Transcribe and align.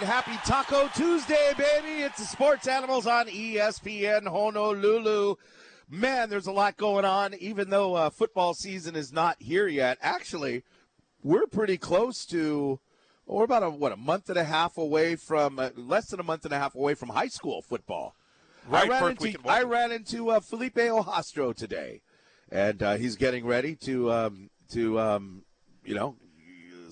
right, 0.00 0.06
happy 0.06 0.38
Taco 0.44 0.88
Tuesday, 0.88 1.52
baby. 1.56 2.02
It's 2.02 2.18
the 2.18 2.24
Sports 2.24 2.68
Animals 2.68 3.06
on 3.06 3.28
ESPN 3.28 4.26
Honolulu. 4.26 5.36
Man, 5.88 6.28
there's 6.28 6.46
a 6.46 6.52
lot 6.52 6.76
going 6.76 7.06
on, 7.06 7.34
even 7.34 7.70
though 7.70 7.94
uh, 7.94 8.10
football 8.10 8.52
season 8.52 8.94
is 8.94 9.10
not 9.10 9.36
here 9.40 9.66
yet. 9.66 9.96
Actually, 10.02 10.64
we're 11.22 11.46
pretty 11.46 11.78
close 11.78 12.26
to, 12.26 12.78
we're 13.26 13.44
about 13.44 13.62
a, 13.62 13.70
what, 13.70 13.92
a 13.92 13.96
month 13.96 14.28
and 14.28 14.38
a 14.38 14.44
half 14.44 14.76
away 14.76 15.16
from, 15.16 15.58
uh, 15.58 15.70
less 15.76 16.08
than 16.08 16.20
a 16.20 16.24
month 16.24 16.44
and 16.44 16.52
a 16.52 16.58
half 16.58 16.74
away 16.74 16.92
from 16.94 17.08
high 17.08 17.28
school 17.28 17.62
football. 17.62 18.14
Right, 18.68 18.90
I 18.90 19.00
ran 19.00 19.10
into, 19.12 19.38
I 19.46 19.62
ran 19.62 19.92
into 19.92 20.28
uh, 20.28 20.40
Felipe 20.40 20.74
Ojastro 20.74 21.54
today, 21.54 22.02
and 22.50 22.82
uh, 22.82 22.96
he's 22.96 23.16
getting 23.16 23.46
ready 23.46 23.76
to, 23.76 24.12
um, 24.12 24.50
to 24.72 25.00
um, 25.00 25.42
you 25.84 25.94
know, 25.94 26.16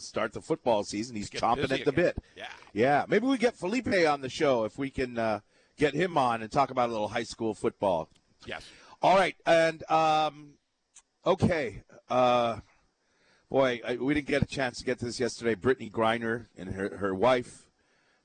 start 0.01 0.33
the 0.33 0.41
football 0.41 0.85
season. 0.85 1.17
He's 1.17 1.31
chomping 1.31 1.65
at 1.65 1.69
the 1.69 1.75
again. 1.91 1.95
bit. 1.95 2.19
Yeah. 2.37 2.47
Yeah, 2.73 3.05
maybe 3.09 3.27
we 3.27 3.39
get 3.39 3.57
Felipe 3.57 3.89
on 3.89 4.21
the 4.21 4.29
show 4.29 4.65
if 4.65 4.79
we 4.79 4.91
can 4.91 5.19
uh, 5.19 5.41
get 5.77 5.95
him 5.95 6.19
on 6.19 6.43
and 6.43 6.51
talk 6.51 6.71
about 6.71 6.89
a 6.89 6.93
little 6.93 7.09
high 7.09 7.23
school 7.23 7.55
football. 7.55 8.09
Yes. 8.47 8.65
All 9.03 9.17
right, 9.17 9.37
and 9.47 9.89
um, 9.91 10.55
okay, 11.27 11.83
uh, 12.09 12.61
boy, 13.51 13.81
I, 13.87 13.97
we 13.97 14.15
didn't 14.15 14.29
get 14.29 14.43
a 14.43 14.47
chance 14.47 14.79
to 14.79 14.85
get 14.85 14.99
to 15.01 15.05
this 15.05 15.21
yesterday. 15.21 15.55
Brittney 15.55 15.91
Griner 15.91 16.47
and 16.57 16.71
her, 16.75 16.97
her 16.97 17.15
wife 17.15 17.67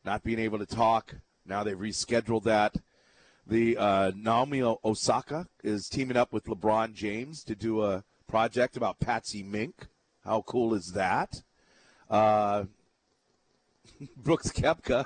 not 0.06 0.24
being 0.24 0.40
able 0.40 0.60
to 0.60 0.66
talk. 0.66 1.16
Now 1.46 1.64
they've 1.64 1.78
rescheduled 1.78 2.44
that. 2.44 2.76
The 3.46 3.78
uh, 3.78 4.12
Naomi 4.16 4.62
Osaka 4.62 5.48
is 5.64 5.90
teaming 5.90 6.18
up 6.18 6.32
with 6.32 6.46
LeBron 6.46 6.94
James 6.94 7.44
to 7.46 7.56
do 7.56 7.84
a 7.84 8.04
project 8.28 8.78
about 8.78 9.00
Patsy 9.00 9.44
Mink. 9.44 9.88
How 10.24 10.44
cool 10.44 10.74
is 10.74 10.92
that? 10.94 11.42
Uh, 12.10 12.66
Brooks 14.18 14.52
Koepka. 14.52 15.06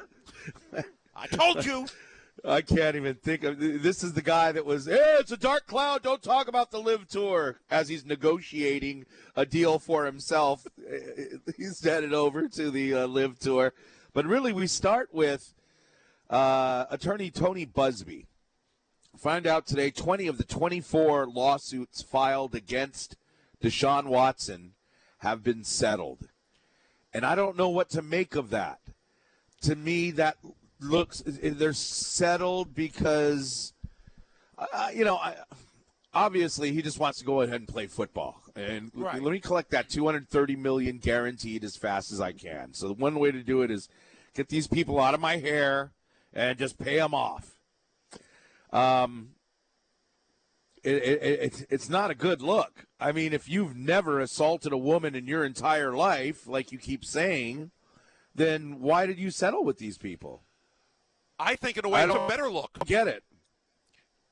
I 1.16 1.28
told 1.28 1.66
you. 1.66 1.88
I 2.46 2.62
can't 2.62 2.98
even 2.98 3.16
think 3.16 3.44
of 3.44 3.58
this. 3.58 4.04
Is 4.04 4.14
the 4.14 4.22
guy 4.22 4.52
that 4.52 4.66
was? 4.66 4.86
Hey, 4.86 5.16
it's 5.20 5.32
a 5.32 5.38
dark 5.38 5.66
cloud. 5.66 6.04
Don't 6.04 6.22
talk 6.22 6.50
about 6.50 6.72
the 6.72 6.80
LIV 6.80 7.08
tour 7.08 7.60
as 7.72 7.88
he's 7.88 8.06
negotiating 8.06 9.06
a 9.36 9.46
deal 9.46 9.80
for 9.80 10.06
himself. 10.06 10.68
He's 11.58 11.82
headed 11.82 12.14
over 12.14 12.50
to 12.50 12.70
the 12.70 12.94
uh, 12.96 13.08
LIV 13.08 13.40
tour, 13.40 13.74
but 14.14 14.26
really, 14.26 14.52
we 14.52 14.68
start 14.68 15.14
with 15.14 15.54
uh, 16.30 16.86
attorney 16.90 17.32
Tony 17.32 17.66
Buzbee. 17.66 18.26
Find 19.18 19.48
out 19.48 19.66
today 19.66 19.90
20 19.90 20.28
of 20.28 20.38
the 20.38 20.44
24 20.44 21.28
lawsuits 21.28 22.02
filed 22.02 22.56
against 22.56 23.16
Deshaun 23.62 24.06
Watson 24.06 24.74
have 25.20 25.44
been 25.44 25.64
settled, 25.64 26.28
and 27.14 27.26
I 27.26 27.36
don't 27.36 27.58
know 27.58 27.70
what 27.70 27.90
to 27.92 28.02
make 28.02 28.36
of 28.36 28.50
that. 28.52 28.80
To 29.62 29.76
me 29.76 30.12
that 30.12 30.38
looks 30.80 31.24
they're 31.26 31.72
settled 31.74 32.76
because 32.76 33.74
uh, 34.58 34.90
you 34.94 35.06
know 35.06 35.16
I, 35.16 35.36
obviously 36.14 36.72
he 36.74 36.82
just 36.82 37.00
wants 37.00 37.20
to 37.20 37.26
go 37.26 37.42
ahead 37.42 37.62
and 37.62 37.68
play 37.68 37.88
football. 37.88 38.42
And 38.56 38.92
Right. 38.94 39.22
let 39.22 39.32
me 39.32 39.40
collect 39.40 39.72
that 39.72 39.90
230 39.90 40.56
million 40.58 40.98
guaranteed 41.00 41.64
as 41.64 41.76
fast 41.76 42.12
as 42.12 42.22
I 42.22 42.34
can. 42.34 42.74
So 42.74 42.88
the 42.88 42.94
one 42.94 43.18
way 43.20 43.32
to 43.32 43.42
do 43.42 43.62
it 43.64 43.72
is 43.72 43.90
get 44.36 44.50
these 44.50 44.68
people 44.68 45.00
out 45.00 45.14
of 45.14 45.20
my 45.20 45.38
hair 45.38 45.92
and 46.34 46.58
just 46.58 46.78
pay 46.78 46.98
them 46.98 47.14
off. 47.14 47.56
Um 48.72 49.30
it, 50.84 50.96
it, 50.96 51.24
it, 51.24 51.40
it's- 51.42 51.66
it's 51.70 51.90
not 51.90 52.12
a 52.12 52.16
good 52.16 52.42
look. 52.42 52.86
I 53.00 53.12
mean, 53.12 53.34
if 53.34 53.50
you've 53.50 53.76
never 53.76 54.20
assaulted 54.20 54.72
a 54.74 54.78
woman 54.78 55.16
in 55.16 55.28
your 55.28 55.44
entire 55.44 55.94
life, 55.94 56.48
like 56.48 56.72
you 56.72 56.78
keep 56.78 57.04
saying, 57.06 57.72
then 58.36 58.80
why 58.80 59.06
did 59.06 59.20
you 59.20 59.32
settle 59.32 59.64
with 59.64 59.78
these 59.78 59.98
people? 59.98 60.44
I 61.40 61.56
think 61.56 61.78
in 61.78 61.86
a 61.86 61.90
way 61.90 62.02
I 62.02 62.06
it's 62.06 62.16
a 62.16 62.28
better 62.28 62.50
look. 62.50 62.78
Get 62.86 63.08
it? 63.08 63.24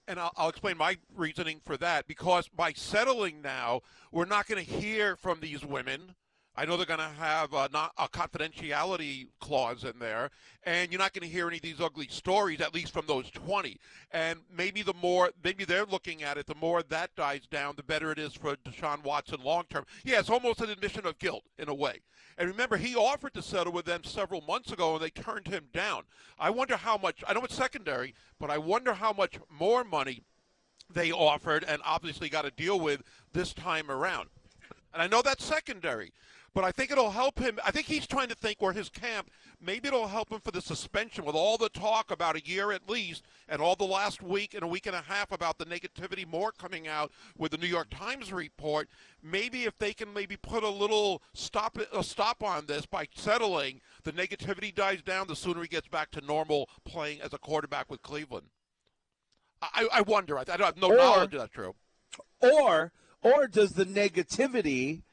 And 0.07 0.19
I'll, 0.19 0.31
I'll 0.35 0.50
explain 0.50 0.78
my 0.78 0.97
reasoning 1.16 1.61
for 1.63 1.78
that. 1.78 2.07
Because 2.07 2.47
by 2.47 2.73
settling 2.73 3.41
now, 3.41 3.81
we're 4.11 4.25
not 4.25 4.47
going 4.47 4.63
to 4.63 4.72
hear 4.72 5.16
from 5.16 5.40
these 5.40 5.63
women. 5.66 6.16
I 6.56 6.66
know 6.66 6.75
they're 6.75 6.85
going 6.85 7.00
to 7.00 7.06
have 7.17 7.53
a, 7.53 7.69
not, 7.72 7.94
a 7.97 8.09
confidentiality 8.09 9.28
clause 9.39 9.85
in 9.85 9.97
there, 10.00 10.29
and 10.63 10.91
you're 10.91 11.00
not 11.00 11.13
going 11.13 11.28
to 11.28 11.34
hear 11.34 11.47
any 11.47 11.57
of 11.57 11.63
these 11.63 11.79
ugly 11.79 12.07
stories, 12.09 12.59
at 12.59 12.73
least 12.73 12.91
from 12.91 13.06
those 13.07 13.29
20. 13.31 13.79
And 14.12 14.39
maybe 14.53 14.81
the 14.81 14.94
more, 15.01 15.31
maybe 15.44 15.63
they're 15.63 15.85
looking 15.85 16.23
at 16.23 16.38
it, 16.38 16.47
the 16.47 16.56
more 16.56 16.84
that 16.84 17.16
dies 17.16 17.47
down, 17.50 17.75
the 17.78 17.84
better 17.84 18.11
it 18.11 18.19
is 18.19 18.34
for 18.34 18.57
Deshaun 18.57 19.03
Watson 19.03 19.40
long 19.44 19.63
term. 19.69 19.85
Yeah, 20.03 20.19
it's 20.19 20.29
almost 20.29 20.59
an 20.59 20.69
admission 20.69 21.06
of 21.06 21.17
guilt 21.19 21.44
in 21.57 21.69
a 21.69 21.73
way. 21.73 22.01
And 22.38 22.50
remember, 22.50 22.78
he 22.78 22.95
offered 22.95 23.34
to 23.35 23.41
settle 23.41 23.72
with 23.72 23.85
them 23.85 24.03
several 24.03 24.41
months 24.41 24.72
ago, 24.72 24.95
and 24.95 25.03
they 25.03 25.09
turned 25.09 25.47
him 25.47 25.67
down. 25.73 26.03
I 26.38 26.50
wonder 26.50 26.75
how 26.75 26.97
much, 26.97 27.23
I 27.28 27.34
know 27.34 27.44
it's 27.44 27.56
secondary, 27.56 28.13
but 28.40 28.50
I 28.50 28.57
wonder 28.57 28.94
how 28.94 29.13
much 29.13 29.40
more 29.50 29.84
money 29.84 30.22
they 30.94 31.11
offered 31.11 31.63
and 31.63 31.81
obviously 31.85 32.29
got 32.29 32.44
to 32.44 32.51
deal 32.51 32.79
with 32.79 33.03
this 33.31 33.53
time 33.53 33.90
around. 33.90 34.29
And 34.94 35.01
I 35.01 35.07
know 35.07 35.22
that's 35.22 35.45
secondary, 35.45 36.11
but 36.53 36.63
I 36.63 36.72
think 36.72 36.91
it'll 36.91 37.12
help 37.12 37.39
him. 37.39 37.59
I 37.66 37.72
think 37.72 37.85
he's 37.88 38.06
trying 38.07 38.28
to 38.28 38.35
think 38.35 38.62
where 38.62 38.73
his 38.73 38.89
camp, 38.89 39.29
maybe 39.62 39.88
it'll 39.88 40.07
help 40.07 40.29
him 40.31 40.41
for 40.41 40.51
the 40.51 40.62
suspension 40.62 41.23
with 41.23 41.35
all 41.35 41.57
the 41.57 41.69
talk 41.69 42.12
about 42.12 42.35
a 42.35 42.45
year 42.45 42.72
at 42.72 42.89
least 42.89 43.23
and 43.47 43.62
all 43.62 43.75
the 43.75 43.85
last 43.85 44.22
week 44.22 44.53
and 44.53 44.63
a 44.63 44.67
week 44.67 44.85
and 44.85 44.95
a 44.95 45.01
half 45.01 45.31
about 45.31 45.57
the 45.57 45.66
negativity 45.66 46.28
more 46.28 46.51
coming 46.51 46.88
out 46.88 47.11
with 47.38 47.51
the 47.51 47.57
New 47.57 47.67
York 47.67 47.88
Times 47.90 48.34
report. 48.34 48.90
Maybe 49.23 49.63
if 49.63 49.78
they 49.78 49.94
can 49.94 50.13
maybe 50.13 50.35
put 50.35 50.63
a 50.63 50.69
little 50.69 51.22
stop 51.34 51.78
a 51.94 52.03
stop 52.03 52.44
on 52.44 52.66
this 52.66 52.85
by 52.85 53.07
settling, 53.16 53.79
the 54.03 54.11
negativity 54.11 54.73
dies 54.75 55.01
down, 55.01 55.28
the 55.28 55.35
sooner 55.35 55.61
he 55.61 55.67
gets 55.67 55.88
back 55.88 56.11
to 56.11 56.22
normal 56.22 56.69
playing 56.84 57.22
as 57.22 57.34
a 57.34 57.38
quarterback 57.38 57.90
with 57.90 58.01
Cleveland. 58.01 58.47
I, 59.61 59.88
I 59.94 60.01
wonder. 60.01 60.38
I, 60.38 60.41
I 60.41 60.57
don't 60.57 60.61
have 60.61 60.78
no 60.78 60.91
Or- 60.91 60.97
knowledge 60.97 61.31
that's 61.31 61.51
true. 61.51 61.75
Or 62.41 62.91
or 63.22 63.47
does 63.47 63.73
the 63.73 63.85
negativity 63.85 65.03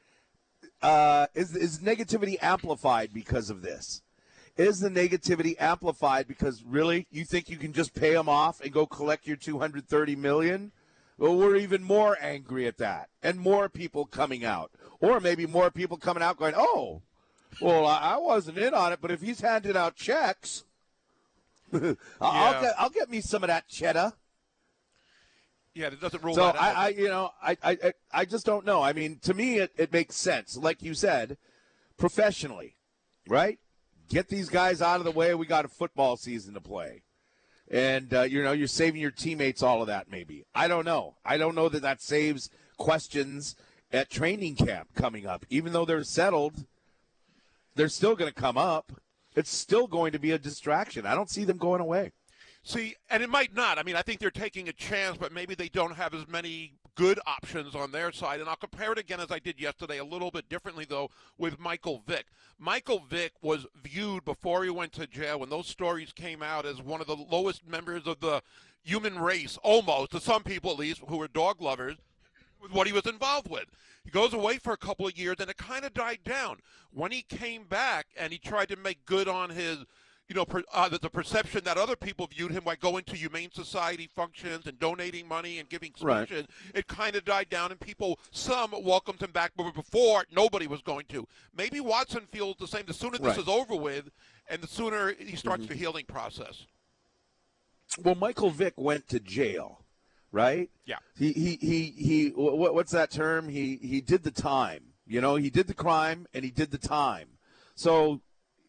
uh, 0.81 1.27
is 1.33 1.55
is 1.55 1.79
negativity 1.79 2.37
amplified 2.41 3.13
because 3.13 3.49
of 3.49 3.61
this? 3.61 4.01
Is 4.57 4.79
the 4.79 4.89
negativity 4.89 5.55
amplified 5.59 6.27
because 6.27 6.63
really 6.63 7.07
you 7.11 7.23
think 7.23 7.49
you 7.49 7.57
can 7.57 7.71
just 7.71 7.93
pay 7.93 8.13
them 8.13 8.27
off 8.27 8.59
and 8.61 8.73
go 8.73 8.85
collect 8.85 9.25
your 9.25 9.37
230 9.37 10.15
million? 10.15 10.71
Well, 11.17 11.37
we're 11.37 11.55
even 11.57 11.83
more 11.83 12.17
angry 12.21 12.65
at 12.65 12.77
that, 12.77 13.09
and 13.21 13.39
more 13.39 13.67
people 13.67 14.05
coming 14.05 14.45
out, 14.45 14.71
or 15.01 15.19
maybe 15.19 15.45
more 15.45 15.69
people 15.69 15.97
coming 15.97 16.23
out 16.23 16.37
going, 16.37 16.53
"Oh, 16.55 17.01
well, 17.61 17.85
I 17.85 18.17
wasn't 18.17 18.57
in 18.57 18.73
on 18.73 18.93
it, 18.93 18.99
but 19.01 19.11
if 19.11 19.21
he's 19.21 19.41
handing 19.41 19.75
out 19.75 19.95
checks, 19.95 20.63
I'll 21.73 22.53
Yeah. 22.53 22.61
get 22.61 22.75
I'll 22.77 22.89
get 22.89 23.09
me 23.09 23.19
some 23.21 23.43
of 23.43 23.47
that 23.47 23.67
cheddar." 23.67 24.13
Yeah, 25.75 25.87
it 25.87 26.01
doesn't 26.01 26.23
rule 26.23 26.35
So. 26.35 26.43
I, 26.45 26.71
I, 26.71 26.87
you 26.89 27.07
know, 27.07 27.31
I, 27.41 27.57
I, 27.63 27.71
I- 27.83 27.93
I 28.11 28.25
just 28.25 28.45
don't 28.45 28.65
know. 28.65 28.81
I 28.81 28.93
mean, 28.93 29.19
to 29.23 29.33
me, 29.33 29.59
it, 29.59 29.71
it 29.77 29.93
makes 29.93 30.15
sense. 30.15 30.57
Like 30.57 30.81
you 30.81 30.93
said, 30.93 31.37
professionally, 31.97 32.75
right? 33.27 33.59
Get 34.09 34.29
these 34.29 34.49
guys 34.49 34.81
out 34.81 34.97
of 34.97 35.03
the 35.05 35.11
way. 35.11 35.35
We 35.35 35.45
got 35.45 35.65
a 35.65 35.69
football 35.69 36.17
season 36.17 36.55
to 36.55 36.61
play, 36.61 37.03
and 37.69 38.11
uh, 38.13 38.21
you 38.23 38.41
know, 38.41 38.51
you're 38.51 38.67
saving 38.67 38.99
your 38.99 39.11
teammates 39.11 39.61
all 39.61 39.81
of 39.81 39.87
that. 39.87 40.09
Maybe 40.09 40.45
I 40.55 40.67
don't 40.67 40.85
know. 40.85 41.17
I 41.23 41.37
don't 41.37 41.53
know 41.53 41.69
that 41.69 41.83
that 41.83 42.01
saves 42.01 42.49
questions 42.77 43.55
at 43.91 44.09
training 44.09 44.55
camp 44.55 44.89
coming 44.95 45.27
up. 45.27 45.45
Even 45.51 45.73
though 45.73 45.85
they're 45.85 46.03
settled, 46.03 46.65
they're 47.75 47.89
still 47.89 48.15
going 48.15 48.31
to 48.31 48.41
come 48.41 48.57
up. 48.57 48.91
It's 49.35 49.55
still 49.55 49.85
going 49.85 50.11
to 50.13 50.19
be 50.19 50.31
a 50.31 50.39
distraction. 50.39 51.05
I 51.05 51.13
don't 51.13 51.29
see 51.29 51.43
them 51.43 51.57
going 51.57 51.81
away. 51.81 52.11
See, 52.63 52.95
and 53.09 53.23
it 53.23 53.29
might 53.29 53.55
not. 53.55 53.79
I 53.79 53.83
mean, 53.83 53.95
I 53.95 54.01
think 54.01 54.19
they're 54.19 54.31
taking 54.31 54.69
a 54.69 54.73
chance, 54.73 55.17
but 55.17 55.31
maybe 55.31 55.55
they 55.55 55.69
don't 55.69 55.95
have 55.95 56.13
as 56.13 56.27
many 56.27 56.73
good 56.95 57.19
options 57.25 57.75
on 57.75 57.91
their 57.91 58.11
side. 58.11 58.41
And 58.41 58.49
I'll 58.49 58.57
compare 58.57 58.91
it 58.91 58.97
again 58.97 59.21
as 59.21 59.31
I 59.31 59.39
did 59.39 59.59
yesterday, 59.59 59.99
a 59.99 60.03
little 60.03 60.31
bit 60.31 60.49
differently 60.49 60.85
though, 60.87 61.09
with 61.37 61.57
Michael 61.57 62.03
Vick. 62.05 62.25
Michael 62.57 62.99
Vick 63.09 63.31
was 63.41 63.65
viewed 63.81 64.25
before 64.25 64.65
he 64.65 64.69
went 64.69 64.91
to 64.93 65.07
jail 65.07 65.39
when 65.39 65.49
those 65.49 65.67
stories 65.67 66.11
came 66.11 66.43
out 66.43 66.65
as 66.65 66.81
one 66.81 66.99
of 66.99 67.07
the 67.07 67.15
lowest 67.15 67.65
members 67.65 68.05
of 68.05 68.19
the 68.19 68.41
human 68.83 69.17
race, 69.17 69.57
almost 69.63 70.11
to 70.11 70.19
some 70.19 70.43
people 70.43 70.71
at 70.71 70.77
least, 70.77 71.01
who 71.07 71.17
were 71.17 71.29
dog 71.29 71.61
lovers 71.61 71.95
with 72.61 72.73
what 72.73 72.87
he 72.87 72.93
was 72.93 73.05
involved 73.05 73.49
with. 73.49 73.65
He 74.03 74.11
goes 74.11 74.33
away 74.33 74.57
for 74.57 74.73
a 74.73 74.77
couple 74.77 75.07
of 75.07 75.17
years, 75.17 75.37
and 75.39 75.49
it 75.49 75.57
kind 75.57 75.85
of 75.85 75.93
died 75.93 76.19
down. 76.25 76.57
When 76.91 77.11
he 77.11 77.21
came 77.21 77.63
back 77.63 78.07
and 78.17 78.33
he 78.33 78.39
tried 78.39 78.69
to 78.69 78.75
make 78.75 79.05
good 79.05 79.27
on 79.27 79.51
his, 79.51 79.85
you 80.29 80.35
know, 80.35 80.45
per, 80.45 80.63
uh, 80.71 80.87
the, 80.87 80.99
the 80.99 81.09
perception 81.09 81.63
that 81.63 81.77
other 81.77 81.95
people 81.95 82.27
viewed 82.27 82.51
him 82.51 82.63
by 82.63 82.75
going 82.75 83.03
to 83.05 83.15
humane 83.15 83.49
society 83.51 84.07
functions 84.15 84.67
and 84.67 84.79
donating 84.79 85.27
money 85.27 85.57
and 85.57 85.67
giving 85.69 85.91
right. 86.01 86.31
it 86.31 86.87
kind 86.87 87.15
of 87.15 87.25
died 87.25 87.49
down, 87.49 87.71
and 87.71 87.79
people, 87.79 88.19
some 88.31 88.73
welcomed 88.83 89.21
him 89.21 89.31
back, 89.31 89.51
but 89.57 89.73
before 89.73 90.25
nobody 90.31 90.67
was 90.67 90.81
going 90.81 91.05
to. 91.09 91.27
Maybe 91.55 91.79
Watson 91.79 92.27
feels 92.31 92.57
the 92.57 92.67
same. 92.67 92.83
The 92.85 92.93
sooner 92.93 93.17
this 93.17 93.27
Right. 93.29 93.37
is 93.39 93.47
over 93.47 93.75
with, 93.75 94.11
and 94.47 94.61
the 94.61 94.67
sooner 94.67 95.13
he 95.13 95.35
starts 95.35 95.65
the 95.65 95.75
healing 95.75 96.05
process. 96.05 96.65
Well, 97.97 98.15
Michael 98.15 98.51
Vick 98.51 98.75
went 98.77 99.07
to 99.09 99.19
jail, 99.19 99.83
right? 100.31 100.69
Yeah. 100.85 100.97
He 101.17 101.31
he 101.33 101.57
he 101.59 101.91
he. 101.97 102.29
What, 102.29 102.75
what's 102.75 102.91
that 102.91 103.09
term? 103.09 103.49
He 103.49 103.79
he 103.81 103.99
did 103.99 104.23
the 104.23 104.31
time. 104.31 104.93
You 105.07 105.21
know, 105.21 105.35
he 105.35 105.49
did 105.49 105.65
the 105.65 105.73
crime 105.73 106.27
and 106.33 106.45
he 106.45 106.51
did 106.51 106.69
the 106.69 106.77
time. 106.77 107.29
So 107.73 108.21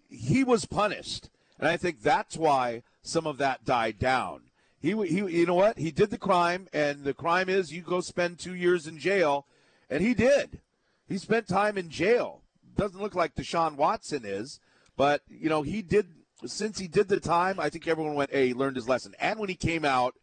he 0.08 0.42
was 0.42 0.64
punished, 0.64 1.28
And 1.60 1.68
I 1.68 1.76
think 1.76 2.00
that's 2.00 2.38
why 2.38 2.82
some 3.02 3.26
of 3.26 3.36
that 3.38 3.66
died 3.66 3.98
down. 3.98 4.44
He, 4.80 4.92
he, 5.06 5.16
you 5.16 5.44
know 5.44 5.54
what? 5.54 5.76
He 5.76 5.90
did 5.90 6.08
the 6.08 6.16
crime, 6.16 6.68
and 6.72 7.04
the 7.04 7.12
crime 7.12 7.50
is 7.50 7.70
you 7.70 7.82
go 7.82 8.00
spend 8.00 8.38
two 8.38 8.54
years 8.54 8.86
in 8.86 8.98
jail, 8.98 9.46
and 9.90 10.02
he 10.02 10.14
did. 10.14 10.60
He 11.06 11.18
spent 11.18 11.46
time 11.46 11.76
in 11.76 11.90
jail. 11.90 12.40
Doesn't 12.76 13.00
look 13.02 13.14
like 13.14 13.34
Deshaun 13.34 13.76
Watson 13.76 14.22
is, 14.24 14.58
but 14.96 15.20
you 15.28 15.50
know 15.50 15.60
he 15.60 15.82
did. 15.82 16.06
Since 16.46 16.78
he 16.78 16.88
did 16.88 17.08
the 17.08 17.20
time, 17.20 17.60
I 17.60 17.68
think 17.68 17.86
everyone 17.86 18.14
went, 18.14 18.30
"Hey, 18.30 18.48
he 18.48 18.54
learned 18.54 18.76
his 18.76 18.88
lesson." 18.88 19.14
And 19.20 19.38
when 19.38 19.50
he 19.50 19.54
came 19.54 19.84
out, 19.84 20.14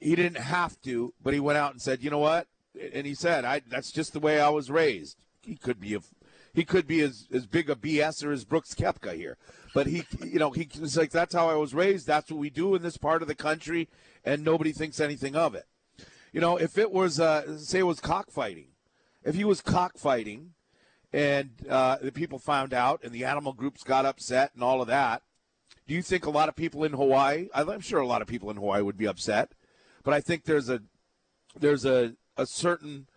he 0.00 0.14
didn't 0.14 0.36
have 0.36 0.78
to, 0.82 1.14
but 1.22 1.32
he 1.32 1.40
went 1.40 1.56
out 1.56 1.72
and 1.72 1.80
said, 1.80 2.02
"You 2.02 2.10
know 2.10 2.18
what?" 2.18 2.46
And 2.92 3.06
he 3.06 3.14
said, 3.14 3.46
"I 3.46 3.62
that's 3.66 3.90
just 3.90 4.12
the 4.12 4.20
way 4.20 4.38
I 4.38 4.50
was 4.50 4.70
raised." 4.70 5.16
He 5.40 5.56
could 5.56 5.80
be 5.80 5.94
a 5.94 6.00
he 6.52 6.64
could 6.64 6.86
be 6.86 7.00
as, 7.00 7.26
as 7.32 7.46
big 7.46 7.70
a 7.70 7.74
BSer 7.74 8.32
as 8.32 8.44
Brooks 8.44 8.74
Koepka 8.74 9.14
here. 9.14 9.38
But 9.74 9.86
he, 9.86 10.04
you 10.24 10.38
know, 10.38 10.50
he 10.50 10.68
like, 10.94 11.10
that's 11.10 11.34
how 11.34 11.48
I 11.48 11.54
was 11.54 11.74
raised. 11.74 12.06
That's 12.06 12.30
what 12.30 12.38
we 12.38 12.50
do 12.50 12.74
in 12.74 12.82
this 12.82 12.98
part 12.98 13.22
of 13.22 13.28
the 13.28 13.34
country, 13.34 13.88
and 14.24 14.44
nobody 14.44 14.72
thinks 14.72 15.00
anything 15.00 15.34
of 15.34 15.54
it. 15.54 15.66
You 16.32 16.40
know, 16.40 16.56
if 16.56 16.78
it 16.78 16.92
was, 16.92 17.20
uh, 17.20 17.58
say, 17.58 17.80
it 17.80 17.84
was 17.84 18.00
cockfighting, 18.00 18.68
if 19.22 19.34
he 19.34 19.44
was 19.44 19.60
cockfighting, 19.60 20.52
and 21.12 21.50
uh, 21.68 21.98
the 22.00 22.12
people 22.12 22.38
found 22.38 22.72
out, 22.72 23.00
and 23.02 23.12
the 23.12 23.24
animal 23.24 23.52
groups 23.52 23.82
got 23.82 24.06
upset, 24.06 24.52
and 24.54 24.62
all 24.62 24.80
of 24.80 24.88
that, 24.88 25.22
do 25.86 25.94
you 25.94 26.02
think 26.02 26.26
a 26.26 26.30
lot 26.30 26.48
of 26.48 26.56
people 26.56 26.84
in 26.84 26.92
Hawaii? 26.92 27.48
I'm 27.54 27.80
sure 27.80 28.00
a 28.00 28.06
lot 28.06 28.22
of 28.22 28.28
people 28.28 28.50
in 28.50 28.56
Hawaii 28.56 28.82
would 28.82 28.96
be 28.96 29.06
upset, 29.06 29.52
but 30.04 30.14
I 30.14 30.20
think 30.20 30.44
there's 30.44 30.68
a 30.68 30.80
there's 31.58 31.84
a, 31.84 32.14
a 32.36 32.46
certain 32.46 33.08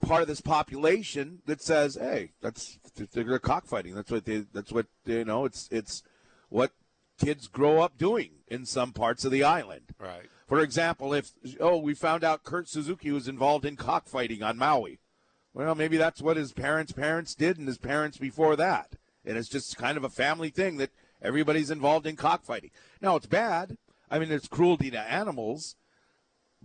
part 0.00 0.22
of 0.22 0.28
this 0.28 0.40
population 0.40 1.42
that 1.46 1.62
says, 1.62 1.96
"Hey, 1.96 2.32
that's 2.40 2.78
they're 3.12 3.38
cockfighting. 3.38 3.94
That's 3.94 4.10
what 4.10 4.24
they. 4.24 4.44
That's 4.52 4.72
what 4.72 4.86
you 5.04 5.24
know. 5.24 5.44
It's 5.44 5.68
it's 5.70 6.02
what 6.48 6.72
kids 7.18 7.46
grow 7.46 7.80
up 7.80 7.98
doing 7.98 8.30
in 8.48 8.66
some 8.66 8.92
parts 8.92 9.24
of 9.24 9.32
the 9.32 9.44
island." 9.44 9.94
Right. 9.98 10.28
For 10.46 10.60
example, 10.60 11.14
if 11.14 11.30
oh, 11.60 11.78
we 11.78 11.94
found 11.94 12.24
out 12.24 12.44
Kurt 12.44 12.68
Suzuki 12.68 13.10
was 13.12 13.28
involved 13.28 13.64
in 13.64 13.76
cockfighting 13.76 14.42
on 14.42 14.58
Maui. 14.58 14.98
Well, 15.52 15.74
maybe 15.74 15.96
that's 15.96 16.22
what 16.22 16.36
his 16.36 16.52
parents' 16.52 16.92
parents 16.92 17.34
did, 17.34 17.58
and 17.58 17.66
his 17.66 17.78
parents 17.78 18.18
before 18.18 18.56
that, 18.56 18.96
and 19.24 19.36
it's 19.36 19.48
just 19.48 19.76
kind 19.76 19.96
of 19.96 20.04
a 20.04 20.08
family 20.08 20.50
thing 20.50 20.76
that 20.76 20.90
everybody's 21.20 21.70
involved 21.70 22.06
in 22.06 22.16
cockfighting. 22.16 22.70
Now, 23.00 23.16
it's 23.16 23.26
bad. 23.26 23.76
I 24.10 24.18
mean, 24.18 24.30
it's 24.30 24.48
cruelty 24.48 24.90
to 24.90 25.00
animals, 25.00 25.76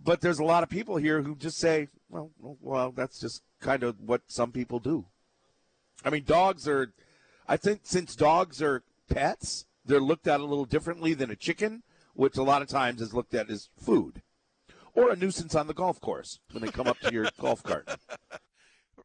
but 0.01 0.21
there's 0.21 0.39
a 0.39 0.43
lot 0.43 0.63
of 0.63 0.69
people 0.69 0.97
here 0.97 1.21
who 1.21 1.35
just 1.35 1.57
say, 1.57 1.87
well, 2.09 2.31
well, 2.39 2.91
that's 2.91 3.19
just 3.19 3.43
kind 3.61 3.83
of 3.83 3.99
what 3.99 4.21
some 4.27 4.51
people 4.51 4.79
do. 4.79 5.05
I 6.03 6.09
mean, 6.09 6.23
dogs 6.23 6.67
are, 6.67 6.93
I 7.47 7.57
think 7.57 7.81
since 7.83 8.15
dogs 8.15 8.61
are 8.61 8.83
pets, 9.09 9.65
they're 9.85 9.99
looked 9.99 10.27
at 10.27 10.39
a 10.39 10.45
little 10.45 10.65
differently 10.65 11.13
than 11.13 11.31
a 11.31 11.35
chicken, 11.35 11.83
which 12.13 12.37
a 12.37 12.43
lot 12.43 12.61
of 12.61 12.67
times 12.67 13.01
is 13.01 13.13
looked 13.13 13.33
at 13.33 13.49
as 13.49 13.69
food 13.77 14.21
or 14.95 15.11
a 15.11 15.15
nuisance 15.15 15.53
on 15.55 15.67
the 15.67 15.73
golf 15.73 15.99
course 15.99 16.39
when 16.51 16.63
they 16.63 16.71
come 16.71 16.87
up 16.87 16.99
to 16.99 17.13
your 17.13 17.27
golf 17.39 17.61
cart. 17.61 17.87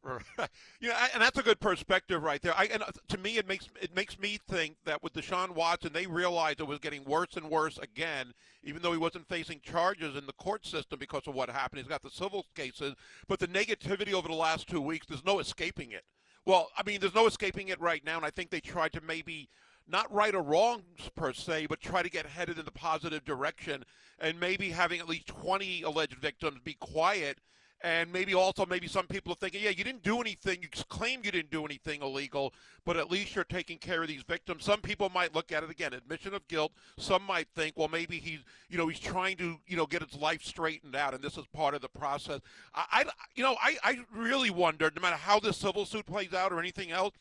you 0.79 0.89
know, 0.89 0.95
and 1.13 1.21
that's 1.21 1.37
a 1.37 1.43
good 1.43 1.59
perspective 1.59 2.23
right 2.23 2.41
there. 2.41 2.57
I, 2.57 2.65
and 2.65 2.81
uh, 2.81 2.91
to 3.09 3.17
me, 3.19 3.37
it 3.37 3.47
makes 3.47 3.69
it 3.79 3.95
makes 3.95 4.17
me 4.19 4.39
think 4.49 4.77
that 4.85 5.03
with 5.03 5.13
Deshaun 5.13 5.51
Watson, 5.51 5.93
they 5.93 6.07
realized 6.07 6.59
it 6.59 6.67
was 6.67 6.79
getting 6.79 7.03
worse 7.03 7.35
and 7.35 7.49
worse 7.49 7.77
again. 7.77 8.33
Even 8.63 8.81
though 8.81 8.91
he 8.91 8.97
wasn't 8.97 9.27
facing 9.27 9.59
charges 9.59 10.15
in 10.15 10.25
the 10.25 10.33
court 10.33 10.65
system 10.65 10.99
because 10.99 11.27
of 11.27 11.35
what 11.35 11.49
happened, 11.49 11.79
he's 11.79 11.89
got 11.89 12.01
the 12.01 12.09
civil 12.09 12.45
cases. 12.55 12.95
But 13.27 13.39
the 13.39 13.47
negativity 13.47 14.13
over 14.13 14.27
the 14.27 14.33
last 14.33 14.67
two 14.67 14.81
weeks, 14.81 15.07
there's 15.07 15.25
no 15.25 15.39
escaping 15.39 15.91
it. 15.91 16.03
Well, 16.45 16.69
I 16.75 16.83
mean, 16.83 16.99
there's 16.99 17.15
no 17.15 17.27
escaping 17.27 17.67
it 17.67 17.79
right 17.79 18.03
now, 18.03 18.17
and 18.17 18.25
I 18.25 18.31
think 18.31 18.49
they 18.49 18.59
tried 18.59 18.93
to 18.93 19.01
maybe 19.01 19.49
not 19.87 20.11
right 20.11 20.33
or 20.33 20.41
wrong 20.41 20.83
per 21.15 21.33
se, 21.33 21.67
but 21.67 21.81
try 21.81 22.01
to 22.01 22.09
get 22.09 22.25
headed 22.25 22.57
in 22.57 22.65
the 22.65 22.71
positive 22.71 23.23
direction, 23.25 23.83
and 24.19 24.39
maybe 24.39 24.69
having 24.69 24.99
at 24.99 25.09
least 25.09 25.27
20 25.27 25.83
alleged 25.83 26.15
victims 26.15 26.59
be 26.63 26.73
quiet 26.79 27.39
and 27.83 28.11
maybe 28.11 28.33
also 28.33 28.65
maybe 28.65 28.87
some 28.87 29.07
people 29.07 29.33
are 29.33 29.35
thinking, 29.35 29.61
yeah, 29.63 29.71
you 29.71 29.83
didn't 29.83 30.03
do 30.03 30.21
anything. 30.21 30.59
You 30.61 30.67
claim 30.89 31.21
you 31.23 31.31
didn't 31.31 31.49
do 31.49 31.65
anything 31.65 32.01
illegal, 32.01 32.53
but 32.85 32.95
at 32.95 33.09
least 33.09 33.35
you're 33.35 33.43
taking 33.43 33.77
care 33.77 34.01
of 34.01 34.07
these 34.07 34.23
victims. 34.23 34.65
Some 34.65 34.81
people 34.81 35.09
might 35.09 35.33
look 35.33 35.51
at 35.51 35.63
it 35.63 35.69
again, 35.69 35.93
admission 35.93 36.33
of 36.33 36.47
guilt. 36.47 36.71
Some 36.97 37.23
might 37.23 37.47
think, 37.55 37.77
well, 37.77 37.87
maybe 37.87 38.19
he's, 38.19 38.39
you 38.69 38.77
know, 38.77 38.87
he's 38.87 38.99
trying 38.99 39.37
to, 39.37 39.57
you 39.65 39.77
know, 39.77 39.87
get 39.87 40.03
his 40.03 40.19
life 40.19 40.43
straightened 40.43 40.95
out, 40.95 41.13
and 41.13 41.23
this 41.23 41.37
is 41.37 41.45
part 41.47 41.73
of 41.73 41.81
the 41.81 41.89
process. 41.89 42.41
I, 42.75 42.85
I 42.91 43.05
you 43.35 43.43
know, 43.43 43.55
I, 43.61 43.77
I 43.83 43.99
really 44.13 44.51
wondered, 44.51 44.95
no 44.95 45.01
matter 45.01 45.17
how 45.17 45.39
this 45.39 45.57
civil 45.57 45.85
suit 45.85 46.05
plays 46.05 46.33
out 46.33 46.51
or 46.51 46.59
anything 46.59 46.91
else. 46.91 47.15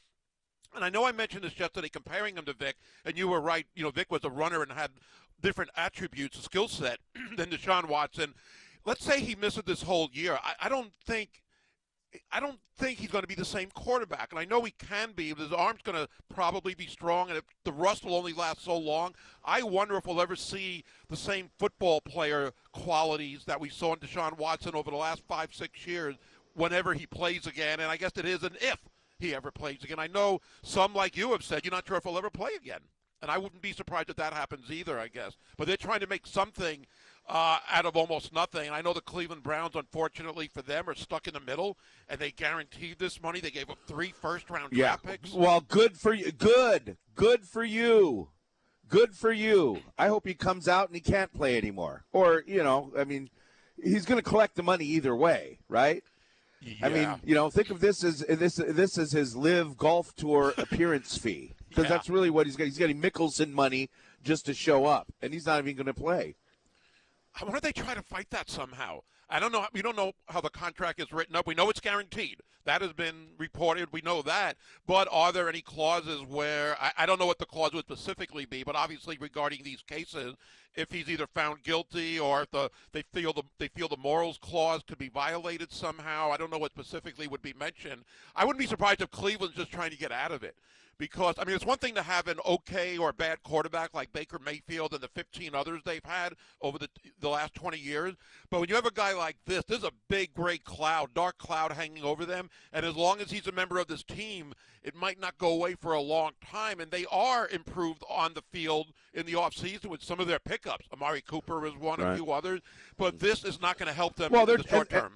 And 0.74 0.84
I 0.84 0.88
know 0.88 1.04
I 1.04 1.12
mentioned 1.12 1.42
this 1.42 1.58
yesterday, 1.58 1.88
comparing 1.88 2.36
him 2.36 2.44
to 2.44 2.52
Vick, 2.52 2.76
and 3.04 3.18
you 3.18 3.26
were 3.26 3.40
right. 3.40 3.66
You 3.74 3.82
know, 3.82 3.90
Vick 3.90 4.12
was 4.12 4.24
a 4.24 4.30
runner 4.30 4.62
and 4.62 4.70
had 4.70 4.90
different 5.42 5.70
attributes, 5.76 6.38
a 6.38 6.42
skill 6.42 6.68
set 6.68 6.98
than 7.36 7.50
Deshaun 7.50 7.88
Watson 7.88 8.34
let's 8.84 9.04
say 9.04 9.20
he 9.20 9.34
misses 9.34 9.62
this 9.64 9.82
whole 9.82 10.08
year. 10.12 10.38
I, 10.42 10.54
I 10.62 10.68
don't 10.68 10.92
think 11.06 11.42
I 12.32 12.40
don't 12.40 12.58
think 12.76 12.98
he's 12.98 13.10
going 13.10 13.22
to 13.22 13.28
be 13.28 13.34
the 13.34 13.44
same 13.44 13.70
quarterback. 13.70 14.32
And 14.32 14.40
I 14.40 14.44
know 14.44 14.62
he 14.62 14.72
can 14.72 15.12
be, 15.12 15.32
but 15.32 15.42
his 15.42 15.52
arm's 15.52 15.82
going 15.82 15.96
to 15.96 16.08
probably 16.28 16.74
be 16.74 16.86
strong, 16.86 17.28
and 17.28 17.38
if 17.38 17.44
the 17.64 17.72
rust 17.72 18.04
will 18.04 18.16
only 18.16 18.32
last 18.32 18.64
so 18.64 18.76
long, 18.76 19.14
I 19.44 19.62
wonder 19.62 19.96
if 19.96 20.06
we'll 20.06 20.20
ever 20.20 20.36
see 20.36 20.84
the 21.08 21.16
same 21.16 21.50
football 21.58 22.00
player 22.00 22.52
qualities 22.72 23.44
that 23.44 23.60
we 23.60 23.68
saw 23.68 23.92
in 23.92 24.00
Deshaun 24.00 24.36
Watson 24.38 24.74
over 24.74 24.90
the 24.90 24.96
last 24.96 25.22
five, 25.28 25.54
six 25.54 25.86
years 25.86 26.16
whenever 26.54 26.94
he 26.94 27.06
plays 27.06 27.46
again. 27.46 27.80
And 27.80 27.90
I 27.90 27.96
guess 27.96 28.12
it 28.16 28.24
is 28.24 28.42
an 28.42 28.56
if 28.60 28.80
he 29.18 29.34
ever 29.34 29.50
plays 29.50 29.84
again. 29.84 29.98
I 29.98 30.08
know 30.08 30.40
some, 30.62 30.94
like 30.94 31.16
you, 31.16 31.30
have 31.32 31.44
said 31.44 31.64
you're 31.64 31.72
not 31.72 31.86
sure 31.86 31.96
if 31.96 32.04
he'll 32.04 32.18
ever 32.18 32.30
play 32.30 32.50
again. 32.56 32.80
And 33.22 33.30
I 33.30 33.38
wouldn't 33.38 33.62
be 33.62 33.72
surprised 33.72 34.08
if 34.08 34.16
that 34.16 34.32
happens 34.32 34.70
either, 34.70 34.98
I 34.98 35.08
guess. 35.08 35.36
But 35.58 35.68
they're 35.68 35.76
trying 35.76 36.00
to 36.00 36.06
make 36.06 36.26
something 36.26 36.86
uh, 37.30 37.58
out 37.70 37.86
of 37.86 37.96
almost 37.96 38.34
nothing. 38.34 38.66
And 38.66 38.74
I 38.74 38.82
know 38.82 38.92
the 38.92 39.00
Cleveland 39.00 39.42
Browns, 39.42 39.76
unfortunately 39.76 40.48
for 40.48 40.62
them, 40.62 40.88
are 40.90 40.94
stuck 40.94 41.28
in 41.28 41.34
the 41.34 41.40
middle, 41.40 41.78
and 42.08 42.20
they 42.20 42.32
guaranteed 42.32 42.98
this 42.98 43.22
money. 43.22 43.40
They 43.40 43.52
gave 43.52 43.70
up 43.70 43.78
three 43.86 44.12
first-round 44.20 44.72
yeah. 44.72 44.96
draft 44.96 45.04
picks. 45.04 45.32
Well, 45.32 45.60
good 45.60 45.96
for 45.96 46.12
you. 46.12 46.32
Good, 46.32 46.96
good 47.14 47.46
for 47.46 47.62
you. 47.62 48.30
Good 48.88 49.14
for 49.14 49.30
you. 49.30 49.80
I 49.96 50.08
hope 50.08 50.26
he 50.26 50.34
comes 50.34 50.66
out 50.66 50.88
and 50.88 50.96
he 50.96 51.00
can't 51.00 51.32
play 51.32 51.56
anymore. 51.56 52.04
Or 52.12 52.42
you 52.44 52.64
know, 52.64 52.92
I 52.98 53.04
mean, 53.04 53.30
he's 53.80 54.04
going 54.04 54.20
to 54.20 54.28
collect 54.28 54.56
the 54.56 54.64
money 54.64 54.84
either 54.84 55.14
way, 55.14 55.60
right? 55.68 56.02
Yeah. 56.60 56.74
I 56.82 56.88
mean, 56.88 57.08
you 57.24 57.36
know, 57.36 57.50
think 57.50 57.70
of 57.70 57.78
this 57.78 58.02
as 58.02 58.18
this 58.28 58.56
this 58.56 58.98
is 58.98 59.12
his 59.12 59.36
LIV 59.36 59.76
golf 59.76 60.16
tour 60.16 60.54
appearance 60.58 61.16
fee 61.16 61.54
because 61.68 61.84
yeah. 61.84 61.90
that's 61.90 62.10
really 62.10 62.30
what 62.30 62.46
he's 62.46 62.56
getting. 62.56 62.72
He's 62.72 62.78
getting 62.78 63.00
Mickelson 63.00 63.52
money 63.52 63.90
just 64.24 64.44
to 64.46 64.54
show 64.54 64.86
up, 64.86 65.06
and 65.22 65.32
he's 65.32 65.46
not 65.46 65.60
even 65.60 65.76
going 65.76 65.86
to 65.86 65.94
play. 65.94 66.34
Wonder 67.40 67.56
if 67.56 67.62
they 67.62 67.72
try 67.72 67.94
to 67.94 68.02
fight 68.02 68.28
that 68.30 68.50
somehow. 68.50 69.00
I 69.30 69.38
don't 69.38 69.52
know. 69.52 69.64
We 69.72 69.80
don't 69.80 69.96
know 69.96 70.12
how 70.28 70.40
the 70.40 70.50
contract 70.50 71.00
is 71.00 71.12
written 71.12 71.36
up. 71.36 71.46
We 71.46 71.54
know 71.54 71.70
it's 71.70 71.80
guaranteed. 71.80 72.40
That 72.64 72.82
has 72.82 72.92
been 72.92 73.28
reported. 73.38 73.88
We 73.92 74.02
know 74.02 74.22
that. 74.22 74.56
But 74.86 75.08
are 75.10 75.32
there 75.32 75.48
any 75.48 75.62
clauses 75.62 76.22
where 76.22 76.76
I, 76.80 76.92
I, 76.98 77.06
don't 77.06 77.18
know 77.18 77.26
what 77.26 77.38
the 77.38 77.46
clause 77.46 77.72
would 77.72 77.84
specifically 77.84 78.44
be? 78.44 78.64
But 78.64 78.76
obviously, 78.76 79.16
regarding 79.18 79.62
these 79.62 79.82
cases, 79.82 80.34
if 80.74 80.90
he's 80.90 81.08
either 81.08 81.26
found 81.28 81.62
guilty 81.62 82.18
or 82.18 82.42
if 82.42 82.50
the 82.50 82.70
they 82.92 83.02
feel 83.14 83.32
the 83.32 83.44
they 83.58 83.68
feel 83.68 83.88
the 83.88 83.96
morals 83.96 84.38
clause 84.38 84.82
could 84.86 84.98
be 84.98 85.08
violated 85.08 85.72
somehow, 85.72 86.30
I 86.30 86.36
don't 86.36 86.50
know 86.50 86.58
what 86.58 86.72
specifically 86.72 87.28
would 87.28 87.42
be 87.42 87.54
mentioned. 87.54 88.04
I 88.34 88.44
wouldn't 88.44 88.60
be 88.60 88.66
surprised 88.66 89.00
if 89.00 89.10
Cleveland's 89.10 89.56
just 89.56 89.72
trying 89.72 89.90
to 89.92 89.98
get 89.98 90.12
out 90.12 90.32
of 90.32 90.42
it 90.42 90.56
because 91.00 91.34
I 91.38 91.46
mean 91.46 91.56
it's 91.56 91.64
one 91.64 91.78
thing 91.78 91.94
to 91.94 92.02
have 92.02 92.28
an 92.28 92.38
okay 92.46 92.98
or 92.98 93.12
bad 93.12 93.42
quarterback 93.42 93.94
like 93.94 94.12
Baker 94.12 94.38
Mayfield 94.38 94.92
and 94.92 95.00
the 95.00 95.08
15 95.08 95.54
others 95.54 95.80
they've 95.84 96.04
had 96.04 96.34
over 96.60 96.78
the 96.78 96.88
the 97.18 97.30
last 97.30 97.54
20 97.54 97.78
years, 97.78 98.14
but 98.50 98.60
when 98.60 98.68
you 98.68 98.74
have 98.76 98.86
a 98.86 98.92
guy 98.92 99.14
like 99.14 99.36
this, 99.46 99.64
there's 99.66 99.82
a 99.82 99.90
big 100.08 100.34
gray 100.34 100.58
cloud, 100.58 101.14
dark 101.14 101.38
cloud 101.38 101.72
hanging 101.72 102.04
over 102.04 102.26
them, 102.26 102.50
and 102.72 102.84
as 102.84 102.94
long 102.94 103.20
as 103.20 103.30
he's 103.30 103.46
a 103.46 103.52
member 103.52 103.78
of 103.78 103.88
this 103.88 104.04
team, 104.04 104.52
it 104.82 104.94
might 104.94 105.18
not 105.18 105.38
go 105.38 105.48
away 105.48 105.74
for 105.74 105.94
a 105.94 106.00
long 106.00 106.32
time 106.44 106.80
and 106.80 106.90
they 106.90 107.06
are 107.10 107.48
improved 107.48 108.04
on 108.08 108.34
the 108.34 108.42
field 108.52 108.88
in 109.14 109.24
the 109.24 109.32
offseason 109.32 109.86
with 109.86 110.02
some 110.02 110.20
of 110.20 110.26
their 110.26 110.38
pickups. 110.38 110.86
Amari 110.92 111.22
Cooper 111.22 111.66
is 111.66 111.74
one, 111.76 112.00
right. 112.00 112.12
a 112.12 112.16
few 112.16 112.30
others, 112.30 112.60
but 112.98 113.18
this 113.18 113.42
is 113.42 113.60
not 113.60 113.78
going 113.78 113.88
to 113.88 113.94
help 113.94 114.16
them 114.16 114.30
well, 114.30 114.48
in 114.50 114.58
the 114.58 114.68
short 114.68 114.92
and, 114.92 115.00
term. 115.00 115.12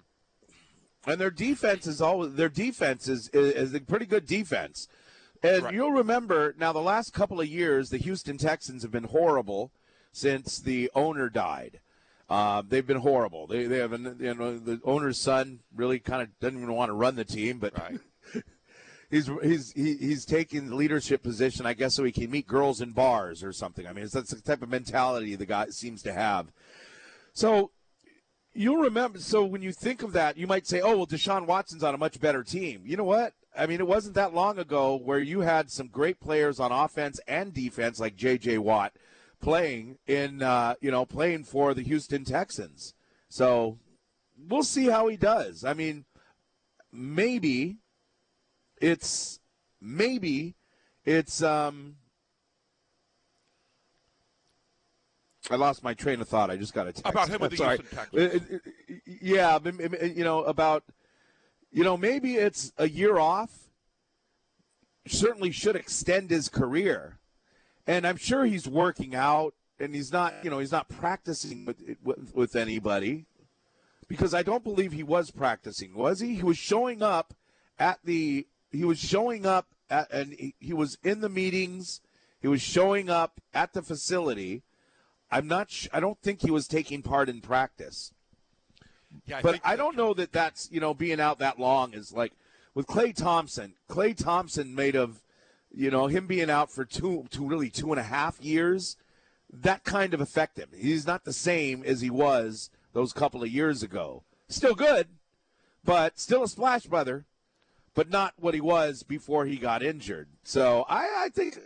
And 1.07 1.21
their 1.21 1.31
defense 1.31 1.87
is 1.87 2.01
always 2.01 2.35
their 2.35 2.49
defense 2.49 3.07
is, 3.07 3.29
is 3.29 3.75
a 3.75 3.81
pretty 3.81 4.07
good 4.07 4.25
defense. 4.25 4.89
And 5.45 5.63
right. 5.63 5.75
you'll 5.75 5.93
remember 5.93 6.55
now 6.59 6.73
the 6.73 6.81
last 6.81 7.13
couple 7.13 7.39
of 7.39 7.47
years, 7.47 7.91
the 7.91 7.99
Houston 7.99 8.39
Texans 8.39 8.83
have 8.83 8.91
been 8.91 9.05
horrible 9.05 9.71
since 10.11 10.59
the 10.59 10.91
owner 10.95 11.29
died. 11.29 11.81
Uh, 12.31 12.63
they've 12.67 12.87
been 12.87 13.01
horrible. 13.01 13.47
They 13.47 13.67
they 13.67 13.77
have 13.77 13.93
an, 13.93 14.17
you 14.19 14.35
know 14.35 14.59
the 14.59 14.81
owner's 14.85 15.19
son 15.19 15.61
really 15.77 15.99
kind 15.99 16.23
of 16.23 16.31
doesn't 16.41 16.57
even 16.57 16.73
want 16.73 16.89
to 16.89 16.95
run 16.95 17.17
the 17.17 17.27
team, 17.27 17.59
but 17.59 17.79
right. 17.79 18.01
he's 19.11 19.31
he's 19.43 19.73
he, 19.73 19.97
he's 19.99 20.25
taking 20.25 20.71
the 20.71 20.77
leadership 20.77 21.23
position, 21.23 21.67
I 21.67 21.75
guess, 21.75 21.93
so 21.93 22.05
he 22.05 22.13
can 22.13 22.31
meet 22.31 22.47
girls 22.47 22.81
in 22.81 22.93
bars 22.93 23.45
or 23.45 23.53
something. 23.53 23.87
I 23.87 23.93
mean, 23.93 24.09
that's 24.11 24.33
the 24.33 24.41
type 24.41 24.63
of 24.63 24.71
mentality 24.71 25.37
the 25.37 25.45
guy 25.45 25.67
seems 25.69 26.03
to 26.05 26.15
have. 26.15 26.47
So 27.35 27.71
you'll 28.55 28.81
remember. 28.81 29.19
So 29.19 29.45
when 29.45 29.61
you 29.61 29.73
think 29.73 30.03
of 30.03 30.15
that, 30.15 30.39
you 30.39 30.47
might 30.47 30.67
say, 30.67 30.81
"Oh, 30.81 30.97
well, 30.97 31.07
Deshaun 31.07 31.45
Watson's 31.45 31.85
on 31.85 31.95
a 31.95 31.99
much 31.99 32.19
better 32.19 32.43
team." 32.43 32.85
You 32.87 32.97
know 32.97 33.05
what? 33.05 33.35
I 33.57 33.67
mean, 33.67 33.81
it 33.81 33.87
wasn't 33.87 34.15
that 34.17 34.35
long 34.35 34.59
ago 34.59 34.97
where 34.97 35.19
you 35.21 35.41
had 35.41 35.71
some 35.71 35.89
great 35.89 36.21
players 36.21 36.59
on 36.59 36.73
offense 36.73 37.21
and 37.29 37.53
defense, 37.55 38.01
like 38.01 38.17
J.J. 38.17 38.59
Watt, 38.59 38.93
playing 39.41 39.99
in, 40.07 40.43
uh, 40.43 40.75
you 40.81 40.91
know, 40.91 41.05
playing 41.07 41.45
for 41.45 41.73
the 41.75 41.83
Houston 41.83 42.25
Texans. 42.25 42.95
So 43.29 43.79
we'll 44.37 44.63
see 44.65 44.87
how 44.87 45.07
he 45.09 45.17
does. 45.17 45.65
I 45.65 45.73
mean, 45.75 46.05
maybe 46.93 47.79
it's 48.81 49.41
maybe 49.81 50.57
it's 51.05 51.43
um. 51.43 51.97
I 55.51 55.57
lost 55.57 55.85
my 55.85 55.93
train 55.93 56.23
of 56.23 56.29
thought. 56.29 56.51
I 56.51 56.57
just 56.57 56.73
got 56.73 56.87
a 56.89 56.93
text. 56.93 57.07
About 57.11 57.29
him 57.29 57.41
with 57.43 57.57
the 57.57 57.65
Houston 57.77 57.87
Texans. 57.99 58.51
Uh, 58.51 58.55
uh, 58.95 58.99
Yeah, 59.21 59.59
m- 59.65 59.79
m- 59.81 60.13
you 60.17 60.25
know 60.25 60.43
about 60.45 60.85
you 61.75 61.83
know 61.83 61.97
maybe 61.97 62.37
it's 62.37 62.73
a 62.79 62.89
year 62.89 63.19
off. 63.19 63.51
Certainly 65.07 65.51
should 65.51 65.77
extend 65.77 66.31
his 66.31 66.49
career, 66.49 67.19
and 67.87 68.07
I'm 68.07 68.17
sure 68.17 68.47
he's 68.47 68.67
working 68.67 69.15
out, 69.15 69.55
and 69.79 69.95
he's 69.95 70.13
not 70.13 70.33
you 70.43 70.51
know 70.51 70.61
he's 70.61 70.73
not 70.73 70.89
practicing 70.89 71.67
with 71.67 71.77
with, 72.03 72.35
with 72.35 72.57
anybody, 72.57 73.27
because 74.09 74.33
I 74.33 74.43
don't 74.43 74.65
believe 74.65 74.93
he 74.93 75.03
was 75.03 75.31
practicing, 75.31 75.95
was 75.95 76.21
he? 76.21 76.37
He 76.37 76.43
was 76.43 76.57
showing 76.57 77.03
up 77.03 77.35
at 77.79 77.99
the 78.05 78.47
he 78.71 78.85
was 78.85 78.99
showing 78.99 79.45
up 79.45 79.67
at 79.91 80.11
and 80.13 80.33
he, 80.33 80.55
he 80.61 80.73
was 80.73 80.97
in 81.03 81.21
the 81.21 81.29
meetings. 81.29 82.01
He 82.41 82.49
was 82.49 82.63
showing 82.63 83.11
up 83.11 83.41
at 83.53 83.73
the 83.73 83.83
facility. 83.83 84.63
I'm 85.31 85.49
not. 85.49 85.71
Sh- 85.71 85.89
I 85.93 86.01
don't 86.01 86.21
think 86.23 86.43
he 86.43 86.51
was 86.51 86.69
taking 86.69 87.03
part 87.03 87.29
in 87.29 87.41
practice 87.41 88.13
Yeah, 89.27 89.41
but 89.43 89.53
think 89.53 89.67
I 89.67 89.77
don't 89.77 89.97
know 89.97 90.15
that 90.15 90.33
that's 90.33 90.69
you 90.71 90.81
know 90.81 90.95
being 90.95 91.21
out 91.21 91.39
that 91.39 91.59
long 91.59 91.95
is 91.95 92.13
like 92.13 92.33
with 92.75 92.87
Klay 92.87 93.15
Thompson. 93.15 93.75
Klay 93.89 94.17
Thompson 94.17 94.75
made 94.75 94.97
of 94.97 95.23
you 95.73 95.91
know 95.91 96.07
him 96.07 96.27
being 96.27 96.51
out 96.51 96.71
for 96.71 96.85
two, 96.85 97.27
two 97.31 97.47
really 97.47 97.71
two 97.71 97.91
and 97.91 98.01
a 98.01 98.05
half 98.05 98.41
years. 98.41 98.97
That 99.53 99.85
kind 99.85 100.15
of 100.15 100.21
affect 100.21 100.59
him. 100.59 100.69
He's 100.77 101.07
not 101.07 101.25
the 101.25 101.33
same 101.33 101.85
as 101.85 102.01
he 102.01 102.11
was 102.11 102.71
those 102.93 103.13
couple 103.13 103.43
of 103.43 103.49
years 103.49 103.83
ago. 103.83 104.25
Still 104.49 104.75
good, 104.75 105.09
but 105.85 106.19
still 106.19 106.43
a 106.43 106.49
splash 106.49 106.87
brother, 106.87 107.25
but 107.95 108.11
not 108.11 108.35
what 108.37 108.55
he 108.55 108.61
was 108.61 109.03
before 109.03 109.47
he 109.47 109.57
got 109.57 109.83
injured. 109.83 110.29
So 110.43 110.85
I, 110.89 111.25
I 111.25 111.29
think 111.29 111.59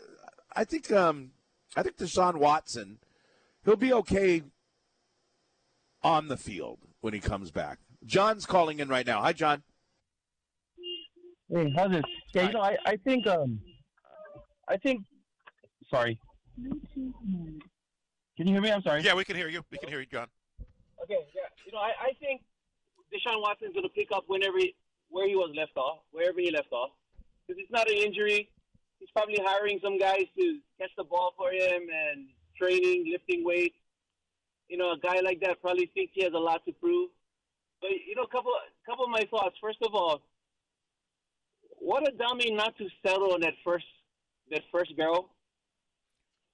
I 0.54 0.64
think 0.64 0.92
um 0.92 1.30
I 1.76 1.82
think 1.82 1.96
Deshaun 1.96 2.36
Watson 2.36 2.98
he'll 3.64 3.76
be 3.76 3.92
okay 3.92 4.42
on 6.02 6.28
the 6.28 6.36
field 6.36 6.78
when 7.00 7.14
he 7.14 7.20
comes 7.20 7.50
back. 7.50 7.78
John's 8.04 8.46
calling 8.46 8.80
in 8.80 8.88
right 8.88 9.06
now. 9.06 9.20
Hi, 9.20 9.32
John. 9.32 9.62
Hey, 11.50 11.72
how's 11.76 11.94
it? 11.94 12.04
Yeah, 12.34 12.46
you 12.46 12.52
know, 12.52 12.60
I, 12.60 12.76
I 12.84 12.96
think 12.96 13.26
um, 13.26 13.60
I 14.68 14.76
think. 14.76 15.02
Sorry. 15.90 16.18
Can 18.36 18.46
you 18.46 18.52
hear 18.52 18.60
me? 18.60 18.70
I'm 18.70 18.82
sorry. 18.82 19.02
Yeah, 19.02 19.14
we 19.14 19.24
can 19.24 19.36
hear 19.36 19.48
you. 19.48 19.62
We 19.70 19.78
can 19.78 19.88
hear 19.88 20.00
you, 20.00 20.06
John. 20.06 20.26
Okay. 21.02 21.26
Yeah. 21.34 21.42
You 21.64 21.72
know, 21.72 21.78
I, 21.78 21.92
I 22.08 22.12
think 22.20 22.42
Deshaun 23.12 23.40
Watson's 23.40 23.72
going 23.72 23.84
to 23.84 23.90
pick 23.90 24.08
up 24.12 24.24
whenever 24.26 24.58
he, 24.58 24.74
where 25.08 25.26
he 25.26 25.34
was 25.34 25.50
left 25.56 25.76
off, 25.76 26.00
wherever 26.10 26.38
he 26.38 26.50
left 26.50 26.70
off, 26.72 26.90
because 27.46 27.60
it's 27.62 27.70
not 27.70 27.88
an 27.90 27.96
injury. 27.96 28.50
He's 28.98 29.08
probably 29.10 29.40
hiring 29.42 29.80
some 29.82 29.98
guys 29.98 30.26
to 30.38 30.58
catch 30.78 30.90
the 30.96 31.04
ball 31.04 31.32
for 31.36 31.50
him 31.50 31.82
and 31.92 32.26
training, 32.60 33.06
lifting 33.10 33.44
weights. 33.44 33.76
You 34.68 34.76
know, 34.76 34.92
a 34.92 34.98
guy 34.98 35.20
like 35.20 35.40
that 35.40 35.60
probably 35.60 35.90
thinks 35.94 36.12
he 36.14 36.24
has 36.24 36.32
a 36.34 36.38
lot 36.38 36.64
to 36.66 36.72
prove. 36.72 37.10
But 37.80 37.90
you 37.90 38.14
know, 38.16 38.22
a 38.22 38.28
couple 38.28 38.52
couple 38.86 39.04
of 39.04 39.10
my 39.10 39.26
thoughts. 39.30 39.56
First 39.60 39.78
of 39.82 39.94
all, 39.94 40.22
what 41.78 42.06
a 42.08 42.12
dummy 42.12 42.50
not 42.50 42.76
to 42.78 42.86
settle 43.04 43.32
on 43.32 43.40
that 43.40 43.54
first 43.64 43.86
that 44.50 44.62
first 44.72 44.96
girl. 44.96 45.30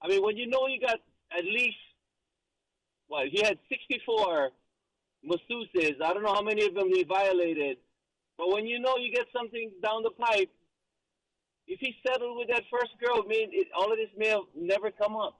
I 0.01 0.07
mean, 0.07 0.23
when 0.23 0.37
you 0.37 0.47
know 0.47 0.67
you 0.67 0.79
got 0.79 0.99
at 1.35 1.43
least 1.43 1.77
what 3.07 3.27
he 3.27 3.41
had 3.41 3.57
64 3.69 4.51
masseuses. 5.27 6.01
I 6.01 6.13
don't 6.13 6.23
know 6.23 6.33
how 6.33 6.41
many 6.41 6.65
of 6.65 6.75
them 6.75 6.89
he 6.89 7.03
violated, 7.03 7.77
but 8.37 8.51
when 8.51 8.65
you 8.65 8.79
know 8.79 8.97
you 8.97 9.11
get 9.11 9.25
something 9.35 9.71
down 9.83 10.03
the 10.03 10.11
pipe, 10.11 10.49
if 11.67 11.79
he 11.79 11.95
settled 12.05 12.37
with 12.37 12.47
that 12.49 12.63
first 12.71 12.91
girl, 13.03 13.23
I 13.23 13.27
mean, 13.27 13.49
it, 13.51 13.67
all 13.75 13.91
of 13.91 13.97
this 13.97 14.09
may 14.17 14.27
have 14.27 14.41
never 14.55 14.91
come 14.91 15.15
up. 15.15 15.39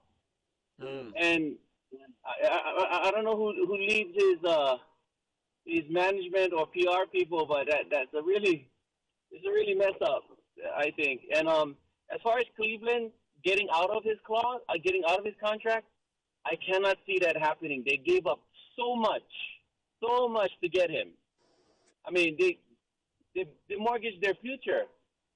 Mm. 0.82 1.12
And 1.18 1.54
I, 2.24 2.48
I, 2.48 3.08
I- 3.08 3.10
don't 3.10 3.24
know 3.24 3.36
who 3.36 3.66
who 3.66 3.76
leads 3.76 4.10
his 4.14 4.44
uh 4.44 4.76
his 5.64 5.84
management 5.90 6.52
or 6.52 6.66
PR 6.66 7.06
people, 7.12 7.46
but 7.46 7.66
that 7.68 7.84
that's 7.90 8.12
a 8.14 8.22
really 8.22 8.68
it's 9.30 9.44
a 9.46 9.50
really 9.50 9.74
mess 9.74 9.96
up, 10.02 10.22
I 10.76 10.90
think. 10.96 11.22
And 11.34 11.48
um, 11.48 11.76
as 12.14 12.20
far 12.22 12.38
as 12.38 12.44
Cleveland 12.56 13.10
getting 13.44 13.68
out 13.74 13.90
of 13.90 14.04
his 14.04 14.16
clause, 14.26 14.60
uh, 14.68 14.74
getting 14.82 15.02
out 15.08 15.18
of 15.18 15.24
his 15.24 15.34
contract, 15.42 15.86
I 16.46 16.54
cannot 16.68 16.96
see 17.06 17.18
that 17.20 17.36
happening. 17.36 17.82
They 17.86 17.96
gave 17.96 18.26
up 18.26 18.40
so 18.78 18.94
much, 18.96 19.22
so 20.02 20.28
much 20.28 20.50
to 20.62 20.68
get 20.68 20.90
him. 20.90 21.08
I 22.06 22.10
mean, 22.10 22.36
they 22.38 22.58
they, 23.34 23.46
they 23.68 23.76
mortgaged 23.76 24.22
their 24.22 24.34
future 24.40 24.84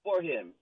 for 0.05 0.23
him. 0.23 0.53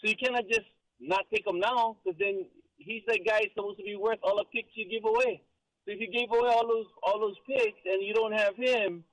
So 0.00 0.08
you 0.08 0.16
cannot 0.16 0.44
just 0.48 0.66
not 1.00 1.24
take 1.32 1.46
him 1.46 1.60
now, 1.60 1.96
because 2.04 2.18
then 2.18 2.46
he's 2.78 3.02
that 3.06 3.20
guy 3.26 3.40
who's 3.40 3.50
supposed 3.54 3.78
to 3.78 3.84
be 3.84 3.96
worth 3.96 4.18
all 4.22 4.36
the 4.36 4.44
picks 4.52 4.70
you 4.74 4.88
give 4.88 5.04
away. 5.04 5.42
So 5.84 5.92
if 5.92 6.00
you 6.00 6.10
gave 6.10 6.30
away 6.30 6.48
all 6.48 6.66
those 6.66 6.86
all 7.02 7.20
those 7.20 7.36
picks 7.46 7.78
and 7.84 8.02
you 8.02 8.14
don't 8.14 8.32
have 8.32 8.56
him, 8.56 9.04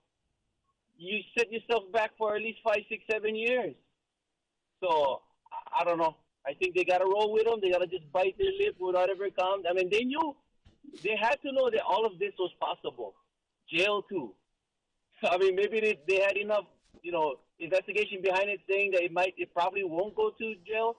you 0.97 1.19
set 1.37 1.51
yourself 1.51 1.83
back 1.91 2.11
for 2.17 2.35
at 2.35 2.41
least 2.41 2.59
five, 2.63 2.83
six, 2.89 3.03
seven 3.11 3.35
years. 3.35 3.75
So 4.81 5.21
I- 5.79 5.83
don't 5.83 5.97
know. 5.97 6.15
I 6.47 6.53
think 6.53 6.75
they 6.75 6.83
got 6.83 6.99
to 6.99 7.05
roll 7.05 7.33
with 7.33 7.47
him. 7.47 7.59
They 7.61 7.71
got 7.71 7.79
to 7.79 7.87
just 7.87 8.09
bite 8.11 8.37
their 8.37 8.51
lip 8.59 8.75
with 8.79 8.95
whatever 8.95 9.29
comes. 9.31 9.65
I 9.69 9.73
mean, 9.73 9.89
they 9.89 10.03
knew 10.03 10.35
they 11.03 11.15
had 11.19 11.41
to 11.41 11.51
know 11.51 11.69
that 11.71 11.81
all 11.81 12.05
of 12.05 12.19
this 12.19 12.33
was 12.37 12.51
possible. 12.59 13.15
Jail 13.67 14.03
too. 14.03 14.33
I 15.23 15.37
mean, 15.37 15.55
maybe 15.55 15.79
they, 15.79 15.99
they 16.07 16.21
had 16.21 16.37
enough, 16.37 16.65
you 17.01 17.11
know, 17.11 17.35
investigation 17.59 18.21
behind 18.21 18.49
it, 18.49 18.59
saying 18.69 18.91
that 18.91 19.03
it 19.03 19.11
might, 19.11 19.33
it 19.37 19.53
probably 19.53 19.83
won't 19.83 20.15
go 20.15 20.29
to 20.29 20.55
jail. 20.67 20.97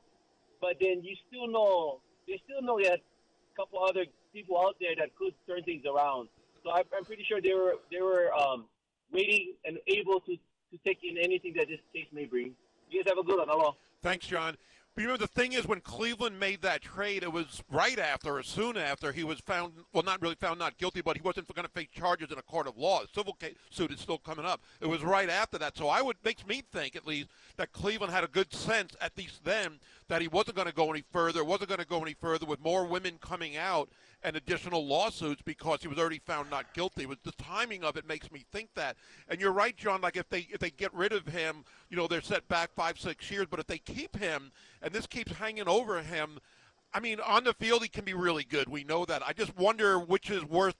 But 0.61 0.77
then 0.81 1.03
you 1.05 1.15
still 1.29 1.47
know, 1.47 2.01
they 2.27 2.41
still 2.45 2.63
know 2.63 2.79
that 2.83 3.01
a 3.01 3.57
couple 3.57 3.83
other 3.83 4.05
people 4.33 4.59
out 4.59 4.77
there 4.81 4.95
that 4.97 5.15
could 5.17 5.35
turn 5.47 5.63
things 5.63 5.85
around. 5.87 6.29
So 6.65 6.71
I, 6.71 6.83
I'm 6.97 7.05
pretty 7.05 7.25
sure 7.25 7.41
they 7.41 7.55
were 7.55 7.77
they 7.91 8.01
were 8.01 8.33
um, 8.35 8.65
waiting 9.13 9.55
and 9.65 9.79
able 9.87 10.21
to 10.21 10.37
to 10.37 10.79
take 10.85 10.99
in 11.05 11.17
anything 11.19 11.55
that 11.57 11.69
this 11.69 11.81
case 11.95 12.07
may 12.13 12.25
bring. 12.25 12.53
You 12.91 13.03
guys 13.03 13.13
have 13.13 13.19
a 13.19 13.27
good 13.27 13.39
one. 13.39 13.49
Hello. 13.49 13.77
Thanks, 14.03 14.27
John. 14.27 14.57
But 14.97 15.03
you 15.03 15.09
know, 15.09 15.19
the 15.19 15.27
thing 15.27 15.53
is, 15.53 15.67
when 15.67 15.81
Cleveland 15.81 16.41
made 16.41 16.63
that 16.63 16.81
trade, 16.81 17.23
it 17.23 17.31
was 17.31 17.63
right 17.71 17.99
after 17.99 18.39
or 18.39 18.43
soon 18.43 18.79
after 18.79 19.13
he 19.13 19.25
was 19.25 19.39
found, 19.41 19.75
well, 19.93 20.03
not 20.03 20.23
really 20.23 20.37
found 20.37 20.59
not 20.59 20.79
guilty, 20.79 21.03
but 21.03 21.19
he 21.19 21.23
wasn't 21.23 21.55
going 21.55 21.67
to 21.67 21.73
face 21.73 21.89
charges 21.93 22.33
in 22.33 22.39
a 22.39 22.43
court 22.43 22.67
of 22.67 22.79
law. 22.79 23.03
The 23.03 23.09
civil 23.15 23.35
case, 23.35 23.57
suit 23.69 23.91
is 23.91 24.01
still 24.01 24.17
coming 24.17 24.47
up. 24.47 24.63
It 24.81 24.87
was 24.87 25.03
right 25.05 25.29
after 25.29 25.59
that. 25.59 25.77
So 25.77 25.89
I 25.89 26.01
would, 26.01 26.17
makes 26.25 26.47
me 26.47 26.63
think, 26.73 26.97
at 26.97 27.07
least, 27.07 27.29
that 27.59 27.73
Cleveland 27.73 28.11
had 28.11 28.25
a 28.25 28.29
good 28.29 28.55
sense, 28.55 28.97
at 29.03 29.19
least 29.19 29.45
then, 29.45 29.81
that 30.09 30.23
he 30.23 30.29
wasn't 30.29 30.57
going 30.57 30.69
to 30.69 30.75
go 30.75 30.91
any 30.91 31.03
further, 31.13 31.45
wasn't 31.45 31.69
going 31.69 31.81
to 31.81 31.87
go 31.87 32.01
any 32.01 32.15
further 32.15 32.47
with 32.47 32.61
more 32.61 32.87
women 32.87 33.19
coming 33.21 33.57
out 33.57 33.89
and 34.23 34.37
additional 34.37 34.87
lawsuits 34.87 35.43
because 35.43 35.83
he 35.83 35.89
was 35.89 35.99
already 35.99 36.21
found 36.21 36.51
not 36.51 36.73
guilty. 36.75 37.03
It 37.03 37.09
was 37.09 37.19
the 37.25 37.33
timing 37.33 37.83
of 37.85 37.97
it 37.97 38.07
makes 38.07 38.31
me 38.31 38.45
think 38.53 38.71
that. 38.75 38.97
And 39.29 39.41
you're 39.41 39.53
right, 39.53 39.77
John. 39.77 40.01
Like 40.01 40.17
if 40.17 40.29
they 40.29 40.47
if 40.51 40.61
they 40.61 40.71
get 40.71 40.95
rid 40.95 41.13
of 41.13 41.27
him, 41.27 41.65
you 41.91 41.97
know, 41.97 42.07
they're 42.07 42.21
set 42.21 42.47
back 42.49 42.71
five 42.75 42.99
six 42.99 43.31
years. 43.31 43.47
But 43.51 43.61
if 43.61 43.67
they 43.67 43.79
keep 43.79 44.17
him 44.17 44.53
and 44.83 44.93
this 44.93 45.07
keeps 45.07 45.33
hanging 45.33 45.69
over 45.69 46.01
him, 46.03 46.39
I 46.95 47.01
mean, 47.01 47.21
on 47.21 47.45
the 47.45 47.55
field 47.55 47.83
he 47.83 47.89
can 47.89 48.05
be 48.05 48.15
really 48.15 48.45
good. 48.45 48.69
We 48.69 48.85
know 48.85 49.05
that. 49.05 49.23
I 49.27 49.33
just 49.33 49.57
wonder 49.57 49.99
which 49.99 50.31
is 50.31 50.45
worth 50.45 50.77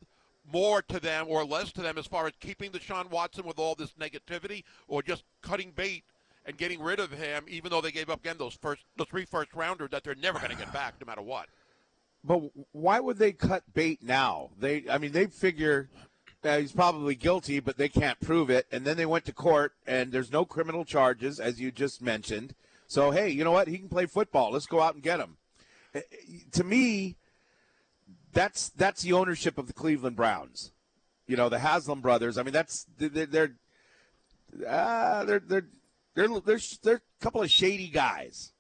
more 0.53 0.81
to 0.83 1.01
them 1.01 1.27
or 1.29 1.45
less 1.45 1.73
to 1.73 1.83
them 1.83 1.99
as 1.99 2.07
far 2.07 2.27
as 2.27 2.33
keeping 2.39 2.71
the 2.71 2.79
Deshaun 2.79 3.11
Watson 3.11 3.45
with 3.45 3.59
all 3.59 3.75
this 3.75 3.93
negativity 3.95 4.63
or 4.87 5.03
just 5.03 5.25
cutting 5.43 5.73
bait 5.75 6.05
and 6.47 6.57
getting 6.57 6.81
rid 6.81 7.01
of 7.01 7.11
him, 7.11 7.45
even 7.49 7.71
though 7.71 7.81
they 7.81 7.91
gave 7.91 8.09
up 8.09 8.21
again 8.21 8.37
those 8.39 8.55
first 8.55 8.83
the 8.97 9.05
three 9.05 9.25
first 9.25 9.53
rounders 9.55 9.91
that 9.91 10.05
they're 10.05 10.15
never 10.15 10.39
going 10.39 10.51
to 10.51 10.57
get 10.57 10.73
back 10.73 10.95
no 11.01 11.07
matter 11.07 11.23
what. 11.23 11.47
But 12.25 12.41
why 12.73 13.01
would 13.01 13.19
they 13.19 13.33
cut 13.33 13.63
bait 13.75 14.03
now? 14.03 14.51
They, 14.59 14.85
I 14.91 14.99
mean, 14.99 15.13
they 15.13 15.27
figure 15.27 15.89
that 16.43 16.61
he's 16.61 16.73
probably 16.73 17.15
guilty, 17.15 17.61
but 17.61 17.77
they 17.77 17.89
can't 17.89 18.19
prove 18.21 18.51
it. 18.51 18.67
And 18.73 18.85
then 18.85 18.97
they 18.97 19.07
went 19.07 19.25
to 19.27 19.33
court, 19.33 19.73
and 19.87 20.11
there's 20.13 20.33
no 20.33 20.45
criminal 20.45 20.85
charges, 20.85 21.39
as 21.39 21.61
you 21.61 21.71
just 21.71 22.01
mentioned. 22.03 22.55
So 22.87 23.11
hey, 23.11 23.31
you 23.31 23.45
know 23.45 23.53
what? 23.53 23.69
He 23.69 23.79
can 23.79 23.89
play 23.89 24.07
football. 24.07 24.53
Let's 24.53 24.67
go 24.67 24.81
out 24.81 24.95
and 24.95 25.03
get 25.03 25.21
him. 25.21 25.37
Eh, 25.95 26.01
To 26.53 26.65
me, 26.65 27.17
that's 28.33 28.69
that's 28.71 29.03
the 29.03 29.13
ownership 29.13 29.59
of 29.59 29.67
the 29.67 29.73
Cleveland 29.73 30.17
Browns. 30.17 30.73
You 31.27 31.37
know, 31.37 31.49
the 31.49 31.59
Haslam 31.59 32.01
brothers. 32.01 32.39
I 32.39 32.45
mean, 32.45 32.53
that's 32.53 32.87
they're 32.99 33.27
they're 33.27 33.57
uh, 34.69 35.25
they're 35.25 35.41
they're 35.41 35.67
they're 36.17 36.29
they're, 36.41 36.61
they're 36.83 36.97
a 36.97 37.23
couple 37.23 37.43
of 37.43 37.51
shady 37.51 37.89
guys. 37.89 38.53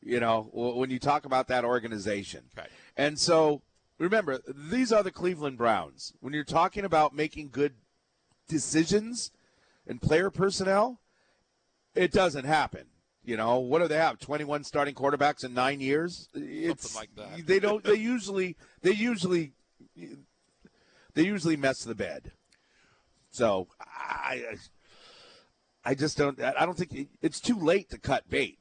You 0.00 0.18
know, 0.18 0.50
when 0.52 0.90
you 0.90 0.98
talk 0.98 1.26
about 1.26 1.46
that 1.46 1.64
organization. 1.64 2.42
Okay. 2.58 2.66
And 2.96 3.16
so 3.16 3.62
remember, 3.98 4.40
these 4.48 4.92
are 4.92 5.04
the 5.04 5.12
Cleveland 5.12 5.58
Browns. 5.58 6.12
When 6.18 6.32
you're 6.32 6.42
talking 6.42 6.84
about 6.84 7.14
making 7.14 7.50
good 7.50 7.74
decisions 8.48 9.30
and 9.86 10.02
player 10.02 10.28
personnel, 10.28 11.00
it 11.94 12.10
doesn't 12.10 12.46
happen. 12.46 12.86
You 13.24 13.36
know, 13.36 13.60
what 13.60 13.80
do 13.80 13.86
they 13.86 13.96
have? 13.96 14.18
21 14.18 14.64
starting 14.64 14.96
quarterbacks 14.96 15.44
in 15.44 15.54
9 15.54 15.78
years? 15.78 16.28
It's, 16.34 16.96
like 16.96 17.10
that. 17.16 17.46
They 17.46 17.60
don't 17.60 17.84
they 17.84 17.94
usually 17.94 18.56
they 18.80 18.92
usually 18.92 19.52
they 19.94 21.22
usually 21.22 21.56
mess 21.56 21.84
the 21.84 21.94
bed. 21.94 22.32
So, 23.30 23.68
I 23.80 24.56
I 25.84 25.94
just 25.94 26.16
don't 26.16 26.40
I 26.40 26.64
don't 26.64 26.76
think 26.76 27.08
it's 27.20 27.40
too 27.40 27.58
late 27.58 27.90
to 27.90 27.98
cut 27.98 28.28
bait. 28.30 28.58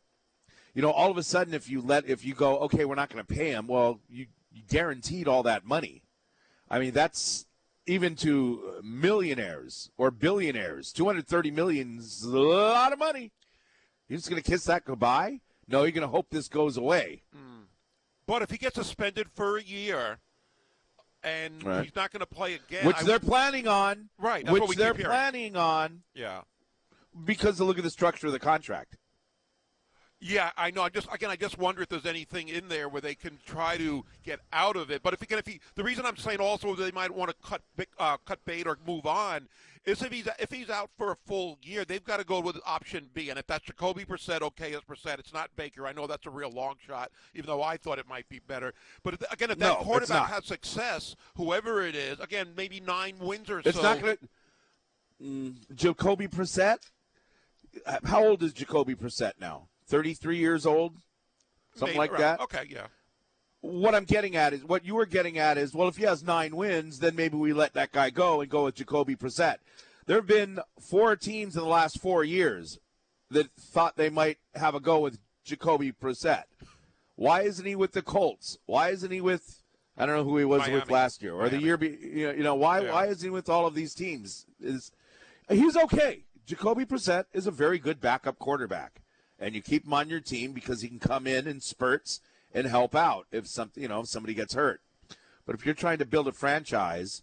You 0.74 0.82
know, 0.82 0.92
all 0.92 1.12
of 1.12 1.18
a 1.18 1.24
sudden 1.24 1.54
if 1.54 1.70
you 1.70 1.82
let 1.82 2.10
if 2.10 2.24
you 2.26 2.34
go, 2.34 2.58
okay, 2.60 2.86
we're 2.86 2.96
not 2.96 3.10
going 3.10 3.24
to 3.26 3.34
pay 3.34 3.50
him, 3.50 3.68
well, 3.68 4.00
you, 4.10 4.28
you 4.52 4.62
guaranteed 4.70 5.28
all 5.28 5.44
that 5.44 5.66
money. 5.66 6.04
I 6.70 6.80
mean, 6.80 6.92
that's 6.94 7.46
even 7.86 8.16
to 8.18 8.80
millionaires 8.84 9.92
or 9.98 10.12
billionaires. 10.12 10.92
230 10.94 11.52
million 11.52 11.98
is 12.00 12.24
a 12.24 12.40
lot 12.40 12.94
of 12.94 13.00
money. 13.00 13.32
You're 14.08 14.18
just 14.18 14.30
going 14.30 14.42
to 14.42 14.50
kiss 14.50 14.64
that 14.66 14.86
goodbye? 14.86 15.42
No, 15.68 15.84
you're 15.84 15.92
going 15.92 16.02
to 16.02 16.08
hope 16.08 16.28
this 16.30 16.48
goes 16.48 16.78
away. 16.78 17.24
Hmm. 17.34 17.64
But 18.26 18.42
if 18.42 18.50
he 18.52 18.58
gets 18.58 18.76
suspended 18.76 19.28
for 19.34 19.58
a 19.58 19.64
year 19.64 20.20
and 21.24 21.64
Right. 21.64 21.84
he's 21.84 21.96
not 21.96 22.12
going 22.12 22.22
to 22.22 22.26
play 22.26 22.54
again, 22.56 22.86
Which 22.86 22.98
I- 22.98 23.04
they're 23.04 23.20
planning 23.20 23.68
on. 23.68 24.10
Right, 24.18 24.50
Which 24.50 24.76
they're 24.78 24.94
planning 24.94 25.56
on 25.56 26.04
yeah. 26.14 26.42
Because 27.26 27.60
of 27.60 27.68
look 27.68 27.78
at 27.78 27.84
the 27.84 27.90
structure 27.90 28.28
of 28.28 28.34
the 28.34 28.40
contract. 28.40 28.98
Yeah, 30.24 30.52
I 30.56 30.70
know. 30.70 30.84
I 30.84 30.90
just 30.90 31.08
again, 31.12 31.32
I 31.32 31.36
just 31.36 31.58
wonder 31.58 31.82
if 31.82 31.90
there's 31.90 32.06
anything 32.06 32.48
in 32.48 32.68
there 32.68 32.88
where 32.88 33.02
they 33.02 33.16
can 33.16 33.40
try 33.44 33.76
to 33.78 34.06
get 34.24 34.40
out 34.54 34.76
of 34.76 34.92
it. 34.92 35.02
But 35.02 35.16
if 35.16 35.22
again, 35.24 35.40
if 35.40 35.48
he, 35.48 35.60
the 35.74 35.84
reason 35.84 36.06
I'm 36.06 36.16
saying 36.16 36.40
also 36.40 36.76
they 36.76 36.92
might 36.92 37.10
want 37.10 37.32
to 37.32 37.36
cut 37.44 37.62
uh, 37.98 38.18
cut 38.24 38.40
bait 38.46 38.68
or 38.68 38.78
move 38.86 39.08
on 39.08 39.48
is 39.84 40.04
if 40.04 40.12
he's 40.12 40.28
if 40.38 40.52
he's 40.52 40.70
out 40.70 40.92
for 40.96 41.12
a 41.12 41.16
full 41.26 41.58
year, 41.64 41.86
they've 41.86 42.04
got 42.04 42.18
to 42.18 42.24
go 42.24 42.40
with 42.40 42.58
option 42.68 43.10
B. 43.16 43.32
And 43.32 43.40
if 43.40 43.48
that's 43.48 43.66
Jacoby 43.66 44.06
Brissett, 44.06 44.44
okay, 44.44 44.74
it's 44.74 44.86
Brissett. 44.86 45.18
It's 45.18 45.34
not 45.34 45.50
Baker. 45.56 45.88
I 45.88 45.94
know 45.94 46.06
that's 46.06 46.28
a 46.28 46.30
real 46.30 46.52
long 46.52 46.76
shot, 46.86 47.12
even 47.34 47.48
though 47.48 47.64
I 47.64 47.78
thought 47.78 47.98
it 47.98 48.08
might 48.08 48.30
be 48.30 48.38
better. 48.38 48.76
But 49.02 49.16
if, 49.16 49.32
again, 49.32 49.50
if 49.50 49.58
that 49.58 49.78
it's 49.78 49.84
quarterback 49.84 50.30
has 50.30 50.46
success, 50.46 51.16
whoever 51.36 51.82
it 51.82 51.96
is, 51.96 52.20
again, 52.20 52.50
maybe 52.56 52.80
nine 52.80 53.16
wins 53.20 53.50
or 53.50 53.60
It's 53.60 53.76
so. 53.76 53.82
not 53.82 54.00
going 54.00 54.18
to. 54.18 54.30
Mm, 55.24 55.76
Jacoby 55.76 56.28
Brissett. 56.28 56.78
How 58.04 58.24
old 58.24 58.44
is 58.44 58.54
Jacoby 58.54 58.96
Brissett 58.96 59.34
now? 59.40 59.68
Thirty-three 59.88 60.38
years 60.38 60.66
old, 60.66 60.96
something 61.76 61.98
maybe 61.98 62.00
like 62.00 62.12
around- 62.12 62.22
that. 62.22 62.42
Okay, 62.42 62.66
yeah. 62.70 62.88
What 63.62 63.94
I'm 63.94 64.06
getting 64.06 64.36
at 64.36 64.54
is 64.54 64.66
what 64.66 64.84
you 64.84 64.96
were 64.96 65.06
getting 65.06 65.38
at 65.38 65.58
is 65.58 65.74
well, 65.74 65.88
if 65.88 65.98
he 65.98 66.04
has 66.04 66.24
nine 66.24 66.56
wins, 66.56 67.00
then 67.00 67.16
maybe 67.16 67.38
we 67.38 67.54
let 67.54 67.74
that 67.74 67.92
guy 67.92 68.10
go 68.10 68.42
and 68.42 68.50
go 68.50 68.66
with 68.66 68.76
Jacoby 68.76 69.16
Brissett. 69.16 69.58
There 70.08 70.16
have 70.16 70.28
been 70.28 70.60
four 70.80 71.16
teams 71.16 71.56
in 71.56 71.62
the 71.62 71.68
last 71.70 72.02
four 72.02 72.24
years 72.24 72.80
that 73.30 73.52
thought 73.52 73.98
they 73.98 74.10
might 74.10 74.40
have 74.56 74.74
a 74.74 74.80
go 74.80 75.00
with 75.00 75.20
Jacoby 75.44 75.92
Brissett. 75.92 76.44
Why 77.16 77.42
isn't 77.42 77.66
he 77.66 77.76
with 77.76 77.92
the 77.92 78.02
Colts? 78.02 78.58
Why 78.66 78.90
isn't 78.90 79.12
he 79.12 79.22
with 79.22 79.62
I 79.98 80.06
don't 80.06 80.16
know 80.16 80.24
who 80.24 80.38
he 80.38 80.46
was 80.46 80.68
with 80.68 80.90
last 80.90 81.22
year 81.22 81.34
or 81.34 81.50
the 81.50 81.62
year. 81.62 81.78
Be, 81.78 81.90
you 81.90 82.28
know, 82.28 82.34
you 82.34 82.44
know 82.44 82.56
why? 82.56 82.80
Yeah. 82.80 82.94
Why 82.94 83.08
isn't 83.08 83.24
he 83.24 83.30
with 83.30 83.50
all 83.50 83.68
of 83.68 83.76
these 83.76 83.94
teams? 83.94 84.46
Is 84.60 84.92
he's 85.50 85.78
okay? 85.78 86.24
Jacoby 86.46 86.86
Brissett 86.86 87.26
is 87.34 87.48
a 87.48 87.52
very 87.52 87.80
good 87.80 88.02
backup 88.02 88.40
quarterback, 88.40 89.02
and 89.40 89.56
you 89.56 89.62
keep 89.62 89.86
him 89.86 89.94
on 89.94 90.10
your 90.10 90.20
team 90.20 90.54
because 90.54 90.82
he 90.82 90.88
can 90.88 91.00
come 91.00 91.28
in 91.28 91.48
in 91.48 91.62
spurts 91.62 92.22
and 92.54 92.68
help 92.68 92.96
out 92.96 93.28
if 93.32 93.48
something 93.48 93.82
you 93.82 93.90
know 93.90 94.02
if 94.02 94.08
somebody 94.08 94.34
gets 94.34 94.54
hurt. 94.54 94.82
But 95.46 95.56
if 95.56 95.66
you're 95.66 95.76
trying 95.76 96.00
to 96.00 96.06
build 96.06 96.28
a 96.28 96.32
franchise 96.32 97.22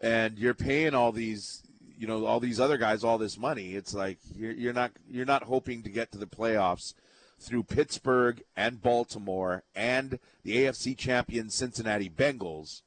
and 0.00 0.38
you're 0.38 0.54
paying 0.54 0.94
all 0.94 1.12
these 1.12 1.62
you 1.98 2.06
know 2.06 2.26
all 2.26 2.40
these 2.40 2.60
other 2.60 2.76
guys 2.76 3.04
all 3.04 3.18
this 3.18 3.38
money, 3.38 3.74
it's 3.74 3.94
like 3.94 4.18
you're, 4.34 4.52
you're 4.52 4.72
not 4.72 4.92
you're 5.08 5.26
not 5.26 5.44
hoping 5.44 5.82
to 5.82 5.90
get 5.90 6.12
to 6.12 6.18
the 6.18 6.26
playoffs 6.26 6.94
through 7.38 7.62
Pittsburgh 7.64 8.42
and 8.56 8.82
Baltimore 8.82 9.64
and 9.74 10.18
the 10.42 10.56
AFC 10.56 10.96
champion 10.96 11.50
Cincinnati 11.50 12.10
Bengals 12.10 12.82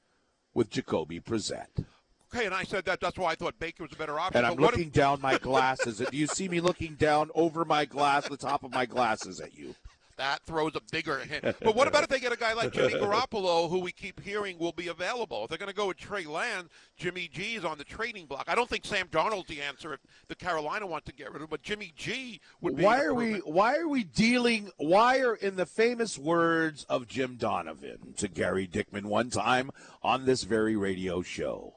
with 0.53 0.69
Jacoby 0.69 1.19
Brissett. 1.19 1.86
Okay, 2.33 2.45
and 2.45 2.53
I 2.55 2.63
said 2.63 2.85
that. 2.85 2.99
That's 2.99 3.17
why 3.17 3.31
I 3.31 3.35
thought 3.35 3.57
Baker 3.59 3.83
was 3.83 3.91
a 3.91 3.95
better 3.95 4.19
option. 4.19 4.37
And 4.37 4.47
I'm 4.47 4.55
what 4.55 4.73
if- 4.73 4.77
looking 4.77 4.89
down 4.89 5.21
my 5.21 5.37
glasses. 5.37 5.97
Do 6.09 6.17
you 6.17 6.27
see 6.27 6.49
me 6.49 6.59
looking 6.61 6.95
down 6.95 7.29
over 7.35 7.63
my 7.65 7.85
glass, 7.85 8.27
the 8.27 8.37
top 8.37 8.63
of 8.63 8.71
my 8.71 8.85
glasses 8.85 9.39
at 9.39 9.55
you? 9.57 9.75
That 10.17 10.43
throws 10.43 10.73
a 10.75 10.81
bigger 10.91 11.17
hint. 11.17 11.43
But 11.61 11.75
what 11.75 11.87
about 11.87 12.03
if 12.03 12.09
they 12.09 12.19
get 12.19 12.31
a 12.31 12.37
guy 12.37 12.53
like 12.53 12.71
Jimmy 12.71 12.93
Garoppolo, 12.93 13.67
who 13.67 13.79
we 13.79 13.91
keep 13.91 14.21
hearing 14.21 14.59
will 14.59 14.71
be 14.71 14.89
available? 14.89 15.43
If 15.43 15.49
they're 15.49 15.57
going 15.57 15.71
to 15.71 15.75
go 15.75 15.87
with 15.87 15.97
Trey 15.97 16.25
Lance, 16.25 16.69
Jimmy 16.97 17.27
G 17.33 17.55
is 17.55 17.65
on 17.65 17.79
the 17.79 17.83
trading 17.83 18.27
block. 18.27 18.45
I 18.47 18.53
don't 18.53 18.69
think 18.69 18.85
Sam 18.85 19.07
Darnold's 19.07 19.47
the 19.47 19.61
answer 19.61 19.93
if 19.93 19.99
the 20.27 20.35
Carolina 20.35 20.85
want 20.85 21.05
to 21.05 21.13
get 21.13 21.29
rid 21.29 21.37
of 21.37 21.41
him, 21.41 21.47
but 21.49 21.63
Jimmy 21.63 21.93
G 21.95 22.41
would 22.61 22.75
be. 22.75 22.83
Why 22.83 23.01
are 23.01 23.13
we 23.15 23.37
why 23.39 23.75
are 23.77 23.87
we 23.87 24.03
dealing 24.03 24.69
why 24.77 25.19
are 25.19 25.35
in 25.35 25.55
the 25.55 25.65
famous 25.65 26.19
words 26.19 26.85
of 26.89 27.07
Jim 27.07 27.35
Donovan 27.35 28.13
to 28.17 28.27
Gary 28.27 28.67
Dickman 28.67 29.05
one 29.05 29.31
time 29.31 29.71
on 30.03 30.25
this 30.25 30.43
very 30.43 30.75
radio 30.75 31.23
show? 31.23 31.73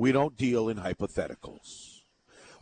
We 0.00 0.12
don't 0.12 0.34
deal 0.34 0.70
in 0.70 0.78
hypotheticals. 0.78 2.00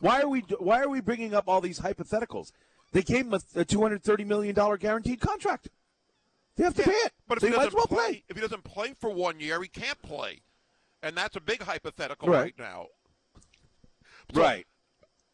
Why 0.00 0.22
are 0.22 0.28
we 0.28 0.40
why 0.58 0.82
are 0.82 0.88
we 0.88 1.00
bringing 1.00 1.34
up 1.34 1.44
all 1.46 1.60
these 1.60 1.78
hypotheticals? 1.78 2.50
They 2.90 3.02
gave 3.02 3.26
him 3.26 3.34
a, 3.34 3.60
a 3.60 3.64
230 3.64 4.24
million 4.24 4.56
dollar 4.56 4.76
guaranteed 4.76 5.20
contract. 5.20 5.68
They 6.56 6.64
have 6.64 6.74
to 6.74 6.82
pay 6.82 6.90
it. 6.90 7.12
But 7.28 7.38
if 7.38 7.42
so 7.42 7.46
he 7.46 7.52
might 7.52 7.62
doesn't 7.66 7.76
well 7.76 7.86
play, 7.86 7.96
play. 7.96 8.24
if 8.28 8.34
he 8.34 8.42
doesn't 8.42 8.64
play 8.64 8.92
for 8.98 9.10
one 9.10 9.38
year, 9.38 9.62
he 9.62 9.68
can't 9.68 10.02
play, 10.02 10.40
and 11.00 11.16
that's 11.16 11.36
a 11.36 11.40
big 11.40 11.62
hypothetical 11.62 12.28
Right. 12.28 12.40
right, 12.40 12.58
now. 12.58 12.86
Right. 14.34 14.66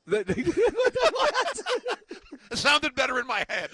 It 2.51 2.59
sounded 2.59 2.95
better 2.95 3.19
in 3.19 3.27
my 3.27 3.47
head. 3.49 3.71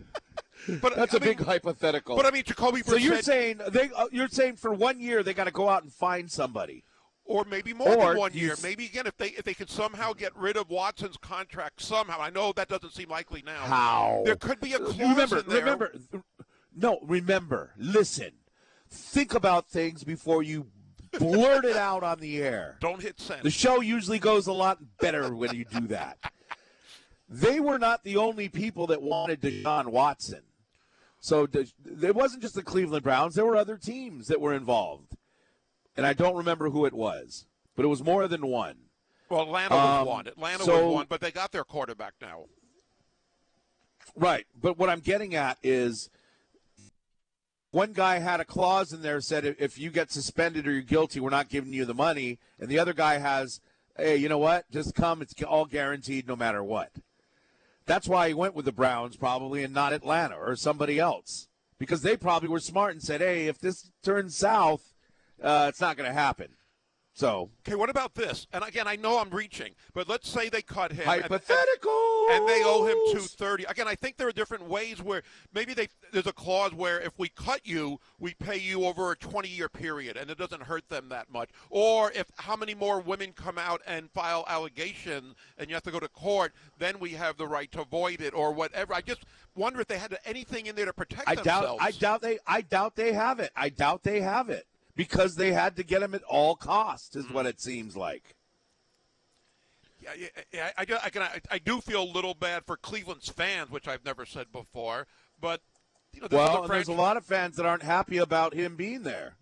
but 0.80 0.96
That's 0.96 1.12
a 1.12 1.18
a 1.18 1.20
big 1.20 1.40
hypothetical. 1.42 2.16
But 2.16 2.24
I 2.24 2.30
mean, 2.30 2.44
Jacoby 2.44 2.80
so 2.80 2.96
you're 2.96 3.20
saying 3.20 3.60
they 3.68 3.90
uh, 3.94 4.06
you're 4.10 4.28
saying 4.28 4.56
for 4.56 4.72
one 4.72 4.98
year 4.98 5.22
they 5.22 5.34
got 5.34 5.44
to 5.44 5.50
go 5.50 5.68
out 5.68 5.82
and 5.82 5.92
find 5.92 6.30
somebody. 6.30 6.84
Or 7.30 7.44
maybe 7.44 7.72
more 7.72 7.88
Or 7.88 8.08
than 8.08 8.16
one 8.16 8.32
year. 8.34 8.56
Maybe 8.60 8.86
again, 8.86 9.06
if 9.06 9.16
they 9.16 9.28
if 9.28 9.44
they 9.44 9.54
could 9.54 9.70
somehow 9.70 10.12
get 10.12 10.36
rid 10.36 10.56
of 10.56 10.68
Watson's 10.68 11.16
contract 11.16 11.80
somehow. 11.80 12.20
I 12.20 12.28
know 12.28 12.52
that 12.52 12.68
doesn't 12.68 12.92
seem 12.92 13.08
likely 13.08 13.40
now. 13.46 13.60
How? 13.60 14.22
There 14.24 14.34
could 14.34 14.60
be 14.60 14.72
a 14.72 14.80
clause 14.80 14.98
remember, 14.98 15.38
in 15.38 15.44
there. 15.46 15.60
remember. 15.60 15.94
No, 16.74 16.98
remember. 17.02 17.70
Listen. 17.78 18.32
Think 18.88 19.34
about 19.34 19.68
things 19.68 20.02
before 20.02 20.42
you 20.42 20.66
blurt 21.20 21.64
it 21.64 21.76
out 21.76 22.02
on 22.02 22.18
the 22.18 22.42
air. 22.42 22.76
Don't 22.80 23.00
hit 23.00 23.20
send. 23.20 23.44
The 23.44 23.50
show 23.50 23.80
usually 23.80 24.18
goes 24.18 24.48
a 24.48 24.52
lot 24.52 24.78
better 25.00 25.32
when 25.32 25.54
you 25.54 25.64
do 25.64 25.86
that. 25.86 26.18
They 27.28 27.60
were 27.60 27.78
not 27.78 28.02
the 28.02 28.16
only 28.16 28.48
people 28.48 28.88
that 28.88 29.00
wanted 29.00 29.40
Deshaun 29.40 29.86
Watson. 29.86 30.42
So 31.20 31.46
De- 31.46 31.66
it 32.02 32.16
wasn't 32.16 32.42
just 32.42 32.56
the 32.56 32.62
Cleveland 32.64 33.04
Browns. 33.04 33.36
There 33.36 33.46
were 33.46 33.56
other 33.56 33.76
teams 33.76 34.26
that 34.26 34.40
were 34.40 34.54
involved. 34.54 35.09
And 35.96 36.06
I 36.06 36.12
don't 36.12 36.36
remember 36.36 36.70
who 36.70 36.86
it 36.86 36.92
was, 36.94 37.46
but 37.76 37.84
it 37.84 37.88
was 37.88 38.02
more 38.02 38.28
than 38.28 38.46
one. 38.46 38.76
well, 39.28 39.42
Atlanta 39.42 39.74
Um, 39.76 40.06
one. 40.06 40.26
Atlanta 40.26 40.64
so- 40.64 40.86
was 40.86 40.94
one, 40.94 41.06
but 41.08 41.20
they 41.20 41.30
got 41.30 41.52
their 41.52 41.64
quarterback 41.64 42.14
now. 42.20 42.46
Right. 44.16 44.46
But 44.60 44.76
what 44.76 44.88
I'm 44.88 45.00
getting 45.00 45.34
at 45.34 45.56
is 45.62 46.10
one 47.70 47.92
guy 47.92 48.18
had 48.18 48.40
a 48.40 48.44
clause 48.44 48.92
in 48.92 49.02
there 49.02 49.20
said 49.20 49.44
if 49.44 49.78
you 49.78 49.90
get 49.90 50.10
suspended 50.10 50.66
or 50.66 50.72
you're 50.72 50.82
guilty, 50.82 51.20
we're 51.20 51.30
not 51.30 51.48
giving 51.48 51.72
you 51.72 51.84
the 51.84 51.94
money. 51.94 52.38
And 52.58 52.68
the 52.68 52.78
other 52.78 52.92
guy 52.92 53.18
has, 53.18 53.60
hey, 53.96 54.16
you 54.16 54.28
know 54.28 54.38
what? 54.38 54.68
Just 54.70 54.94
come. 54.94 55.22
It's 55.22 55.40
all 55.44 55.64
guaranteed 55.66 56.26
no 56.26 56.34
matter 56.34 56.64
what. 56.64 56.90
That's 57.86 58.08
why 58.08 58.28
he 58.28 58.34
went 58.34 58.54
with 58.54 58.64
the 58.64 58.72
Browns 58.72 59.16
probably 59.16 59.62
and 59.62 59.72
not 59.74 59.92
Atlanta 59.92 60.36
or 60.36 60.56
somebody 60.56 60.98
else 60.98 61.46
because 61.78 62.02
they 62.02 62.16
probably 62.16 62.48
were 62.48 62.60
smart 62.60 62.92
and 62.92 63.02
said, 63.02 63.20
hey, 63.20 63.46
if 63.46 63.58
this 63.60 63.90
turns 64.02 64.36
south, 64.36 64.89
uh, 65.42 65.66
it's 65.68 65.80
not 65.80 65.96
going 65.96 66.08
to 66.08 66.12
happen. 66.14 66.48
So 67.12 67.50
Okay, 67.66 67.74
what 67.74 67.90
about 67.90 68.14
this? 68.14 68.46
And 68.52 68.62
again, 68.64 68.86
I 68.86 68.96
know 68.96 69.18
I'm 69.18 69.30
reaching, 69.30 69.72
but 69.92 70.08
let's 70.08 70.28
say 70.28 70.48
they 70.48 70.62
cut 70.62 70.92
him. 70.92 71.00
and- 71.00 71.22
hypothetical. 71.22 72.26
and 72.30 72.48
they 72.48 72.62
owe 72.64 72.84
him 72.84 72.96
230 73.10 73.64
again 73.64 73.88
i 73.88 73.94
think 73.96 74.16
there 74.16 74.28
are 74.28 74.32
different 74.32 74.62
ways 74.68 75.02
where 75.02 75.22
maybe 75.52 75.74
they 75.74 75.88
there's 76.12 76.28
a 76.28 76.32
clause 76.32 76.72
where 76.72 77.00
if 77.00 77.18
we 77.18 77.28
cut 77.30 77.66
you 77.66 77.98
we 78.20 78.34
pay 78.34 78.56
you 78.56 78.84
over 78.84 79.10
a 79.10 79.16
20 79.16 79.48
year 79.48 79.68
period 79.68 80.16
and 80.16 80.30
it 80.30 80.38
doesn't 80.38 80.62
hurt 80.62 80.88
them 80.88 81.08
that 81.08 81.28
much 81.28 81.50
or 81.70 82.12
if 82.12 82.30
how 82.36 82.54
many 82.54 82.72
more 82.72 83.00
women 83.00 83.32
come 83.32 83.58
out 83.58 83.80
and 83.86 84.08
file 84.12 84.44
allegations 84.46 85.34
and 85.58 85.68
you 85.68 85.74
have 85.74 85.82
to 85.82 85.90
go 85.90 85.98
to 85.98 86.08
court 86.08 86.52
then 86.78 87.00
we 87.00 87.10
have 87.10 87.36
the 87.36 87.46
right 87.46 87.72
to 87.72 87.82
void 87.84 88.20
it 88.20 88.32
or 88.32 88.52
whatever 88.52 88.94
i 88.94 89.00
just 89.00 89.24
wonder 89.56 89.80
if 89.80 89.88
they 89.88 89.98
had 89.98 90.16
anything 90.24 90.66
in 90.66 90.76
there 90.76 90.86
to 90.86 90.92
protect 90.92 91.28
I 91.28 91.34
doubt. 91.34 91.78
I 91.80 91.90
doubt 91.90 92.22
they. 92.22 92.38
I 92.46 92.60
doubt 92.60 92.94
they 92.94 93.12
have 93.12 93.40
it. 93.40 93.50
I 93.56 93.68
doubt 93.68 94.04
they 94.04 94.20
have 94.20 94.48
it 94.48 94.66
because 94.94 95.36
they 95.36 95.52
had 95.52 95.76
to 95.76 95.82
get 95.82 96.02
him 96.02 96.14
at 96.14 96.22
all 96.24 96.56
costs. 96.56 97.16
Is 97.16 97.30
what 97.30 97.46
it 97.46 97.60
seems 97.60 97.96
like. 97.96 98.36
Yeah, 100.02 100.10
yeah, 100.18 100.42
yeah, 100.52 100.70
I, 100.78 100.82
I, 101.04 101.10
can, 101.10 101.22
I, 101.22 101.40
I 101.50 101.58
do 101.58 101.80
feel 101.80 102.02
a 102.02 102.10
little 102.10 102.32
bad 102.32 102.64
for 102.64 102.78
Cleveland's 102.78 103.28
fans, 103.28 103.70
which 103.70 103.86
I've 103.86 104.04
never 104.04 104.24
said 104.24 104.50
before. 104.50 105.06
But 105.38 105.60
you 106.12 106.22
know, 106.22 106.28
Well, 106.30 106.64
a 106.64 106.68
there's 106.68 106.88
a 106.88 106.92
lot 106.92 107.16
of 107.16 107.24
fans 107.24 107.56
that 107.56 107.66
aren't 107.66 107.82
happy 107.82 108.16
about 108.16 108.54
him 108.54 108.76
being 108.76 109.02
there. 109.02 109.36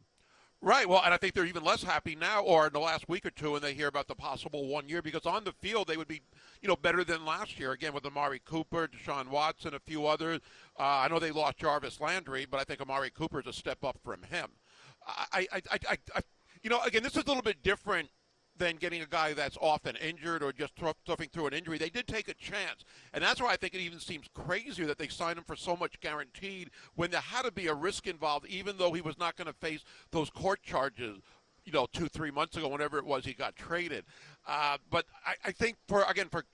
Right. 0.61 0.88
Well, 0.88 1.02
and 1.04 1.14
I 1.14 1.16
think 1.18 1.34
they're 1.34 1.44
even 1.44 1.62
less 1.62 1.84
happy 1.84 2.16
now, 2.16 2.42
or 2.42 2.66
in 2.66 2.72
the 2.72 2.80
last 2.80 3.08
week 3.08 3.24
or 3.24 3.30
two, 3.30 3.52
when 3.52 3.62
they 3.62 3.74
hear 3.74 3.87
about 3.87 4.08
the 4.08 4.16
possible 4.16 4.66
one 4.66 4.88
year, 4.88 5.00
because 5.00 5.24
on 5.24 5.44
the 5.44 5.52
field 5.52 5.87
they 5.87 5.96
would 5.96 6.08
be, 6.08 6.20
you 6.61 6.68
know, 6.68 6.74
better 6.74 7.04
than 7.04 7.24
last 7.24 7.61
year. 7.61 7.70
Again, 7.70 7.92
with 7.92 8.04
Amari 8.04 8.40
Cooper, 8.44 8.88
Deshaun 8.88 9.28
Watson, 9.28 9.74
a 9.74 9.78
few 9.78 10.06
others. 10.06 10.40
Uh, 10.76 10.82
I 10.82 11.08
know 11.08 11.20
they 11.20 11.30
lost 11.30 11.58
Jarvis 11.58 12.00
Landry, 12.00 12.44
but 12.44 12.58
I 12.58 12.64
think 12.64 12.80
Amari 12.80 13.11
Cooper 13.11 13.38
is 13.38 13.46
a 13.46 13.52
step 13.52 13.84
up 13.84 13.98
from 14.02 14.24
him. 14.24 14.48
I, 15.09 15.47
I, 15.53 15.62
I, 15.71 15.97
I, 16.16 16.21
you 16.62 16.71
know, 16.71 16.81
again, 16.83 17.03
this 17.03 17.16
is 17.16 17.23
a 17.25 17.27
little 17.27 17.42
bit 17.42 17.62
different 17.62 18.09
than 18.59 18.77
getting 18.77 19.03
a 19.03 19.07
guy 19.07 19.33
that's 19.33 19.57
often 19.61 19.97
injured 19.97 20.42
or 20.42 20.53
just 20.53 20.73
suffering 21.07 21.29
through 21.33 21.47
an 21.47 21.53
injury. 21.53 21.79
They 21.79 21.90
did 21.90 22.07
take 22.07 22.29
a 22.29 22.35
chance, 22.35 22.85
and 23.14 23.23
that's 23.23 23.40
why 23.40 23.53
I 23.53 23.57
think 23.57 23.75
it 23.75 23.81
even 23.81 24.01
seems 24.01 24.27
crazier 24.35 24.87
that 24.87 24.99
they 24.99 25.09
signed 25.09 25.38
him 25.38 25.44
for 25.44 25.57
so 25.57 25.77
much 25.77 26.01
guaranteed 26.01 26.71
when 26.97 27.11
there 27.11 27.21
had 27.21 27.42
to 27.42 27.53
be 27.53 27.68
a 27.68 27.75
risk 27.75 28.07
involved, 28.07 28.47
even 28.47 28.77
though 28.77 28.92
he 28.92 29.01
was 29.01 29.18
not 29.18 29.37
going 29.37 29.47
to 29.47 29.53
face 29.53 29.85
those 30.11 30.31
court 30.31 30.62
charges. 30.62 31.18
You 31.64 31.73
know, 31.73 31.87
two, 31.92 32.09
three 32.09 32.31
months 32.31 32.57
ago, 32.57 32.68
whenever 32.68 32.97
it 32.99 33.05
was, 33.05 33.27
he 33.27 33.35
got 33.35 33.55
traded. 33.55 34.05
Uh, 34.47 34.79
but 34.90 35.05
I, 35.27 35.35
I, 35.44 35.53
think 35.53 35.77
for 35.87 36.03
again 36.09 36.29
for 36.31 36.44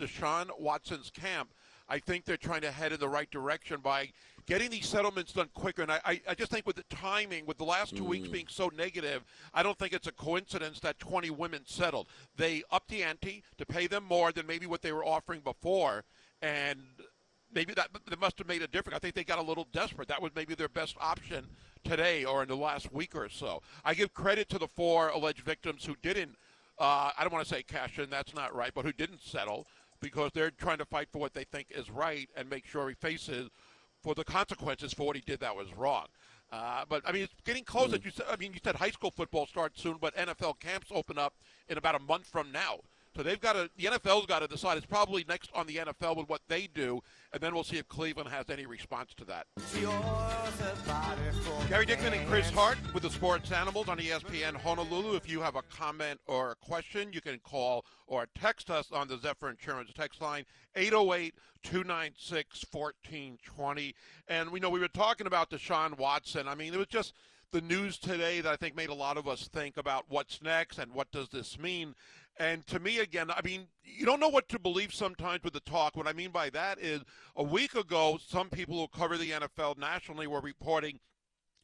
Deshaun 0.00 0.48
Watson's 0.58 1.10
camp, 1.10 1.54
I 1.88 2.00
think 2.00 2.24
they're 2.24 2.36
trying 2.36 2.62
to 2.62 2.72
head 2.72 2.92
in 2.92 2.98
the 2.98 3.08
right 3.08 3.30
direction 3.30 3.78
by 3.80 4.10
getting 4.48 4.70
these 4.70 4.88
settlements 4.88 5.32
done 5.34 5.48
quicker. 5.52 5.82
And 5.82 5.92
I, 5.92 6.20
I 6.26 6.34
just 6.34 6.50
think 6.50 6.66
with 6.66 6.76
the 6.76 6.84
timing, 6.84 7.44
with 7.44 7.58
the 7.58 7.64
last 7.64 7.94
two 7.94 8.02
mm. 8.02 8.08
weeks 8.08 8.28
being 8.28 8.46
so 8.48 8.70
negative, 8.76 9.22
I 9.52 9.62
don't 9.62 9.78
think 9.78 9.92
it's 9.92 10.06
a 10.06 10.12
coincidence 10.12 10.80
that 10.80 10.98
20 10.98 11.28
women 11.30 11.60
settled. 11.66 12.08
They 12.36 12.62
upped 12.72 12.88
the 12.88 13.02
ante 13.02 13.44
to 13.58 13.66
pay 13.66 13.86
them 13.86 14.04
more 14.04 14.32
than 14.32 14.46
maybe 14.46 14.66
what 14.66 14.80
they 14.80 14.90
were 14.90 15.04
offering 15.04 15.40
before. 15.40 16.04
And 16.40 16.80
maybe 17.52 17.74
that, 17.74 17.90
that 18.08 18.18
must 18.18 18.38
have 18.38 18.48
made 18.48 18.62
a 18.62 18.66
difference. 18.66 18.96
I 18.96 19.00
think 19.00 19.14
they 19.14 19.24
got 19.24 19.38
a 19.38 19.42
little 19.42 19.66
desperate. 19.70 20.08
That 20.08 20.22
was 20.22 20.32
maybe 20.34 20.54
their 20.54 20.68
best 20.68 20.96
option 20.98 21.46
today 21.84 22.24
or 22.24 22.42
in 22.42 22.48
the 22.48 22.56
last 22.56 22.90
week 22.90 23.14
or 23.14 23.28
so. 23.28 23.62
I 23.84 23.92
give 23.92 24.14
credit 24.14 24.48
to 24.48 24.58
the 24.58 24.68
four 24.68 25.10
alleged 25.10 25.40
victims 25.40 25.84
who 25.84 25.94
didn't. 26.02 26.36
Uh, 26.78 27.10
I 27.16 27.22
don't 27.22 27.32
want 27.32 27.46
to 27.46 27.54
say 27.54 27.62
cash 27.62 27.98
in, 27.98 28.08
that's 28.08 28.34
not 28.34 28.54
right, 28.54 28.72
but 28.74 28.86
who 28.86 28.92
didn't 28.92 29.20
settle 29.22 29.66
because 30.00 30.30
they're 30.32 30.50
trying 30.52 30.78
to 30.78 30.84
fight 30.86 31.08
for 31.12 31.18
what 31.18 31.34
they 31.34 31.44
think 31.44 31.66
is 31.70 31.90
right 31.90 32.28
and 32.36 32.48
make 32.48 32.64
sure 32.64 32.88
he 32.88 32.94
faces 32.94 33.50
for 34.02 34.14
the 34.14 34.24
consequences 34.24 34.92
for 34.92 35.06
what 35.06 35.16
he 35.16 35.22
did 35.22 35.40
that 35.40 35.54
was 35.54 35.72
wrong. 35.74 36.06
Uh, 36.50 36.84
but 36.88 37.02
I 37.06 37.12
mean, 37.12 37.22
it's 37.22 37.34
getting 37.44 37.64
close. 37.64 37.90
Mm. 37.90 38.04
You 38.04 38.10
said, 38.10 38.26
I 38.30 38.36
mean, 38.36 38.52
you 38.52 38.60
said 38.62 38.76
high 38.76 38.90
school 38.90 39.10
football 39.10 39.46
starts 39.46 39.82
soon, 39.82 39.96
but 40.00 40.16
NFL 40.16 40.60
camps 40.60 40.88
open 40.90 41.18
up 41.18 41.34
in 41.68 41.76
about 41.76 41.94
a 41.94 41.98
month 41.98 42.26
from 42.26 42.50
now. 42.50 42.78
So 43.18 43.24
they've 43.24 43.40
got 43.40 43.54
to, 43.54 43.68
the 43.76 43.86
NFL's 43.86 44.26
got 44.26 44.42
to 44.42 44.46
decide. 44.46 44.76
It's 44.76 44.86
probably 44.86 45.24
next 45.28 45.50
on 45.52 45.66
the 45.66 45.74
NFL 45.74 46.18
with 46.18 46.28
what 46.28 46.40
they 46.46 46.68
do, 46.68 47.00
and 47.32 47.42
then 47.42 47.52
we'll 47.52 47.64
see 47.64 47.76
if 47.76 47.88
Cleveland 47.88 48.28
has 48.28 48.48
any 48.48 48.64
response 48.64 49.12
to 49.16 49.24
that. 49.24 49.48
Gary 51.68 51.84
Dickman 51.84 52.16
and 52.16 52.28
Chris 52.28 52.48
Hart 52.48 52.78
with 52.94 53.02
the 53.02 53.10
Sports 53.10 53.50
Animals 53.50 53.88
on 53.88 53.98
ESPN 53.98 54.54
Honolulu. 54.54 55.16
If 55.16 55.28
you 55.28 55.40
have 55.40 55.56
a 55.56 55.62
comment 55.62 56.20
or 56.28 56.52
a 56.52 56.54
question, 56.64 57.12
you 57.12 57.20
can 57.20 57.40
call 57.40 57.84
or 58.06 58.28
text 58.36 58.70
us 58.70 58.92
on 58.92 59.08
the 59.08 59.18
Zephyr 59.18 59.50
Insurance 59.50 59.90
text 59.92 60.22
line 60.22 60.44
808 60.76 61.34
296 61.64 62.66
1420. 62.70 63.96
And 64.28 64.50
we 64.50 64.60
know 64.60 64.70
we 64.70 64.78
were 64.78 64.86
talking 64.86 65.26
about 65.26 65.50
Deshaun 65.50 65.98
Watson. 65.98 66.46
I 66.46 66.54
mean, 66.54 66.72
it 66.72 66.78
was 66.78 66.86
just 66.86 67.14
the 67.50 67.60
news 67.62 67.98
today 67.98 68.40
that 68.40 68.52
I 68.52 68.56
think 68.56 68.76
made 68.76 68.90
a 68.90 68.94
lot 68.94 69.16
of 69.16 69.26
us 69.26 69.48
think 69.48 69.76
about 69.76 70.04
what's 70.08 70.42
next 70.42 70.78
and 70.78 70.92
what 70.92 71.10
does 71.10 71.30
this 71.30 71.58
mean. 71.58 71.94
And 72.38 72.66
to 72.68 72.78
me, 72.78 73.00
again, 73.00 73.30
I 73.30 73.40
mean, 73.42 73.66
you 73.82 74.06
don't 74.06 74.20
know 74.20 74.28
what 74.28 74.48
to 74.50 74.58
believe 74.60 74.94
sometimes 74.94 75.42
with 75.42 75.54
the 75.54 75.60
talk. 75.60 75.96
What 75.96 76.06
I 76.06 76.12
mean 76.12 76.30
by 76.30 76.50
that 76.50 76.78
is 76.78 77.02
a 77.34 77.42
week 77.42 77.74
ago, 77.74 78.18
some 78.24 78.48
people 78.48 78.78
who 78.78 78.98
cover 78.98 79.16
the 79.16 79.30
NFL 79.30 79.76
nationally 79.76 80.28
were 80.28 80.40
reporting 80.40 81.00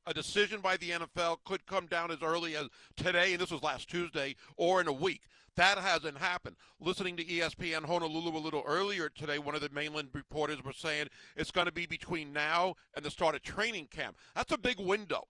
a 0.06 0.12
decision 0.12 0.60
by 0.60 0.76
the 0.76 0.90
NFL 0.90 1.38
could 1.44 1.64
come 1.66 1.86
down 1.86 2.10
as 2.10 2.22
early 2.22 2.56
as 2.56 2.66
today, 2.96 3.32
and 3.32 3.40
this 3.40 3.50
was 3.50 3.62
last 3.62 3.88
Tuesday, 3.88 4.36
or 4.56 4.80
in 4.80 4.88
a 4.88 4.92
week. 4.92 5.22
That 5.56 5.78
hasn't 5.78 6.18
happened. 6.18 6.56
Listening 6.80 7.16
to 7.16 7.24
ESPN 7.24 7.84
Honolulu 7.84 8.36
a 8.36 8.38
little 8.38 8.64
earlier 8.66 9.08
today, 9.08 9.38
one 9.38 9.54
of 9.54 9.60
the 9.60 9.70
mainland 9.70 10.08
reporters 10.12 10.64
was 10.64 10.76
saying 10.76 11.06
it's 11.36 11.52
going 11.52 11.66
to 11.66 11.72
be 11.72 11.86
between 11.86 12.32
now 12.32 12.74
and 12.94 13.04
the 13.04 13.10
start 13.10 13.36
of 13.36 13.42
training 13.42 13.86
camp. 13.86 14.16
That's 14.34 14.52
a 14.52 14.58
big 14.58 14.80
window. 14.80 15.28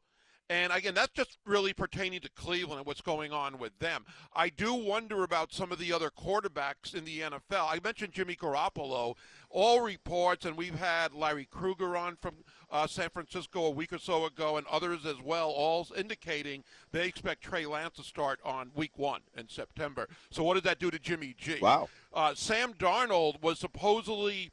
And 0.50 0.72
again, 0.72 0.94
that's 0.94 1.12
just 1.12 1.38
really 1.46 1.72
pertaining 1.72 2.20
to 2.20 2.28
Cleveland 2.28 2.78
and 2.78 2.86
what's 2.86 3.00
going 3.00 3.32
on 3.32 3.58
with 3.58 3.78
them. 3.78 4.04
I 4.34 4.50
do 4.50 4.74
wonder 4.74 5.22
about 5.22 5.52
some 5.54 5.72
of 5.72 5.78
the 5.78 5.92
other 5.92 6.10
quarterbacks 6.10 6.94
in 6.94 7.04
the 7.04 7.20
NFL. 7.20 7.40
I 7.70 7.80
mentioned 7.82 8.12
Jimmy 8.12 8.36
Garoppolo. 8.36 9.14
All 9.48 9.80
reports, 9.80 10.44
and 10.44 10.56
we've 10.56 10.78
had 10.78 11.14
Larry 11.14 11.46
Krueger 11.46 11.96
on 11.96 12.16
from 12.16 12.34
uh, 12.70 12.86
San 12.86 13.08
Francisco 13.08 13.64
a 13.64 13.70
week 13.70 13.92
or 13.92 13.98
so 13.98 14.26
ago, 14.26 14.56
and 14.56 14.66
others 14.66 15.06
as 15.06 15.22
well, 15.22 15.48
all 15.48 15.86
indicating 15.96 16.64
they 16.90 17.06
expect 17.06 17.42
Trey 17.42 17.64
Lance 17.64 17.94
to 17.96 18.02
start 18.02 18.40
on 18.44 18.72
week 18.74 18.98
one 18.98 19.20
in 19.36 19.48
September. 19.48 20.08
So, 20.30 20.42
what 20.42 20.54
does 20.54 20.64
that 20.64 20.80
do 20.80 20.90
to 20.90 20.98
Jimmy 20.98 21.34
G? 21.38 21.58
Wow. 21.62 21.88
Uh, 22.12 22.34
Sam 22.34 22.74
Darnold 22.74 23.40
was 23.42 23.60
supposedly 23.60 24.50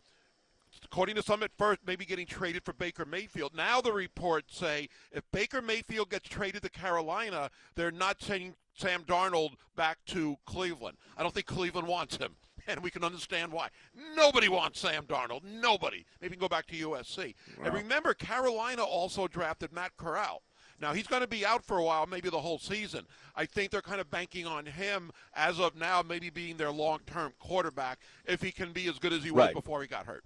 according 0.85 1.15
to 1.15 1.23
some 1.23 1.43
at 1.43 1.51
first, 1.57 1.81
maybe 1.85 2.05
getting 2.05 2.25
traded 2.25 2.63
for 2.63 2.73
Baker 2.73 3.05
Mayfield. 3.05 3.55
Now 3.55 3.81
the 3.81 3.93
reports 3.93 4.57
say 4.57 4.89
if 5.11 5.23
Baker 5.31 5.61
Mayfield 5.61 6.09
gets 6.09 6.27
traded 6.27 6.63
to 6.63 6.69
Carolina, 6.69 7.49
they're 7.75 7.91
not 7.91 8.21
sending 8.21 8.55
Sam 8.73 9.03
Darnold 9.03 9.51
back 9.75 9.99
to 10.07 10.37
Cleveland. 10.45 10.97
I 11.17 11.23
don't 11.23 11.33
think 11.33 11.45
Cleveland 11.45 11.87
wants 11.87 12.17
him. 12.17 12.35
And 12.67 12.83
we 12.83 12.91
can 12.91 13.03
understand 13.03 13.51
why. 13.51 13.69
Nobody 14.15 14.47
wants 14.47 14.79
Sam 14.79 15.05
Darnold. 15.05 15.43
Nobody. 15.43 16.05
Maybe 16.21 16.35
go 16.35 16.47
back 16.47 16.67
to 16.67 16.75
USC. 16.75 17.33
Wow. 17.57 17.65
And 17.65 17.73
remember, 17.73 18.13
Carolina 18.13 18.83
also 18.83 19.27
drafted 19.27 19.73
Matt 19.73 19.97
Corral. 19.97 20.43
Now 20.79 20.93
he's 20.93 21.07
going 21.07 21.23
to 21.23 21.27
be 21.27 21.43
out 21.43 21.65
for 21.65 21.79
a 21.79 21.83
while, 21.83 22.05
maybe 22.05 22.29
the 22.29 22.39
whole 22.39 22.59
season. 22.59 23.07
I 23.35 23.47
think 23.47 23.71
they're 23.71 23.81
kind 23.81 23.99
of 23.99 24.11
banking 24.11 24.45
on 24.45 24.67
him 24.67 25.11
as 25.33 25.59
of 25.59 25.75
now, 25.75 26.03
maybe 26.07 26.29
being 26.29 26.55
their 26.55 26.69
long-term 26.69 27.33
quarterback 27.39 27.99
if 28.25 28.43
he 28.43 28.51
can 28.51 28.71
be 28.73 28.87
as 28.87 28.99
good 28.99 29.11
as 29.11 29.23
he 29.23 29.31
right. 29.31 29.55
was 29.55 29.63
before 29.63 29.81
he 29.81 29.87
got 29.87 30.05
hurt 30.05 30.23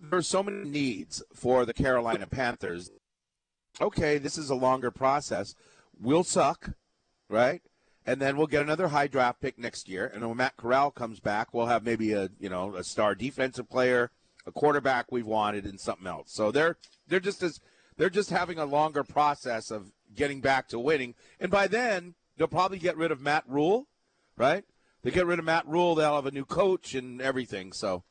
there's 0.00 0.28
so 0.28 0.42
many 0.42 0.68
needs 0.68 1.22
for 1.34 1.64
the 1.64 1.74
Carolina 1.74 2.26
Panthers. 2.26 2.90
Okay, 3.80 4.18
this 4.18 4.38
is 4.38 4.50
a 4.50 4.54
longer 4.54 4.90
process. 4.90 5.54
We'll 6.00 6.24
suck, 6.24 6.70
right? 7.28 7.62
And 8.06 8.20
then 8.20 8.36
we'll 8.36 8.46
get 8.46 8.62
another 8.62 8.88
high 8.88 9.08
draft 9.08 9.40
pick 9.40 9.58
next 9.58 9.88
year. 9.88 10.10
And 10.12 10.26
when 10.26 10.36
Matt 10.36 10.56
Corral 10.56 10.90
comes 10.90 11.20
back, 11.20 11.52
we'll 11.52 11.66
have 11.66 11.84
maybe 11.84 12.12
a 12.12 12.30
you 12.38 12.48
know 12.48 12.74
a 12.74 12.84
star 12.84 13.14
defensive 13.14 13.68
player, 13.68 14.10
a 14.46 14.52
quarterback 14.52 15.10
we've 15.10 15.26
wanted, 15.26 15.66
and 15.66 15.80
something 15.80 16.06
else. 16.06 16.32
So 16.32 16.50
they're 16.50 16.76
they're 17.08 17.20
just 17.20 17.42
as 17.42 17.60
they're 17.96 18.10
just 18.10 18.30
having 18.30 18.58
a 18.58 18.64
longer 18.64 19.02
process 19.02 19.70
of 19.70 19.92
getting 20.14 20.40
back 20.40 20.68
to 20.68 20.78
winning. 20.78 21.14
And 21.40 21.50
by 21.50 21.66
then, 21.66 22.14
they'll 22.36 22.46
probably 22.46 22.78
get 22.78 22.96
rid 22.96 23.10
of 23.10 23.20
Matt 23.20 23.44
Rhule, 23.46 23.88
right? 24.36 24.64
They 25.02 25.10
get 25.10 25.26
rid 25.26 25.38
of 25.38 25.44
Matt 25.44 25.66
Rhule, 25.66 25.94
they'll 25.94 26.16
have 26.16 26.26
a 26.26 26.30
new 26.30 26.44
coach 26.44 26.94
and 26.94 27.20
everything. 27.20 27.72
So 27.72 28.04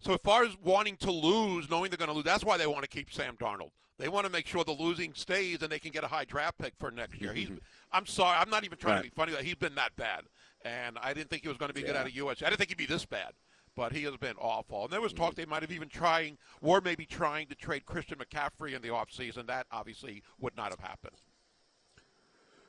so 0.00 0.14
as 0.14 0.20
far 0.22 0.44
as 0.44 0.56
wanting 0.62 0.96
to 0.98 1.10
lose, 1.10 1.68
knowing 1.68 1.90
they're 1.90 1.98
going 1.98 2.08
to 2.08 2.14
lose, 2.14 2.24
that's 2.24 2.44
why 2.44 2.56
they 2.56 2.66
want 2.66 2.82
to 2.82 2.88
keep 2.88 3.12
Sam 3.12 3.36
Darnold. 3.36 3.70
They 3.98 4.08
want 4.08 4.26
to 4.26 4.32
make 4.32 4.46
sure 4.46 4.62
the 4.62 4.72
losing 4.72 5.12
stays 5.14 5.60
and 5.62 5.70
they 5.70 5.80
can 5.80 5.90
get 5.90 6.04
a 6.04 6.08
high 6.08 6.24
draft 6.24 6.58
pick 6.58 6.74
for 6.78 6.90
next 6.90 7.20
year. 7.20 7.32
He's, 7.32 7.50
I'm 7.92 8.06
sorry, 8.06 8.36
I'm 8.38 8.50
not 8.50 8.64
even 8.64 8.78
trying 8.78 8.96
right. 8.96 9.04
to 9.04 9.10
be 9.10 9.14
funny 9.14 9.32
that 9.32 9.42
he's 9.42 9.56
been 9.56 9.74
that 9.74 9.96
bad, 9.96 10.22
and 10.64 10.96
I 11.02 11.12
didn't 11.14 11.30
think 11.30 11.42
he 11.42 11.48
was 11.48 11.58
going 11.58 11.70
to 11.70 11.74
be 11.74 11.80
yeah. 11.80 11.88
good 11.88 11.96
out 11.96 12.06
of 12.06 12.12
USC. 12.12 12.42
I 12.44 12.50
didn't 12.50 12.58
think 12.58 12.70
he'd 12.70 12.78
be 12.78 12.86
this 12.86 13.04
bad, 13.04 13.32
but 13.74 13.92
he 13.92 14.04
has 14.04 14.16
been 14.16 14.36
awful. 14.38 14.84
And 14.84 14.92
there 14.92 15.00
was 15.00 15.12
talk 15.12 15.34
they 15.34 15.46
might 15.46 15.62
have 15.62 15.72
even 15.72 15.88
trying, 15.88 16.38
or 16.62 16.80
maybe 16.80 17.06
trying 17.06 17.48
to 17.48 17.56
trade 17.56 17.86
Christian 17.86 18.18
McCaffrey 18.18 18.74
in 18.74 18.82
the 18.82 18.88
offseason. 18.88 19.48
That 19.48 19.66
obviously 19.72 20.22
would 20.38 20.56
not 20.56 20.70
have 20.70 20.80
happened. 20.80 21.16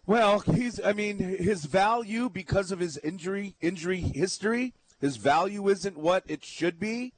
Well, 0.07 0.39
he's. 0.39 0.79
I 0.83 0.93
mean, 0.93 1.19
his 1.19 1.65
value 1.65 2.29
because 2.29 2.71
of 2.71 2.79
his 2.79 2.97
injury 2.97 3.55
injury 3.61 3.99
history. 3.99 4.73
His 4.99 5.15
value 5.15 5.69
isn't 5.69 5.97
what 5.97 6.23
it 6.27 6.43
should 6.43 6.79
be. 6.79 7.13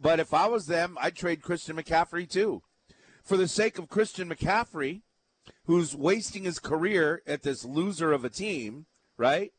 But 0.00 0.20
if 0.20 0.32
I 0.32 0.46
was 0.46 0.66
them, 0.66 0.96
I'd 1.00 1.16
trade 1.16 1.42
Christian 1.42 1.76
McCaffrey 1.76 2.28
too. 2.28 2.62
For 3.22 3.36
the 3.36 3.48
sake 3.48 3.78
of 3.78 3.88
Christian 3.88 4.28
McCaffrey, 4.28 5.02
who's 5.64 5.94
wasting 5.94 6.44
his 6.44 6.58
career 6.58 7.22
at 7.26 7.42
this 7.42 7.64
loser 7.64 8.12
of 8.12 8.24
a 8.24 8.30
team, 8.30 8.86
right? 9.16 9.52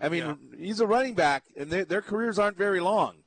I 0.00 0.08
mean, 0.08 0.22
yeah. 0.22 0.34
he's 0.58 0.80
a 0.80 0.86
running 0.86 1.14
back, 1.14 1.44
and 1.56 1.70
they, 1.70 1.84
their 1.84 2.02
careers 2.02 2.38
aren't 2.38 2.58
very 2.58 2.80
long. 2.80 3.18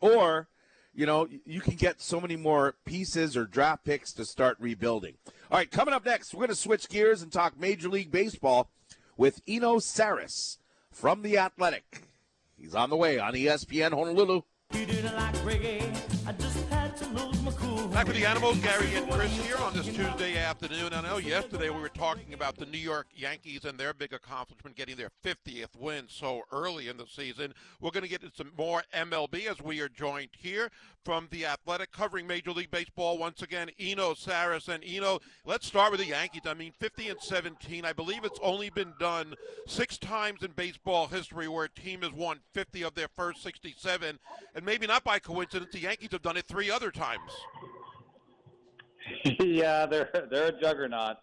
Or, 0.00 0.48
you 0.94 1.06
know, 1.06 1.28
you 1.44 1.60
can 1.60 1.74
get 1.74 2.00
so 2.00 2.20
many 2.20 2.36
more 2.36 2.76
pieces 2.84 3.36
or 3.36 3.46
draft 3.46 3.84
picks 3.84 4.12
to 4.14 4.24
start 4.24 4.56
rebuilding. 4.60 5.14
All 5.50 5.58
right, 5.58 5.70
coming 5.70 5.92
up 5.92 6.06
next, 6.06 6.32
we're 6.32 6.40
going 6.40 6.48
to 6.50 6.54
switch 6.54 6.88
gears 6.88 7.20
and 7.20 7.32
talk 7.32 7.58
Major 7.58 7.88
League 7.88 8.12
Baseball 8.12 8.70
with 9.16 9.42
Eno 9.46 9.76
Sarris 9.76 10.58
from 10.90 11.22
The 11.22 11.38
Athletic. 11.38 12.08
He's 12.56 12.74
on 12.74 12.90
the 12.90 12.96
way 12.96 13.18
on 13.18 13.34
ESPN 13.34 13.90
Honolulu. 13.90 14.42
You 14.72 14.86
didn't 14.86 15.14
like 15.14 15.34
reggae. 15.44 15.82
I 16.26 16.32
just 16.32 16.68
had 16.70 16.96
to 16.96 17.04
lose. 17.08 17.41
Back 17.92 18.06
with 18.06 18.16
the 18.16 18.24
Animals, 18.24 18.58
Gary 18.60 18.94
and 18.94 19.08
Chris 19.10 19.30
here 19.44 19.58
on 19.58 19.74
this 19.74 19.84
Tuesday 19.84 20.38
afternoon. 20.38 20.94
I 20.94 21.02
know 21.02 21.18
yesterday 21.18 21.68
we 21.68 21.78
were 21.78 21.90
talking 21.90 22.32
about 22.32 22.56
the 22.56 22.64
New 22.64 22.78
York 22.78 23.06
Yankees 23.14 23.66
and 23.66 23.78
their 23.78 23.92
big 23.92 24.14
accomplishment, 24.14 24.76
getting 24.76 24.96
their 24.96 25.10
50th 25.22 25.76
win 25.78 26.06
so 26.08 26.40
early 26.50 26.88
in 26.88 26.96
the 26.96 27.06
season. 27.06 27.52
We're 27.80 27.90
going 27.90 28.02
to 28.02 28.08
get 28.08 28.22
into 28.22 28.34
some 28.34 28.50
more 28.56 28.82
MLB 28.94 29.46
as 29.46 29.60
we 29.60 29.80
are 29.80 29.90
joined 29.90 30.30
here 30.32 30.70
from 31.04 31.28
the 31.30 31.44
Athletic, 31.44 31.92
covering 31.92 32.26
Major 32.26 32.52
League 32.52 32.70
Baseball 32.70 33.18
once 33.18 33.42
again. 33.42 33.68
Eno 33.78 34.14
and 34.26 34.84
Eno. 34.84 35.18
Let's 35.44 35.66
start 35.66 35.90
with 35.90 36.00
the 36.00 36.06
Yankees. 36.06 36.42
I 36.46 36.54
mean, 36.54 36.72
50 36.78 37.10
and 37.10 37.20
17. 37.20 37.84
I 37.84 37.92
believe 37.92 38.24
it's 38.24 38.40
only 38.42 38.70
been 38.70 38.94
done 38.98 39.34
six 39.66 39.98
times 39.98 40.42
in 40.42 40.52
baseball 40.52 41.08
history 41.08 41.46
where 41.46 41.64
a 41.64 41.68
team 41.68 42.00
has 42.02 42.12
won 42.12 42.40
50 42.54 42.82
of 42.84 42.94
their 42.94 43.08
first 43.08 43.42
67. 43.42 44.18
And 44.54 44.62
and 44.62 44.66
maybe 44.68 44.86
not 44.86 45.02
by 45.02 45.18
coincidence, 45.18 45.72
the 45.72 45.80
Yankees 45.80 46.10
have 46.12 46.22
done 46.22 46.36
it 46.36 46.46
three 46.46 46.70
other 46.70 46.92
times. 46.92 47.32
yeah, 49.40 49.86
they're 49.86 50.10
they're 50.30 50.48
a 50.48 50.60
juggernaut. 50.60 51.16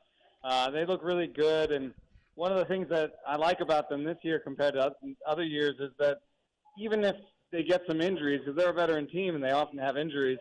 Uh, 0.43 0.69
they 0.69 0.85
look 0.85 1.03
really 1.03 1.27
good, 1.27 1.71
and 1.71 1.93
one 2.35 2.51
of 2.51 2.57
the 2.57 2.65
things 2.65 2.87
that 2.89 3.13
I 3.27 3.35
like 3.35 3.59
about 3.59 3.89
them 3.89 4.03
this 4.03 4.17
year 4.21 4.39
compared 4.39 4.75
to 4.75 4.93
other 5.27 5.43
years 5.43 5.75
is 5.79 5.91
that 5.99 6.19
even 6.77 7.03
if 7.03 7.15
they 7.51 7.63
get 7.63 7.81
some 7.87 7.99
injuries, 7.99 8.39
because 8.39 8.55
they're 8.55 8.69
a 8.69 8.73
veteran 8.73 9.07
team 9.07 9.35
and 9.35 9.43
they 9.43 9.51
often 9.51 9.77
have 9.79 9.97
injuries, 9.97 10.37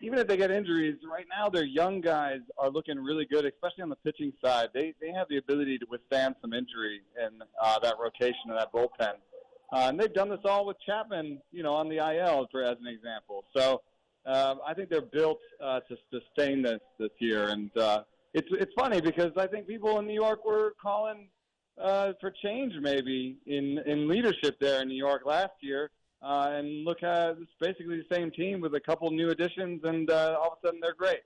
even 0.00 0.18
if 0.18 0.26
they 0.26 0.36
get 0.36 0.50
injuries, 0.50 0.96
right 1.10 1.26
now 1.30 1.48
their 1.48 1.64
young 1.64 2.00
guys 2.00 2.40
are 2.58 2.70
looking 2.70 2.98
really 2.98 3.24
good, 3.24 3.44
especially 3.44 3.82
on 3.82 3.88
the 3.88 3.96
pitching 3.96 4.32
side. 4.44 4.70
They 4.74 4.94
they 5.00 5.10
have 5.12 5.28
the 5.28 5.38
ability 5.38 5.78
to 5.78 5.86
withstand 5.88 6.34
some 6.40 6.52
injury 6.52 7.02
in 7.18 7.42
uh, 7.62 7.78
that 7.80 7.94
rotation 8.00 8.48
and 8.48 8.58
that 8.58 8.72
bullpen. 8.72 9.14
Uh, 9.72 9.88
and 9.88 9.98
they've 9.98 10.14
done 10.14 10.28
this 10.28 10.40
all 10.44 10.64
with 10.64 10.76
Chapman, 10.84 11.40
you 11.50 11.62
know, 11.62 11.74
on 11.74 11.88
the 11.88 11.96
IL, 11.96 12.46
for 12.50 12.62
as 12.62 12.76
an 12.80 12.86
example. 12.86 13.44
So 13.56 13.82
uh, 14.26 14.56
I 14.66 14.74
think 14.74 14.90
they're 14.90 15.00
built 15.00 15.38
uh, 15.62 15.80
to 15.80 15.96
sustain 16.12 16.62
this 16.62 16.80
this 16.98 17.10
year. 17.18 17.48
And 17.48 17.70
uh, 17.76 18.02
it's 18.34 18.48
it's 18.52 18.72
funny 18.78 19.00
because 19.00 19.32
I 19.36 19.46
think 19.46 19.66
people 19.66 19.98
in 19.98 20.06
New 20.06 20.14
York 20.14 20.44
were 20.44 20.74
calling 20.82 21.28
uh, 21.80 22.12
for 22.20 22.32
change 22.42 22.72
maybe 22.80 23.38
in 23.46 23.78
in 23.86 24.08
leadership 24.08 24.58
there 24.60 24.82
in 24.82 24.88
New 24.88 24.96
York 24.96 25.22
last 25.24 25.54
year. 25.60 25.90
Uh, 26.22 26.48
and 26.50 26.84
look 26.84 27.02
at 27.02 27.36
it's 27.40 27.50
basically 27.60 27.98
the 27.98 28.14
same 28.14 28.30
team 28.30 28.60
with 28.60 28.74
a 28.74 28.80
couple 28.80 29.10
new 29.10 29.30
additions, 29.30 29.80
and 29.84 30.10
uh, 30.10 30.36
all 30.40 30.52
of 30.52 30.58
a 30.62 30.66
sudden 30.66 30.80
they're 30.80 30.94
great. 30.94 31.20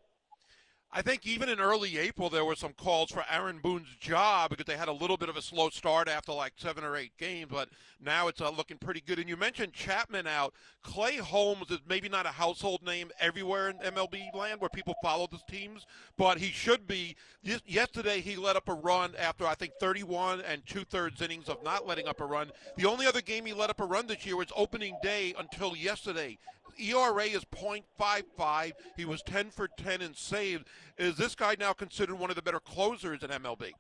I 0.93 1.03
think 1.03 1.25
even 1.25 1.49
in 1.49 1.61
early 1.61 1.99
April 1.99 2.29
there 2.29 2.45
were 2.45 2.57
some 2.57 2.73
calls 2.73 3.13
for 3.13 3.25
Aaron 3.31 3.59
Boone's 3.59 3.95
job 4.01 4.51
because 4.51 4.67
they 4.67 4.77
had 4.77 4.89
a 4.89 4.93
little 4.93 5.17
bit 5.17 5.29
of 5.29 5.37
a 5.37 5.43
slow 5.43 5.71
start 5.71 6.09
after 6.09 6.33
like 6.33 6.55
seven 6.57 6.83
or 6.83 6.97
eight 6.97 7.13
games, 7.17 7.49
but 7.49 7.69
now 8.03 8.27
it's 8.27 8.41
uh, 8.41 8.51
looking 8.51 8.77
pretty 8.77 9.01
good. 9.01 9.21
And 9.21 9.29
you 9.29 9.37
mentioned 9.37 9.73
Chapman 9.73 10.27
out. 10.27 10.53
Clay 10.83 11.19
Holmes 11.19 11.71
is 11.71 11.79
maybe 11.89 12.09
not 12.09 12.27
a 12.27 12.31
household 12.31 12.83
name 12.83 13.13
everywhere 13.21 13.69
in 13.71 13.77
MLB 13.77 14.35
land 14.35 14.61
where 14.61 14.69
people 14.69 14.95
follow 15.01 15.29
the 15.29 15.39
teams, 15.49 15.87
but 16.17 16.39
he 16.39 16.49
should 16.49 16.89
be. 16.89 17.15
Yesterday 17.43 18.21
he 18.21 18.35
let 18.35 18.57
up 18.57 18.69
a 18.69 18.75
run 18.75 19.15
after 19.17 19.47
I 19.47 19.55
think 19.55 19.75
31 19.79 20.41
and 20.41 20.67
two 20.67 20.83
thirds 20.83 21.23
innings 21.23 21.49
of 21.49 21.63
not 21.63 21.87
letting 21.87 22.09
up 22.09 22.21
a 22.21 22.27
run. 22.27 22.51
The 22.77 22.87
only 22.87 23.07
other 23.07 23.21
game 23.21 23.47
he 23.47 23.53
let 23.53 23.71
up 23.71 23.81
a 23.81 23.87
run 23.87 24.09
this 24.09 24.27
year 24.27 24.37
was 24.37 24.49
opening 24.57 24.97
day 25.05 25.35
until 25.39 25.77
yesterday. 25.77 26.37
ERA 26.79 27.25
is 27.25 27.45
.55. 27.45 28.73
He 28.97 29.05
was 29.05 29.23
10 29.23 29.51
for 29.51 29.69
10 29.69 30.03
and 30.03 30.17
saved. 30.17 30.67
Is 30.99 31.17
this 31.17 31.35
guy 31.35 31.57
now 31.59 31.73
considered 31.73 32.19
one 32.19 32.31
of 32.31 32.37
the 32.37 32.43
better 32.43 32.61
closers 32.61 33.23
in 33.23 33.31
MLB? 33.31 33.73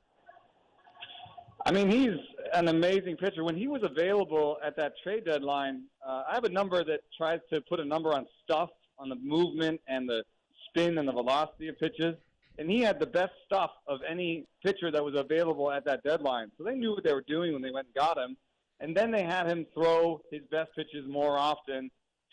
I 1.66 1.72
mean, 1.72 1.90
he's 1.90 2.18
an 2.54 2.68
amazing 2.68 3.16
pitcher. 3.16 3.44
When 3.44 3.56
he 3.56 3.68
was 3.68 3.82
available 3.82 4.56
at 4.64 4.76
that 4.76 4.94
trade 5.02 5.26
deadline, 5.26 5.82
uh, 6.06 6.24
I 6.30 6.34
have 6.34 6.44
a 6.44 6.48
number 6.48 6.82
that 6.84 7.00
tries 7.16 7.40
to 7.52 7.60
put 7.60 7.80
a 7.80 7.84
number 7.84 8.14
on 8.14 8.26
stuff, 8.44 8.70
on 8.98 9.08
the 9.08 9.16
movement 9.16 9.80
and 9.86 10.08
the 10.08 10.24
spin 10.68 10.98
and 10.98 11.06
the 11.06 11.12
velocity 11.12 11.68
of 11.68 11.78
pitches. 11.78 12.16
And 12.58 12.70
he 12.70 12.80
had 12.80 12.98
the 12.98 13.06
best 13.06 13.32
stuff 13.46 13.70
of 13.86 14.00
any 14.08 14.46
pitcher 14.64 14.90
that 14.90 15.04
was 15.04 15.14
available 15.14 15.70
at 15.70 15.84
that 15.84 16.02
deadline. 16.02 16.50
So 16.56 16.64
they 16.64 16.74
knew 16.74 16.92
what 16.92 17.04
they 17.04 17.12
were 17.12 17.24
doing 17.26 17.52
when 17.52 17.62
they 17.62 17.70
went 17.70 17.88
and 17.88 17.94
got 17.94 18.18
him. 18.18 18.36
And 18.80 18.96
then 18.96 19.10
they 19.10 19.22
had 19.22 19.46
him 19.46 19.66
throw 19.74 20.22
his 20.30 20.42
best 20.50 20.70
pitches 20.74 21.06
more 21.06 21.38
often 21.38 21.90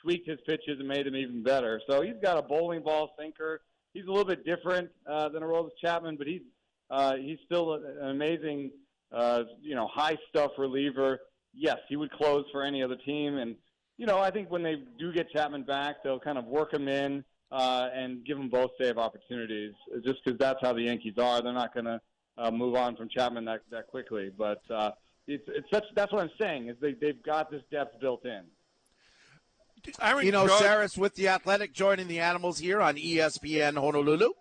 tweaked 0.07 0.29
his 0.29 0.39
pitches 0.45 0.79
and 0.79 0.87
made 0.87 1.05
them 1.05 1.15
even 1.17 1.43
better. 1.43 1.81
So 1.89 2.01
he's 2.01 2.15
got 2.21 2.37
a 2.37 2.41
bowling 2.41 2.81
ball 2.81 3.13
sinker. 3.19 3.61
He's 3.93 4.05
a 4.05 4.09
little 4.09 4.25
bit 4.25 4.45
different 4.45 4.89
uh, 5.09 5.27
than 5.29 5.43
Aroldis 5.43 5.71
Chapman, 5.81 6.15
but 6.15 6.27
he's 6.27 6.41
uh, 6.89 7.15
he's 7.15 7.37
still 7.45 7.73
an 7.73 8.09
amazing, 8.09 8.71
uh, 9.11 9.43
you 9.61 9.75
know, 9.75 9.87
high 9.87 10.17
stuff 10.29 10.51
reliever. 10.57 11.19
Yes, 11.53 11.79
he 11.89 11.97
would 11.97 12.11
close 12.11 12.45
for 12.53 12.63
any 12.63 12.81
other 12.81 12.95
team, 12.95 13.37
and 13.37 13.55
you 13.97 14.05
know, 14.05 14.19
I 14.19 14.31
think 14.31 14.49
when 14.49 14.63
they 14.63 14.75
do 14.97 15.11
get 15.11 15.29
Chapman 15.31 15.63
back, 15.63 16.03
they'll 16.03 16.19
kind 16.19 16.37
of 16.37 16.45
work 16.45 16.73
him 16.73 16.87
in 16.87 17.25
uh, 17.51 17.89
and 17.93 18.23
give 18.25 18.37
him 18.37 18.47
both 18.47 18.71
save 18.79 18.97
opportunities, 18.97 19.73
just 20.05 20.23
because 20.23 20.39
that's 20.39 20.59
how 20.61 20.71
the 20.71 20.83
Yankees 20.83 21.15
are. 21.17 21.41
They're 21.41 21.51
not 21.51 21.73
going 21.73 21.85
to 21.85 21.99
uh, 22.37 22.51
move 22.51 22.75
on 22.75 22.95
from 22.95 23.09
Chapman 23.09 23.43
that 23.45 23.61
that 23.71 23.87
quickly, 23.87 24.31
but. 24.37 24.61
Uh, 24.69 24.91
it's, 25.29 25.43
it's 25.49 25.67
such, 25.69 25.83
that's 25.93 26.13
what 26.13 26.21
I'm 26.21 26.31
saying 26.39 26.69
is 26.69 26.77
they, 26.79 26.93
they've 26.93 27.21
got 27.21 27.51
this 27.51 27.61
depth 27.69 27.99
built 27.99 28.25
in. 28.25 28.43
Aaron 30.01 30.25
you 30.25 30.31
know, 30.31 30.47
Judge, 30.47 30.61
Sarris 30.61 30.97
with 30.97 31.15
the 31.15 31.27
Athletic 31.29 31.73
joining 31.73 32.07
the 32.07 32.19
Animals 32.19 32.59
here 32.59 32.81
on 32.81 32.95
ESPN 32.95 33.77
Honolulu. 33.77 34.31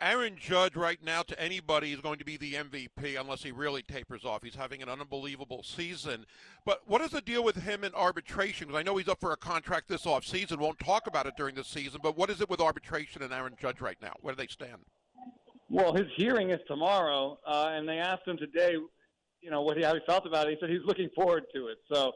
Aaron 0.00 0.36
Judge, 0.40 0.76
right 0.76 0.98
now, 1.04 1.20
to 1.22 1.38
anybody, 1.38 1.92
is 1.92 2.00
going 2.00 2.18
to 2.18 2.24
be 2.24 2.38
the 2.38 2.54
MVP 2.54 3.20
unless 3.20 3.42
he 3.42 3.52
really 3.52 3.82
tapers 3.82 4.24
off. 4.24 4.42
He's 4.42 4.54
having 4.54 4.82
an 4.82 4.88
unbelievable 4.88 5.62
season. 5.62 6.24
But 6.64 6.80
what 6.86 7.02
is 7.02 7.10
the 7.10 7.20
deal 7.20 7.44
with 7.44 7.56
him 7.56 7.84
in 7.84 7.94
arbitration? 7.94 8.68
Because 8.68 8.80
I 8.80 8.82
know 8.82 8.96
he's 8.96 9.08
up 9.08 9.20
for 9.20 9.32
a 9.32 9.36
contract 9.36 9.88
this 9.88 10.06
off 10.06 10.24
season. 10.24 10.58
Won't 10.58 10.78
talk 10.78 11.06
about 11.06 11.26
it 11.26 11.34
during 11.36 11.54
the 11.54 11.64
season. 11.64 12.00
But 12.02 12.16
what 12.16 12.30
is 12.30 12.40
it 12.40 12.48
with 12.48 12.60
arbitration 12.60 13.22
and 13.22 13.32
Aaron 13.32 13.56
Judge 13.60 13.82
right 13.82 13.98
now? 14.00 14.14
Where 14.22 14.34
do 14.34 14.38
they 14.38 14.46
stand? 14.46 14.78
Well, 15.68 15.92
his 15.92 16.06
hearing 16.16 16.50
is 16.50 16.60
tomorrow, 16.66 17.38
uh, 17.46 17.68
and 17.72 17.86
they 17.86 17.98
asked 17.98 18.26
him 18.26 18.38
today, 18.38 18.76
you 19.42 19.50
know, 19.50 19.60
what 19.60 19.76
he 19.76 19.82
how 19.84 19.94
he 19.94 20.00
felt 20.06 20.26
about 20.26 20.48
it. 20.48 20.52
He 20.52 20.56
said 20.60 20.70
he's 20.70 20.84
looking 20.86 21.10
forward 21.14 21.44
to 21.54 21.66
it. 21.68 21.78
So 21.92 22.06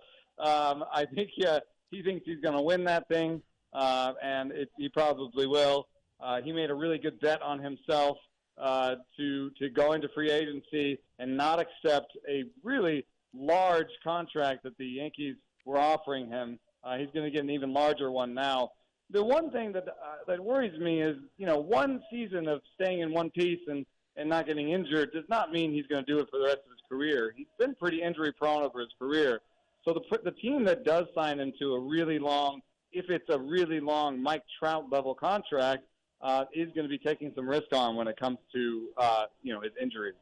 um, 0.42 0.84
I 0.92 1.04
think 1.14 1.30
yeah 1.36 1.58
he 1.94 2.02
thinks 2.02 2.26
he's 2.26 2.40
going 2.40 2.56
to 2.56 2.62
win 2.62 2.84
that 2.84 3.08
thing, 3.08 3.40
uh, 3.72 4.12
and 4.22 4.52
it, 4.52 4.68
he 4.76 4.88
probably 4.88 5.46
will. 5.46 5.86
Uh, 6.20 6.40
he 6.42 6.52
made 6.52 6.70
a 6.70 6.74
really 6.74 6.98
good 6.98 7.20
bet 7.20 7.40
on 7.42 7.58
himself 7.58 8.16
uh, 8.58 8.96
to 9.16 9.50
to 9.58 9.68
go 9.68 9.92
into 9.92 10.08
free 10.14 10.30
agency 10.30 10.98
and 11.18 11.36
not 11.36 11.58
accept 11.60 12.16
a 12.28 12.44
really 12.62 13.04
large 13.36 13.90
contract 14.02 14.62
that 14.62 14.76
the 14.78 14.86
Yankees 14.86 15.36
were 15.64 15.78
offering 15.78 16.28
him. 16.28 16.58
Uh, 16.82 16.96
he's 16.96 17.08
going 17.14 17.24
to 17.24 17.30
get 17.30 17.42
an 17.42 17.50
even 17.50 17.72
larger 17.72 18.10
one 18.10 18.34
now. 18.34 18.70
The 19.10 19.24
one 19.24 19.50
thing 19.50 19.72
that 19.72 19.88
uh, 19.88 19.92
that 20.26 20.40
worries 20.40 20.78
me 20.78 21.00
is, 21.00 21.16
you 21.36 21.46
know, 21.46 21.58
one 21.58 22.02
season 22.10 22.48
of 22.48 22.60
staying 22.74 23.00
in 23.00 23.12
one 23.12 23.30
piece 23.30 23.60
and 23.68 23.84
and 24.16 24.28
not 24.28 24.46
getting 24.46 24.70
injured 24.70 25.12
does 25.12 25.24
not 25.28 25.52
mean 25.52 25.72
he's 25.72 25.86
going 25.86 26.04
to 26.04 26.12
do 26.12 26.18
it 26.20 26.28
for 26.30 26.38
the 26.38 26.44
rest 26.44 26.58
of 26.58 26.70
his 26.70 26.80
career. 26.88 27.34
He's 27.36 27.48
been 27.58 27.74
pretty 27.74 28.02
injury 28.02 28.32
prone 28.32 28.62
over 28.62 28.80
his 28.80 28.94
career. 28.98 29.40
So 29.84 29.92
the 29.92 30.18
the 30.24 30.30
team 30.32 30.64
that 30.64 30.84
does 30.84 31.06
sign 31.14 31.38
him 31.38 31.52
to 31.58 31.74
a 31.74 31.80
really 31.80 32.18
long, 32.18 32.60
if 32.92 33.10
it's 33.10 33.28
a 33.28 33.38
really 33.38 33.80
long 33.80 34.22
Mike 34.22 34.44
Trout 34.58 34.86
level 34.90 35.14
contract, 35.14 35.84
uh, 36.22 36.46
is 36.54 36.68
going 36.74 36.84
to 36.84 36.88
be 36.88 36.98
taking 36.98 37.32
some 37.34 37.48
risk 37.48 37.72
on 37.72 37.96
when 37.96 38.08
it 38.08 38.16
comes 38.16 38.38
to 38.54 38.88
uh, 38.96 39.24
you 39.42 39.52
know 39.52 39.60
his 39.60 39.72
injuries. 39.80 40.14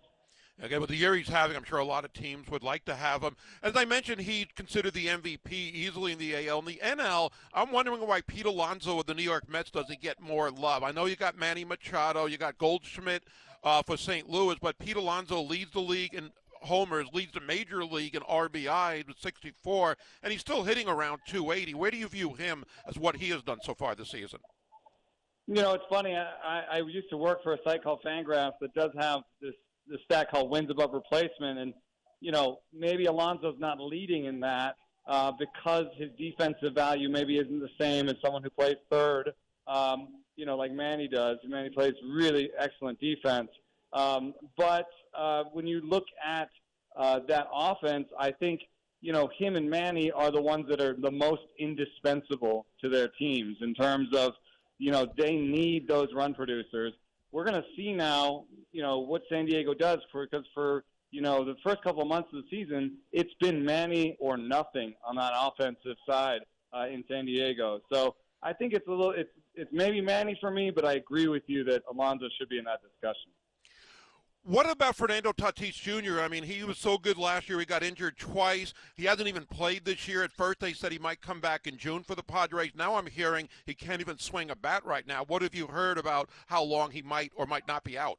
Okay, 0.62 0.78
with 0.78 0.90
the 0.90 0.96
year 0.96 1.14
he's 1.14 1.28
having, 1.28 1.56
I'm 1.56 1.64
sure 1.64 1.78
a 1.78 1.84
lot 1.84 2.04
of 2.04 2.12
teams 2.12 2.48
would 2.50 2.62
like 2.62 2.84
to 2.84 2.94
have 2.94 3.22
him. 3.22 3.36
As 3.62 3.74
I 3.74 3.84
mentioned, 3.84 4.20
he 4.20 4.46
considered 4.54 4.92
the 4.92 5.06
MVP 5.06 5.50
easily 5.50 6.12
in 6.12 6.18
the 6.18 6.46
AL. 6.48 6.58
In 6.60 6.64
the 6.66 6.80
NL, 6.84 7.32
I'm 7.54 7.72
wondering 7.72 8.06
why 8.06 8.20
Pete 8.20 8.44
Alonso 8.44 9.00
of 9.00 9.06
the 9.06 9.14
New 9.14 9.22
York 9.22 9.48
Mets 9.48 9.70
doesn't 9.70 10.00
get 10.00 10.20
more 10.20 10.50
love. 10.50 10.82
I 10.82 10.92
know 10.92 11.06
you 11.06 11.16
got 11.16 11.38
Manny 11.38 11.64
Machado, 11.64 12.26
you 12.26 12.36
got 12.36 12.58
Goldschmidt 12.58 13.24
uh, 13.64 13.82
for 13.82 13.96
St. 13.96 14.28
Louis, 14.28 14.56
but 14.60 14.78
Pete 14.78 14.96
Alonso 14.96 15.40
leads 15.40 15.72
the 15.72 15.80
league 15.80 16.14
in 16.14 16.30
homers, 16.62 17.06
leads 17.12 17.32
the 17.32 17.40
major 17.40 17.84
league 17.84 18.14
in 18.14 18.22
RBI 18.22 19.06
with 19.06 19.18
64, 19.18 19.96
and 20.22 20.32
he's 20.32 20.40
still 20.40 20.64
hitting 20.64 20.88
around 20.88 21.20
280. 21.26 21.74
Where 21.74 21.90
do 21.90 21.96
you 21.96 22.08
view 22.08 22.34
him 22.34 22.64
as 22.86 22.98
what 22.98 23.16
he 23.16 23.28
has 23.30 23.42
done 23.42 23.58
so 23.62 23.74
far 23.74 23.94
this 23.94 24.10
season? 24.10 24.40
You 25.46 25.54
know, 25.54 25.74
it's 25.74 25.84
funny. 25.90 26.14
I, 26.14 26.62
I 26.70 26.78
used 26.78 27.10
to 27.10 27.16
work 27.16 27.42
for 27.42 27.54
a 27.54 27.58
site 27.64 27.82
called 27.82 28.00
Fangraphs 28.04 28.58
that 28.60 28.74
does 28.74 28.90
have 28.98 29.22
this 29.40 29.54
this 29.88 30.00
stat 30.04 30.30
called 30.30 30.48
wins 30.48 30.70
above 30.70 30.92
replacement, 30.92 31.58
and 31.58 31.74
you 32.20 32.30
know 32.30 32.60
maybe 32.72 33.06
Alonso's 33.06 33.56
not 33.58 33.80
leading 33.80 34.26
in 34.26 34.38
that 34.40 34.76
uh, 35.06 35.32
because 35.32 35.86
his 35.96 36.10
defensive 36.16 36.74
value 36.74 37.08
maybe 37.08 37.38
isn't 37.38 37.60
the 37.60 37.68
same 37.80 38.08
as 38.08 38.14
someone 38.24 38.42
who 38.42 38.50
plays 38.50 38.76
third. 38.90 39.32
Um, 39.66 40.08
you 40.36 40.46
know, 40.46 40.56
like 40.56 40.72
Manny 40.72 41.08
does. 41.08 41.38
Manny 41.44 41.70
plays 41.70 41.94
really 42.08 42.50
excellent 42.58 43.00
defense. 43.00 43.48
Um, 43.92 44.34
but 44.56 44.86
uh, 45.16 45.44
when 45.52 45.66
you 45.66 45.80
look 45.82 46.04
at 46.24 46.48
uh, 46.96 47.20
that 47.28 47.46
offense, 47.54 48.08
I 48.18 48.30
think 48.30 48.60
you 49.00 49.12
know 49.12 49.28
him 49.36 49.56
and 49.56 49.68
Manny 49.68 50.10
are 50.10 50.30
the 50.30 50.40
ones 50.40 50.66
that 50.68 50.80
are 50.80 50.94
the 50.98 51.10
most 51.10 51.42
indispensable 51.58 52.66
to 52.80 52.88
their 52.88 53.08
teams 53.08 53.56
in 53.60 53.74
terms 53.74 54.08
of 54.16 54.32
you 54.78 54.90
know 54.90 55.06
they 55.16 55.36
need 55.36 55.88
those 55.88 56.08
run 56.14 56.34
producers. 56.34 56.92
We're 57.32 57.44
going 57.44 57.60
to 57.62 57.68
see 57.76 57.92
now, 57.92 58.44
you 58.72 58.82
know, 58.82 58.98
what 58.98 59.22
San 59.30 59.46
Diego 59.46 59.72
does 59.74 59.98
for 60.10 60.26
because 60.26 60.46
for 60.54 60.84
you 61.10 61.22
know 61.22 61.44
the 61.44 61.56
first 61.64 61.82
couple 61.82 62.02
of 62.02 62.08
months 62.08 62.28
of 62.32 62.42
the 62.42 62.48
season, 62.50 62.98
it's 63.12 63.34
been 63.40 63.64
Manny 63.64 64.16
or 64.20 64.36
nothing 64.36 64.94
on 65.06 65.16
that 65.16 65.32
offensive 65.36 65.96
side. 66.08 66.40
uh, 66.72 66.86
in 66.86 67.04
San 67.08 67.26
Diego. 67.26 67.80
So 67.92 68.14
I 68.42 68.52
think 68.52 68.72
it's 68.72 68.86
a 68.86 68.90
little 68.90 69.12
it's 69.12 69.30
it's 69.54 69.70
maybe 69.72 70.00
Manny 70.00 70.36
for 70.40 70.50
me, 70.50 70.70
but 70.70 70.84
I 70.84 70.94
agree 70.94 71.28
with 71.28 71.42
you 71.46 71.64
that 71.64 71.82
Alonso 71.90 72.26
should 72.38 72.48
be 72.48 72.58
in 72.58 72.64
that 72.64 72.80
discussion. 72.82 73.30
What 74.44 74.68
about 74.68 74.96
Fernando 74.96 75.30
Tatis 75.32 75.74
Jr.? 75.74 76.20
I 76.20 76.26
mean, 76.26 76.42
he 76.42 76.64
was 76.64 76.76
so 76.76 76.98
good 76.98 77.16
last 77.16 77.48
year. 77.48 77.60
He 77.60 77.64
got 77.64 77.84
injured 77.84 78.18
twice. 78.18 78.74
He 78.96 79.04
hasn't 79.04 79.28
even 79.28 79.44
played 79.46 79.84
this 79.84 80.08
year. 80.08 80.24
At 80.24 80.32
first, 80.32 80.58
they 80.58 80.72
said 80.72 80.90
he 80.90 80.98
might 80.98 81.20
come 81.20 81.40
back 81.40 81.68
in 81.68 81.78
June 81.78 82.02
for 82.02 82.16
the 82.16 82.24
Padres. 82.24 82.72
Now 82.74 82.96
I'm 82.96 83.06
hearing 83.06 83.48
he 83.66 83.74
can't 83.74 84.00
even 84.00 84.18
swing 84.18 84.50
a 84.50 84.56
bat 84.56 84.84
right 84.84 85.06
now. 85.06 85.24
What 85.24 85.42
have 85.42 85.54
you 85.54 85.68
heard 85.68 85.96
about 85.96 86.28
how 86.48 86.64
long 86.64 86.90
he 86.90 87.02
might 87.02 87.30
or 87.36 87.46
might 87.46 87.68
not 87.68 87.84
be 87.84 87.96
out? 87.96 88.18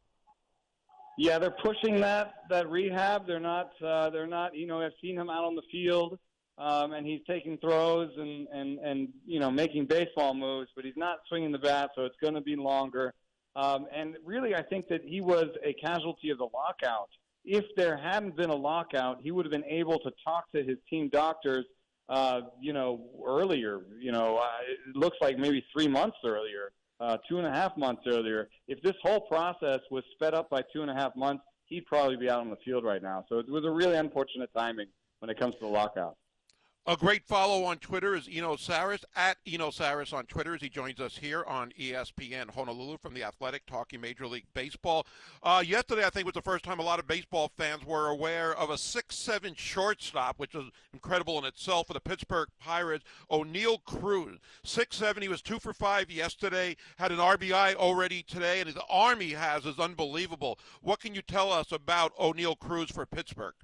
Yeah, 1.17 1.39
they're 1.39 1.51
pushing 1.51 1.99
that 1.99 2.35
that 2.49 2.69
rehab. 2.69 3.27
They're 3.27 3.41
not. 3.41 3.71
Uh, 3.85 4.09
they're 4.09 4.25
not. 4.25 4.55
You 4.55 4.65
know, 4.65 4.81
I've 4.81 4.93
seen 5.01 5.17
him 5.17 5.29
out 5.29 5.43
on 5.43 5.55
the 5.55 5.61
field, 5.71 6.17
um, 6.57 6.93
and 6.93 7.05
he's 7.05 7.21
taking 7.27 7.57
throws 7.57 8.09
and 8.17 8.47
and 8.47 8.79
and 8.79 9.09
you 9.25 9.41
know 9.41 9.51
making 9.51 9.87
baseball 9.87 10.33
moves, 10.33 10.69
but 10.73 10.85
he's 10.85 10.97
not 10.97 11.17
swinging 11.27 11.51
the 11.51 11.59
bat, 11.59 11.91
so 11.95 12.05
it's 12.05 12.15
going 12.21 12.33
to 12.33 12.41
be 12.41 12.55
longer. 12.55 13.13
Um, 13.55 13.87
and 13.93 14.15
really, 14.25 14.55
I 14.55 14.63
think 14.63 14.87
that 14.87 15.01
he 15.03 15.21
was 15.21 15.47
a 15.63 15.73
casualty 15.73 16.29
of 16.29 16.37
the 16.39 16.47
lockout. 16.53 17.09
If 17.45 17.65
there 17.75 17.97
hadn't 17.97 18.35
been 18.35 18.49
a 18.49 18.55
lockout, 18.55 19.19
he 19.21 19.31
would 19.31 19.45
have 19.45 19.51
been 19.51 19.65
able 19.65 19.99
to 19.99 20.11
talk 20.23 20.51
to 20.55 20.63
his 20.63 20.77
team 20.89 21.09
doctors, 21.09 21.65
uh, 22.09 22.41
you 22.61 22.73
know, 22.73 23.09
earlier. 23.25 23.81
You 23.99 24.11
know, 24.11 24.37
uh, 24.37 24.47
it 24.89 24.95
looks 24.95 25.17
like 25.21 25.37
maybe 25.37 25.63
three 25.73 25.87
months 25.87 26.17
earlier, 26.25 26.71
uh, 26.99 27.17
two 27.29 27.37
and 27.37 27.45
a 27.45 27.51
half 27.51 27.77
months 27.77 28.03
earlier. 28.07 28.49
If 28.67 28.81
this 28.81 28.95
whole 29.03 29.21
process 29.21 29.81
was 29.91 30.03
sped 30.15 30.33
up 30.33 30.49
by 30.49 30.63
two 30.73 30.81
and 30.81 30.89
a 30.89 30.95
half 30.95 31.15
months, 31.15 31.43
he'd 31.65 31.85
probably 31.85 32.15
be 32.15 32.29
out 32.29 32.39
on 32.39 32.49
the 32.49 32.57
field 32.65 32.83
right 32.83 33.01
now. 33.03 33.25
So 33.29 33.39
it 33.39 33.49
was 33.49 33.65
a 33.65 33.71
really 33.71 33.97
unfortunate 33.97 34.49
timing 34.55 34.87
when 35.19 35.29
it 35.29 35.39
comes 35.39 35.53
to 35.55 35.61
the 35.61 35.67
lockout. 35.67 36.17
A 36.85 36.97
great 36.97 37.25
follow 37.25 37.63
on 37.63 37.77
Twitter 37.77 38.13
is 38.13 38.27
Eno 38.29 38.57
Sarris 38.57 39.05
at 39.15 39.37
Eno 39.47 39.69
Sarris 39.69 40.11
on 40.11 40.25
Twitter 40.25 40.53
as 40.53 40.59
he 40.59 40.67
joins 40.67 40.99
us 40.99 41.15
here 41.15 41.45
on 41.45 41.71
ESPN 41.79 42.49
Honolulu 42.53 42.97
from 42.97 43.13
the 43.13 43.23
Athletic 43.23 43.65
talking 43.65 44.01
Major 44.01 44.27
League 44.27 44.47
Baseball. 44.53 45.07
Uh, 45.41 45.63
yesterday, 45.65 46.03
I 46.03 46.09
think 46.09 46.25
was 46.25 46.33
the 46.33 46.41
first 46.41 46.65
time 46.65 46.79
a 46.79 46.83
lot 46.83 46.99
of 46.99 47.07
baseball 47.07 47.49
fans 47.55 47.85
were 47.85 48.09
aware 48.09 48.53
of 48.53 48.69
a 48.69 48.77
six-seven 48.77 49.55
shortstop, 49.55 50.37
which 50.39 50.55
was 50.55 50.71
incredible 50.91 51.37
in 51.37 51.45
itself 51.45 51.87
for 51.87 51.93
the 51.93 52.01
Pittsburgh 52.01 52.49
Pirates. 52.59 53.05
Oneil 53.31 53.81
Cruz, 53.85 54.37
six-seven. 54.65 55.23
He 55.23 55.29
was 55.29 55.41
two 55.41 55.59
for 55.59 55.71
five 55.71 56.11
yesterday. 56.11 56.75
Had 56.97 57.13
an 57.13 57.19
RBI 57.19 57.75
already 57.75 58.23
today, 58.23 58.59
and 58.59 58.67
his 58.67 58.77
arm 58.89 59.21
he 59.21 59.31
has 59.31 59.65
is 59.65 59.79
unbelievable. 59.79 60.59
What 60.81 60.99
can 60.99 61.15
you 61.15 61.21
tell 61.21 61.49
us 61.49 61.71
about 61.71 62.13
Oneil 62.17 62.59
Cruz 62.59 62.91
for 62.91 63.05
Pittsburgh? 63.05 63.55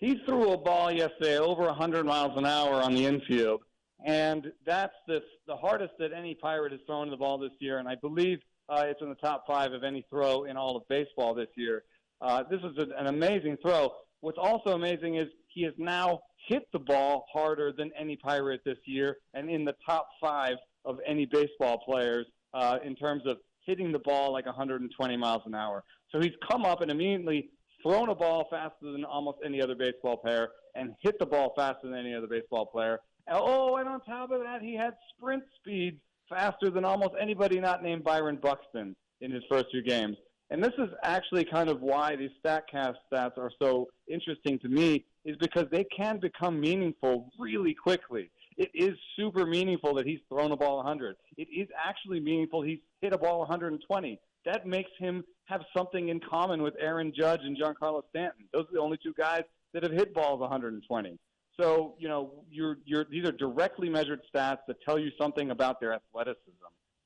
He 0.00 0.18
threw 0.26 0.52
a 0.52 0.56
ball 0.56 0.90
yesterday 0.90 1.38
over 1.38 1.62
100 1.64 2.04
miles 2.04 2.32
an 2.36 2.46
hour 2.46 2.82
on 2.82 2.94
the 2.94 3.04
infield, 3.04 3.60
and 4.04 4.50
that's 4.66 4.94
the 5.06 5.20
the 5.46 5.56
hardest 5.56 5.92
that 5.98 6.12
any 6.12 6.34
Pirate 6.34 6.72
has 6.72 6.80
thrown 6.86 7.10
the 7.10 7.16
ball 7.16 7.38
this 7.38 7.52
year, 7.60 7.78
and 7.78 7.86
I 7.86 7.94
believe 7.96 8.38
uh, 8.68 8.84
it's 8.86 9.02
in 9.02 9.10
the 9.10 9.14
top 9.16 9.46
five 9.46 9.72
of 9.72 9.84
any 9.84 10.04
throw 10.10 10.44
in 10.44 10.56
all 10.56 10.76
of 10.76 10.88
baseball 10.88 11.34
this 11.34 11.48
year. 11.54 11.84
Uh, 12.20 12.42
this 12.50 12.60
is 12.60 12.78
an 12.98 13.06
amazing 13.06 13.56
throw. 13.62 13.92
What's 14.20 14.38
also 14.38 14.70
amazing 14.70 15.16
is 15.16 15.28
he 15.48 15.62
has 15.64 15.74
now 15.78 16.20
hit 16.48 16.62
the 16.72 16.78
ball 16.78 17.26
harder 17.32 17.72
than 17.72 17.90
any 17.98 18.16
Pirate 18.16 18.62
this 18.64 18.78
year, 18.86 19.18
and 19.34 19.50
in 19.50 19.64
the 19.64 19.74
top 19.84 20.08
five 20.20 20.56
of 20.84 20.98
any 21.06 21.26
baseball 21.26 21.78
players 21.78 22.26
uh, 22.54 22.78
in 22.84 22.96
terms 22.96 23.22
of 23.26 23.38
hitting 23.66 23.92
the 23.92 23.98
ball 23.98 24.32
like 24.32 24.46
120 24.46 25.16
miles 25.16 25.42
an 25.44 25.54
hour. 25.54 25.84
So 26.10 26.20
he's 26.20 26.32
come 26.50 26.64
up 26.64 26.80
and 26.80 26.90
immediately 26.90 27.50
thrown 27.82 28.08
a 28.08 28.14
ball 28.14 28.46
faster 28.50 28.92
than 28.92 29.04
almost 29.04 29.38
any 29.44 29.60
other 29.60 29.74
baseball 29.74 30.16
player 30.16 30.48
and 30.74 30.94
hit 31.00 31.18
the 31.18 31.26
ball 31.26 31.52
faster 31.56 31.88
than 31.88 31.98
any 31.98 32.14
other 32.14 32.26
baseball 32.26 32.66
player. 32.66 33.00
Oh, 33.30 33.76
and 33.76 33.88
on 33.88 34.00
top 34.00 34.30
of 34.30 34.40
that, 34.42 34.62
he 34.62 34.74
had 34.74 34.94
sprint 35.16 35.42
speed 35.56 35.98
faster 36.28 36.70
than 36.70 36.84
almost 36.84 37.14
anybody 37.20 37.60
not 37.60 37.82
named 37.82 38.04
Byron 38.04 38.38
Buxton 38.40 38.96
in 39.20 39.30
his 39.30 39.42
first 39.50 39.66
two 39.72 39.82
games. 39.82 40.16
And 40.50 40.62
this 40.62 40.72
is 40.78 40.88
actually 41.04 41.44
kind 41.44 41.68
of 41.68 41.80
why 41.80 42.16
these 42.16 42.30
StatCast 42.44 42.96
stats 43.12 43.38
are 43.38 43.52
so 43.60 43.88
interesting 44.08 44.58
to 44.60 44.68
me, 44.68 45.04
is 45.24 45.36
because 45.36 45.66
they 45.70 45.84
can 45.84 46.18
become 46.18 46.60
meaningful 46.60 47.30
really 47.38 47.74
quickly. 47.74 48.30
It 48.56 48.70
is 48.74 48.90
super 49.16 49.46
meaningful 49.46 49.94
that 49.94 50.06
he's 50.06 50.18
thrown 50.28 50.50
a 50.50 50.56
ball 50.56 50.78
100. 50.78 51.14
It 51.36 51.48
is 51.56 51.68
actually 51.82 52.20
meaningful 52.20 52.62
he's 52.62 52.80
hit 53.00 53.12
a 53.12 53.18
ball 53.18 53.38
120 53.40 54.18
that 54.44 54.66
makes 54.66 54.90
him 54.98 55.24
have 55.44 55.62
something 55.76 56.08
in 56.08 56.20
common 56.20 56.62
with 56.62 56.74
Aaron 56.78 57.12
Judge 57.16 57.40
and 57.42 57.56
Giancarlo 57.56 58.02
Stanton. 58.10 58.46
Those 58.52 58.64
are 58.64 58.72
the 58.72 58.80
only 58.80 58.98
two 59.02 59.14
guys 59.16 59.42
that 59.72 59.82
have 59.82 59.92
hit 59.92 60.14
balls 60.14 60.40
120. 60.40 61.18
So, 61.58 61.94
you 61.98 62.08
know, 62.08 62.44
you're, 62.50 62.78
you're, 62.84 63.04
these 63.10 63.24
are 63.24 63.32
directly 63.32 63.88
measured 63.88 64.20
stats 64.34 64.58
that 64.68 64.80
tell 64.82 64.98
you 64.98 65.10
something 65.20 65.50
about 65.50 65.80
their 65.80 65.92
athleticism. 65.92 66.36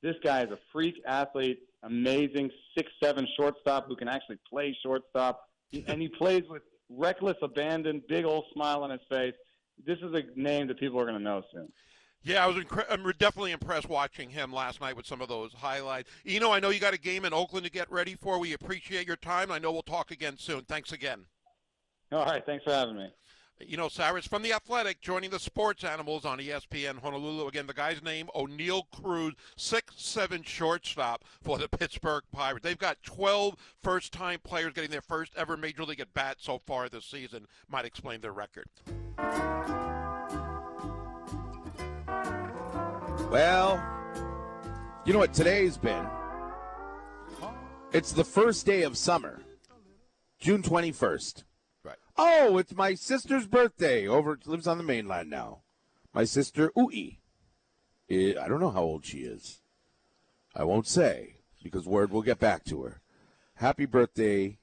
This 0.01 0.15
guy 0.23 0.43
is 0.43 0.51
a 0.51 0.59
freak 0.71 1.01
athlete, 1.05 1.59
amazing 1.83 2.51
six-seven 2.77 3.27
shortstop 3.35 3.87
who 3.87 3.95
can 3.95 4.07
actually 4.07 4.37
play 4.47 4.77
shortstop, 4.83 5.49
and 5.87 6.01
he 6.01 6.07
plays 6.07 6.43
with 6.49 6.61
reckless 6.89 7.37
abandon, 7.41 8.01
big 8.07 8.23
old 8.23 8.45
smile 8.53 8.83
on 8.83 8.91
his 8.91 9.01
face. 9.09 9.33
This 9.85 9.97
is 9.97 10.13
a 10.13 10.23
name 10.39 10.67
that 10.67 10.79
people 10.79 10.99
are 11.01 11.05
going 11.05 11.17
to 11.17 11.23
know 11.23 11.41
soon. 11.51 11.71
Yeah, 12.25 12.43
I 12.43 12.47
was 12.47 12.57
incre- 12.57 12.87
I'm 12.89 13.03
definitely 13.19 13.51
impressed 13.51 13.87
watching 13.87 14.31
him 14.31 14.51
last 14.51 14.81
night 14.81 14.97
with 14.97 15.05
some 15.05 15.21
of 15.21 15.29
those 15.29 15.53
highlights. 15.53 16.09
You 16.23 16.39
know, 16.39 16.51
I 16.51 16.59
know 16.59 16.71
you 16.71 16.79
got 16.79 16.95
a 16.95 16.99
game 16.99 17.23
in 17.23 17.33
Oakland 17.33 17.65
to 17.65 17.71
get 17.71 17.89
ready 17.91 18.15
for. 18.15 18.39
We 18.39 18.53
appreciate 18.53 19.05
your 19.05 19.15
time. 19.15 19.51
I 19.51 19.59
know 19.59 19.71
we'll 19.71 19.83
talk 19.83 20.09
again 20.09 20.35
soon. 20.39 20.63
Thanks 20.63 20.91
again. 20.91 21.25
All 22.11 22.25
right, 22.25 22.43
thanks 22.43 22.63
for 22.63 22.71
having 22.71 22.97
me. 22.97 23.09
Eno 23.61 23.87
Sarris 23.87 24.27
from 24.27 24.41
The 24.41 24.53
Athletic 24.53 25.01
joining 25.01 25.29
the 25.29 25.39
Sports 25.39 25.83
Animals 25.83 26.25
on 26.25 26.39
ESPN 26.39 26.99
Honolulu. 26.99 27.47
Again, 27.47 27.67
the 27.67 27.73
guy's 27.73 28.03
name, 28.03 28.27
Oneil 28.35 28.83
Cruz, 28.91 29.33
six-seven 29.55 30.43
shortstop 30.43 31.23
for 31.41 31.57
the 31.57 31.69
Pittsburgh 31.69 32.23
Pirates. 32.33 32.63
They've 32.63 32.77
got 32.77 33.01
12 33.03 33.55
first-time 33.81 34.39
players 34.43 34.73
getting 34.73 34.91
their 34.91 34.99
first 34.99 35.31
ever 35.37 35.55
Major 35.55 35.85
League 35.85 36.01
at 36.01 36.13
bat 36.13 36.37
so 36.39 36.59
far 36.65 36.89
this 36.89 37.05
season. 37.05 37.45
Might 37.69 37.85
explain 37.85 38.19
their 38.19 38.33
record. 38.33 38.65
Well, 43.29 43.83
you 45.03 45.11
know 45.11 45.19
what 45.19 45.33
today's 45.33 45.77
been? 45.77 46.07
It's 47.91 48.11
the 48.11 48.23
first 48.23 48.65
day 48.65 48.83
of 48.83 48.97
summer, 48.97 49.41
June 50.39 50.61
21st. 50.61 51.43
Right. 51.83 51.97
Oh, 52.17 52.57
it's 52.57 52.75
my 52.75 52.93
sister's 52.93 53.47
birthday. 53.47 54.07
Over 54.07 54.39
lives 54.45 54.67
on 54.67 54.77
the 54.77 54.83
mainland 54.83 55.29
now. 55.29 55.61
My 56.13 56.23
sister 56.23 56.71
Ui. 56.77 57.19
I 58.09 58.47
don't 58.47 58.59
know 58.59 58.71
how 58.71 58.83
old 58.83 59.05
she 59.05 59.19
is. 59.19 59.61
I 60.55 60.63
won't 60.63 60.87
say 60.87 61.37
because 61.63 61.87
word 61.87 62.11
will 62.11 62.21
get 62.21 62.39
back 62.39 62.63
to 62.65 62.83
her. 62.83 63.01
Happy 63.55 63.85
birthday, 63.85 64.59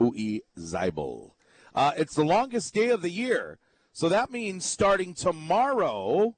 Ui 0.00 0.42
Zeibel. 0.58 1.32
Uh, 1.74 1.92
it's 1.96 2.14
the 2.14 2.24
longest 2.24 2.74
day 2.74 2.90
of 2.90 3.02
the 3.02 3.10
year, 3.10 3.58
so 3.92 4.08
that 4.08 4.30
means 4.30 4.64
starting 4.64 5.14
tomorrow 5.14 6.36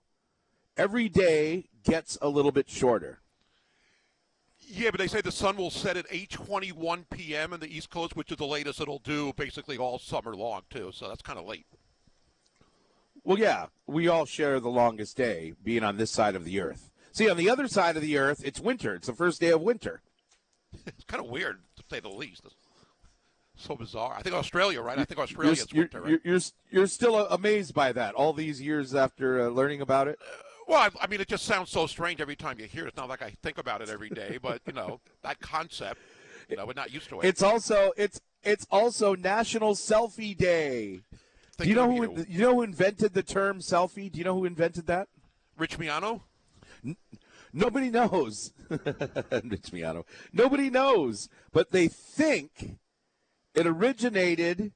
every 0.76 1.08
day 1.08 1.64
gets 1.84 2.18
a 2.20 2.28
little 2.28 2.52
bit 2.52 2.68
shorter. 2.68 3.20
Yeah, 4.68 4.90
but 4.90 4.98
they 4.98 5.06
say 5.06 5.20
the 5.20 5.30
sun 5.30 5.56
will 5.56 5.70
set 5.70 5.96
at 5.96 6.08
8:21 6.08 7.04
p.m. 7.10 7.52
in 7.52 7.60
the 7.60 7.74
East 7.74 7.90
Coast, 7.90 8.16
which 8.16 8.32
is 8.32 8.38
the 8.38 8.46
latest 8.46 8.80
it'll 8.80 8.98
do 8.98 9.32
basically 9.36 9.78
all 9.78 9.98
summer 9.98 10.34
long 10.34 10.62
too. 10.70 10.90
So 10.92 11.08
that's 11.08 11.22
kind 11.22 11.38
of 11.38 11.46
late. 11.46 11.66
Well, 13.22 13.38
yeah, 13.38 13.66
we 13.86 14.08
all 14.08 14.24
share 14.24 14.60
the 14.60 14.68
longest 14.68 15.16
day 15.16 15.54
being 15.62 15.84
on 15.84 15.96
this 15.96 16.10
side 16.10 16.34
of 16.34 16.44
the 16.44 16.60
earth. 16.60 16.90
See, 17.12 17.30
on 17.30 17.36
the 17.36 17.48
other 17.48 17.66
side 17.66 17.96
of 17.96 18.02
the 18.02 18.18
earth, 18.18 18.42
it's 18.44 18.60
winter. 18.60 18.94
It's 18.94 19.06
the 19.06 19.14
first 19.14 19.40
day 19.40 19.50
of 19.50 19.62
winter. 19.62 20.02
It's 20.86 21.04
kind 21.04 21.24
of 21.24 21.30
weird 21.30 21.58
to 21.76 21.82
say 21.90 22.00
the 22.00 22.08
least. 22.10 22.42
It's 22.44 22.54
so 23.56 23.74
bizarre. 23.74 24.14
I 24.16 24.22
think 24.22 24.34
Australia, 24.34 24.82
right? 24.82 24.98
I 24.98 25.04
think 25.04 25.18
Australia 25.18 25.52
is 25.52 25.66
you're, 25.72 25.84
winter, 25.84 26.00
right? 26.02 26.10
you're, 26.10 26.20
you're, 26.22 26.40
you're 26.70 26.86
still 26.86 27.26
amazed 27.28 27.72
by 27.72 27.92
that 27.92 28.14
all 28.14 28.32
these 28.32 28.60
years 28.60 28.94
after 28.94 29.40
uh, 29.40 29.48
learning 29.48 29.80
about 29.80 30.06
it? 30.06 30.18
Well, 30.66 30.78
I, 30.78 31.04
I 31.04 31.06
mean, 31.06 31.20
it 31.20 31.28
just 31.28 31.44
sounds 31.44 31.70
so 31.70 31.86
strange 31.86 32.20
every 32.20 32.36
time 32.36 32.58
you 32.58 32.66
hear 32.66 32.84
it. 32.84 32.88
It's 32.88 32.96
not 32.96 33.08
like 33.08 33.22
I 33.22 33.30
think 33.42 33.58
about 33.58 33.82
it 33.82 33.88
every 33.88 34.10
day, 34.10 34.38
but 34.40 34.60
you 34.66 34.72
know 34.72 35.00
that 35.22 35.40
concept. 35.40 36.00
You 36.48 36.56
know, 36.56 36.66
we're 36.66 36.74
not 36.74 36.92
used 36.92 37.08
to 37.10 37.20
it. 37.20 37.26
It's 37.26 37.42
also 37.42 37.92
it's 37.96 38.20
it's 38.42 38.66
also 38.70 39.14
National 39.14 39.74
Selfie 39.74 40.36
Day. 40.36 41.00
Do 41.58 41.68
you 41.68 41.74
know 41.74 41.90
who 41.90 42.02
you, 42.02 42.26
you 42.28 42.40
know 42.40 42.54
who 42.56 42.62
invented 42.62 43.14
the 43.14 43.22
term 43.22 43.60
selfie? 43.60 44.10
Do 44.10 44.18
you 44.18 44.24
know 44.24 44.34
who 44.34 44.44
invented 44.44 44.86
that? 44.88 45.08
Rich 45.56 45.78
Miano? 45.78 46.20
Nobody 47.52 47.88
knows. 47.88 48.52
Rich 48.68 48.82
Miano. 49.72 50.04
Nobody 50.32 50.68
knows, 50.68 51.30
but 51.52 51.70
they 51.70 51.88
think 51.88 52.76
it 53.54 53.66
originated 53.66 54.72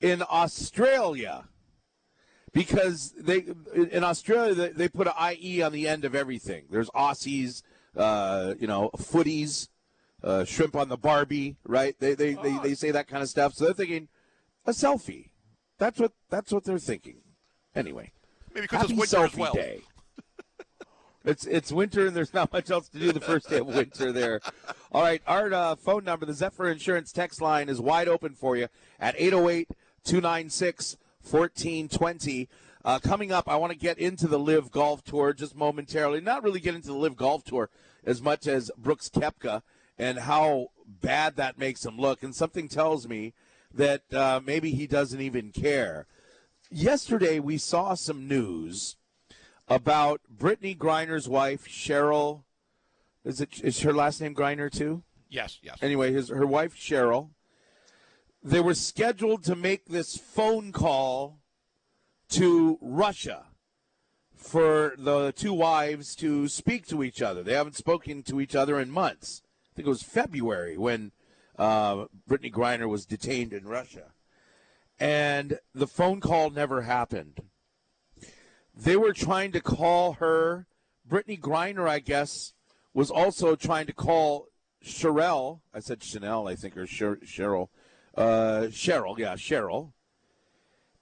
in 0.00 0.22
Australia 0.28 1.44
because 2.54 3.12
they 3.18 3.44
in 3.74 4.04
Australia 4.04 4.54
they, 4.54 4.68
they 4.68 4.88
put 4.88 5.08
an 5.08 5.12
IE 5.38 5.60
on 5.60 5.72
the 5.72 5.86
end 5.86 6.04
of 6.04 6.14
everything. 6.14 6.64
There's 6.70 6.88
Aussies, 6.90 7.62
uh, 7.96 8.54
you 8.58 8.66
know, 8.66 8.90
footies, 8.96 9.68
uh, 10.22 10.44
shrimp 10.44 10.76
on 10.76 10.88
the 10.88 10.96
Barbie, 10.96 11.56
right? 11.66 11.94
They 11.98 12.14
they, 12.14 12.34
they 12.34 12.56
they 12.58 12.74
say 12.74 12.92
that 12.92 13.08
kind 13.08 13.22
of 13.22 13.28
stuff. 13.28 13.54
So 13.54 13.66
they're 13.66 13.74
thinking 13.74 14.08
a 14.66 14.70
selfie. 14.70 15.30
That's 15.78 15.98
what 15.98 16.12
that's 16.30 16.52
what 16.52 16.64
they're 16.64 16.78
thinking. 16.78 17.16
Anyway, 17.74 18.12
Maybe 18.54 18.62
because 18.62 18.82
Happy 18.82 18.94
it's 18.94 19.12
winter 19.12 19.26
as 19.26 19.32
selfie 19.32 19.38
well. 19.38 19.52
day. 19.52 19.80
It's 21.26 21.46
it's 21.46 21.72
winter 21.72 22.06
and 22.06 22.14
there's 22.14 22.34
not 22.34 22.52
much 22.52 22.70
else 22.70 22.90
to 22.90 22.98
do 22.98 23.10
the 23.10 23.18
first 23.18 23.48
day 23.48 23.56
of 23.56 23.66
winter 23.66 24.12
there. 24.12 24.42
All 24.92 25.00
right, 25.00 25.22
our 25.26 25.50
uh, 25.54 25.74
phone 25.74 26.04
number, 26.04 26.26
the 26.26 26.34
Zephyr 26.34 26.68
Insurance 26.70 27.12
text 27.12 27.40
line 27.40 27.70
is 27.70 27.80
wide 27.80 28.08
open 28.08 28.34
for 28.34 28.58
you 28.58 28.68
at 29.00 29.14
808-296-1420. 31.24 32.48
Uh, 32.84 32.98
coming 32.98 33.32
up, 33.32 33.48
I 33.48 33.56
want 33.56 33.72
to 33.72 33.78
get 33.78 33.98
into 33.98 34.26
the 34.26 34.38
LIV 34.38 34.70
Golf 34.70 35.02
Tour 35.02 35.32
just 35.32 35.56
momentarily. 35.56 36.20
Not 36.20 36.42
really 36.42 36.60
get 36.60 36.74
into 36.74 36.88
the 36.88 36.94
LIV 36.94 37.16
Golf 37.16 37.44
Tour 37.44 37.70
as 38.04 38.20
much 38.20 38.46
as 38.46 38.70
Brooks 38.76 39.08
Koepka 39.08 39.62
and 39.98 40.18
how 40.18 40.68
bad 40.86 41.36
that 41.36 41.58
makes 41.58 41.84
him 41.84 41.98
look. 41.98 42.22
And 42.22 42.34
something 42.34 42.68
tells 42.68 43.08
me 43.08 43.32
that 43.72 44.12
uh, 44.12 44.40
maybe 44.44 44.72
he 44.72 44.86
doesn't 44.86 45.20
even 45.20 45.50
care. 45.50 46.06
Yesterday, 46.70 47.40
we 47.40 47.56
saw 47.56 47.94
some 47.94 48.28
news 48.28 48.96
about 49.68 50.20
Brittney 50.34 50.76
Griner's 50.76 51.28
wife, 51.28 51.66
Cheryl. 51.66 52.42
Is 53.24 53.40
it 53.40 53.60
is 53.62 53.80
her 53.80 53.92
last 53.92 54.20
name 54.20 54.34
Griner 54.34 54.70
too? 54.70 55.02
Yes, 55.28 55.58
yes. 55.62 55.78
Anyway, 55.80 56.12
his 56.12 56.28
her 56.28 56.46
wife 56.46 56.76
Cheryl. 56.76 57.30
They 58.44 58.60
were 58.60 58.74
scheduled 58.74 59.42
to 59.44 59.56
make 59.56 59.86
this 59.86 60.16
phone 60.16 60.70
call 60.70 61.40
to 62.28 62.78
Russia 62.80 63.46
for 64.36 64.94
the 64.98 65.32
two 65.32 65.54
wives 65.54 66.14
to 66.16 66.46
speak 66.48 66.86
to 66.88 67.02
each 67.02 67.22
other. 67.22 67.42
They 67.42 67.54
haven't 67.54 67.76
spoken 67.76 68.22
to 68.24 68.40
each 68.40 68.54
other 68.54 68.78
in 68.78 68.90
months. 68.90 69.42
I 69.72 69.74
think 69.74 69.86
it 69.86 69.90
was 69.90 70.02
February 70.02 70.76
when 70.76 71.12
uh, 71.58 72.04
Brittney 72.28 72.52
Griner 72.52 72.88
was 72.88 73.06
detained 73.06 73.52
in 73.54 73.64
Russia, 73.66 74.12
and 75.00 75.58
the 75.74 75.86
phone 75.86 76.20
call 76.20 76.50
never 76.50 76.82
happened 76.82 77.40
they 78.76 78.96
were 78.96 79.12
trying 79.12 79.52
to 79.52 79.60
call 79.60 80.14
her. 80.14 80.66
Brittney 81.08 81.38
Griner, 81.38 81.88
I 81.88 81.98
guess, 81.98 82.54
was 82.92 83.10
also 83.10 83.56
trying 83.56 83.86
to 83.86 83.92
call 83.92 84.48
Cheryl. 84.82 85.60
I 85.72 85.80
said 85.80 86.02
Chanel, 86.02 86.48
I 86.48 86.54
think, 86.54 86.76
or 86.76 86.86
Cheryl. 86.86 87.68
Uh, 88.16 88.68
Cheryl, 88.70 89.18
yeah, 89.18 89.34
Cheryl. 89.34 89.92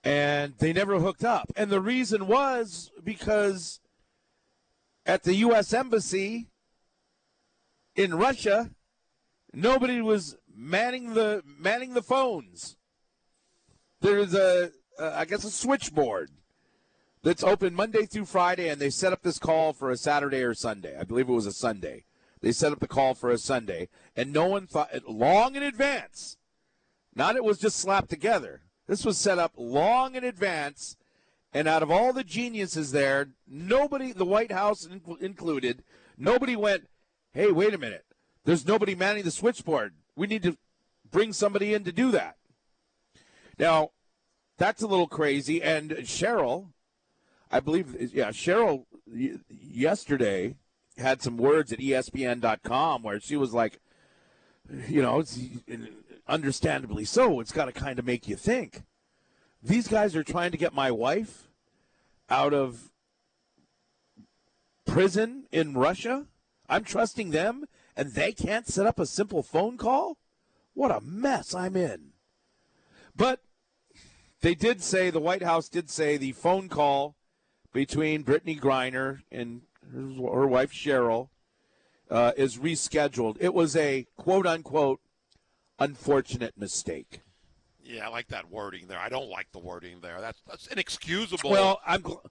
And 0.05 0.55
they 0.59 0.73
never 0.73 0.99
hooked 0.99 1.25
up. 1.25 1.53
And 1.55 1.71
the 1.71 1.81
reason 1.81 2.27
was 2.27 2.91
because 3.05 3.81
at 5.07 5.23
the 5.23 5.35
U.S. 5.37 5.73
Embassy 5.73 6.49
in 7.95 8.15
Russia, 8.15 8.71
nobody 9.53 10.01
was 10.01 10.37
manning 10.55 11.15
the 11.15 11.43
manning 11.47 11.95
the 11.95 12.03
phones. 12.03 12.77
There's 14.01 14.35
a, 14.35 14.71
I 14.99 15.25
guess, 15.25 15.45
a 15.45 15.51
switchboard 15.51 16.31
that's 17.23 17.45
open 17.45 17.75
Monday 17.75 18.07
through 18.07 18.25
Friday, 18.25 18.69
and 18.69 18.81
they 18.81 18.91
set 18.91 19.13
up 19.13 19.23
this 19.23 19.39
call 19.39 19.73
for 19.73 19.91
a 19.91 19.97
Saturday 19.97 20.43
or 20.43 20.55
Sunday. 20.55 20.99
I 20.99 21.05
believe 21.05 21.29
it 21.29 21.33
was 21.33 21.47
a 21.47 21.53
Sunday. 21.53 22.05
They 22.41 22.51
set 22.51 22.73
up 22.73 22.81
the 22.81 22.89
call 22.89 23.15
for 23.15 23.31
a 23.31 23.39
Sunday, 23.39 23.89
and 24.17 24.33
no 24.33 24.47
one 24.47 24.67
thought 24.67 24.91
long 25.09 25.55
in 25.55 25.63
advance. 25.63 26.37
Not 27.15 27.37
it 27.37 27.45
was 27.45 27.59
just 27.59 27.77
slapped 27.77 28.11
together. 28.11 28.63
This 28.87 29.05
was 29.05 29.19
set 29.19 29.39
up 29.39 29.53
long 29.57 30.15
in 30.15 30.25
advance, 30.25 30.97
and 31.53 31.69
out 31.69 31.83
of 31.83 31.91
all 31.91 32.13
the 32.13 32.25
geniuses 32.25 32.93
there, 32.93 33.29
nobody, 33.47 34.13
the 34.13 34.25
White 34.25 34.53
House 34.53 34.89
included, 35.21 35.85
nobody 36.17 36.57
went, 36.57 36.89
"Hey, 37.33 37.53
wait 37.53 37.75
a 37.75 37.79
minute. 37.79 38.07
There's 38.45 38.67
nobody 38.67 38.95
manning 38.95 39.25
the 39.25 39.31
switchboard. 39.31 39.95
We 40.17 40.27
need 40.27 40.43
to 40.43 40.57
bring 41.11 41.33
somebody 41.33 41.75
in 41.75 41.85
to 41.85 41.93
do 41.93 42.11
that." 42.11 42.37
Now, 43.59 43.91
that's 44.57 44.83
a 44.83 44.87
little 44.87 45.09
crazy. 45.09 45.63
And 45.63 45.91
Cheryl, 45.91 46.73
I 47.51 47.61
believe, 47.61 48.15
yeah, 48.15 48.31
Cheryl 48.31 48.87
yesterday 49.49 50.57
had 50.97 51.23
some 51.23 51.37
words 51.37 51.73
at 51.73 51.81
ESPN.com 51.81 53.03
where 53.03 53.21
she 53.21 53.37
was 53.37 53.53
like, 53.53 53.81
you 54.89 55.03
know, 55.03 55.23
understandably 56.33 57.05
so. 57.05 57.41
It's 57.41 57.53
got 57.53 57.67
to 57.67 57.73
kind 57.73 57.99
of 57.99 58.07
make 58.07 58.27
you 58.27 58.37
think. 58.37 58.83
These 59.63 59.87
guys 59.87 60.17
are 60.17 60.25
trying 60.25 60.51
to 60.51 60.57
get 60.57 60.73
my 60.73 60.91
wife 60.91 61.49
out 62.31 62.55
of 62.55 62.91
prison 64.87 65.45
in 65.53 65.75
Russia. 65.75 66.27
I'm 66.69 66.85
trusting 66.85 67.31
them, 67.31 67.67
and 67.95 68.15
they 68.15 68.33
can't 68.33 68.67
set 68.67 68.87
up 68.87 68.99
a 68.99 69.07
simple 69.07 69.43
phone 69.43 69.77
call? 69.77 70.17
What 70.73 70.91
a 70.91 71.03
mess 71.03 71.55
I'm 71.55 71.77
in. 71.77 72.13
But 73.15 73.41
they 74.41 74.55
did 74.55 74.83
say, 74.83 75.11
the 75.11 75.21
White 75.21 75.43
House 75.43 75.69
did 75.69 75.91
say 75.91 76.17
the 76.17 76.33
phone 76.33 76.71
call 76.71 77.15
between 77.75 78.25
Brittney 78.25 78.59
Griner 78.59 79.21
and 79.31 79.63
her 79.93 80.47
wife 80.47 80.73
Cheryl 80.73 81.29
uh, 82.11 82.33
is 82.39 82.57
rescheduled. 82.57 83.37
It 83.39 83.53
was 83.53 83.77
a 83.77 84.07
quote 84.17 84.47
unquote 84.47 85.01
unfortunate 85.83 86.57
mistake. 86.57 87.21
Yeah, 87.83 88.07
I 88.07 88.11
like 88.11 88.29
that 88.29 88.51
wording 88.51 88.87
there. 88.87 88.99
I 88.99 89.09
don't 89.09 89.29
like 89.29 89.49
the 89.53 89.59
wording 89.59 90.01
there. 90.01 90.21
That's 90.21 90.41
that's 90.49 90.67
inexcusable. 90.69 91.51
Well, 91.51 91.81
I'm 91.87 92.03
gl- 92.03 92.25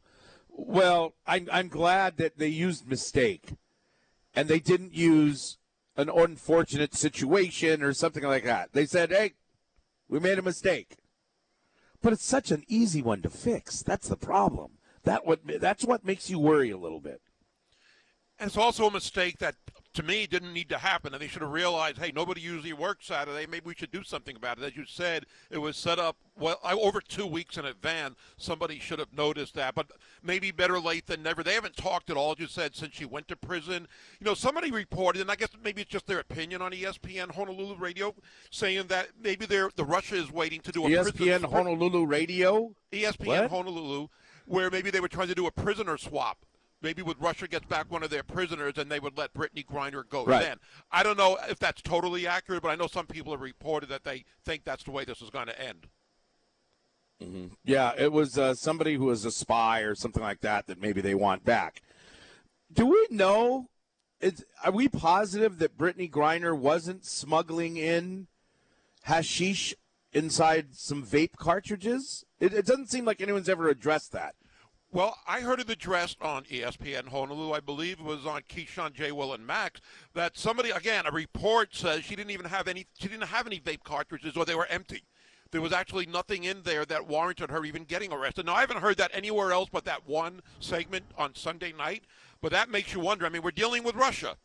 well, 0.49 1.13
I'm 1.27 1.47
I'm 1.51 1.67
glad 1.67 2.17
that 2.17 2.37
they 2.37 2.47
used 2.47 2.87
mistake, 2.87 3.55
and 4.33 4.47
they 4.47 4.59
didn't 4.59 4.93
use 4.93 5.57
an 5.97 6.09
unfortunate 6.09 6.95
situation 6.95 7.83
or 7.83 7.93
something 7.93 8.23
like 8.23 8.45
that. 8.45 8.71
They 8.73 8.85
said, 8.85 9.11
"Hey, 9.11 9.33
we 10.07 10.19
made 10.19 10.39
a 10.39 10.43
mistake," 10.43 10.95
but 12.01 12.13
it's 12.13 12.25
such 12.25 12.49
an 12.51 12.63
easy 12.67 13.01
one 13.01 13.21
to 13.21 13.29
fix. 13.29 13.81
That's 13.83 14.07
the 14.07 14.17
problem. 14.17 14.77
That 15.03 15.25
what 15.25 15.41
that's 15.59 15.83
what 15.83 16.05
makes 16.05 16.29
you 16.29 16.39
worry 16.39 16.69
a 16.69 16.77
little 16.77 17.01
bit. 17.01 17.21
And 18.39 18.47
it's 18.47 18.57
also 18.57 18.87
a 18.87 18.91
mistake 18.91 19.37
that, 19.37 19.55
to 19.93 20.03
me, 20.03 20.25
didn't 20.25 20.53
need 20.53 20.69
to 20.69 20.77
happen. 20.77 21.13
And 21.13 21.21
they 21.21 21.27
should 21.27 21.41
have 21.41 21.51
realized, 21.51 21.97
hey, 21.97 22.11
nobody 22.15 22.41
usually 22.41 22.73
works 22.73 23.07
Saturday. 23.07 23.45
Maybe 23.45 23.65
we 23.65 23.75
should 23.75 23.91
do 23.91 24.03
something 24.03 24.35
about 24.35 24.57
it. 24.57 24.63
As 24.63 24.75
you 24.75 24.85
said, 24.85 25.25
it 25.49 25.57
was 25.57 25.75
set 25.75 25.99
up 25.99 26.15
well 26.37 26.59
over 26.63 27.01
two 27.01 27.25
weeks 27.25 27.57
in 27.57 27.65
advance. 27.65 28.15
Somebody 28.37 28.79
should 28.79 28.99
have 28.99 29.13
noticed 29.15 29.53
that. 29.55 29.75
But 29.75 29.91
maybe 30.23 30.51
better 30.51 30.79
late 30.79 31.07
than 31.07 31.23
never. 31.23 31.43
They 31.43 31.53
haven't 31.53 31.75
talked 31.75 32.09
at 32.09 32.17
all, 32.17 32.31
as 32.31 32.39
you 32.39 32.47
said, 32.47 32.75
since 32.75 32.95
she 32.95 33.05
went 33.05 33.27
to 33.27 33.35
prison. 33.35 33.87
You 34.19 34.25
know, 34.25 34.33
somebody 34.33 34.71
reported, 34.71 35.21
and 35.21 35.31
I 35.31 35.35
guess 35.35 35.49
maybe 35.63 35.81
it's 35.81 35.91
just 35.91 36.07
their 36.07 36.19
opinion 36.19 36.61
on 36.61 36.71
ESPN 36.71 37.35
Honolulu 37.35 37.75
Radio, 37.75 38.15
saying 38.49 38.87
that 38.87 39.09
maybe 39.21 39.45
they're, 39.45 39.69
the 39.75 39.85
Russia 39.85 40.15
is 40.15 40.31
waiting 40.31 40.61
to 40.61 40.71
do 40.71 40.85
a 40.85 40.89
prison 40.89 41.11
ESPN 41.13 41.51
Honolulu 41.51 42.05
Radio. 42.05 42.73
ESPN 42.93 43.25
What? 43.25 43.49
Honolulu, 43.49 44.07
where 44.45 44.69
maybe 44.69 44.89
they 44.89 44.99
were 44.99 45.07
trying 45.07 45.27
to 45.27 45.35
do 45.35 45.47
a 45.47 45.51
prisoner 45.51 45.97
swap. 45.97 46.45
Maybe 46.81 47.01
with 47.01 47.17
Russia 47.19 47.47
gets 47.47 47.65
back 47.65 47.91
one 47.91 48.01
of 48.03 48.09
their 48.09 48.23
prisoners, 48.23 48.73
and 48.77 48.91
they 48.91 48.99
would 48.99 49.17
let 49.17 49.33
Brittney 49.33 49.65
Griner 49.65 50.07
go 50.07 50.25
Right. 50.25 50.41
then. 50.41 50.57
I 50.91 51.03
don't 51.03 51.17
know 51.17 51.37
if 51.47 51.59
that's 51.59 51.81
totally 51.81 52.25
accurate, 52.25 52.63
but 52.63 52.69
I 52.69 52.75
know 52.75 52.87
some 52.87 53.05
people 53.05 53.33
have 53.33 53.41
reported 53.41 53.89
that 53.89 54.03
they 54.03 54.25
think 54.43 54.63
that's 54.63 54.83
the 54.83 54.91
way 54.91 55.05
this 55.05 55.21
is 55.21 55.29
going 55.29 55.47
to 55.47 55.61
end. 55.61 55.87
Yeah, 57.63 57.93
it 57.95 58.11
was 58.11 58.35
uh, 58.37 58.55
somebody 58.55 58.95
who 58.95 59.05
was 59.05 59.25
a 59.25 59.31
spy 59.31 59.81
or 59.81 59.93
something 59.93 60.23
like 60.23 60.41
that 60.41 60.65
that 60.65 60.81
maybe 60.81 61.01
they 61.01 61.13
want 61.13 61.45
back. 61.45 61.83
Do 62.73 62.87
we 62.87 63.07
know? 63.11 63.69
Is, 64.19 64.43
are 64.63 64.71
we 64.71 64.87
positive 64.87 65.59
that 65.59 65.77
Brittney 65.77 66.09
Griner 66.09 66.57
wasn't 66.57 67.05
smuggling 67.05 67.77
in 67.77 68.27
hashish 69.03 69.75
inside 70.13 70.73
some 70.75 71.03
vape 71.05 71.35
cartridges? 71.37 72.25
It, 72.39 72.53
it 72.53 72.65
doesn't 72.65 72.89
seem 72.89 73.05
like 73.05 73.21
anyone's 73.21 73.49
ever 73.49 73.69
addressed 73.69 74.13
that. 74.13 74.33
Well, 74.93 75.17
I 75.25 75.39
heard 75.39 75.61
it 75.61 75.69
addressed 75.69 76.21
on 76.21 76.43
E 76.51 76.59
ESPN 76.59 77.07
Honolulu. 77.07 77.53
I 77.53 77.61
believe 77.61 78.01
it 78.01 78.05
was 78.05 78.25
on 78.25 78.41
Keyshawn 78.41 78.91
J. 78.91 79.13
Will 79.13 79.33
and 79.33 79.47
Max 79.47 79.79
that 80.13 80.37
somebody 80.37 80.71
again 80.71 81.05
a 81.05 81.11
report 81.11 81.73
says 81.73 82.03
she 82.03 82.17
didn't 82.17 82.31
even 82.31 82.47
have 82.47 82.67
any. 82.67 82.85
She 82.99 83.07
didn't 83.07 83.27
have 83.27 83.47
any 83.47 83.61
vape 83.61 83.83
cartridges, 83.85 84.35
or 84.35 84.43
they 84.43 84.53
were 84.53 84.65
empty. 84.65 85.03
There 85.51 85.61
was 85.61 85.71
actually 85.71 86.07
nothing 86.07 86.43
in 86.43 86.63
there 86.63 86.83
that 86.85 87.07
warranted 87.07 87.51
her 87.51 87.63
even 87.63 87.85
getting 87.85 88.11
arrested. 88.11 88.45
Now 88.45 88.55
I 88.55 88.61
haven't 88.61 88.81
heard 88.81 88.97
that 88.97 89.11
anywhere 89.13 89.53
else 89.53 89.69
but 89.71 89.85
that 89.85 90.05
one 90.05 90.41
segment 90.59 91.05
on 91.17 91.35
Sunday 91.35 91.71
night. 91.71 92.03
But 92.41 92.51
that 92.51 92.69
makes 92.69 92.93
you 92.93 92.99
wonder. 92.99 93.25
I 93.25 93.29
mean, 93.29 93.43
we're 93.43 93.51
dealing 93.51 93.83
with 93.83 93.95
Russia. 93.95 94.35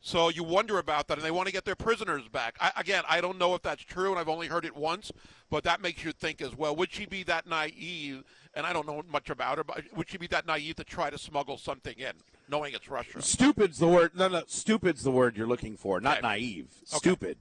So 0.00 0.30
you 0.30 0.44
wonder 0.44 0.78
about 0.78 1.08
that, 1.08 1.18
and 1.18 1.26
they 1.26 1.30
want 1.30 1.46
to 1.48 1.52
get 1.52 1.66
their 1.66 1.76
prisoners 1.76 2.26
back. 2.26 2.56
I, 2.58 2.72
again, 2.76 3.04
I 3.06 3.20
don't 3.20 3.38
know 3.38 3.54
if 3.54 3.60
that's 3.60 3.82
true, 3.82 4.10
and 4.10 4.18
I've 4.18 4.30
only 4.30 4.46
heard 4.46 4.64
it 4.64 4.74
once, 4.74 5.12
but 5.50 5.62
that 5.64 5.82
makes 5.82 6.04
you 6.04 6.12
think 6.12 6.40
as 6.40 6.56
well. 6.56 6.74
Would 6.74 6.90
she 6.90 7.04
be 7.04 7.22
that 7.24 7.46
naive? 7.46 8.24
And 8.54 8.66
I 8.66 8.72
don't 8.72 8.86
know 8.86 9.02
much 9.10 9.30
about 9.30 9.58
her, 9.58 9.64
but 9.64 9.84
would 9.94 10.10
she 10.10 10.18
be 10.18 10.26
that 10.28 10.44
naive 10.46 10.74
to 10.76 10.84
try 10.84 11.08
to 11.08 11.18
smuggle 11.18 11.56
something 11.56 11.96
in, 11.98 12.12
knowing 12.48 12.74
it's 12.74 12.88
Russia? 12.88 13.22
Stupid's 13.22 13.78
the 13.78 13.86
word. 13.86 14.12
No, 14.16 14.26
no, 14.26 14.42
stupid's 14.48 15.04
the 15.04 15.12
word 15.12 15.36
you're 15.36 15.46
looking 15.46 15.76
for, 15.76 16.00
not 16.00 16.18
Okay. 16.18 16.26
naive. 16.26 16.66
Okay. 16.88 16.96
Stupid. 16.98 17.38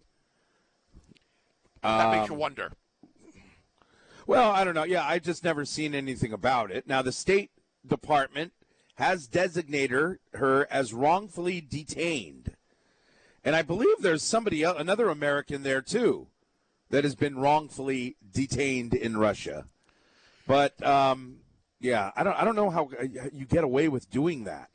That 1.82 2.12
makes 2.12 2.28
you 2.28 2.34
Um, 2.36 2.40
wonder. 2.40 2.74
Well, 4.28 4.52
I 4.52 4.64
don't 4.64 4.76
know. 4.76 4.84
Yeah, 4.84 5.04
I 5.04 5.18
just 5.18 5.44
never 5.44 5.66
seen 5.66 5.96
anything 5.96 6.32
about 6.32 6.70
it. 6.70 6.86
Now, 6.86 7.02
the 7.02 7.12
State 7.12 7.50
Department 7.88 8.54
has 8.96 9.26
designated 9.28 9.92
her, 9.92 10.20
her 10.36 10.68
as 10.70 10.94
wrongfully 10.94 11.62
detained, 11.62 12.56
and 13.44 13.56
I 13.56 13.64
believe 13.64 14.02
there's 14.02 14.22
somebody 14.22 14.62
else, 14.62 14.80
another 14.80 15.10
American 15.10 15.64
there 15.64 15.82
too, 15.82 16.28
that 16.92 17.04
has 17.04 17.16
been 17.16 17.40
wrongfully 17.40 18.18
detained 18.32 18.94
in 18.94 19.18
Russia. 19.18 19.66
But 20.50 20.84
um, 20.84 21.38
Yeah, 21.80 22.10
I 22.16 22.24
don't. 22.24 22.36
I 22.36 22.44
don't 22.44 22.56
know 22.56 22.72
how 22.72 22.90
uh, 23.00 23.04
you 23.32 23.46
get 23.46 23.64
away 23.64 23.88
with 23.88 24.10
doing 24.10 24.46
that. 24.46 24.72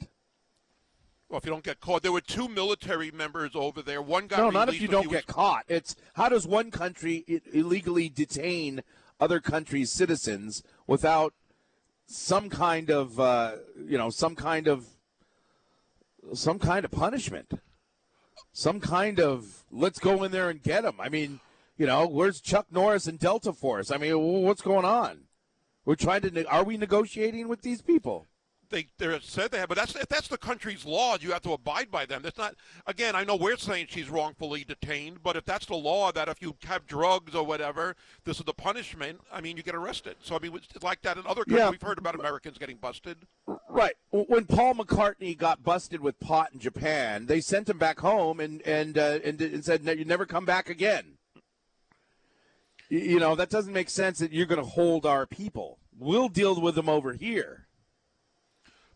Well, 1.28 1.38
if 1.38 1.44
you 1.44 1.50
don't 1.50 1.64
get 1.64 1.80
caught, 1.80 2.02
there 2.02 2.12
were 2.12 2.20
two 2.20 2.48
military 2.48 3.10
members 3.10 3.50
over 3.56 3.82
there. 3.82 4.00
One 4.00 4.28
guy. 4.28 4.36
no, 4.36 4.50
not 4.50 4.68
if 4.68 4.80
you 4.80 4.86
don't 4.86 5.10
get 5.10 5.26
was- 5.26 5.34
caught. 5.34 5.64
It's 5.66 5.96
how 6.14 6.28
does 6.28 6.46
one 6.46 6.70
country 6.70 7.24
illegally 7.52 8.08
detain 8.08 8.84
other 9.18 9.40
countries' 9.40 9.90
citizens 9.90 10.62
without 10.86 11.34
some 12.06 12.48
kind 12.50 12.88
of, 12.88 13.18
uh, 13.18 13.54
you 13.84 13.98
know, 13.98 14.10
some 14.10 14.36
kind 14.36 14.68
of, 14.68 14.86
some 16.34 16.60
kind 16.60 16.84
of 16.84 16.92
punishment, 16.92 17.52
some 18.52 18.78
kind 18.78 19.18
of 19.18 19.64
let's 19.72 19.98
go 19.98 20.22
in 20.22 20.30
there 20.30 20.50
and 20.50 20.62
get 20.62 20.84
them. 20.84 21.00
I 21.00 21.08
mean, 21.08 21.40
you 21.76 21.86
know, 21.86 22.06
where's 22.06 22.40
Chuck 22.40 22.66
Norris 22.70 23.08
and 23.08 23.18
Delta 23.18 23.52
Force? 23.52 23.90
I 23.90 23.96
mean, 23.96 24.16
what's 24.44 24.62
going 24.62 24.84
on? 24.84 25.23
We're 25.84 25.96
trying 25.96 26.22
to. 26.22 26.44
Are 26.48 26.64
we 26.64 26.76
negotiating 26.76 27.48
with 27.48 27.62
these 27.62 27.82
people? 27.82 28.26
they 28.74 28.88
they 28.98 29.18
said 29.22 29.50
they 29.50 29.58
have, 29.58 29.68
but 29.68 29.78
that's 29.78 29.94
if 29.94 30.08
that's 30.08 30.28
the 30.28 30.38
country's 30.38 30.84
law, 30.84 31.16
you 31.20 31.32
have 31.32 31.42
to 31.42 31.52
abide 31.52 31.90
by 31.90 32.04
them. 32.06 32.22
That's 32.22 32.38
not. 32.38 32.54
Again, 32.86 33.14
I 33.14 33.24
know 33.24 33.36
we're 33.36 33.56
saying 33.56 33.86
she's 33.88 34.10
wrongfully 34.10 34.64
detained, 34.64 35.22
but 35.22 35.36
if 35.36 35.44
that's 35.44 35.66
the 35.66 35.76
law, 35.76 36.12
that 36.12 36.28
if 36.28 36.42
you 36.42 36.56
have 36.64 36.86
drugs 36.86 37.34
or 37.34 37.44
whatever, 37.44 37.96
this 38.24 38.38
is 38.38 38.44
the 38.44 38.52
punishment. 38.52 39.20
I 39.32 39.40
mean, 39.40 39.56
you 39.56 39.62
get 39.62 39.74
arrested. 39.74 40.16
So 40.22 40.36
I 40.36 40.40
mean, 40.40 40.54
it's 40.54 40.84
like 40.84 41.02
that 41.02 41.16
in 41.16 41.26
other 41.26 41.44
countries. 41.44 41.58
Yeah. 41.58 41.70
We've 41.70 41.82
heard 41.82 41.98
about 41.98 42.14
Americans 42.14 42.58
getting 42.58 42.76
busted. 42.76 43.18
Right. 43.68 43.94
When 44.10 44.44
Paul 44.44 44.74
McCartney 44.74 45.36
got 45.36 45.62
busted 45.62 46.00
with 46.00 46.18
pot 46.20 46.50
in 46.52 46.58
Japan, 46.58 47.26
they 47.26 47.40
sent 47.40 47.68
him 47.68 47.78
back 47.78 48.00
home 48.00 48.40
and 48.40 48.60
and 48.62 48.98
uh, 48.98 49.20
and, 49.24 49.40
and 49.40 49.64
said, 49.64 49.84
"You 49.84 50.04
never 50.04 50.26
come 50.26 50.44
back 50.44 50.68
again." 50.68 51.13
You 52.88 53.18
know 53.18 53.34
that 53.34 53.50
doesn't 53.50 53.72
make 53.72 53.90
sense. 53.90 54.18
That 54.18 54.32
you're 54.32 54.46
going 54.46 54.60
to 54.60 54.68
hold 54.68 55.06
our 55.06 55.26
people. 55.26 55.78
We'll 55.98 56.28
deal 56.28 56.60
with 56.60 56.74
them 56.74 56.88
over 56.88 57.12
here. 57.12 57.66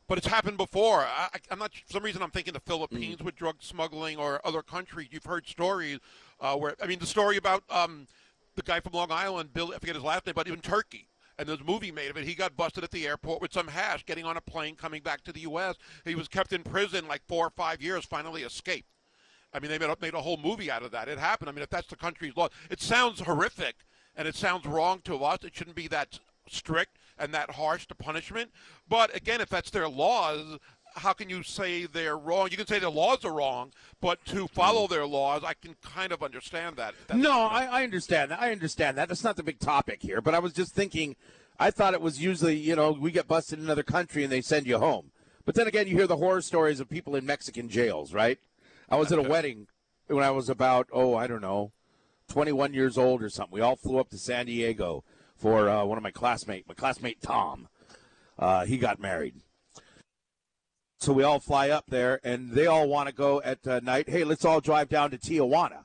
But 0.09 0.19
it's 0.19 0.27
happened 0.27 0.57
before. 0.57 1.01
I, 1.01 1.29
I'm 1.51 1.59
not. 1.59 1.75
For 1.75 1.93
some 1.93 2.03
reason, 2.03 2.23
I'm 2.23 2.31
thinking 2.31 2.55
the 2.55 2.61
Philippines 2.61 3.23
with 3.23 3.37
drug 3.37 3.57
smuggling 3.61 4.17
or 4.17 4.41
other 4.45 4.63
countries. 4.63 5.09
You've 5.11 5.27
heard 5.27 5.47
stories 5.47 5.99
uh, 6.41 6.57
where 6.57 6.75
I 6.83 6.87
mean, 6.87 6.99
the 6.99 7.07
story 7.07 7.37
about 7.37 7.63
um, 7.71 8.07
the 8.55 8.63
guy 8.63 8.81
from 8.81 8.93
Long 8.93 9.13
Island, 9.13 9.53
Bill. 9.53 9.73
I 9.75 9.79
forget 9.79 9.95
his 9.95 10.05
last 10.05 10.27
name, 10.27 10.35
but 10.35 10.47
even 10.47 10.61
Turkey. 10.61 11.09
And 11.39 11.49
there's 11.49 11.61
a 11.61 11.65
movie 11.65 11.93
made 11.93 12.11
of 12.11 12.17
it. 12.17 12.25
He 12.25 12.35
got 12.35 12.57
busted 12.57 12.83
at 12.83 12.91
the 12.91 13.07
airport 13.07 13.41
with 13.41 13.53
some 13.53 13.69
hash, 13.69 14.05
getting 14.05 14.25
on 14.25 14.37
a 14.37 14.41
plane, 14.41 14.75
coming 14.75 15.03
back 15.03 15.23
to 15.23 15.33
the 15.33 15.41
U.S. 15.41 15.77
He 16.05 16.17
was 16.17 16.27
kept 16.27 16.53
in 16.53 16.65
prison 16.65 17.07
like 17.07 17.23
four 17.29 17.47
or 17.47 17.51
five 17.51 17.81
years. 17.81 18.05
Finally 18.05 18.43
escaped. 18.43 18.89
I 19.53 19.61
mean, 19.61 19.71
they 19.71 19.79
made 19.79 19.91
a, 19.91 19.97
made 20.01 20.15
a 20.15 20.21
whole 20.21 20.37
movie 20.37 20.71
out 20.71 20.83
of 20.83 20.91
that. 20.93 21.09
It 21.09 21.19
happened. 21.19 21.49
I 21.49 21.53
mean, 21.53 21.63
if 21.63 21.71
that's 21.71 21.89
the 21.89 21.97
country's 21.97 22.37
law, 22.37 22.49
it 22.71 22.81
sounds 22.81 23.21
horrific 23.21 23.77
and 24.17 24.29
it 24.29 24.35
sounds 24.35 24.67
wrong 24.67 25.01
to 25.05 25.25
us. 25.25 25.39
It 25.45 25.55
shouldn't 25.55 25.77
be 25.77 25.89
that 25.89 26.19
strict 26.49 26.99
and 27.19 27.33
that 27.35 27.53
harsh 27.53 27.87
to 27.87 27.95
punishment. 27.95 28.51
But 28.89 29.15
again, 29.15 29.41
if 29.41 29.49
that's 29.49 29.71
their 29.71 29.89
laws, 29.89 30.59
how 30.97 31.13
can 31.13 31.31
you 31.31 31.43
say 31.43 31.87
they're 31.87 32.17
wrong? 32.17 32.49
You 32.51 32.57
can 32.57 32.67
say 32.67 32.79
their 32.79 32.91
laws 32.91 33.25
are 33.25 33.33
wrong, 33.33 33.73
but 34.01 34.25
to 34.27 34.49
follow 34.49 34.87
mm. 34.87 34.91
their 34.91 35.07
laws, 35.07 35.43
I 35.45 35.55
can 35.55 35.77
kind 35.83 36.13
of 36.13 36.23
understand 36.23 36.77
that. 36.77 36.95
No, 37.15 37.43
I, 37.43 37.65
I 37.65 37.85
understand 37.85 38.31
that. 38.31 38.41
I 38.41 38.53
understand 38.53 38.99
that. 38.99 39.09
That's 39.09 39.25
not 39.25 39.37
the 39.37 39.43
big 39.43 39.61
topic 39.61 40.03
here. 40.03 40.21
But 40.21 40.35
I 40.35 40.39
was 40.39 40.53
just 40.53 40.75
thinking. 40.75 41.17
I 41.61 41.73
thought 41.73 41.93
it 41.93 42.01
was 42.01 42.23
usually, 42.23 42.57
you 42.57 42.77
know, 42.77 42.93
we 42.93 43.11
get 43.11 43.27
busted 43.27 43.59
in 43.59 43.65
another 43.65 43.83
country 43.83 44.23
and 44.23 44.31
they 44.31 44.41
send 44.41 44.69
you 44.69 44.79
home. 44.79 45.11
But 45.45 45.57
then 45.57 45.67
again, 45.67 45.89
you 45.89 45.97
hear 45.97 46.07
the 46.07 46.19
horror 46.19 46.41
stories 46.41 46.79
of 46.79 46.89
people 46.89 47.17
in 47.17 47.27
Mexican 47.27 47.69
jails, 47.69 48.15
right? 48.15 48.39
I 48.91 48.97
was 48.97 49.13
at 49.13 49.19
a 49.19 49.23
wedding 49.23 49.67
when 50.07 50.25
I 50.25 50.31
was 50.31 50.49
about, 50.49 50.89
oh, 50.93 51.15
I 51.15 51.27
don't 51.27 51.43
know, 51.43 51.73
21 52.29 52.73
years 52.73 52.97
old 52.97 53.23
or 53.23 53.29
something. 53.29 53.53
We 53.53 53.61
all 53.61 53.77
flew 53.77 53.99
up 53.99 54.09
to 54.11 54.19
San 54.19 54.47
Diego 54.47 55.05
for 55.37 55.69
uh, 55.69 55.85
one 55.85 55.99
of 55.99 56.05
my 56.05 56.11
classmates, 56.11 56.67
my 56.67 56.75
classmate 56.75 57.21
Tom. 57.21 57.69
Uh, 58.39 58.65
he 58.65 58.79
got 58.79 58.99
married. 58.99 59.35
So 61.01 61.13
we 61.13 61.23
all 61.23 61.39
fly 61.39 61.69
up 61.69 61.85
there, 61.89 62.19
and 62.25 62.53
they 62.53 62.67
all 62.67 62.89
want 62.89 63.09
to 63.09 63.15
go 63.15 63.41
at 63.43 63.67
uh, 63.67 63.81
night. 63.81 64.09
Hey, 64.09 64.25
let's 64.25 64.45
all 64.45 64.61
drive 64.61 64.89
down 64.89 65.11
to 65.11 65.19
Tijuana. 65.19 65.85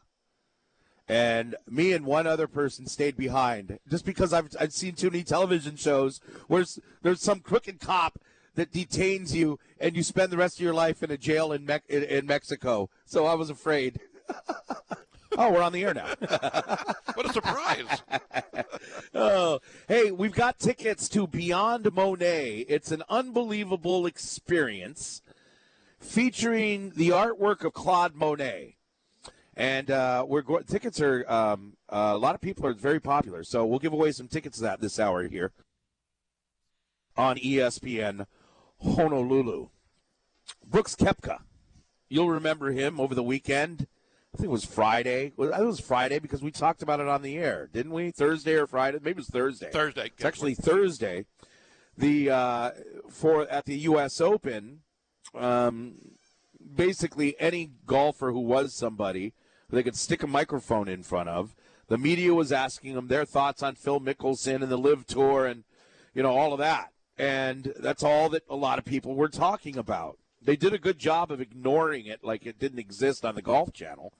And 1.08 1.56
me 1.70 1.92
and 1.92 2.06
one 2.06 2.26
other 2.26 2.48
person 2.48 2.88
stayed 2.88 3.18
behind, 3.18 3.78
just 3.90 4.06
because 4.06 4.32
I've 4.32 4.56
I've 4.60 4.72
seen 4.72 4.96
too 4.96 5.12
many 5.12 5.24
television 5.24 5.76
shows 5.76 6.22
where 6.48 6.64
there's 7.02 7.22
some 7.22 7.42
crooked 7.42 7.82
cop 7.82 8.18
that 8.56 8.72
detains 8.72 9.36
you, 9.36 9.60
and 9.80 9.96
you 9.96 10.04
spend 10.04 10.32
the 10.32 10.38
rest 10.38 10.58
of 10.58 10.62
your 10.62 10.74
life 10.74 11.04
in 11.04 11.12
a 11.12 11.18
jail 11.18 11.52
in 11.52 11.66
Me- 11.66 11.80
in, 11.90 12.04
in 12.04 12.26
Mexico. 12.26 12.90
So 13.06 13.26
I 13.26 13.34
was 13.34 13.50
afraid. 13.50 14.00
oh, 15.38 15.52
we're 15.52 15.62
on 15.62 15.74
the 15.74 15.84
air 15.84 15.94
now. 15.94 16.14
What 17.16 17.30
a 17.30 17.34
surprise! 17.34 18.02
Oh, 19.16 19.60
hey, 19.88 20.12
we've 20.12 20.34
got 20.34 20.58
tickets 20.58 21.08
to 21.10 21.28
Beyond 21.28 21.94
Monet. 21.94 22.66
It's 22.68 22.92
an 22.92 23.04
unbelievable 23.08 24.08
experience 24.08 25.22
featuring 26.00 26.92
the 26.96 27.10
artwork 27.10 27.64
of 27.64 27.74
Claude 27.74 28.16
Monet. 28.16 28.78
And 29.56 29.92
uh, 29.92 30.26
we're 30.28 30.42
go- 30.42 30.62
tickets 30.62 31.00
are 31.00 31.24
um, 31.32 31.74
uh, 31.90 32.12
a 32.14 32.18
lot 32.18 32.34
of 32.34 32.42
people 32.42 32.66
are 32.66 32.74
very 32.74 33.00
popular, 33.00 33.44
so 33.44 33.66
we'll 33.66 33.80
give 33.80 33.94
away 33.94 34.12
some 34.12 34.28
tickets 34.28 34.58
to 34.58 34.64
that 34.64 34.82
this 34.82 35.00
hour 35.00 35.28
here 35.28 35.52
on 37.16 37.38
ESPN 37.38 38.26
Honolulu. 38.84 39.70
Brooks 40.66 40.96
Koepka, 40.96 41.40
you'll 42.10 42.30
remember 42.30 42.72
him 42.72 43.00
over 43.00 43.16
the 43.16 43.24
weekend. 43.24 43.88
I 44.34 44.38
think 44.38 44.48
it 44.48 44.52
was 44.52 44.66
Friday. 44.66 45.28
I 45.28 45.30
think 45.30 45.60
It 45.60 45.66
was 45.66 45.80
Friday 45.80 46.20
because 46.20 46.42
we 46.42 46.52
talked 46.52 46.82
about 46.82 47.00
it 47.00 47.08
on 47.08 47.22
the 47.22 47.38
air, 47.38 47.70
didn't 47.72 47.92
we? 47.92 48.12
Thursday 48.12 48.56
or 48.56 48.66
Friday? 48.66 48.98
Maybe 49.00 49.12
it 49.12 49.18
was 49.18 49.30
Thursday. 49.30 49.70
Thursday. 49.72 50.12
It's 50.16 50.26
actually 50.26 50.56
Thursday. 50.56 51.26
The 51.96 52.32
uh, 52.32 52.72
for 53.12 53.48
at 53.48 53.66
the 53.66 53.78
U.S. 53.80 54.20
Open, 54.20 54.80
um, 55.36 55.96
basically 56.76 57.36
any 57.40 57.72
golfer 57.86 58.32
who 58.32 58.40
was 58.40 58.74
somebody 58.74 59.34
who 59.70 59.76
they 59.76 59.84
could 59.84 59.96
stick 59.96 60.24
a 60.24 60.28
microphone 60.28 60.88
in 60.88 61.04
front 61.04 61.30
of, 61.30 61.56
the 61.88 62.00
media 62.00 62.34
was 62.34 62.52
asking 62.52 62.96
them 62.96 63.08
their 63.08 63.26
thoughts 63.26 63.62
on 63.62 63.76
Phil 63.76 64.00
Mickelson 64.00 64.64
and 64.64 64.72
the 64.72 64.78
LIV 64.78 65.06
Tour 65.06 65.46
and 65.46 65.64
you 66.16 66.24
know 66.24 66.36
all 66.36 66.54
of 66.54 66.60
that, 66.60 66.93
and 67.18 67.74
that's 67.78 68.04
all 68.04 68.30
that 68.30 68.44
a 68.50 68.56
lot 68.56 68.80
of 68.80 68.86
people 68.86 69.16
were 69.16 69.30
talking 69.30 69.78
about. 69.78 70.18
They 70.42 70.56
did 70.56 70.74
a 70.74 70.78
good 70.78 71.00
job 71.00 71.32
of 71.32 71.40
ignoring 71.40 72.06
it 72.06 72.24
like 72.24 72.46
it 72.46 72.60
didn't 72.60 72.80
exist 72.80 73.24
on 73.24 73.36
the 73.36 73.42
Golf 73.42 73.72
Channel 73.74 74.14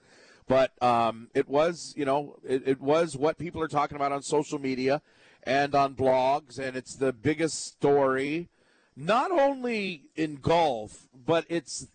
but 0.46 0.70
um, 0.82 1.28
it 1.34 1.48
was 1.48 1.94
you 1.96 2.04
know 2.04 2.36
it, 2.46 2.62
it 2.66 2.80
was 2.80 3.16
what 3.16 3.38
people 3.38 3.60
are 3.60 3.68
talking 3.68 3.96
about 3.96 4.12
on 4.12 4.22
social 4.22 4.58
media 4.58 5.00
and 5.42 5.74
on 5.74 5.94
blogs 5.94 6.58
and 6.58 6.76
it's 6.76 6.96
the 6.96 7.12
biggest 7.12 7.66
story 7.66 8.48
not 8.96 9.30
only 9.30 10.04
in 10.14 10.36
golf 10.36 11.08
but 11.26 11.44
it's 11.48 11.88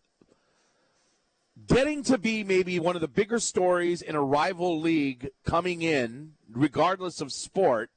getting 1.67 2.03
to 2.03 2.17
be 2.17 2.43
maybe 2.43 2.79
one 2.79 2.95
of 2.95 3.01
the 3.01 3.07
bigger 3.07 3.39
stories 3.39 4.01
in 4.01 4.15
a 4.15 4.21
rival 4.21 4.79
league 4.79 5.29
coming 5.45 5.81
in 5.81 6.33
regardless 6.51 7.21
of 7.21 7.31
sport 7.31 7.89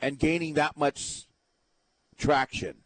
and 0.00 0.18
gaining 0.18 0.54
that 0.54 0.76
much 0.76 1.26
traction 2.22 2.76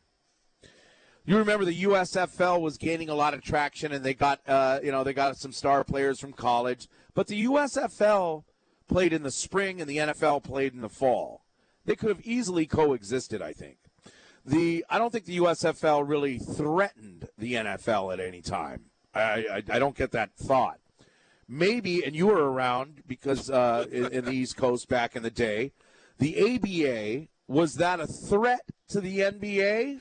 you 1.26 1.36
remember 1.36 1.64
the 1.64 1.82
USFL 1.82 2.60
was 2.60 2.78
gaining 2.78 3.08
a 3.08 3.14
lot 3.14 3.34
of 3.34 3.42
traction, 3.42 3.92
and 3.92 4.04
they 4.04 4.14
got 4.14 4.40
uh, 4.46 4.78
you 4.82 4.92
know 4.92 5.02
they 5.02 5.12
got 5.12 5.36
some 5.36 5.52
star 5.52 5.82
players 5.82 6.20
from 6.20 6.32
college. 6.32 6.88
But 7.14 7.26
the 7.26 7.44
USFL 7.44 8.44
played 8.88 9.12
in 9.12 9.24
the 9.24 9.32
spring, 9.32 9.80
and 9.80 9.90
the 9.90 9.96
NFL 9.96 10.44
played 10.44 10.72
in 10.72 10.80
the 10.80 10.88
fall. 10.88 11.44
They 11.84 11.96
could 11.96 12.10
have 12.10 12.24
easily 12.24 12.66
coexisted, 12.66 13.42
I 13.42 13.52
think. 13.52 13.78
The 14.44 14.84
I 14.88 14.98
don't 14.98 15.12
think 15.12 15.24
the 15.24 15.38
USFL 15.38 16.08
really 16.08 16.38
threatened 16.38 17.28
the 17.36 17.54
NFL 17.54 18.12
at 18.12 18.20
any 18.20 18.40
time. 18.40 18.84
I 19.12 19.20
I, 19.20 19.62
I 19.68 19.78
don't 19.80 19.96
get 19.96 20.12
that 20.12 20.36
thought. 20.36 20.78
Maybe, 21.48 22.04
and 22.04 22.14
you 22.14 22.26
were 22.26 22.50
around 22.50 23.02
because 23.06 23.50
uh, 23.50 23.86
in, 23.90 24.06
in 24.06 24.24
the 24.24 24.32
East 24.32 24.56
Coast 24.56 24.88
back 24.88 25.14
in 25.14 25.22
the 25.22 25.30
day, 25.30 25.72
the 26.18 26.54
ABA 26.54 27.28
was 27.48 27.74
that 27.74 28.00
a 28.00 28.06
threat 28.06 28.60
to 28.88 29.00
the 29.00 29.18
NBA? 29.20 30.00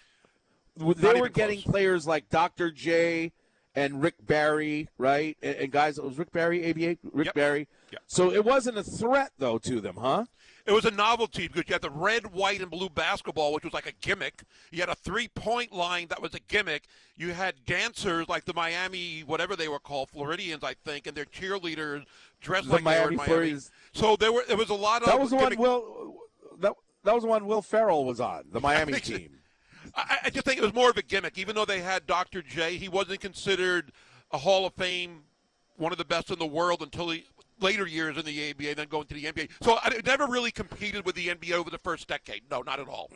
they 0.78 1.22
were 1.22 1.30
getting 1.30 1.62
close. 1.62 1.72
players 1.72 2.08
like 2.08 2.30
Dr. 2.30 2.72
J 2.72 3.32
and 3.76 4.02
Rick 4.02 4.16
Barry, 4.26 4.88
right? 4.98 5.38
And, 5.42 5.56
and 5.56 5.72
guys, 5.72 5.98
it 5.98 6.04
was 6.04 6.18
Rick 6.18 6.32
Barry, 6.32 6.70
ABA, 6.70 6.98
Rick 7.12 7.26
Yep. 7.28 7.34
Barry. 7.36 7.68
Yep. 7.92 8.02
So 8.08 8.32
it 8.32 8.44
wasn't 8.44 8.78
a 8.78 8.84
threat 8.84 9.32
though 9.38 9.58
to 9.60 9.80
them, 9.82 9.98
huh? 9.98 10.26
It 10.66 10.72
was 10.72 10.84
a 10.86 10.92
novelty 10.92 11.48
because 11.48 11.66
you 11.68 11.74
had 11.74 11.84
the 11.84 11.92
red, 11.92 12.34
white, 12.34 12.60
and 12.60 12.72
blue 12.72 12.90
basketball, 12.90 13.54
which 13.54 13.64
was 13.64 13.74
like 13.74 13.86
a 13.86 13.92
gimmick. 14.02 14.42
You 14.72 14.80
had 14.80 14.90
a 14.90 14.96
three-point 14.96 15.72
line 15.72 16.08
that 16.08 16.20
was 16.24 16.34
a 16.34 16.40
gimmick. 16.40 16.86
You 17.16 17.34
had 17.34 17.66
dancers 17.68 18.28
like 18.28 18.46
the 18.46 18.54
Miami, 18.56 19.20
whatever 19.22 19.56
they 19.56 19.68
were 19.68 19.78
called, 19.78 20.10
Floridians, 20.10 20.64
I 20.64 20.74
think, 20.74 21.06
and 21.06 21.16
their 21.16 21.26
cheerleaders 21.26 22.06
dressed 22.42 22.66
The 22.68 22.74
like 22.74 22.84
they 22.84 22.90
were 22.90 22.96
in 22.96 23.02
Miami 23.02 23.16
Miami. 23.18 23.28
Floridians. 23.28 23.72
So 23.94 24.16
there 24.16 24.34
were 24.34 24.44
there 24.48 24.58
was 24.58 24.70
a 24.72 24.74
lot 24.74 25.04
of 25.04 25.08
That 25.08 25.20
was 25.20 25.30
the 25.30 25.36
one 25.36 25.56
Will 25.56 26.16
that, 27.06 27.14
was 27.14 27.24
the 27.24 27.30
one 27.30 27.46
Will 27.46 27.62
Ferrell 27.62 28.06
was 28.06 28.20
on, 28.20 28.44
the 28.52 28.60
Miami 28.60 29.00
team. 29.00 29.30
I, 29.96 30.18
I 30.26 30.30
just 30.30 30.46
think 30.46 30.58
it 30.58 30.64
was 30.64 30.74
more 30.74 30.90
of 30.90 30.98
a 30.98 31.02
gimmick. 31.02 31.38
Even 31.38 31.56
though 31.56 31.66
they 31.66 31.80
had 31.80 32.06
Dr. 32.06 32.42
J, 32.42 32.78
he 32.78 32.90
wasn't 32.90 33.22
considered 33.22 33.92
a 34.32 34.38
Hall 34.38 34.66
of 34.66 34.74
Fame, 34.74 35.24
one 35.78 35.92
of 35.92 35.98
the 35.98 36.06
best 36.06 36.32
in 36.32 36.40
the 36.40 36.46
world 36.46 36.82
until 36.82 37.10
he 37.10 37.26
later 37.60 37.88
years 37.88 38.18
in 38.18 38.26
the 38.26 38.50
ABA, 38.52 38.76
then 38.76 38.88
going 38.88 39.06
to 39.08 39.14
the 39.14 39.24
NBA. 39.26 39.50
So 39.62 39.78
I 39.84 39.90
it 39.96 40.06
never 40.06 40.28
really 40.28 40.52
competed 40.52 41.06
with 41.06 41.16
the 41.16 41.28
NBA 41.28 41.54
over 41.54 41.70
the 41.70 41.78
first 41.78 42.08
decade. 42.08 42.44
No, 42.50 42.62
not 42.62 42.80
at 42.80 42.88
all. 42.88 43.10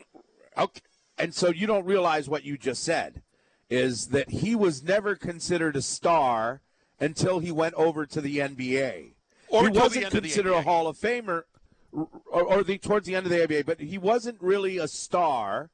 Okay. 0.58 0.80
and 1.18 1.34
so 1.34 1.50
you 1.50 1.66
don't 1.66 1.84
realize 1.84 2.28
what 2.28 2.44
you 2.44 2.58
just 2.58 2.82
said 2.82 3.22
is 3.68 4.08
that 4.08 4.30
he 4.30 4.54
was 4.54 4.82
never 4.82 5.14
considered 5.14 5.76
a 5.76 5.82
star 5.82 6.60
until 6.98 7.38
he 7.38 7.52
went 7.52 7.74
over 7.74 8.04
to 8.04 8.20
the 8.20 8.38
NBA. 8.38 9.12
Or 9.48 9.62
he 9.62 9.68
wasn't 9.68 10.06
end 10.06 10.14
of 10.14 10.22
the 10.22 10.28
considered 10.28 10.52
a 10.52 10.62
Hall 10.62 10.86
of 10.86 10.96
Famer, 10.96 11.44
or, 11.92 12.42
or 12.42 12.62
the 12.62 12.78
towards 12.78 13.06
the 13.06 13.14
end 13.14 13.26
of 13.26 13.32
the 13.32 13.38
NBA, 13.38 13.66
but 13.66 13.80
he 13.80 13.98
wasn't 13.98 14.40
really 14.40 14.78
a 14.78 14.88
star 14.88 15.70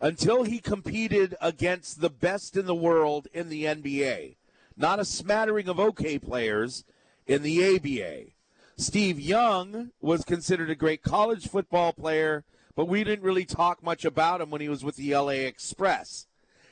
until 0.00 0.44
he 0.44 0.58
competed 0.58 1.34
against 1.40 2.00
the 2.00 2.10
best 2.10 2.56
in 2.56 2.66
the 2.66 2.74
world 2.74 3.28
in 3.32 3.48
the 3.48 3.64
NBA. 3.64 4.36
Not 4.76 5.00
a 5.00 5.04
smattering 5.04 5.68
of 5.68 5.80
OK 5.80 6.18
players 6.18 6.84
in 7.26 7.42
the 7.42 7.76
ABA. 7.76 8.30
Steve 8.76 9.18
Young 9.18 9.90
was 10.00 10.24
considered 10.24 10.68
a 10.68 10.74
great 10.74 11.02
college 11.02 11.48
football 11.48 11.94
player, 11.94 12.44
but 12.74 12.88
we 12.88 13.04
didn't 13.04 13.24
really 13.24 13.46
talk 13.46 13.82
much 13.82 14.04
about 14.04 14.42
him 14.42 14.50
when 14.50 14.60
he 14.60 14.68
was 14.68 14.84
with 14.84 14.96
the 14.96 15.14
LA 15.14 15.28
Express. 15.30 16.26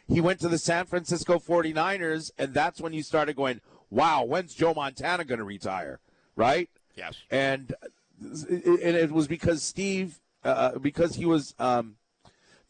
He 0.06 0.20
went 0.20 0.38
to 0.40 0.48
the 0.48 0.58
San 0.58 0.84
Francisco 0.84 1.38
49ers, 1.38 2.30
and 2.36 2.52
that's 2.52 2.78
when 2.78 2.92
you 2.92 3.02
started 3.02 3.36
going, 3.36 3.62
wow, 3.88 4.22
when's 4.22 4.54
Joe 4.54 4.74
Montana 4.74 5.24
going 5.24 5.38
to 5.38 5.44
retire? 5.44 6.00
Right? 6.36 6.68
Yes. 6.96 7.16
and 7.30 7.74
and 8.20 8.96
it 8.96 9.10
was 9.10 9.26
because 9.28 9.62
Steve, 9.62 10.20
uh, 10.44 10.78
because 10.78 11.16
he 11.16 11.26
was, 11.26 11.54
um, 11.58 11.96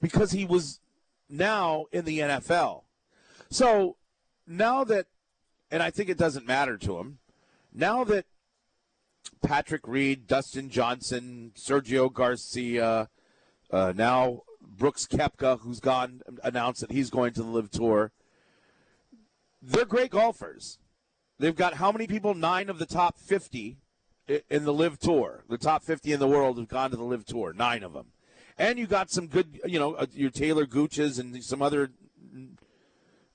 because 0.01 0.32
he 0.32 0.45
was 0.45 0.80
now 1.28 1.86
in 1.92 2.05
the 2.05 2.20
NFL. 2.20 2.82
So 3.51 3.97
now 4.47 4.84
that, 4.84 5.07
and 5.70 5.82
I 5.82 5.90
think 5.90 6.09
it 6.09 6.18
doesn't 6.18 6.47
matter 6.47 6.76
to 6.78 6.99
him, 6.99 7.18
now 7.72 8.05
that 8.05 8.26
Patrick 9.42 9.86
Reed, 9.86 10.26
Dustin 10.26 10.70
Johnson, 10.70 11.53
Sergio 11.57 12.12
Garcia, 12.12 13.09
uh, 13.70 13.92
now 13.95 14.42
Brooks 14.61 15.07
Koepka, 15.07 15.61
who's 15.61 15.80
gone, 15.80 16.22
announced 16.42 16.80
that 16.80 16.92
he's 16.92 17.11
going 17.11 17.32
to 17.34 17.42
the 17.42 17.49
LIV 17.49 17.70
Tour. 17.70 18.12
They're 19.61 19.84
great 19.84 20.11
golfers. 20.11 20.78
They've 21.38 21.57
got 21.57 21.74
how 21.74 21.90
many 21.90 22.07
people? 22.07 22.34
Nine 22.34 22.68
of 22.68 22.78
the 22.78 22.86
top 22.86 23.18
50 23.18 23.70
i- 23.70 23.76
in 24.29 24.64
the 24.64 24.72
LIV 24.72 24.99
Tour. 24.99 25.45
The 25.49 25.59
top 25.59 25.83
50 25.83 26.12
in 26.12 26.20
the 26.20 26.29
world 26.29 26.59
have 26.59 26.68
gone 26.68 26.91
to 26.91 26.97
the 26.97 27.05
LIV 27.05 27.27
Tour. 27.27 27.53
Nine 27.53 27.83
of 27.83 27.93
them. 27.93 28.07
And 28.57 28.79
you 28.79 28.87
got 28.87 29.11
some 29.11 29.27
good, 29.27 29.61
you 29.64 29.79
know, 29.79 29.95
uh, 29.95 30.07
your 30.12 30.31
Taylor 30.31 30.64
Gooches 30.64 31.18
and 31.18 31.43
some 31.43 31.61
other 31.61 31.91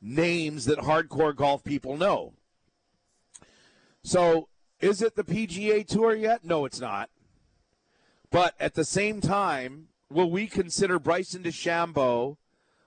names 0.02 0.66
that 0.66 0.80
hardcore 0.80 1.36
golf 1.36 1.64
people 1.64 1.98
know. 1.98 2.34
So, 4.04 4.48
is 4.80 5.02
it 5.02 5.16
the 5.16 5.26
PGA 5.26 5.86
Tour 5.86 6.16
yet? 6.16 6.46
No, 6.46 6.64
it's 6.66 6.80
not. 6.80 7.10
But 8.32 8.56
at 8.60 8.76
the 8.76 8.86
same 8.86 9.20
time, 9.20 9.90
will 10.10 10.32
we 10.32 10.48
consider 10.48 11.00
Bryson 11.00 11.44
DeChambeau 11.44 12.38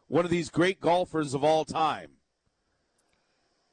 one 0.09 0.25
of 0.25 0.31
these 0.31 0.49
great 0.49 0.81
golfers 0.81 1.35
of 1.35 1.45
all 1.45 1.67
time? 1.67 2.13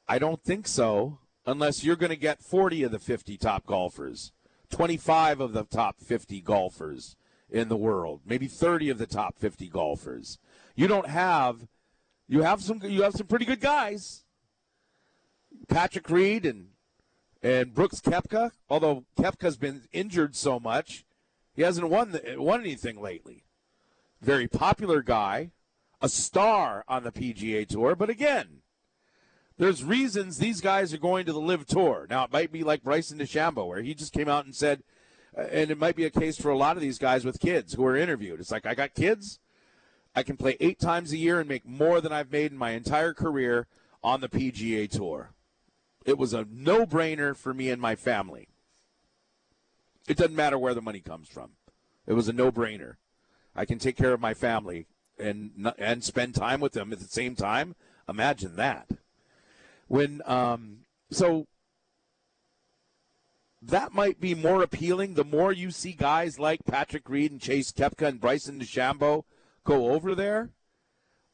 I 0.06 0.18
don't 0.18 0.42
think 0.42 0.66
so, 0.66 1.19
unless 1.46 1.84
you're 1.84 1.96
going 1.96 2.10
to 2.10 2.16
get 2.16 2.42
40 2.42 2.84
of 2.84 2.92
the 2.92 2.98
50 2.98 3.36
top 3.36 3.66
golfers, 3.66 4.32
25 4.70 5.40
of 5.40 5.52
the 5.52 5.64
top 5.64 6.00
50 6.00 6.40
golfers 6.40 7.16
in 7.50 7.68
the 7.68 7.76
world, 7.76 8.20
maybe 8.24 8.46
30 8.46 8.90
of 8.90 8.98
the 8.98 9.06
top 9.06 9.38
50 9.38 9.68
golfers. 9.68 10.38
You 10.74 10.86
don't 10.86 11.08
have 11.08 11.66
you 12.28 12.42
have 12.42 12.62
some 12.62 12.80
you 12.84 13.02
have 13.02 13.14
some 13.14 13.26
pretty 13.26 13.44
good 13.44 13.60
guys. 13.60 14.24
Patrick 15.68 16.08
Reed 16.08 16.46
and 16.46 16.68
and 17.42 17.74
Brooks 17.74 18.00
Koepka, 18.00 18.52
although 18.68 19.04
Koepka's 19.18 19.56
been 19.56 19.82
injured 19.92 20.36
so 20.36 20.60
much, 20.60 21.04
he 21.54 21.62
hasn't 21.62 21.88
won 21.88 22.12
the, 22.12 22.36
won 22.38 22.60
anything 22.60 23.00
lately. 23.00 23.44
Very 24.20 24.46
popular 24.46 25.02
guy, 25.02 25.50
a 26.00 26.08
star 26.08 26.84
on 26.86 27.02
the 27.02 27.10
PGA 27.10 27.66
Tour, 27.66 27.96
but 27.96 28.10
again, 28.10 28.59
there's 29.60 29.84
reasons 29.84 30.38
these 30.38 30.62
guys 30.62 30.94
are 30.94 30.98
going 30.98 31.26
to 31.26 31.34
the 31.34 31.40
LIV 31.40 31.66
Tour. 31.66 32.06
Now 32.08 32.24
it 32.24 32.32
might 32.32 32.50
be 32.50 32.64
like 32.64 32.82
Bryson 32.82 33.18
DeChambeau, 33.18 33.68
where 33.68 33.82
he 33.82 33.92
just 33.92 34.14
came 34.14 34.26
out 34.26 34.46
and 34.46 34.56
said, 34.56 34.82
uh, 35.36 35.42
and 35.42 35.70
it 35.70 35.76
might 35.76 35.96
be 35.96 36.06
a 36.06 36.10
case 36.10 36.40
for 36.40 36.50
a 36.50 36.56
lot 36.56 36.76
of 36.76 36.82
these 36.82 36.96
guys 36.96 37.26
with 37.26 37.40
kids 37.40 37.74
who 37.74 37.84
are 37.84 37.94
interviewed. 37.94 38.40
It's 38.40 38.50
like 38.50 38.64
I 38.64 38.74
got 38.74 38.94
kids, 38.94 39.38
I 40.16 40.22
can 40.22 40.38
play 40.38 40.56
eight 40.60 40.80
times 40.80 41.12
a 41.12 41.18
year 41.18 41.40
and 41.40 41.46
make 41.46 41.66
more 41.66 42.00
than 42.00 42.10
I've 42.10 42.32
made 42.32 42.52
in 42.52 42.56
my 42.56 42.70
entire 42.70 43.12
career 43.12 43.66
on 44.02 44.22
the 44.22 44.30
PGA 44.30 44.90
Tour. 44.90 45.32
It 46.06 46.16
was 46.16 46.32
a 46.32 46.46
no-brainer 46.50 47.36
for 47.36 47.52
me 47.52 47.68
and 47.68 47.82
my 47.82 47.96
family. 47.96 48.48
It 50.08 50.16
doesn't 50.16 50.34
matter 50.34 50.58
where 50.58 50.72
the 50.72 50.80
money 50.80 51.00
comes 51.00 51.28
from. 51.28 51.50
It 52.06 52.14
was 52.14 52.28
a 52.28 52.32
no-brainer. 52.32 52.94
I 53.54 53.66
can 53.66 53.78
take 53.78 53.98
care 53.98 54.14
of 54.14 54.20
my 54.20 54.32
family 54.32 54.86
and 55.18 55.70
and 55.76 56.02
spend 56.02 56.34
time 56.34 56.60
with 56.60 56.72
them 56.72 56.94
at 56.94 56.98
the 56.98 57.04
same 57.04 57.34
time. 57.34 57.74
Imagine 58.08 58.56
that 58.56 58.88
when 59.90 60.22
um, 60.24 60.78
so 61.10 61.48
that 63.60 63.92
might 63.92 64.20
be 64.20 64.36
more 64.36 64.62
appealing 64.62 65.14
the 65.14 65.24
more 65.24 65.52
you 65.52 65.72
see 65.72 65.92
guys 65.92 66.38
like 66.38 66.64
Patrick 66.64 67.08
Reed 67.08 67.32
and 67.32 67.40
Chase 67.40 67.72
Koepka 67.72 68.06
and 68.06 68.20
Bryson 68.20 68.60
DeChambeau 68.60 69.24
go 69.64 69.90
over 69.90 70.14
there. 70.14 70.50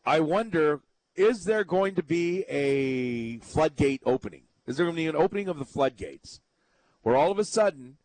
I 0.07 0.21
wonder 0.21 0.81
is 1.17 1.45
there 1.45 1.65
going 1.65 1.97
to 1.97 2.03
be 2.03 2.45
a 2.49 3.39
floodgate 3.41 4.03
opening? 4.07 4.45
Is 4.67 4.79
there 4.79 4.87
going 4.87 4.97
to 4.97 5.03
be 5.03 5.07
an 5.07 5.17
opening 5.17 5.49
of 5.49 5.59
the 5.59 5.67
floodgates 5.67 6.41
where 7.03 7.15
all 7.15 7.31
of 7.31 7.39
a 7.39 7.45
sudden 7.45 7.99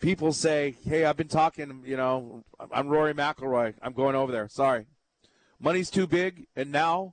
people 0.00 0.32
say, 0.32 0.76
"Hey, 0.82 1.04
I've 1.04 1.18
been 1.18 1.28
talking, 1.28 1.82
you 1.84 1.98
know, 1.98 2.42
I'm 2.72 2.88
Rory 2.88 3.12
McIlroy. 3.12 3.74
I'm 3.82 3.92
going 3.92 4.16
over 4.16 4.32
there. 4.32 4.48
Sorry, 4.48 4.86
money's 5.60 5.90
too 5.90 6.06
big, 6.06 6.46
and 6.56 6.72
now 6.72 7.12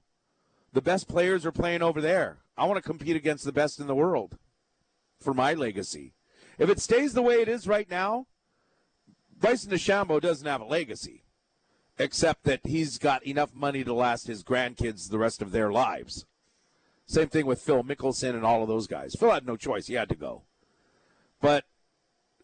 the 0.74 0.82
best 0.82 1.08
players 1.08 1.46
are 1.46 1.52
playing 1.52 1.82
over 1.82 2.02
there. 2.02 2.40
I 2.58 2.66
want 2.66 2.78
to 2.78 2.88
compete 2.88 3.16
against 3.16 3.46
the 3.46 3.52
best 3.52 3.80
in 3.80 3.88
the 3.88 3.96
world 3.96 4.38
for 5.20 5.34
my 5.34 5.54
legacy. 5.54 6.14
If 6.58 6.70
it 6.70 6.80
stays 6.80 7.14
the 7.14 7.22
way 7.22 7.42
it 7.42 7.48
is 7.48 7.68
right 7.68 7.90
now, 7.90 8.28
Bryson 9.40 9.72
DeChambeau 9.72 10.20
doesn't 10.20 10.48
have 10.48 10.62
a 10.62 10.66
legacy, 10.66 11.24
except 11.98 12.44
that 12.44 12.60
he's 12.66 12.98
got 12.98 13.26
enough 13.26 13.56
money 13.56 13.84
to 13.84 13.94
last 13.94 14.28
his 14.28 14.44
grandkids 14.44 15.10
the 15.10 15.18
rest 15.18 15.42
of 15.42 15.52
their 15.52 15.72
lives. 15.72 16.26
Same 17.06 17.30
thing 17.30 17.46
with 17.46 17.62
Phil 17.62 17.84
Mickelson 17.84 18.36
and 18.36 18.46
all 18.46 18.62
of 18.62 18.68
those 18.68 18.88
guys. 18.88 19.16
Phil 19.16 19.32
had 19.32 19.48
no 19.48 19.56
choice; 19.56 19.88
he 19.88 19.96
had 19.96 20.10
to 20.10 20.16
go. 20.16 20.44
But 21.42 21.64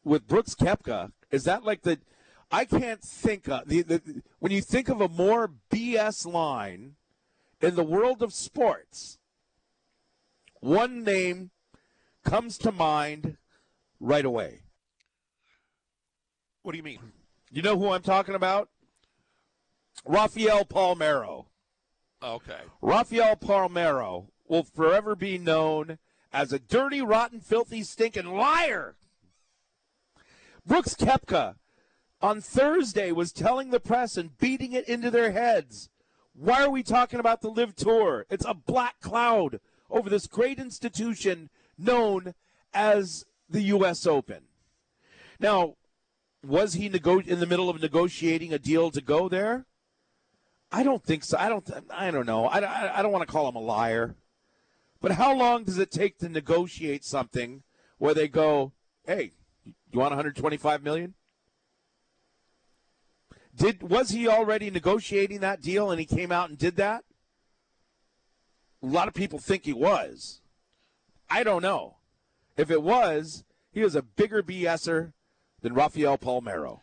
with 0.03 0.27
Brooks 0.27 0.55
Koepka, 0.55 1.11
is 1.29 1.43
that 1.43 1.63
like 1.63 1.81
the? 1.81 1.99
I 2.49 2.65
can't 2.65 3.01
think 3.01 3.47
of 3.49 3.67
the, 3.67 3.81
the 3.81 4.23
when 4.39 4.51
you 4.51 4.61
think 4.61 4.87
of 4.87 5.01
a 5.01 5.09
more 5.09 5.51
BS 5.69 6.25
line 6.25 6.95
in 7.61 7.75
the 7.75 7.83
world 7.83 8.21
of 8.21 8.33
sports, 8.33 9.17
one 10.59 11.03
name 11.03 11.51
comes 12.23 12.57
to 12.59 12.71
mind 12.71 13.37
right 13.99 14.25
away. 14.25 14.61
What 16.63 16.71
do 16.71 16.77
you 16.77 16.83
mean? 16.83 16.99
You 17.51 17.61
know 17.61 17.77
who 17.77 17.91
I'm 17.91 18.01
talking 18.01 18.35
about? 18.35 18.69
Rafael 20.03 20.65
Palmeiro. 20.65 21.45
Oh, 22.21 22.33
okay. 22.33 22.61
Rafael 22.81 23.35
Palmeiro 23.35 24.27
will 24.47 24.63
forever 24.63 25.15
be 25.15 25.37
known 25.37 25.99
as 26.33 26.51
a 26.51 26.59
dirty, 26.59 27.01
rotten, 27.01 27.39
filthy, 27.39 27.83
stinking 27.83 28.35
liar. 28.35 28.95
Brooks 30.65 30.95
Koepka 30.95 31.55
on 32.21 32.41
Thursday 32.41 33.11
was 33.11 33.31
telling 33.31 33.69
the 33.69 33.79
press 33.79 34.17
and 34.17 34.37
beating 34.37 34.73
it 34.73 34.89
into 34.89 35.11
their 35.11 35.31
heads. 35.31 35.89
Why 36.37 36.63
are 36.63 36.69
we 36.69 36.83
talking 36.83 37.19
about 37.19 37.41
the 37.41 37.49
LIV 37.49 37.75
Tour? 37.75 38.25
It's 38.29 38.45
a 38.45 38.53
black 38.53 38.99
cloud 38.99 39.61
over 39.89 40.09
this 40.09 40.27
great 40.27 40.59
institution 40.59 41.49
known 41.77 42.33
as 42.73 43.25
the 43.49 43.61
U.S. 43.61 44.05
Open. 44.05 44.43
Now, 45.39 45.75
was 46.45 46.73
he 46.73 46.89
nego- 46.89 47.19
in 47.19 47.39
the 47.39 47.45
middle 47.45 47.69
of 47.69 47.81
negotiating 47.81 48.53
a 48.53 48.59
deal 48.59 48.91
to 48.91 49.01
go 49.01 49.29
there? 49.29 49.65
I 50.71 50.83
don't 50.83 51.03
think 51.03 51.23
so. 51.23 51.37
I 51.37 51.47
don't. 51.47 51.69
I 51.89 52.11
don't 52.11 52.25
know. 52.25 52.47
I, 52.47 52.59
I, 52.59 52.99
I 52.99 53.01
don't 53.01 53.13
want 53.13 53.25
to 53.25 53.31
call 53.31 53.47
him 53.47 53.55
a 53.55 53.59
liar. 53.59 54.15
But 54.99 55.13
how 55.13 55.33
long 55.33 55.63
does 55.63 55.77
it 55.77 55.91
take 55.91 56.17
to 56.17 56.27
negotiate 56.27 57.05
something 57.05 57.63
where 57.97 58.13
they 58.13 58.27
go, 58.27 58.73
"Hey, 59.05 59.31
you 59.63 59.99
want 59.99 60.11
125 60.11 60.83
million? 60.83 61.13
Did 63.55 63.83
was 63.89 64.09
he 64.09 64.27
already 64.27 64.69
negotiating 64.69 65.39
that 65.39 65.61
deal 65.61 65.91
and 65.91 65.99
he 65.99 66.05
came 66.05 66.31
out 66.31 66.49
and 66.49 66.57
did 66.57 66.75
that? 66.75 67.03
A 68.83 68.85
lot 68.85 69.07
of 69.07 69.13
people 69.13 69.39
think 69.39 69.65
he 69.65 69.73
was. 69.73 70.41
I 71.29 71.43
don't 71.43 71.61
know. 71.61 71.97
If 72.57 72.69
it 72.69 72.83
was, 72.83 73.43
he 73.71 73.81
was 73.81 73.95
a 73.95 74.01
bigger 74.01 74.43
BSer 74.43 75.13
than 75.61 75.73
Rafael 75.73 76.17
Palmeiro 76.17 76.79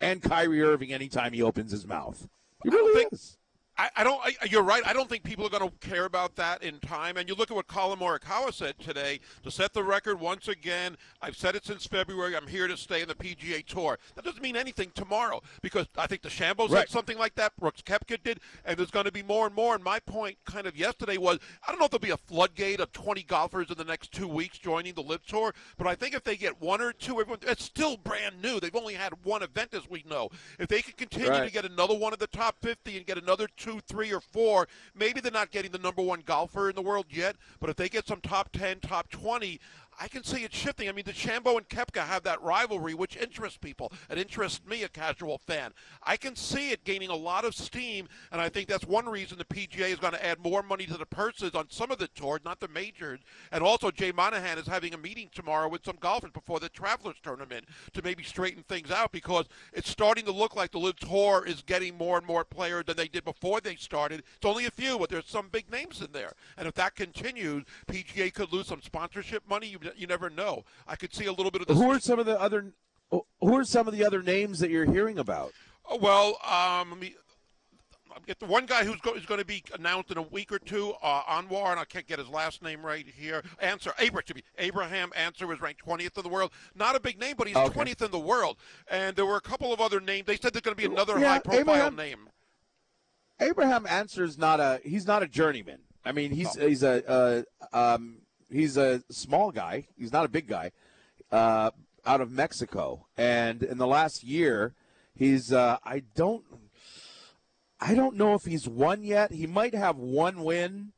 and 0.00 0.22
Kyrie 0.22 0.62
Irving 0.62 0.92
anytime 0.92 1.32
he 1.32 1.42
opens 1.42 1.72
his 1.72 1.86
mouth. 1.86 2.28
He 2.62 2.70
I 2.70 2.72
don't 2.72 2.80
really 2.86 3.00
think- 3.02 3.12
is. 3.12 3.38
I, 3.78 3.88
I 3.96 4.04
don't. 4.04 4.20
I, 4.22 4.34
you're 4.50 4.62
right. 4.62 4.82
I 4.86 4.92
don't 4.92 5.08
think 5.08 5.22
people 5.24 5.46
are 5.46 5.50
going 5.50 5.68
to 5.68 5.88
care 5.88 6.04
about 6.04 6.36
that 6.36 6.62
in 6.62 6.78
time. 6.80 7.16
And 7.16 7.26
you 7.28 7.34
look 7.34 7.50
at 7.50 7.54
what 7.54 7.66
Collin 7.68 7.98
Morikawa 7.98 8.52
said 8.52 8.78
today 8.78 9.18
to 9.44 9.50
set 9.50 9.72
the 9.72 9.82
record 9.82 10.20
once 10.20 10.46
again. 10.48 10.96
I've 11.22 11.36
said 11.36 11.54
it 11.56 11.64
since 11.64 11.86
February. 11.86 12.36
I'm 12.36 12.46
here 12.46 12.68
to 12.68 12.76
stay 12.76 13.00
in 13.00 13.08
the 13.08 13.14
PGA 13.14 13.64
Tour. 13.64 13.98
That 14.14 14.24
doesn't 14.26 14.42
mean 14.42 14.56
anything 14.56 14.90
tomorrow 14.94 15.40
because 15.62 15.86
I 15.96 16.06
think 16.06 16.20
DeChambeau 16.22 16.68
Right. 16.68 16.88
something 16.90 17.16
like 17.16 17.34
that. 17.36 17.52
Brooks 17.58 17.80
Koepka 17.80 18.22
did, 18.22 18.40
and 18.66 18.76
there's 18.76 18.90
going 18.90 19.06
to 19.06 19.12
be 19.12 19.22
more 19.22 19.46
and 19.46 19.54
more. 19.54 19.74
And 19.74 19.82
my 19.82 20.00
point, 20.00 20.36
kind 20.44 20.66
of 20.66 20.76
yesterday, 20.76 21.16
was 21.16 21.38
I 21.66 21.70
don't 21.72 21.78
know 21.78 21.86
if 21.86 21.90
there'll 21.92 22.00
be 22.00 22.10
a 22.10 22.16
floodgate 22.18 22.78
of 22.80 22.92
20 22.92 23.22
golfers 23.22 23.70
in 23.70 23.78
the 23.78 23.84
next 23.84 24.12
two 24.12 24.28
weeks 24.28 24.58
joining 24.58 24.92
the 24.94 25.02
LIV 25.02 25.24
Tour, 25.24 25.54
but 25.78 25.86
I 25.86 25.94
think 25.94 26.14
if 26.14 26.24
they 26.24 26.36
get 26.36 26.60
one 26.60 26.82
or 26.82 26.92
two, 26.92 27.18
everyone, 27.20 27.38
it's 27.42 27.64
still 27.64 27.96
brand 27.96 28.42
new. 28.42 28.60
They've 28.60 28.76
only 28.76 28.94
had 28.94 29.12
one 29.24 29.42
event, 29.42 29.72
as 29.72 29.88
we 29.88 30.04
know. 30.08 30.28
If 30.58 30.68
they 30.68 30.82
can 30.82 30.92
continue 30.94 31.30
Right. 31.30 31.46
to 31.46 31.50
get 31.52 31.64
another 31.64 31.94
one 31.94 32.12
of 32.12 32.18
the 32.18 32.26
top 32.26 32.56
50 32.60 32.98
and 32.98 33.06
get 33.06 33.16
another 33.16 33.48
two, 33.56 33.61
three, 33.88 34.12
or 34.12 34.20
four, 34.20 34.68
maybe 34.94 35.20
they're 35.20 35.32
not 35.32 35.50
getting 35.50 35.70
the 35.70 35.78
number 35.78 36.02
one 36.02 36.22
golfer 36.24 36.68
in 36.68 36.76
the 36.76 36.82
world 36.82 37.06
yet, 37.10 37.36
but 37.60 37.70
if 37.70 37.76
they 37.76 37.88
get 37.88 38.06
some 38.06 38.20
top 38.20 38.50
10, 38.52 38.80
top 38.80 39.10
20, 39.10 39.60
I 40.00 40.08
can 40.08 40.24
see 40.24 40.44
it 40.44 40.54
shifting. 40.54 40.88
I 40.88 40.92
mean, 40.92 41.04
the 41.04 41.12
DeChambeau 41.12 41.56
and 41.56 41.68
Koepka 41.68 42.04
have 42.04 42.22
that 42.24 42.42
rivalry, 42.42 42.94
which 42.94 43.16
interests 43.16 43.58
people. 43.58 43.92
It 44.10 44.18
interests 44.18 44.60
me, 44.66 44.82
a 44.82 44.88
casual 44.88 45.38
fan. 45.38 45.72
I 46.02 46.16
can 46.16 46.34
see 46.34 46.70
it 46.70 46.84
gaining 46.84 47.10
a 47.10 47.16
lot 47.16 47.44
of 47.44 47.54
steam, 47.54 48.08
and 48.30 48.40
I 48.40 48.48
think 48.48 48.68
that's 48.68 48.86
one 48.86 49.06
reason 49.06 49.38
the 49.38 49.44
PGA 49.44 49.92
is 49.92 49.98
going 49.98 50.14
to 50.14 50.24
add 50.24 50.40
more 50.40 50.62
money 50.62 50.86
to 50.86 50.96
the 50.96 51.06
purses 51.06 51.54
on 51.54 51.70
some 51.70 51.90
of 51.90 51.98
the 51.98 52.08
tours, 52.08 52.40
not 52.44 52.60
the 52.60 52.68
majors. 52.68 53.20
And 53.50 53.62
also, 53.62 53.90
Jay 53.90 54.12
Monahan 54.12 54.58
is 54.58 54.66
having 54.66 54.94
a 54.94 54.98
meeting 54.98 55.28
tomorrow 55.32 55.68
with 55.68 55.84
some 55.84 55.96
golfers 56.00 56.32
before 56.32 56.60
the 56.60 56.68
Travelers 56.68 57.16
Tournament 57.22 57.66
to 57.92 58.02
maybe 58.02 58.22
straighten 58.22 58.62
things 58.64 58.90
out 58.90 59.12
because 59.12 59.46
it's 59.72 59.90
starting 59.90 60.24
to 60.24 60.32
look 60.32 60.56
like 60.56 60.72
the 60.72 60.78
LIV 60.78 60.96
Tour 60.96 61.44
is 61.46 61.62
getting 61.62 61.96
more 61.96 62.18
and 62.18 62.26
more 62.26 62.44
players 62.44 62.84
than 62.86 62.96
they 62.96 63.08
did 63.08 63.24
before 63.24 63.60
they 63.60 63.76
started. 63.76 64.22
It's 64.36 64.46
only 64.46 64.66
a 64.66 64.70
few, 64.70 64.98
but 64.98 65.10
there's 65.10 65.28
some 65.28 65.48
big 65.48 65.70
names 65.70 66.00
in 66.00 66.12
there. 66.12 66.32
And 66.56 66.66
if 66.66 66.74
that 66.74 66.94
continues, 66.94 67.64
PGA 67.86 68.32
could 68.32 68.52
lose 68.52 68.66
some 68.66 68.82
sponsorship 68.82 69.48
money. 69.48 69.68
You, 69.68 69.78
you 69.96 70.06
never 70.06 70.30
know. 70.30 70.64
I 70.86 70.96
could 70.96 71.14
see 71.14 71.26
a 71.26 71.32
little 71.32 71.50
bit 71.50 71.62
of 71.62 71.68
this. 71.68 71.76
Who 71.76 71.90
are 71.90 72.00
some 72.00 72.18
of 72.18 72.26
the 72.26 72.40
other 72.40 72.72
who 73.10 73.56
are 73.56 73.64
some 73.64 73.86
of 73.88 73.94
the 73.94 74.04
other 74.04 74.22
names 74.22 74.58
that 74.60 74.70
you're 74.70 74.90
hearing 74.90 75.18
about? 75.18 75.52
Oh, 75.88 75.96
well, 75.98 76.38
um, 76.48 76.90
let 76.90 76.98
me 76.98 77.14
I'll 78.14 78.20
get 78.26 78.38
the 78.38 78.46
one 78.46 78.66
guy 78.66 78.84
who's, 78.84 79.00
go, 79.00 79.14
is 79.14 79.24
going 79.24 79.40
to 79.40 79.46
be 79.46 79.64
announced 79.74 80.10
in 80.10 80.18
a 80.18 80.22
week 80.22 80.52
or 80.52 80.58
two, 80.58 80.92
uh, 81.02 81.22
Anwar, 81.22 81.70
and 81.70 81.80
I 81.80 81.84
can't 81.86 82.06
get 82.06 82.18
his 82.18 82.28
last 82.28 82.62
name 82.62 82.84
right 82.84 83.06
here. 83.06 83.42
Ancer, 83.60 83.92
Abraham, 83.98 84.24
to 84.26 84.34
be 84.34 84.44
Abraham 84.58 85.12
Ancer 85.16 85.46
was 85.46 85.60
ranked 85.62 85.84
20th 85.84 86.16
in 86.18 86.22
the 86.22 86.28
world. 86.28 86.50
Not 86.74 86.94
a 86.94 87.00
big 87.00 87.18
name, 87.18 87.34
but 87.38 87.46
he's 87.46 87.56
Okay. 87.56 87.74
20th 87.74 88.02
in 88.04 88.10
the 88.10 88.18
world. 88.18 88.58
And 88.90 89.16
there 89.16 89.24
were 89.24 89.36
a 89.36 89.40
couple 89.40 89.72
of 89.72 89.80
other 89.80 89.98
names. 90.00 90.26
They 90.26 90.36
said 90.36 90.52
there's 90.52 90.60
going 90.62 90.76
to 90.76 90.88
be 90.88 90.92
another 90.92 91.18
Yeah, 91.18 91.28
high-profile 91.30 91.60
Abraham- 91.60 91.96
name. 91.96 92.28
Abraham 93.40 93.86
Ancer's 93.86 94.38
not 94.38 94.60
a 94.60 94.80
he's 94.84 95.06
not 95.06 95.22
a 95.22 95.26
journeyman. 95.26 95.80
I 96.04 96.12
mean, 96.12 96.30
he's 96.32 96.54
he's 96.54 96.82
a 96.82 97.02
uh, 97.08 97.42
um, 97.72 98.18
he's 98.52 98.76
a 98.76 99.02
small 99.10 99.50
guy. 99.50 99.88
He's 99.96 100.12
not 100.12 100.24
a 100.24 100.28
big 100.28 100.46
guy. 100.46 100.72
Uh, 101.30 101.70
out 102.04 102.20
of 102.20 102.30
Mexico, 102.30 103.06
and 103.16 103.62
in 103.62 103.78
the 103.78 103.86
last 103.86 104.24
year, 104.24 104.74
he's 105.14 105.52
uh, 105.52 105.78
I 105.84 106.02
don't 106.14 106.44
I 107.80 107.94
don't 107.94 108.16
know 108.16 108.34
if 108.34 108.44
he's 108.44 108.68
won 108.68 109.02
yet. 109.02 109.32
He 109.32 109.46
might 109.46 109.74
have 109.74 109.96
one 109.96 110.42
win, 110.42 110.92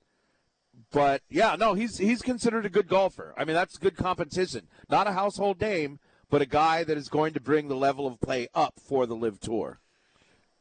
but 0.93 1.23
yeah, 1.31 1.57
no, 1.57 1.75
he's 1.75 1.99
he's 1.99 2.23
considered 2.23 2.67
a 2.67 2.71
good 2.71 2.89
golfer. 2.89 3.35
I 3.37 3.45
mean, 3.45 3.55
that's 3.55 3.79
good 3.79 3.97
competition. 3.97 4.69
Not 4.91 5.07
a 5.07 5.13
household 5.13 5.61
name, 5.61 5.99
but 6.31 6.43
a 6.43 6.47
guy 6.47 6.85
that 6.85 6.99
is 6.99 7.09
going 7.09 7.33
to 7.35 7.41
bring 7.41 7.69
the 7.69 7.77
level 7.77 8.07
of 8.07 8.21
play 8.21 8.49
up 8.55 8.75
for 8.87 9.07
the 9.07 9.17
LIV 9.17 9.41
Tour. 9.41 9.81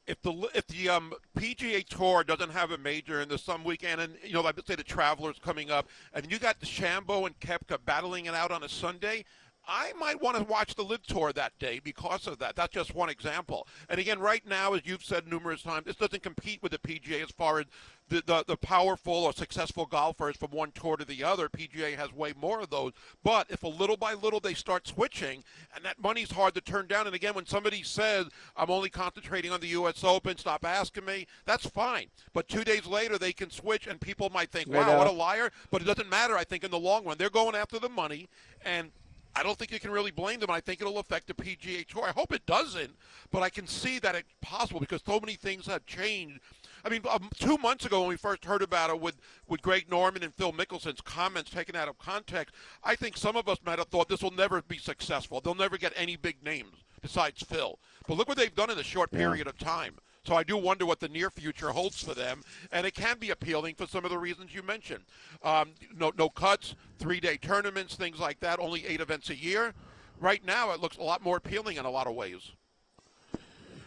If 0.05 0.21
the 0.21 0.49
if 0.53 0.67
the 0.67 0.89
um, 0.89 1.13
PGA 1.37 1.87
Tour 1.87 2.23
doesn't 2.25 2.51
have 2.51 2.71
a 2.71 2.77
major 2.77 3.21
and 3.21 3.31
there's 3.31 3.43
some 3.43 3.63
weekend, 3.63 4.01
and 4.01 4.13
you 4.23 4.33
know, 4.33 4.41
like 4.41 4.59
say 4.65 4.75
the 4.75 4.83
Travelers 4.83 5.39
coming 5.39 5.71
up, 5.71 5.87
and 6.13 6.29
you 6.29 6.39
got 6.39 6.59
DeChambeau 6.59 7.25
and 7.25 7.39
Koepka 7.39 7.77
battling 7.85 8.25
it 8.25 8.33
out 8.33 8.51
on 8.51 8.63
a 8.63 8.69
Sunday. 8.69 9.23
I 9.67 9.93
might 9.97 10.21
want 10.21 10.37
to 10.37 10.43
watch 10.43 10.75
the 10.75 10.83
LIV 10.83 11.07
Tour 11.07 11.33
that 11.33 11.57
day 11.59 11.79
because 11.83 12.27
of 12.27 12.39
that. 12.39 12.55
That's 12.55 12.73
just 12.73 12.93
one 12.93 13.09
example. 13.09 13.67
And 13.89 13.99
again, 13.99 14.19
right 14.19 14.45
now, 14.45 14.73
as 14.73 14.81
you've 14.83 15.05
said 15.05 15.27
numerous 15.27 15.63
times, 15.63 15.85
this 15.85 15.95
doesn't 15.95 16.23
compete 16.23 16.61
with 16.61 16.73
the 16.73 16.79
PGA 16.79 17.23
as 17.23 17.31
far 17.31 17.59
as 17.59 17.65
the, 18.09 18.21
the, 18.25 18.43
the 18.45 18.57
powerful 18.57 19.13
or 19.13 19.31
successful 19.31 19.85
golfers 19.85 20.35
from 20.35 20.51
one 20.51 20.71
tour 20.71 20.97
to 20.97 21.05
the 21.05 21.23
other. 21.23 21.47
PGA 21.47 21.95
has 21.95 22.11
way 22.11 22.33
more 22.39 22.59
of 22.59 22.69
those. 22.69 22.91
But 23.23 23.49
if 23.49 23.63
a 23.63 23.67
little 23.67 23.95
by 23.95 24.13
little 24.13 24.41
they 24.41 24.53
start 24.53 24.87
switching, 24.87 25.43
and 25.75 25.85
that 25.85 26.01
money's 26.01 26.31
hard 26.31 26.53
to 26.55 26.61
turn 26.61 26.87
down. 26.87 27.07
And 27.07 27.15
again, 27.15 27.33
when 27.33 27.45
somebody 27.45 27.83
says, 27.83 28.27
I'm 28.57 28.69
only 28.69 28.89
concentrating 28.89 29.51
on 29.51 29.61
the 29.61 29.67
U.S. 29.67 30.03
Open, 30.03 30.37
stop 30.37 30.65
asking 30.65 31.05
me, 31.05 31.25
that's 31.45 31.65
fine. 31.65 32.07
But 32.33 32.49
two 32.49 32.63
days 32.63 32.85
later, 32.85 33.17
they 33.17 33.33
can 33.33 33.49
switch, 33.49 33.87
and 33.87 33.99
people 34.01 34.29
might 34.29 34.51
think, 34.51 34.67
wow, 34.67 34.97
what 34.97 35.07
a 35.07 35.11
liar. 35.11 35.51
But 35.71 35.81
it 35.81 35.85
doesn't 35.85 36.09
matter, 36.09 36.37
I 36.37 36.43
think, 36.43 36.63
in 36.63 36.71
the 36.71 36.79
long 36.79 37.05
run. 37.05 37.17
They're 37.17 37.29
going 37.29 37.55
after 37.55 37.79
the 37.79 37.89
money, 37.89 38.27
and 38.65 38.91
I 39.35 39.43
don't 39.43 39.57
think 39.57 39.71
you 39.71 39.79
can 39.79 39.91
really 39.91 40.11
blame 40.11 40.39
them. 40.39 40.51
I 40.51 40.59
think 40.59 40.81
it'll 40.81 40.99
affect 40.99 41.27
the 41.27 41.33
PGA 41.33 41.87
Tour. 41.87 42.03
I 42.05 42.11
hope 42.11 42.31
it 42.33 42.45
doesn't, 42.45 42.91
but 43.31 43.41
I 43.41 43.49
can 43.49 43.65
see 43.67 43.99
that 43.99 44.15
it's 44.15 44.33
possible 44.41 44.79
because 44.79 45.01
so 45.05 45.19
many 45.19 45.33
things 45.33 45.65
have 45.65 45.85
changed. 45.85 46.39
I 46.85 46.89
mean, 46.89 47.01
um, 47.09 47.29
two 47.35 47.57
months 47.57 47.85
ago 47.85 48.01
when 48.01 48.09
we 48.09 48.17
first 48.17 48.45
heard 48.45 48.61
about 48.61 48.89
it 48.89 48.99
with, 48.99 49.15
with 49.47 49.61
Greg 49.61 49.89
Norman 49.89 50.21
and 50.21 50.33
Phil 50.33 50.51
Mickelson's 50.51 51.01
comments 51.01 51.49
taken 51.49 51.75
out 51.75 51.87
of 51.87 51.97
context, 51.97 52.53
I 52.83 52.95
think 52.95 53.17
some 53.17 53.35
of 53.35 53.47
us 53.47 53.57
might 53.65 53.79
have 53.79 53.87
thought 53.87 54.09
this 54.09 54.21
will 54.21 54.31
never 54.31 54.61
be 54.61 54.77
successful. 54.77 55.39
They'll 55.41 55.55
never 55.55 55.77
get 55.77 55.93
any 55.95 56.15
big 56.15 56.43
names 56.43 56.83
besides 57.01 57.41
Phil. 57.41 57.79
But 58.07 58.17
look 58.17 58.27
what 58.27 58.37
they've 58.37 58.53
done 58.53 58.69
in 58.69 58.77
a 58.77 58.83
short 58.83 59.11
period 59.11 59.47
of 59.47 59.57
time. 59.57 59.95
So 60.25 60.35
I 60.35 60.43
do 60.43 60.55
wonder 60.55 60.85
what 60.85 61.01
the 61.01 61.09
near 61.09 61.29
future 61.29 61.71
holds 61.71 62.01
for 62.01 62.13
them, 62.13 62.43
and 62.71 62.87
it 62.87 62.93
can 62.93 63.17
be 63.19 63.31
appealing 63.31 63.75
for 63.75 63.85
some 63.85 64.05
of 64.05 64.11
the 64.11 64.17
reasons 64.17 64.55
you 64.55 64.63
mentioned. 64.63 65.03
Um, 65.43 65.71
no, 65.93 66.13
no 66.17 66.29
cuts, 66.29 66.75
three-day 66.97 67.37
tournaments, 67.37 67.95
things 67.95 68.19
like 68.19 68.39
that. 68.39 68.57
Only 68.59 68.85
eight 68.87 69.01
events 69.01 69.29
a 69.29 69.35
year. 69.35 69.73
Right 70.21 70.43
now, 70.45 70.71
it 70.71 70.79
looks 70.79 70.95
a 70.95 71.03
lot 71.03 71.21
more 71.21 71.35
appealing 71.35 71.75
in 71.75 71.83
a 71.83 71.89
lot 71.89 72.07
of 72.07 72.15
ways. 72.15 72.53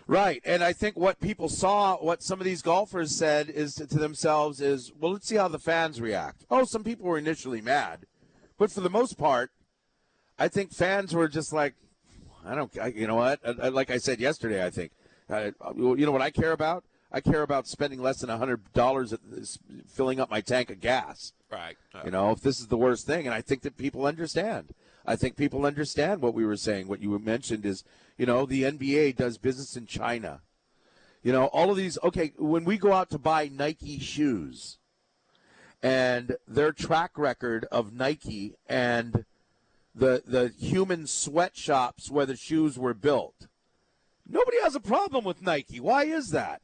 Right. 0.07 0.43
And 0.45 0.63
I 0.63 0.75
think 0.75 0.95
what 0.97 1.21
people 1.21 1.49
saw, 1.49 1.97
what 1.97 2.23
some 2.23 2.39
of 2.39 2.45
these 2.45 2.61
golfers 2.61 3.17
said 3.17 3.49
is 3.49 3.75
to, 3.77 3.87
to 3.87 3.99
themselves 3.99 4.61
is, 4.61 4.93
well, 5.01 5.13
let's 5.13 5.27
see 5.27 5.37
how 5.37 5.49
the 5.49 5.59
fans 5.59 6.03
react. 6.03 6.45
Oh, 6.51 6.65
some 6.65 6.85
people 6.85 7.07
were 7.07 7.17
initially 7.19 7.63
mad. 7.63 8.01
But 8.59 8.71
for 8.71 8.83
the 8.83 8.91
most 8.91 9.17
part, 9.17 9.53
I 10.39 10.49
think 10.49 10.71
fans 10.73 11.15
were 11.15 11.29
just 11.29 11.51
like, 11.53 11.75
I 12.45 12.55
don't, 12.55 12.71
I, 12.79 12.89
you 12.89 13.07
know 13.07 13.17
what? 13.17 13.41
I, 13.43 13.67
I- 13.67 13.69
like 13.71 13.91
I 13.91 13.97
said 13.97 14.21
yesterday, 14.21 14.65
I 14.65 14.69
think, 14.69 14.93
uh, 15.29 15.51
you 15.77 16.07
know 16.07 16.13
what 16.13 16.23
I 16.23 16.31
care 16.31 16.53
about? 16.53 16.85
I 17.13 17.21
care 17.21 17.43
about 17.43 17.67
spending 17.67 18.03
less 18.03 18.21
than 18.21 18.31
$100 18.31 19.13
at 19.13 19.21
this, 19.31 19.59
filling 19.89 20.21
up 20.21 20.31
my 20.31 20.41
tank 20.41 20.71
of 20.71 20.81
gas. 20.81 21.33
Right. 21.51 21.77
You 22.05 22.11
know, 22.11 22.33
if 22.33 22.41
this 22.41 22.61
is 22.61 22.67
the 22.67 22.77
worst 22.77 23.07
thing, 23.07 23.27
and 23.27 23.35
I 23.35 23.41
think 23.41 23.63
that 23.63 23.77
people 23.77 24.07
understand. 24.07 24.75
I 25.07 25.17
think 25.17 25.37
people 25.37 25.65
understand 25.65 26.21
what 26.21 26.35
we 26.35 26.45
were 26.45 26.57
saying. 26.57 26.89
What 26.89 27.01
you 27.01 27.17
mentioned 27.19 27.65
is, 27.65 27.85
you 28.19 28.27
know, 28.27 28.45
the 28.45 28.65
NBA 28.65 29.17
does 29.17 29.39
business 29.39 29.77
in 29.77 29.87
China. 29.87 30.41
You 31.23 31.33
know, 31.33 31.47
all 31.47 31.71
of 31.71 31.77
these. 31.77 31.97
Okay, 32.03 32.33
when 32.37 32.65
we 32.65 32.77
go 32.77 32.93
out 32.93 33.11
to 33.11 33.19
buy 33.19 33.49
Nike 33.53 33.99
shoes, 34.01 34.79
and 35.83 36.37
their 36.49 36.73
track 36.73 37.13
record 37.17 37.67
of 37.71 37.93
Nike 37.93 38.57
and 38.69 39.25
the 39.95 40.23
the 40.27 40.53
human 40.59 41.07
sweatshops 41.07 42.11
where 42.11 42.27
the 42.27 42.37
shoes 42.37 42.79
were 42.79 42.95
built, 42.95 43.47
nobody 44.29 44.61
has 44.63 44.75
a 44.75 44.81
problem 44.81 45.25
with 45.25 45.43
Nike. 45.43 45.81
Why 45.81 46.05
is 46.05 46.31
that? 46.31 46.63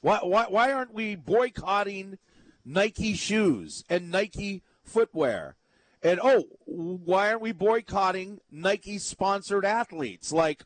Why 0.00 0.18
why 0.22 0.46
why 0.48 0.72
aren't 0.72 0.94
we 0.94 1.14
boycotting 1.14 2.18
Nike 2.64 3.14
shoes 3.14 3.84
and 3.88 4.10
Nike 4.10 4.62
footwear? 4.82 5.56
And 6.02 6.20
oh, 6.22 6.44
why 6.66 7.30
aren't 7.30 7.40
we 7.40 7.52
boycotting 7.52 8.40
Nike 8.50 8.98
sponsored 8.98 9.64
athletes 9.64 10.32
like 10.32 10.64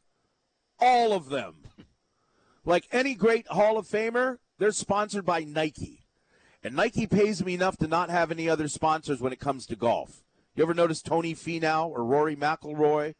all 0.80 1.12
of 1.12 1.28
them? 1.28 1.62
Like 2.64 2.88
any 2.92 3.14
great 3.14 3.46
Hall 3.46 3.78
of 3.78 3.86
Famer, 3.86 4.38
they're 4.58 4.72
sponsored 4.72 5.24
by 5.24 5.44
Nike. 5.44 6.04
And 6.62 6.74
Nike 6.74 7.06
pays 7.06 7.44
me 7.44 7.54
enough 7.54 7.76
to 7.78 7.86
not 7.86 8.10
have 8.10 8.30
any 8.30 8.48
other 8.48 8.68
sponsors 8.68 9.20
when 9.20 9.32
it 9.32 9.38
comes 9.38 9.64
to 9.66 9.76
golf. 9.76 10.24
You 10.54 10.64
ever 10.64 10.74
notice 10.74 11.00
Tony 11.00 11.34
Finau 11.34 11.88
or 11.88 12.04
Rory 12.04 12.34
McIlroy 12.34 13.14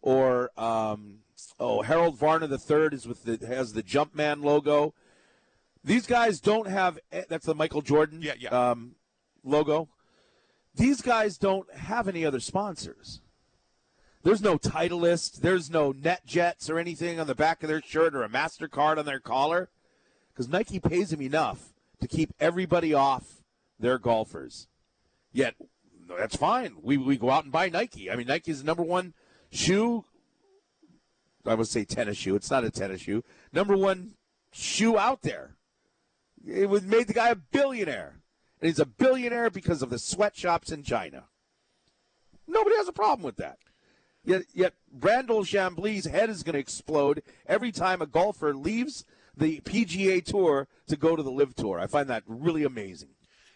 or 0.00 0.50
um, 0.56 1.18
oh 1.58 1.82
Harold 1.82 2.18
Varner 2.18 2.46
III 2.46 2.88
is 2.92 3.06
with 3.06 3.24
the 3.24 3.46
has 3.46 3.72
the 3.72 3.82
Jumpman 3.82 4.42
logo. 4.42 4.94
These 5.82 6.06
guys 6.06 6.40
don't 6.40 6.68
have 6.68 6.98
eh, 7.12 7.24
that's 7.28 7.46
the 7.46 7.54
Michael 7.54 7.82
Jordan 7.82 8.22
Yeah, 8.22 8.34
yeah. 8.38 8.48
Um, 8.48 8.96
logo. 9.42 9.88
These 10.74 11.02
guys 11.02 11.38
don't 11.38 11.72
have 11.74 12.08
any 12.08 12.24
other 12.24 12.40
sponsors. 12.40 13.20
There's 14.24 14.40
no 14.40 14.56
Titleist. 14.56 15.40
There's 15.40 15.70
no 15.70 15.92
NetJets 15.92 16.70
or 16.70 16.78
anything 16.78 17.20
on 17.20 17.26
the 17.26 17.34
back 17.34 17.62
of 17.62 17.68
their 17.68 17.82
shirt 17.82 18.14
or 18.14 18.22
a 18.22 18.28
Mastercard 18.28 18.98
on 18.98 19.04
their 19.04 19.20
collar, 19.20 19.68
because 20.32 20.48
Nike 20.48 20.80
pays 20.80 21.10
them 21.10 21.20
enough 21.20 21.74
to 22.00 22.08
keep 22.08 22.32
everybody 22.40 22.94
off 22.94 23.42
their 23.78 23.98
golfers. 23.98 24.66
Yet 25.32 25.54
that's 26.18 26.36
fine. 26.36 26.76
We 26.82 26.96
we 26.96 27.16
go 27.16 27.30
out 27.30 27.44
and 27.44 27.52
buy 27.52 27.68
Nike. 27.68 28.10
I 28.10 28.16
mean, 28.16 28.26
Nike 28.26 28.50
is 28.50 28.60
the 28.60 28.66
number 28.66 28.82
one 28.82 29.14
shoe. 29.50 30.06
I 31.46 31.54
would 31.54 31.68
say 31.68 31.84
tennis 31.84 32.16
shoe. 32.16 32.36
It's 32.36 32.50
not 32.50 32.64
a 32.64 32.70
tennis 32.70 33.02
shoe. 33.02 33.22
Number 33.52 33.76
one 33.76 34.12
shoe 34.52 34.98
out 34.98 35.22
there. 35.22 35.56
It 36.46 36.68
was 36.68 36.82
made 36.82 37.06
the 37.06 37.14
guy 37.14 37.30
a 37.30 37.36
billionaire. 37.36 38.20
And 38.60 38.68
he's 38.68 38.78
a 38.78 38.86
billionaire 38.86 39.50
because 39.50 39.82
of 39.82 39.90
the 39.90 39.98
sweatshops 39.98 40.72
in 40.72 40.82
China. 40.82 41.24
Nobody 42.46 42.76
has 42.76 42.88
a 42.88 42.92
problem 42.92 43.24
with 43.24 43.36
that. 43.36 43.58
Yet, 44.24 44.44
yet 44.54 44.74
Brandel 44.96 45.46
Chamblee's 45.46 46.06
head 46.06 46.30
is 46.30 46.42
going 46.42 46.54
to 46.54 46.60
explode 46.60 47.22
every 47.46 47.72
time 47.72 48.00
a 48.00 48.06
golfer 48.06 48.54
leaves 48.54 49.04
the 49.36 49.60
PGA 49.60 50.24
Tour 50.24 50.68
to 50.86 50.96
go 50.96 51.16
to 51.16 51.22
the 51.22 51.30
LIV 51.30 51.54
Tour. 51.56 51.78
I 51.78 51.86
find 51.86 52.08
that 52.08 52.22
really 52.26 52.64
amazing. 52.64 53.10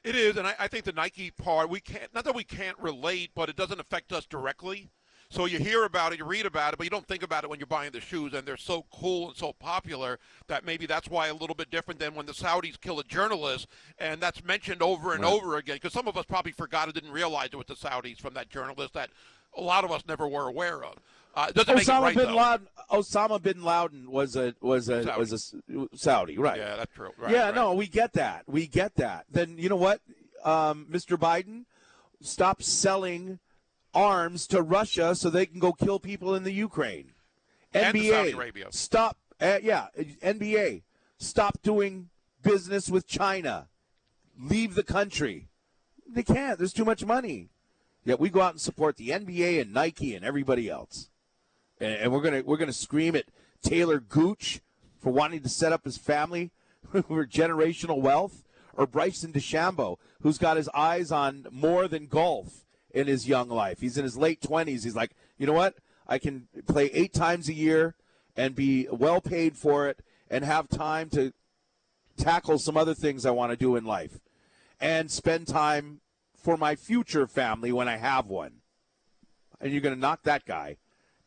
It 0.04 0.14
is, 0.14 0.36
and 0.36 0.46
I, 0.46 0.54
I 0.58 0.68
think 0.68 0.84
the 0.84 0.92
Nike 0.92 1.30
part 1.30 1.68
we 1.68 1.80
can't. 1.80 2.12
Not 2.14 2.24
that 2.24 2.34
we 2.34 2.44
can't 2.44 2.78
relate, 2.78 3.30
but 3.34 3.48
it 3.48 3.56
doesn't 3.56 3.80
affect 3.80 4.12
us 4.12 4.26
directly. 4.26 4.90
So 5.30 5.44
you 5.44 5.58
hear 5.58 5.84
about 5.84 6.12
it, 6.14 6.18
you 6.18 6.24
read 6.24 6.46
about 6.46 6.72
it, 6.72 6.78
but 6.78 6.84
you 6.84 6.90
don't 6.90 7.06
think 7.06 7.22
about 7.22 7.44
it 7.44 7.50
when 7.50 7.58
you're 7.58 7.66
buying 7.66 7.92
the 7.92 8.00
shoes, 8.00 8.32
and 8.32 8.48
they're 8.48 8.56
so 8.56 8.86
cool 8.90 9.28
and 9.28 9.36
so 9.36 9.52
popular 9.52 10.18
that 10.46 10.64
maybe 10.64 10.86
that's 10.86 11.08
why 11.10 11.26
a 11.28 11.34
little 11.34 11.54
bit 11.54 11.70
different 11.70 12.00
than 12.00 12.14
when 12.14 12.24
the 12.24 12.32
Saudis 12.32 12.80
kill 12.80 12.98
a 12.98 13.04
journalist, 13.04 13.66
and 13.98 14.22
that's 14.22 14.42
mentioned 14.42 14.82
over 14.82 15.12
and 15.12 15.22
Right. 15.22 15.32
over 15.32 15.56
again. 15.56 15.76
Because 15.76 15.92
some 15.92 16.08
of 16.08 16.16
us 16.16 16.24
probably 16.24 16.52
forgot 16.52 16.88
or 16.88 16.92
didn't 16.92 17.10
realize 17.12 17.50
it 17.52 17.56
was 17.56 17.66
the 17.66 17.74
Saudis 17.74 18.18
from 18.18 18.32
that 18.34 18.48
journalist 18.48 18.94
that 18.94 19.10
a 19.54 19.60
lot 19.60 19.84
of 19.84 19.92
us 19.92 20.02
never 20.08 20.26
were 20.26 20.48
aware 20.48 20.82
of. 20.82 20.94
Uh, 21.34 21.50
doesn't 21.52 21.74
make 21.74 21.86
it 21.86 21.90
Osama 21.90 22.00
right, 22.00 22.16
bin 22.16 22.26
though. 22.28 22.36
Laden. 22.36 22.68
Osama 22.90 23.42
bin 23.42 23.62
Laden 23.62 24.10
was 24.10 24.34
a 24.34 24.54
was 24.62 24.88
a 24.88 25.04
Saudi. 25.04 25.18
was 25.18 25.54
a 25.62 25.96
Saudi, 25.96 26.38
right? 26.38 26.58
Yeah, 26.58 26.76
that's 26.76 26.94
true. 26.94 27.10
Right, 27.18 27.32
yeah, 27.32 27.44
right. 27.46 27.54
no, 27.54 27.74
we 27.74 27.86
get 27.86 28.14
that. 28.14 28.44
We 28.48 28.66
get 28.66 28.94
that. 28.96 29.26
Then 29.30 29.56
you 29.58 29.68
know 29.68 29.76
what, 29.76 30.00
um, 30.42 30.86
Mr. 30.90 31.18
Biden, 31.18 31.64
stop 32.22 32.62
selling 32.62 33.38
arms 33.98 34.46
to 34.46 34.62
Russia 34.62 35.14
so 35.14 35.28
they 35.28 35.44
can 35.46 35.58
go 35.58 35.72
kill 35.72 35.98
people 35.98 36.34
in 36.34 36.44
the 36.44 36.52
Ukraine. 36.52 37.12
And 37.74 37.96
NBA, 37.96 38.72
stop. 38.72 39.18
Uh, 39.40 39.58
yeah, 39.62 39.88
NBA, 40.22 40.82
stop 41.18 41.60
doing 41.62 42.08
business 42.42 42.88
with 42.88 43.06
China. 43.06 43.68
Leave 44.40 44.74
the 44.74 44.84
country. 44.84 45.48
They 46.08 46.22
can't. 46.22 46.58
There's 46.58 46.72
too 46.72 46.84
much 46.84 47.04
money. 47.04 47.50
Yet 48.04 48.20
we 48.20 48.30
go 48.30 48.40
out 48.40 48.52
and 48.52 48.60
support 48.60 48.96
the 48.96 49.10
NBA 49.10 49.60
and 49.60 49.74
Nike 49.74 50.14
and 50.14 50.24
everybody 50.24 50.70
else, 50.70 51.10
and, 51.78 51.94
and 51.94 52.12
we're 52.12 52.22
gonna 52.22 52.42
we're 52.46 52.56
gonna 52.56 52.72
scream 52.72 53.14
at 53.16 53.26
Taylor 53.62 54.00
Gooch 54.00 54.60
for 54.98 55.12
wanting 55.12 55.42
to 55.42 55.48
set 55.48 55.72
up 55.72 55.84
his 55.84 55.98
family 55.98 56.52
for 56.92 57.26
generational 57.26 58.00
wealth, 58.00 58.44
or 58.74 58.86
Bryson 58.86 59.32
DeChambeau, 59.32 59.96
who's 60.22 60.38
got 60.38 60.56
his 60.56 60.70
eyes 60.70 61.12
on 61.12 61.46
more 61.50 61.86
than 61.88 62.06
golf 62.06 62.64
in 62.92 63.06
his 63.06 63.28
young 63.28 63.48
life. 63.48 63.80
He's 63.80 63.98
in 63.98 64.04
his 64.04 64.16
late 64.16 64.40
twenties. 64.40 64.84
He's 64.84 64.96
like, 64.96 65.12
you 65.36 65.46
know 65.46 65.52
what? 65.52 65.74
I 66.06 66.18
can 66.18 66.48
play 66.66 66.86
eight 66.86 67.12
times 67.12 67.48
a 67.48 67.54
year 67.54 67.94
and 68.36 68.54
be 68.54 68.86
well 68.90 69.20
paid 69.20 69.56
for 69.56 69.88
it, 69.88 70.00
and 70.30 70.44
have 70.44 70.68
time 70.68 71.10
to 71.10 71.32
tackle 72.16 72.58
some 72.58 72.76
other 72.76 72.94
things 72.94 73.26
I 73.26 73.30
want 73.30 73.50
to 73.52 73.56
do 73.56 73.76
in 73.76 73.84
life, 73.84 74.20
and 74.80 75.10
spend 75.10 75.48
time 75.48 76.00
for 76.36 76.56
my 76.56 76.76
future 76.76 77.26
family 77.26 77.72
when 77.72 77.88
I 77.88 77.96
have 77.96 78.28
one. 78.28 78.60
And 79.60 79.72
you're 79.72 79.80
going 79.80 79.94
to 79.94 80.00
knock 80.00 80.22
that 80.22 80.44
guy 80.44 80.76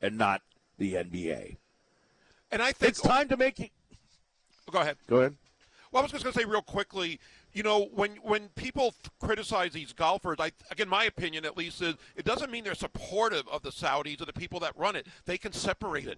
and 0.02 0.18
not 0.18 0.42
the 0.78 0.94
NBA. 0.94 1.58
And 2.50 2.62
I 2.62 2.72
think 2.72 2.92
It's 2.92 3.02
time 3.02 3.28
to 3.28 3.38
make 3.38 3.60
it. 3.60 3.72
Go 4.72 4.80
ahead. 4.80 4.98
Go 5.08 5.18
ahead. 5.18 5.36
Well, 5.92 6.02
I 6.02 6.04
was 6.04 6.12
just 6.12 6.24
going 6.24 6.34
to 6.34 6.40
say 6.40 6.46
real 6.46 6.62
quickly, 6.62 7.20
you 7.52 7.64
know, 7.64 7.90
when 7.94 8.12
when 8.24 8.48
people 8.50 8.94
criticize 9.22 9.74
these 9.74 9.92
golfers, 9.92 10.38
I 10.40 10.52
again, 10.72 10.88
my 10.88 11.04
opinion 11.04 11.44
at 11.44 11.58
least 11.58 11.82
is 11.82 11.96
it 12.16 12.24
doesn't 12.24 12.50
mean 12.50 12.64
they're 12.64 12.76
supportive 12.76 13.46
of 13.50 13.62
the 13.62 13.72
Saudis 13.72 14.22
or 14.22 14.26
the 14.26 14.34
people 14.34 14.60
that 14.62 14.78
run 14.78 14.96
it. 14.96 15.08
They 15.26 15.38
can 15.38 15.52
separate 15.52 16.08
it. 16.08 16.18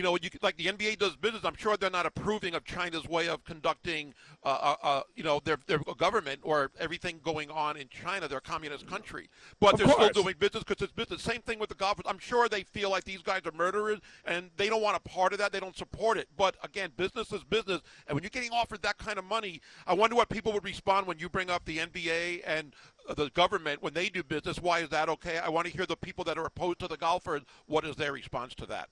You 0.00 0.04
know, 0.04 0.16
you, 0.22 0.30
like 0.40 0.56
the 0.56 0.64
NBA 0.64 0.98
does 0.98 1.14
business. 1.16 1.44
I'm 1.44 1.56
sure 1.56 1.76
they're 1.76 1.90
not 1.90 2.06
approving 2.06 2.54
of 2.54 2.64
China's 2.64 3.06
way 3.06 3.28
of 3.28 3.44
conducting, 3.44 4.14
uh, 4.42 4.48
uh, 4.48 4.76
uh, 4.82 5.02
you 5.14 5.22
know, 5.22 5.42
their 5.44 5.58
their 5.66 5.76
government 5.98 6.40
or 6.42 6.70
everything 6.80 7.20
going 7.22 7.50
on 7.50 7.76
in 7.76 7.86
China. 7.90 8.26
They're 8.26 8.38
a 8.38 8.40
communist 8.40 8.86
country, 8.86 9.28
but 9.60 9.74
Of 9.74 9.80
they're 9.80 9.88
course. 9.88 10.08
still 10.08 10.22
doing 10.22 10.36
business 10.38 10.64
because 10.64 10.82
it's 10.82 10.94
business. 10.94 11.20
Same 11.22 11.42
thing 11.42 11.58
with 11.58 11.68
the 11.68 11.74
golfers. 11.74 12.06
I'm 12.08 12.18
sure 12.18 12.48
they 12.48 12.62
feel 12.62 12.88
like 12.88 13.04
these 13.04 13.20
guys 13.20 13.42
are 13.44 13.52
murderers 13.52 13.98
and 14.24 14.48
they 14.56 14.70
don't 14.70 14.80
want 14.80 14.96
a 14.96 15.06
part 15.06 15.34
of 15.34 15.38
that. 15.40 15.52
They 15.52 15.60
don't 15.60 15.76
support 15.76 16.16
it. 16.16 16.28
But 16.34 16.56
again, 16.64 16.92
business 16.96 17.30
is 17.30 17.44
business. 17.44 17.82
And 18.06 18.14
when 18.14 18.22
you're 18.22 18.30
getting 18.30 18.52
offered 18.52 18.80
that 18.80 18.96
kind 18.96 19.18
of 19.18 19.26
money, 19.26 19.60
I 19.86 19.92
wonder 19.92 20.16
what 20.16 20.30
people 20.30 20.50
would 20.54 20.64
respond 20.64 21.08
when 21.08 21.18
you 21.18 21.28
bring 21.28 21.50
up 21.50 21.66
the 21.66 21.76
NBA 21.76 22.40
and 22.46 22.74
uh, 23.06 23.12
the 23.12 23.28
government 23.28 23.82
when 23.82 23.92
they 23.92 24.08
do 24.08 24.22
business. 24.22 24.60
Why 24.62 24.78
is 24.78 24.88
that 24.88 25.10
okay? 25.10 25.36
I 25.36 25.50
want 25.50 25.66
to 25.66 25.72
hear 25.74 25.84
the 25.84 25.94
people 25.94 26.24
that 26.24 26.38
are 26.38 26.46
opposed 26.46 26.78
to 26.78 26.88
the 26.88 26.96
golfers. 26.96 27.42
What 27.66 27.84
is 27.84 27.96
their 27.96 28.12
response 28.14 28.54
to 28.54 28.64
that? 28.64 28.88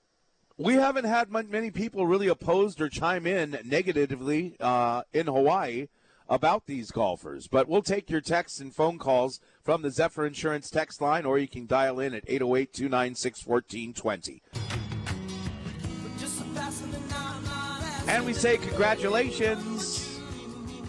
We 0.59 0.73
haven't 0.73 1.05
had 1.05 1.31
many 1.31 1.71
people 1.71 2.05
really 2.05 2.27
opposed 2.27 2.81
or 2.81 2.89
chime 2.89 3.25
in 3.25 3.57
negatively 3.63 4.57
uh, 4.59 5.03
in 5.13 5.27
Hawaii 5.27 5.87
about 6.27 6.65
these 6.65 6.91
golfers. 6.91 7.47
But 7.47 7.69
we'll 7.69 7.81
take 7.81 8.09
your 8.09 8.19
texts 8.19 8.59
and 8.59 8.75
phone 8.75 8.97
calls 8.97 9.39
from 9.63 9.83
the 9.83 9.89
Zephyr 9.89 10.25
Insurance 10.25 10.69
text 10.69 10.99
line, 10.99 11.25
or 11.25 11.39
you 11.39 11.47
can 11.47 11.65
dial 11.65 12.01
in 12.01 12.13
at 12.13 12.25
808 12.27 12.73
296 12.73 13.47
1420. 13.47 14.41
And 18.09 18.25
we 18.25 18.33
say 18.33 18.57
congratulations. 18.57 20.19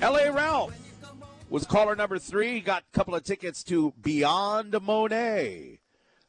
LA 0.03 0.31
Ralph 0.33 0.75
was 1.49 1.65
caller 1.65 1.95
number 1.95 2.19
three. 2.19 2.55
He 2.55 2.61
got 2.61 2.83
a 2.93 2.97
couple 2.97 3.15
of 3.15 3.23
tickets 3.23 3.63
to 3.65 3.95
Beyond 4.03 4.77
Monet. 4.83 5.80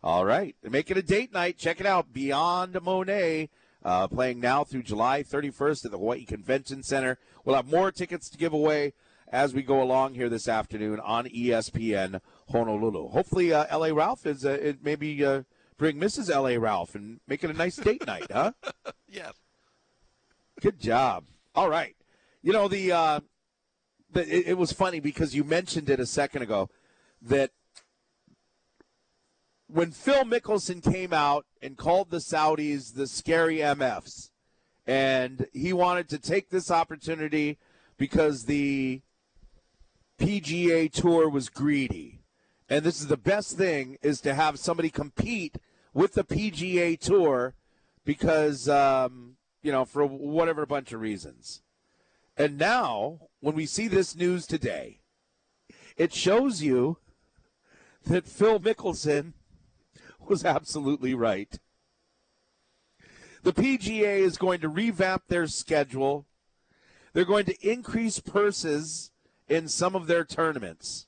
All 0.04 0.26
right. 0.26 0.56
Make 0.64 0.90
it 0.90 0.98
a 0.98 1.04
date 1.04 1.32
night. 1.32 1.58
Check 1.58 1.80
it 1.80 1.86
out. 1.86 2.14
Beyond 2.14 2.82
Monet. 2.82 3.50
Uh, 3.84 4.08
playing 4.08 4.40
now 4.40 4.64
through 4.64 4.84
July 4.84 5.24
31st 5.24 5.86
at 5.86 5.92
the 5.92 5.98
Hawaii 5.98 6.24
Convention 6.24 6.84
Center. 6.84 7.18
We'll 7.44 7.56
have 7.56 7.68
more 7.68 7.92
tickets 7.92 8.30
to 8.30 8.38
give 8.38 8.54
away 8.54 8.94
as 9.32 9.54
we 9.54 9.64
go 9.64 9.82
along 9.82 10.14
here 10.14 10.30
this 10.30 10.48
afternoon 10.48 11.00
on 11.00 11.26
ESPN 11.26 12.22
Honolulu. 12.52 13.10
Hopefully, 13.10 13.54
uh, 13.54 13.76
LA 13.76 13.88
Ralph 13.88 14.26
is 14.26 14.46
uh, 14.46 14.52
it 14.52 14.84
maybe 14.84 15.26
uh, 15.26 15.44
bring 15.78 15.98
Mrs. 15.98 16.30
LA 16.30 16.62
Ralph 16.62 16.94
and 16.94 17.22
make 17.28 17.44
it 17.44 17.50
a 17.50 17.54
nice 17.54 17.78
date 17.78 18.06
night, 18.06 18.28
huh? 18.32 18.52
Yes. 19.10 19.34
Good 20.62 20.80
job. 20.80 21.26
All 21.54 21.70
right. 21.70 21.96
You 22.42 22.54
know 22.54 22.70
the, 22.70 22.92
uh, 22.94 23.20
the 24.12 24.22
it, 24.22 24.48
it 24.50 24.58
was 24.58 24.72
funny 24.72 25.02
because 25.02 25.36
you 25.36 25.44
mentioned 25.44 25.90
it 25.90 26.00
a 26.00 26.06
second 26.06 26.44
ago 26.44 26.70
that 27.22 27.52
when 29.74 29.92
Phil 29.92 30.24
Mickelson 30.24 30.84
came 30.84 31.14
out 31.14 31.46
and 31.62 31.78
called 31.78 32.10
the 32.10 32.18
Saudis 32.18 32.94
the 32.94 33.08
scary 33.08 33.58
MFs, 33.58 34.30
and 34.86 35.48
he 35.54 35.72
wanted 35.72 36.10
to 36.10 36.18
take 36.18 36.50
this 36.50 36.70
opportunity 36.70 37.58
because 37.98 38.46
the 38.46 39.02
PGA 40.20 40.92
Tour 40.92 41.30
was 41.30 41.50
greedy. 41.50 42.20
And 42.70 42.84
this 42.84 43.00
is 43.00 43.08
the 43.08 43.18
best 43.18 43.58
thing 43.58 43.98
is 44.02 44.20
to 44.22 44.34
have 44.34 44.60
somebody 44.60 44.90
compete 44.90 45.56
with 45.94 46.14
the 46.14 46.24
PGA 46.24 47.00
Tour 47.00 47.56
because 48.04 48.68
um, 48.68 49.38
you 49.62 49.72
know 49.72 49.86
for 49.86 50.06
whatever 50.06 50.66
bunch 50.66 50.92
of 50.92 51.00
reasons. 51.00 51.62
And 52.36 52.58
now, 52.58 53.20
when 53.40 53.56
we 53.56 53.66
see 53.66 53.88
this 53.88 54.16
news 54.16 54.48
today, 54.48 55.00
it 55.96 56.14
shows 56.14 56.62
you 56.62 56.98
that 58.06 58.26
Phil 58.26 58.60
Mickelson 58.60 59.34
was 60.30 60.46
absolutely 60.46 61.14
right. 61.14 61.60
The 63.44 63.54
PGA 63.54 64.20
is 64.20 64.38
going 64.38 64.62
to 64.62 64.70
revamp 64.70 65.24
their 65.28 65.48
schedule. 65.48 66.28
They're 67.14 67.26
going 67.26 67.46
to 67.46 67.68
increase 67.68 68.20
purses 68.20 69.12
in 69.50 69.68
some 69.68 69.96
of 69.96 70.08
their 70.08 70.24
tournaments. 70.24 71.08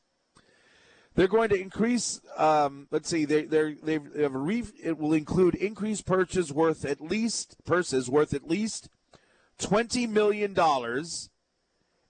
They're 1.15 1.27
going 1.27 1.49
to 1.49 1.59
increase. 1.59 2.21
Um, 2.37 2.87
let's 2.89 3.07
see. 3.07 3.25
They 3.25 3.43
they 3.43 3.75
they 3.75 3.99
have 4.21 4.33
a 4.33 4.39
re, 4.39 4.63
It 4.81 4.97
will 4.97 5.13
include 5.13 5.53
increased 5.55 6.07
purchases 6.07 6.51
worth 6.51 6.85
at 6.85 7.01
least 7.01 7.55
purses 7.65 8.09
worth 8.09 8.33
at 8.33 8.47
least 8.47 8.89
twenty 9.59 10.07
million 10.07 10.53
dollars, 10.53 11.29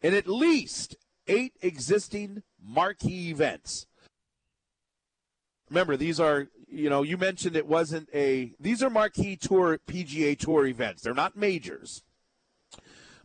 in 0.02 0.14
at 0.14 0.28
least 0.28 0.96
eight 1.28 1.54
existing 1.62 2.44
marquee 2.62 3.30
events. 3.30 3.88
Remember, 5.70 5.98
these 5.98 6.20
are 6.20 6.48
you 6.74 6.90
know 6.90 7.04
you 7.04 7.18
mentioned 7.18 7.56
it 7.56 7.68
wasn't 7.68 8.10
a. 8.14 8.54
These 8.60 8.82
are 8.82 8.90
marquee 8.90 9.36
tour 9.36 9.80
PGA 9.88 10.38
Tour 10.38 10.66
events. 10.66 11.04
They're 11.04 11.14
not 11.14 11.38
majors, 11.38 12.04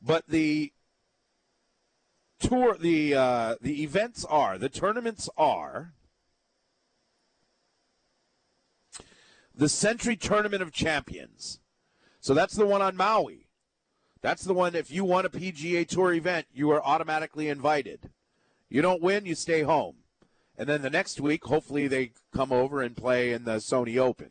but 0.03 0.29
the 0.29 0.73
tour 2.39 2.77
the 2.79 3.15
uh, 3.15 3.55
the 3.61 3.83
events 3.83 4.25
are 4.27 4.59
the 4.59 4.69
tournaments 4.69 5.29
are 5.37 5.95
the 9.55 9.69
Sentry 9.69 10.17
Tournament 10.17 10.63
of 10.63 10.73
Champions. 10.73 11.61
So 12.21 12.35
that's 12.35 12.55
the 12.55 12.67
one 12.67 12.83
on 12.83 12.97
Maui. 12.97 13.49
That's 14.21 14.45
the 14.45 14.55
one 14.55 14.75
if 14.75 14.91
you 14.91 15.05
won 15.05 15.25
a 15.25 15.31
PGA 15.31 15.87
Tour 15.87 16.13
event, 16.13 16.47
you 16.53 16.71
are 16.71 16.85
automatically 16.85 17.49
invited. 17.49 18.11
You 18.69 18.83
don't 18.83 19.03
win, 19.03 19.27
you 19.27 19.35
stay 19.35 19.63
home. 19.63 19.97
And 20.59 20.69
then 20.69 20.83
the 20.83 20.91
next 20.91 21.21
week, 21.21 21.45
hopefully 21.45 21.89
they 21.89 22.11
come 22.35 22.53
over 22.53 22.83
and 22.83 22.95
play 22.97 23.33
in 23.33 23.45
the 23.45 23.57
Sony 23.57 23.97
Open. 23.97 24.31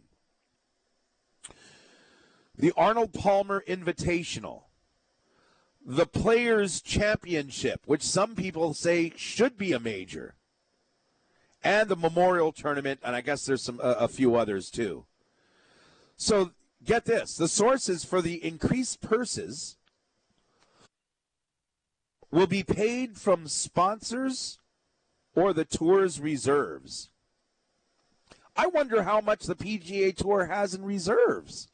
The 2.56 2.74
Arnold 2.76 3.14
Palmer 3.14 3.64
Invitational 3.68 4.64
the 5.90 6.06
Players 6.06 6.82
Championship, 6.82 7.84
which 7.86 8.04
some 8.04 8.36
people 8.36 8.74
say 8.74 9.14
should 9.16 9.58
be 9.58 9.72
a 9.72 9.80
major, 9.80 10.36
and 11.64 11.88
the 11.88 11.96
Memorial 11.96 12.52
Tournament, 12.52 13.00
and 13.04 13.16
I 13.16 13.22
guess 13.22 13.46
there's 13.46 13.64
some 13.64 13.80
a, 13.82 13.92
a 13.92 14.08
few 14.10 14.36
others 14.36 14.70
too. 14.70 15.06
So 16.18 16.52
get 16.84 17.06
this: 17.06 17.38
the 17.38 17.48
sources 17.48 18.04
for 18.04 18.22
the 18.22 18.44
increased 18.44 19.00
purses 19.00 19.78
will 22.32 22.48
be 22.48 22.64
paid 22.64 23.16
from 23.16 23.48
sponsors 23.48 24.60
or 25.38 25.54
the 25.54 25.66
tour's 25.66 26.20
reserves. 26.20 27.10
I 28.56 28.66
wonder 28.66 29.04
how 29.04 29.22
much 29.22 29.44
the 29.46 29.54
PGA 29.54 30.16
Tour 30.16 30.48
has 30.48 30.74
in 30.74 30.84
reserves. 30.84 31.68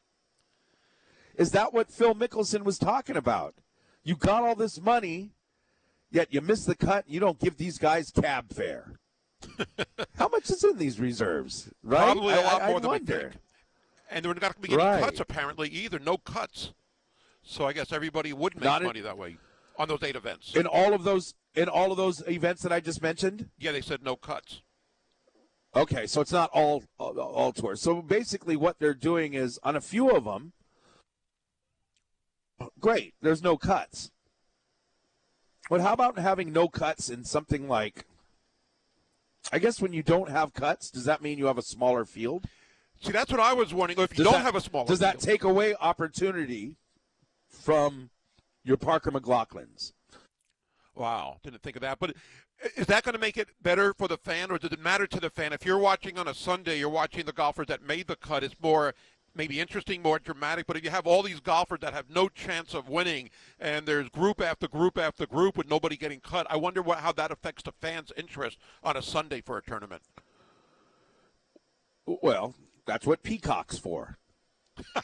Is 1.37 1.51
that 1.51 1.73
what 1.73 1.89
Phil 1.89 2.13
Mickelson 2.13 2.63
was 2.65 2.77
talking 2.77 3.15
about? 3.15 3.55
You 4.03 4.17
got 4.17 4.43
all 4.43 4.55
this 4.55 4.81
money, 4.81 5.31
yet 6.11 6.33
you 6.33 6.41
miss 6.41 6.65
the 6.65 6.75
cut. 6.75 7.05
You 7.07 7.21
don't 7.21 7.39
give 7.39 7.55
these 7.55 7.77
guys 7.77 8.11
cab 8.11 8.51
fare. 8.53 8.99
how 10.17 10.27
much 10.27 10.49
is 10.49 10.61
in 10.65 10.77
these 10.77 10.99
reserves? 10.99 11.69
Right? 11.83 12.03
Probably 12.03 12.33
a 12.33 12.41
lot 12.41 12.61
I, 12.63 12.67
more 12.67 12.77
I 12.77 12.79
than 12.81 12.89
wonder. 12.89 13.13
we 13.15 13.19
think. 13.21 13.33
And 14.11 14.25
they're 14.25 14.33
not 14.33 14.41
going 14.41 14.53
to 14.55 14.59
be 14.61 14.67
getting 14.67 14.85
Right. 14.85 15.01
cuts 15.03 15.21
apparently 15.21 15.69
either. 15.69 15.99
No 15.99 16.17
cuts. 16.17 16.73
So 17.43 17.65
I 17.65 17.71
guess 17.71 17.93
everybody 17.93 18.33
would 18.33 18.55
make 18.55 18.65
Not 18.65 18.81
in- 18.81 18.87
money 18.87 18.99
that 18.99 19.17
way 19.17 19.37
on 19.77 19.87
those 19.87 20.03
eight 20.03 20.17
events. 20.17 20.53
In 20.53 20.67
all 20.67 20.93
of 20.93 21.05
those, 21.05 21.33
in 21.55 21.69
all 21.69 21.91
of 21.91 21.97
those 21.97 22.21
events 22.27 22.61
that 22.63 22.71
I 22.71 22.79
just 22.79 23.01
mentioned. 23.01 23.49
yeah, 23.57 23.71
they 23.71 23.81
said 23.81 24.03
no 24.03 24.15
cuts. 24.15 24.61
Okay, 25.75 26.05
so 26.05 26.21
it's 26.21 26.31
not 26.31 26.49
all 26.53 26.83
all, 26.99 27.17
all 27.19 27.51
tours. 27.51 27.81
So 27.81 28.01
basically, 28.01 28.55
what 28.55 28.79
they're 28.79 28.93
doing 28.93 29.33
is 29.33 29.59
on 29.63 29.75
a 29.75 29.81
few 29.81 30.09
of 30.11 30.25
them. 30.25 30.53
Great, 32.79 33.13
there's 33.21 33.41
no 33.41 33.57
cuts. 33.57 34.11
But 35.69 35.81
how 35.81 35.93
about 35.93 36.19
having 36.19 36.53
no 36.53 36.67
cuts 36.67 37.09
in 37.09 37.23
something 37.23 37.67
like? 37.67 38.05
I 39.51 39.59
guess 39.59 39.81
when 39.81 39.91
you 39.93 40.03
don't 40.03 40.29
have 40.29 40.53
cuts, 40.53 40.89
does 40.89 41.05
that 41.05 41.21
mean 41.21 41.37
you 41.37 41.47
have 41.47 41.57
a 41.57 41.61
smaller 41.63 42.05
field? 42.05 42.45
See, 43.01 43.11
that's 43.11 43.31
what 43.31 43.41
I 43.41 43.53
was 43.53 43.73
wondering. 43.73 43.99
If 43.99 44.11
you 44.17 44.23
Does 44.23 44.31
don't 44.31 44.39
that- 44.41 44.45
have 44.45 44.55
a 44.55 44.61
smaller 44.61 44.87
Does 44.87 44.99
that 44.99 45.19
take 45.19 45.43
away 45.43 45.75
opportunity 45.75 46.75
from 47.49 48.09
your 48.63 48.77
Parker 48.77 49.11
McLachlins? 49.11 49.91
Wow, 50.95 51.37
didn't 51.43 51.63
think 51.63 51.75
of 51.75 51.81
that. 51.81 51.99
But 51.99 52.15
is 52.75 52.85
that 52.87 53.03
going 53.03 53.13
to 53.13 53.19
make 53.19 53.37
it 53.37 53.49
better 53.61 53.93
for 53.93 54.07
the 54.07 54.17
fan, 54.17 54.51
or 54.51 54.57
does 54.57 54.71
it 54.71 54.79
matter 54.79 55.07
to 55.07 55.19
the 55.19 55.29
fan? 55.29 55.53
If 55.53 55.65
you're 55.65 55.79
watching 55.79 56.17
on 56.17 56.27
a 56.27 56.33
Sunday, 56.33 56.77
you're 56.77 56.89
watching 56.89 57.25
the 57.25 57.33
golfers 57.33 57.67
that 57.67 57.81
made 57.81 58.07
the 58.07 58.15
cut. 58.15 58.43
It's 58.43 58.55
more 58.61 58.93
maybe 59.35 59.59
interesting, 59.59 60.03
more 60.03 60.19
dramatic. 60.19 60.67
But 60.67 60.77
if 60.77 60.83
you 60.83 60.91
have 60.91 61.07
all 61.07 61.23
these 61.23 61.39
golfers 61.39 61.79
that 61.81 61.93
have 61.93 62.09
no 62.09 62.29
chance 62.29 62.75
of 62.75 62.89
winning, 62.89 63.31
and 63.59 63.87
there's 63.87 64.09
group 64.09 64.39
after 64.39 64.67
group 64.67 64.99
after 64.99 65.25
group 65.25 65.57
with 65.57 65.69
nobody 65.69 65.97
getting 65.97 66.19
cut, 66.19 66.45
I 66.49 66.57
wonder 66.57 66.81
what, 66.81 66.99
how 66.99 67.11
that 67.13 67.31
affects 67.31 67.63
the 67.63 67.71
fans' 67.71 68.11
interest 68.15 68.59
on 68.83 68.95
a 68.95 69.01
Sunday 69.01 69.41
for 69.41 69.57
a 69.57 69.63
tournament. 69.63 70.03
Well, 72.05 72.53
that's 72.85 73.07
what 73.07 73.23
Peacock's 73.23 73.77
for. 73.77 74.17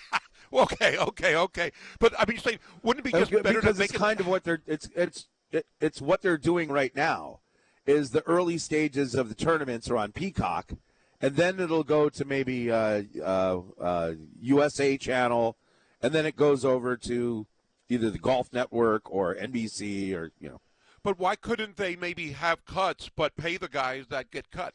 Okay, 0.52 0.98
okay, 0.98 1.36
okay. 1.36 1.72
But 2.00 2.14
I 2.18 2.26
mean, 2.26 2.38
you 2.38 2.42
say, 2.42 2.58
wouldn't 2.82 3.06
it 3.06 3.12
be 3.12 3.18
just 3.18 3.32
better 3.32 3.62
to 3.62 3.74
make 3.74 3.86
it's 3.86 3.94
it? 3.94 3.98
kind 3.98 4.20
of 4.20 4.28
what 4.28 4.44
they're 4.44 4.62
it's 4.66 4.90
it's 4.96 5.28
it, 5.52 5.66
it's 5.80 6.02
what 6.02 6.22
they're 6.22 6.38
doing 6.38 6.70
right 6.70 6.95
now 6.95 7.39
is 7.86 8.12
the 8.12 8.26
early 8.28 8.58
stages 8.58 9.16
of 9.16 9.30
the 9.30 9.36
tournaments 9.36 9.89
are 9.89 9.97
on 9.97 10.12
Peacock, 10.12 10.74
and 11.22 11.36
then 11.36 11.60
it'll 11.60 11.84
go 11.84 12.10
to 12.10 12.26
maybe 12.26 12.72
uh, 12.72 13.04
uh, 13.24 13.60
uh, 13.82 14.12
USA 14.41 14.97
Channel, 14.97 15.58
and 16.02 16.14
then 16.14 16.26
it 16.26 16.36
goes 16.36 16.64
over 16.64 16.95
to 16.97 17.47
either 17.89 18.10
the 18.10 18.20
Golf 18.20 18.54
Network 18.54 19.12
or 19.12 19.36
NBC 19.36 20.14
or 20.14 20.32
you 20.39 20.50
know. 20.50 20.62
But 21.02 21.18
why 21.18 21.36
couldn't 21.36 21.78
they 21.78 21.95
maybe 21.95 22.34
have 22.34 22.66
cuts, 22.66 23.10
but 23.16 23.36
pay 23.38 23.58
the 23.58 23.70
guys 23.70 24.08
that 24.10 24.32
get 24.32 24.52
cut, 24.52 24.74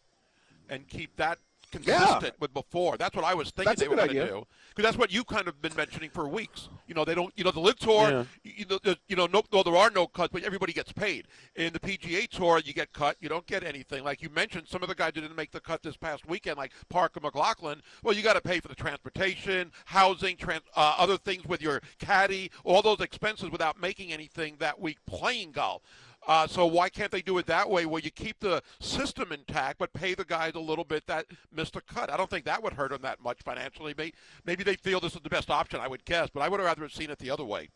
and 0.69 0.89
keep 0.89 1.17
that 1.17 1.39
consistent 1.83 2.35
with 2.41 2.53
before? 2.55 2.97
That's 2.97 3.15
what 3.15 3.25
I 3.25 3.35
was 3.35 3.51
thinking 3.51 3.71
That's 3.71 3.81
they 3.81 3.89
were 3.89 3.97
going 3.97 4.09
to 4.09 4.27
do. 4.27 4.47
Because 4.71 4.89
that's 4.89 4.99
what 4.99 5.13
you 5.13 5.25
kind 5.25 5.49
of 5.49 5.61
been 5.61 5.75
mentioning 5.77 6.11
for 6.11 6.29
weeks. 6.29 6.69
You 6.87 6.95
know, 6.95 7.05
they 7.05 7.15
don't. 7.15 7.33
You 7.37 7.45
know, 7.45 7.51
the 7.51 7.61
LIV 7.61 7.79
Tour. 7.79 8.11
Yeah. 8.11 8.25
You 8.43 8.67
know, 8.69 8.95
you 9.09 9.17
know, 9.17 9.27
no, 9.27 9.43
well, 9.53 9.65
there 9.65 9.77
are 9.77 9.91
no 9.91 10.07
cuts, 10.07 10.31
but 10.33 10.43
everybody 10.43 10.73
gets 10.73 10.93
paid. 10.93 11.27
In 11.57 11.73
the 11.73 11.81
PGA 11.81 12.29
Tour, 12.29 12.61
you 12.65 12.73
get 12.73 12.93
cut, 12.93 13.17
you 13.21 13.29
don't 13.29 13.47
get 13.47 13.65
anything. 13.65 14.05
Like 14.05 14.23
you 14.23 14.31
mentioned, 14.31 14.69
some 14.69 14.83
of 14.83 14.89
the 14.89 14.95
guys 14.95 15.13
didn't 15.13 15.37
make 15.37 15.51
the 15.51 15.61
cut 15.61 15.83
this 15.83 15.97
past 15.97 16.27
weekend, 16.27 16.57
like 16.57 16.73
Parker 16.89 17.21
McLachlin. 17.21 17.81
Well, 18.03 18.15
you 18.15 18.23
got 18.23 18.35
to 18.35 18.41
pay 18.41 18.61
for 18.61 18.69
the 18.69 18.75
transportation, 18.75 19.73
housing, 19.87 20.37
trans, 20.37 20.63
uh, 20.77 20.97
other 20.99 21.17
things 21.17 21.45
with 21.45 21.63
your 21.63 21.81
caddy, 21.99 22.51
all 22.65 22.83
those 22.83 23.01
expenses 23.01 23.51
without 23.51 23.81
making 23.81 24.13
anything 24.13 24.57
that 24.59 24.81
week 24.81 24.99
playing 25.07 25.53
golf. 25.53 25.83
Uh, 26.27 26.47
so 26.47 26.65
why 26.67 26.89
can't 26.89 27.11
they 27.11 27.21
do 27.23 27.37
it 27.39 27.47
that 27.47 27.69
way, 27.69 27.85
where 27.87 28.01
you 28.01 28.11
keep 28.11 28.41
the 28.41 28.63
system 28.81 29.31
intact 29.33 29.79
but 29.79 29.93
pay 29.93 30.15
the 30.15 30.25
guys 30.25 30.53
a 30.55 30.61
little 30.61 30.85
bit 30.85 31.07
that 31.07 31.27
missed 31.53 31.77
a 31.77 31.81
cut? 31.83 32.11
I 32.11 32.17
don't 32.17 32.31
think 32.31 32.45
that 32.47 32.63
would 32.63 32.73
hurt 32.73 32.91
them 32.91 33.03
that 33.03 33.23
much 33.23 33.43
financially. 33.43 33.95
Maybe, 33.97 34.15
maybe 34.47 34.65
they 34.65 34.77
feel 34.77 35.01
this 35.01 35.15
is 35.15 35.21
the 35.21 35.29
best 35.29 35.51
option. 35.51 35.81
I 35.81 35.89
would 35.89 36.05
guess, 36.05 36.31
but 36.33 36.41
I 36.41 36.49
would 36.49 36.61
have 36.61 36.67
rather 36.67 36.83
have 36.83 36.93
seen 36.95 37.11
it 37.11 37.19
the 37.19 37.31
other 37.31 37.45
way. 37.45 37.69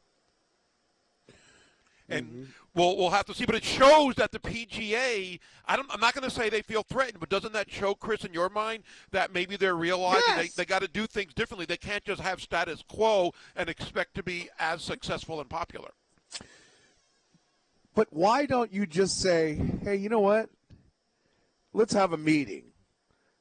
And 2.11 2.49
we'll 2.75 2.97
we'll 2.97 3.11
have 3.11 3.27
to 3.27 3.35
see. 3.35 3.45
But 3.45 3.55
it 3.57 3.65
shows 3.65 4.15
that 4.15 4.33
the 4.33 4.39
PGA. 4.39 5.39
I 5.67 5.77
don't. 5.77 5.93
I'm 5.93 6.01
not 6.01 6.15
going 6.15 6.25
to 6.27 6.35
say 6.35 6.49
they 6.49 6.63
feel 6.63 6.83
threatened, 6.83 7.21
but 7.21 7.29
doesn't 7.29 7.53
that 7.53 7.71
show, 7.71 7.95
Chris, 7.95 8.25
in 8.25 8.33
your 8.33 8.49
mind, 8.49 8.85
that 9.11 9.31
maybe 9.35 9.57
they're 9.57 9.77
realizing 9.77 10.23
Yes. 10.27 10.55
they, 10.55 10.63
they 10.63 10.65
got 10.65 10.81
to 10.81 10.89
do 10.89 11.07
things 11.07 11.35
differently. 11.35 11.67
They 11.67 11.77
can't 11.77 12.03
just 12.05 12.23
have 12.23 12.41
status 12.41 12.83
quo 12.89 13.35
and 13.57 13.69
expect 13.69 14.15
to 14.15 14.23
be 14.23 14.49
as 14.59 14.81
successful 14.81 15.39
and 15.39 15.51
popular. 15.51 15.91
But 17.99 18.13
why 18.13 18.47
don't 18.47 18.73
you 18.73 18.87
just 18.87 19.21
say, 19.21 19.61
hey, 19.83 19.97
you 19.97 20.09
know 20.09 20.21
what? 20.21 20.51
Let's 21.73 21.93
have 21.95 22.13
a 22.13 22.17
meeting. 22.17 22.67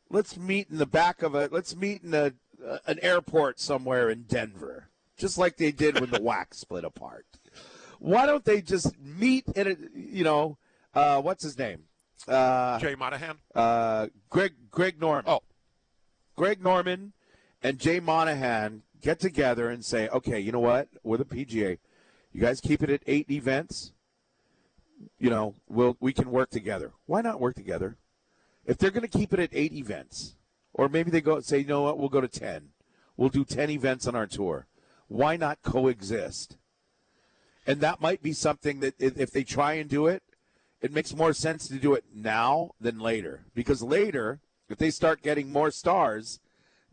Let's 0.09 0.35
meet 0.35 0.71
in 0.71 0.79
the 0.79 0.87
back 0.87 1.21
of 1.21 1.35
a. 1.35 1.47
Let's 1.51 1.75
meet 1.75 2.01
in 2.01 2.11
a 2.15 2.33
uh, 2.67 2.79
an 2.87 2.97
airport 3.03 3.59
somewhere 3.59 4.09
in 4.09 4.23
Denver, 4.23 4.89
just 5.15 5.37
like 5.37 5.57
they 5.57 5.71
did 5.71 5.99
when 5.99 6.09
the 6.09 6.19
WAC's 6.23 6.57
split 6.57 6.85
apart. 6.85 7.27
Why 7.99 8.25
don't 8.25 8.45
they 8.45 8.63
just 8.63 8.97
meet 8.99 9.45
in 9.49 9.67
a? 9.67 9.75
You 9.95 10.23
know, 10.23 10.57
uh, 10.95 11.21
what's 11.21 11.43
his 11.43 11.59
name? 11.59 11.83
Uh, 12.27 12.79
Jay 12.79 12.95
Monahan. 12.95 13.37
uh, 13.53 14.07
Greg 14.31 14.53
Greg 14.71 14.99
Norman. 14.99 15.25
Oh. 15.27 15.41
Greg 16.35 16.63
Norman 16.63 17.13
and 17.61 17.77
Jay 17.77 17.99
Monahan 17.99 18.81
get 19.03 19.19
together 19.19 19.69
and 19.69 19.85
say, 19.85 20.07
okay, 20.07 20.39
you 20.39 20.51
know 20.51 20.59
what? 20.59 20.87
We're 21.03 21.17
the 21.17 21.25
PGA. 21.25 21.77
You 22.33 22.41
guys 22.41 22.59
keep 22.59 22.81
it 22.81 22.89
at 22.89 23.03
eight 23.05 23.29
events. 23.29 23.93
You 25.19 25.29
know, 25.29 25.55
we'll 25.67 25.97
we 25.99 26.13
can 26.13 26.31
work 26.31 26.49
together. 26.49 26.91
Why 27.05 27.21
not 27.21 27.39
work 27.39 27.55
together? 27.55 27.97
If 28.65 28.77
they're 28.77 28.91
going 28.91 29.07
to 29.07 29.17
keep 29.17 29.33
it 29.33 29.39
at 29.39 29.49
eight 29.53 29.73
events, 29.73 30.35
or 30.73 30.89
maybe 30.89 31.11
they 31.11 31.21
go 31.21 31.35
and 31.35 31.45
say, 31.45 31.59
you 31.59 31.67
know 31.67 31.83
what? 31.83 31.97
We'll 31.97 32.09
go 32.09 32.21
to 32.21 32.27
ten. 32.27 32.69
We'll 33.15 33.29
do 33.29 33.45
ten 33.45 33.69
events 33.69 34.07
on 34.07 34.15
our 34.15 34.27
tour. 34.27 34.67
Why 35.07 35.37
not 35.37 35.61
coexist? 35.63 36.57
And 37.65 37.81
that 37.81 38.01
might 38.01 38.21
be 38.21 38.33
something 38.33 38.79
that 38.79 38.95
if 38.99 39.31
they 39.31 39.43
try 39.43 39.73
and 39.73 39.89
do 39.89 40.07
it, 40.07 40.23
it 40.81 40.93
makes 40.93 41.15
more 41.15 41.33
sense 41.33 41.67
to 41.67 41.75
do 41.75 41.93
it 41.93 42.05
now 42.13 42.71
than 42.79 42.99
later. 42.99 43.45
Because 43.53 43.81
later, 43.81 44.39
if 44.69 44.77
they 44.77 44.89
start 44.89 45.21
getting 45.21 45.51
more 45.51 45.71
stars, 45.71 46.39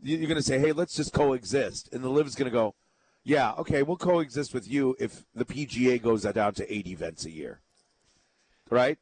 you- 0.01 0.17
you're 0.17 0.27
going 0.27 0.35
to 0.37 0.43
say, 0.43 0.59
hey, 0.59 0.71
let's 0.71 0.95
just 0.95 1.13
coexist. 1.13 1.93
And 1.93 2.03
the 2.03 2.09
LIV's 2.09 2.35
going 2.35 2.51
to 2.51 2.57
go, 2.57 2.75
yeah, 3.23 3.53
okay, 3.53 3.83
we'll 3.83 3.97
coexist 3.97 4.53
with 4.53 4.69
you 4.69 4.95
if 4.99 5.25
the 5.33 5.45
PGA 5.45 6.01
goes 6.01 6.23
down 6.23 6.53
to 6.55 6.73
eight 6.73 6.87
events 6.87 7.25
a 7.25 7.31
year. 7.31 7.61
Right? 8.69 8.97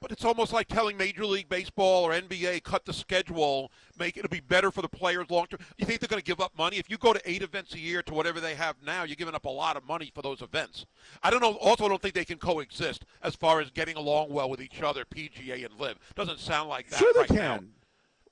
But 0.00 0.10
it's 0.10 0.24
almost 0.24 0.52
like 0.52 0.66
telling 0.66 0.96
Major 0.96 1.24
League 1.24 1.48
Baseball 1.48 2.02
or 2.02 2.10
NBA 2.12 2.64
cut 2.64 2.84
the 2.84 2.92
schedule, 2.92 3.70
make 3.96 4.16
it 4.16 4.28
be 4.30 4.40
better 4.40 4.72
for 4.72 4.82
the 4.82 4.88
players 4.88 5.30
long 5.30 5.46
term. 5.46 5.60
You 5.78 5.86
think 5.86 6.00
they're 6.00 6.08
going 6.08 6.20
to 6.20 6.26
give 6.26 6.40
up 6.40 6.50
money 6.58 6.78
if 6.78 6.90
you 6.90 6.98
go 6.98 7.12
to 7.12 7.20
eight 7.24 7.40
events 7.40 7.72
a 7.74 7.78
year 7.78 8.02
to 8.02 8.14
whatever 8.14 8.40
they 8.40 8.56
have 8.56 8.74
now? 8.84 9.04
You're 9.04 9.14
giving 9.14 9.36
up 9.36 9.44
a 9.44 9.48
lot 9.50 9.76
of 9.76 9.84
money 9.86 10.10
for 10.12 10.20
those 10.20 10.42
events. 10.42 10.86
I 11.22 11.30
don't 11.30 11.40
know. 11.40 11.52
Also, 11.58 11.84
I 11.84 11.88
don't 11.88 12.02
think 12.02 12.14
they 12.14 12.24
can 12.24 12.38
coexist 12.38 13.04
as 13.22 13.36
far 13.36 13.60
as 13.60 13.70
getting 13.70 13.96
along 13.96 14.30
well 14.30 14.50
with 14.50 14.60
each 14.60 14.82
other. 14.82 15.04
PGA 15.04 15.64
and 15.64 15.78
LIV 15.78 15.98
doesn't 16.16 16.40
sound 16.40 16.68
like 16.68 16.88
that 16.90 16.98
sure, 16.98 17.12
they 17.14 17.20
right 17.20 17.30
now. 17.30 17.56
can. 17.58 17.68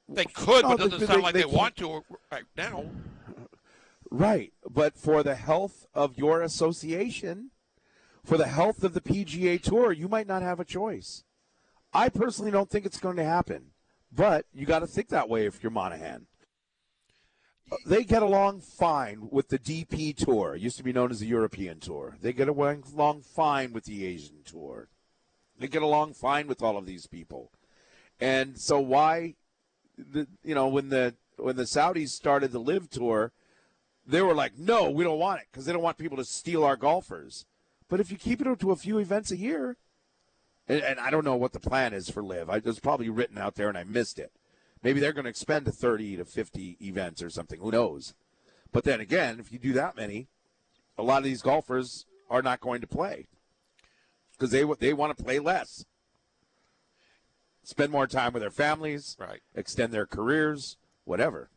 They 0.08 0.24
could, 0.24 0.62
No, 0.64 0.70
but 0.70 0.80
it 0.80 0.90
doesn't 0.90 0.98
they- 1.00 1.06
sound 1.06 1.22
like 1.22 1.34
they 1.34 1.40
they, 1.42 1.46
want 1.46 1.76
to 1.76 2.02
right 2.32 2.42
now. 2.56 2.86
Right. 4.10 4.52
But 4.68 4.96
for 4.96 5.22
the 5.22 5.36
health 5.36 5.86
of 5.94 6.18
your 6.18 6.42
association, 6.42 7.50
for 8.24 8.36
the 8.36 8.46
health 8.46 8.84
of 8.84 8.94
the 8.94 9.00
PGA 9.00 9.60
Tour, 9.60 9.92
you 9.92 10.08
might 10.08 10.26
not 10.26 10.42
have 10.42 10.60
a 10.60 10.64
choice. 10.64 11.24
I 11.92 12.08
personally 12.08 12.50
don't 12.50 12.70
think 12.70 12.86
it's 12.86 13.00
going 13.00 13.16
to 13.16 13.24
happen, 13.24 13.72
but 14.12 14.46
you 14.54 14.66
got 14.66 14.80
to 14.80 14.86
think 14.86 15.08
that 15.08 15.28
way 15.28 15.46
if 15.46 15.62
you're 15.62 15.70
Monahan. 15.70 16.26
They 17.86 18.02
get 18.02 18.22
along 18.22 18.60
fine 18.60 19.28
with 19.30 19.48
the 19.48 19.58
DP 19.58 20.16
Tour. 20.16 20.56
Used 20.56 20.76
to 20.78 20.82
be 20.82 20.92
known 20.92 21.10
as 21.10 21.20
the 21.20 21.26
European 21.26 21.78
Tour. 21.78 22.16
They 22.20 22.32
get 22.32 22.48
along 22.48 23.22
fine 23.22 23.72
with 23.72 23.84
the 23.84 24.04
Asian 24.04 24.42
Tour. 24.44 24.88
They 25.58 25.68
get 25.68 25.82
along 25.82 26.14
fine 26.14 26.48
with 26.48 26.62
all 26.62 26.76
of 26.76 26.86
these 26.86 27.06
people. 27.06 27.52
And 28.20 28.58
so 28.58 28.80
why 28.80 29.34
the 29.96 30.26
you 30.42 30.54
know 30.54 30.68
when 30.68 30.88
the 30.88 31.14
when 31.36 31.56
the 31.56 31.64
Saudis 31.64 32.08
started 32.08 32.52
the 32.52 32.58
LIV 32.58 32.90
Tour, 32.90 33.32
they 34.06 34.22
were 34.22 34.34
like, 34.34 34.58
"No, 34.58 34.90
we 34.90 35.04
don't 35.04 35.18
want 35.18 35.40
it 35.40 35.46
because 35.50 35.64
they 35.64 35.72
don't 35.72 35.82
want 35.82 35.98
people 35.98 36.16
to 36.16 36.24
steal 36.24 36.64
our 36.64 36.76
golfers." 36.76 37.46
But 37.90 38.00
if 38.00 38.10
you 38.10 38.16
keep 38.16 38.40
it 38.40 38.46
up 38.46 38.60
to 38.60 38.70
a 38.70 38.76
few 38.76 38.98
events 38.98 39.30
a 39.30 39.36
year, 39.36 39.76
and, 40.68 40.80
and 40.80 41.00
I 41.00 41.10
don't 41.10 41.24
know 41.24 41.36
what 41.36 41.52
the 41.52 41.60
plan 41.60 41.92
is 41.92 42.08
for 42.08 42.22
LIV. 42.22 42.48
I 42.48 42.56
it 42.56 42.64
was 42.64 42.78
probably 42.78 43.10
written 43.10 43.36
out 43.36 43.56
there 43.56 43.68
and 43.68 43.76
I 43.76 43.84
missed 43.84 44.18
it. 44.18 44.32
Maybe 44.82 45.00
they're 45.00 45.12
going 45.12 45.24
to 45.24 45.30
expend 45.30 45.66
to 45.66 45.72
30 45.72 46.16
to 46.18 46.24
50 46.24 46.78
events 46.80 47.20
or 47.22 47.28
something. 47.28 47.60
Who 47.60 47.72
knows? 47.72 48.14
But 48.72 48.84
then 48.84 49.00
again, 49.00 49.40
if 49.40 49.52
you 49.52 49.58
do 49.58 49.72
that 49.74 49.96
many, 49.96 50.28
a 50.96 51.02
lot 51.02 51.18
of 51.18 51.24
these 51.24 51.42
golfers 51.42 52.06
are 52.30 52.40
not 52.40 52.60
going 52.60 52.80
to 52.80 52.86
play 52.86 53.26
because 54.32 54.52
they 54.52 54.64
they 54.78 54.92
want 54.92 55.16
to 55.18 55.24
play 55.24 55.40
less, 55.40 55.84
spend 57.64 57.90
more 57.90 58.06
time 58.06 58.32
with 58.32 58.42
their 58.42 58.50
families, 58.50 59.16
Right. 59.18 59.40
extend 59.54 59.92
their 59.92 60.06
careers, 60.06 60.76
whatever. 61.04 61.50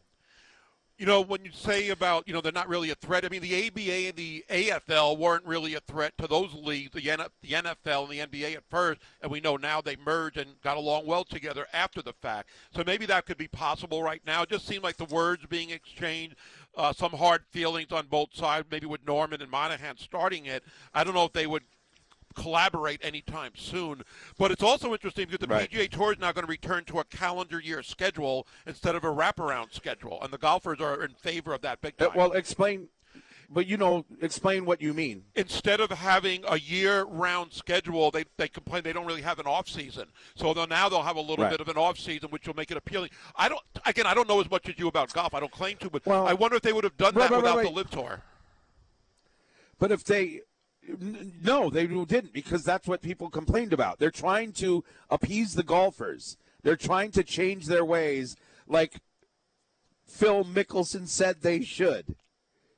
You 0.98 1.08
know, 1.08 1.22
when 1.22 1.44
you 1.44 1.52
say 1.52 1.90
about, 1.90 2.28
you 2.28 2.34
know, 2.34 2.42
they're 2.42 2.52
not 2.52 2.70
really 2.70 2.92
a 2.92 2.96
threat, 2.96 3.26
I 3.26 3.30
mean, 3.30 3.42
the 3.42 3.68
ABA 3.68 4.10
and 4.10 4.16
the 4.16 4.46
AFL 4.48 5.18
weren't 5.18 5.44
really 5.44 5.74
a 5.74 5.80
threat 5.80 6.14
to 6.20 6.28
those 6.28 6.54
leagues, 6.54 6.92
the, 6.94 7.02
NFL 7.02 8.12
and 8.12 8.32
the 8.32 8.44
NBA 8.44 8.56
at 8.56 8.64
first, 8.70 9.02
and 9.22 9.32
we 9.32 9.42
know 9.42 9.58
now 9.58 9.82
they 9.82 9.96
merged 9.96 10.38
and 10.38 10.62
got 10.62 10.78
along 10.78 11.08
well 11.08 11.24
together 11.24 11.66
after 11.74 12.04
the 12.04 12.14
fact. 12.14 12.50
So 12.76 12.84
maybe 12.86 13.08
that 13.08 13.26
could 13.26 13.38
be 13.38 13.48
possible 13.48 14.04
right 14.04 14.22
now. 14.26 14.44
It 14.44 14.50
just 14.50 14.68
seemed 14.68 14.84
like 14.84 14.98
the 14.98 15.06
words 15.06 15.46
being 15.48 15.72
exchanged, 15.72 16.36
uh, 16.78 16.94
some 16.94 17.12
hard 17.12 17.44
feelings 17.50 17.92
on 17.92 18.06
both 18.06 18.36
sides, 18.36 18.68
maybe 18.70 18.86
with 18.86 19.06
Norman 19.06 19.42
and 19.42 19.50
Monahan 19.50 19.98
starting 19.98 20.46
it. 20.46 20.64
I 20.94 21.04
don't 21.04 21.16
know 21.16 21.26
if 21.26 21.34
they 21.34 21.48
would 21.48 21.64
collaborate 22.34 23.00
anytime 23.04 23.54
soon. 23.56 24.04
But 24.38 24.52
it's 24.52 24.64
also 24.64 24.92
interesting 24.94 25.26
because 25.28 25.40
the 25.40 25.48
Right. 25.54 25.70
PGA 25.70 25.88
Tour 25.90 26.14
is 26.14 26.20
now 26.20 26.32
going 26.32 26.46
to 26.46 26.50
return 26.52 26.84
to 26.86 27.00
a 27.00 27.04
calendar 27.04 27.60
year 27.60 27.82
schedule 27.84 28.48
instead 28.68 28.96
of 28.96 29.04
a 29.04 29.08
wraparound 29.08 29.74
schedule, 29.74 30.20
and 30.22 30.32
the 30.34 30.38
golfers 30.38 30.80
are 30.82 31.04
in 31.04 31.14
favor 31.14 31.54
of 31.54 31.62
that 31.62 31.82
big 31.82 31.94
Uh, 32.02 32.08
time. 32.08 32.18
well, 32.18 32.32
explain, 32.34 32.90
but 33.50 33.68
you 33.68 33.78
know, 33.78 34.06
explain 34.22 34.66
what 34.66 34.82
you 34.82 34.94
mean. 34.94 35.26
instead 35.36 35.80
of 35.80 35.92
having 35.92 36.44
a 36.48 36.58
year-round 36.60 37.54
schedule, 37.54 38.10
they, 38.10 38.24
they 38.38 38.48
complain 38.48 38.82
they 38.84 38.94
don't 38.94 39.06
really 39.06 39.22
have 39.22 39.38
an 39.40 39.46
off 39.46 39.68
season. 39.68 40.08
So 40.36 40.54
they'll, 40.54 40.66
now 40.68 40.90
they'll 40.90 41.04
have 41.04 41.18
a 41.18 41.22
little 41.22 41.44
Right. 41.46 41.52
bit 41.52 41.62
of 41.62 41.68
an 41.68 41.78
off 41.78 42.00
season, 42.00 42.30
which 42.30 42.48
will 42.48 42.56
make 42.56 42.72
it 42.72 42.78
appealing. 42.78 43.12
I 43.36 43.50
don't 43.50 43.62
again, 43.86 44.08
I 44.08 44.14
don't 44.14 44.28
know 44.28 44.40
as 44.42 44.50
much 44.50 44.68
as 44.70 44.76
you 44.80 44.88
about 44.88 45.14
golf. 45.14 45.34
I 45.36 45.40
don't 45.40 45.52
claim 45.52 45.78
to, 45.78 45.90
but 45.90 46.06
Well- 46.06 46.28
I 46.28 46.34
wonder 46.34 46.56
if 46.58 46.64
they 46.64 46.74
would 46.74 46.84
have 46.84 46.98
done 46.98 47.14
Right, 47.14 47.30
that 47.30 47.36
right, 47.36 47.44
without 47.44 47.64
the 47.64 47.70
LIV 47.70 47.90
Tour. 47.92 48.24
But 49.80 49.92
if 49.92 50.04
they, 50.04 50.42
no, 50.88 51.70
they 51.70 51.88
didn't 51.88 52.34
because 52.34 52.64
that's 52.64 52.88
what 52.88 53.02
people 53.02 53.30
complained 53.30 53.74
about. 53.74 54.00
They're 54.00 54.12
trying 54.12 54.52
to 54.54 54.84
appease 55.10 55.54
the 55.54 55.64
golfers. 55.64 56.38
They're 56.62 56.76
trying 56.76 57.12
to 57.12 57.24
change 57.24 57.66
their 57.66 57.86
ways, 57.86 58.36
like 58.68 59.02
Phil 60.08 60.44
Mickelson 60.44 61.08
said 61.08 61.42
they 61.42 61.62
should. 61.62 62.16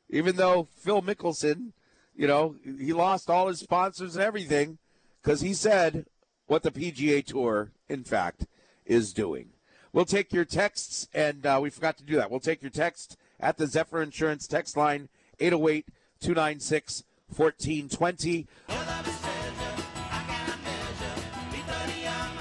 Even 0.10 0.36
though 0.36 0.68
Phil 0.76 1.02
Mickelson, 1.02 1.74
you 2.16 2.28
know, 2.28 2.56
he 2.64 2.94
lost 2.94 3.30
all 3.30 3.48
his 3.48 3.60
sponsors 3.60 4.16
and 4.16 4.24
everything 4.24 4.78
because 5.22 5.42
he 5.42 5.54
said 5.54 6.06
what 6.48 6.64
the 6.64 6.72
PGA 6.72 7.26
Tour, 7.26 7.72
in 7.90 8.04
fact, 8.04 8.46
is 8.86 9.14
doing. 9.14 9.50
We'll 9.92 10.06
take 10.06 10.34
your 10.34 10.46
texts, 10.46 11.08
and 11.14 11.46
uh, 11.46 11.60
we 11.62 11.70
forgot 11.70 11.98
to 11.98 12.04
do 12.04 12.16
that. 12.18 12.30
We'll 12.30 12.40
take 12.40 12.62
your 12.62 12.72
text 12.72 13.18
at 13.40 13.58
the 13.58 13.68
Zephyr 13.68 14.02
Insurance 14.02 14.48
text 14.48 14.78
line, 14.78 15.10
808 15.40 15.88
296 16.20 17.04
1420. 17.36 18.48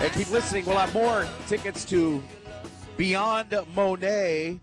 And 0.00 0.12
keep 0.12 0.30
listening. 0.30 0.66
We'll 0.66 0.76
have 0.76 0.92
more 0.92 1.26
tickets 1.46 1.84
to 1.86 2.22
Beyond 2.96 3.58
Monet, 3.74 4.60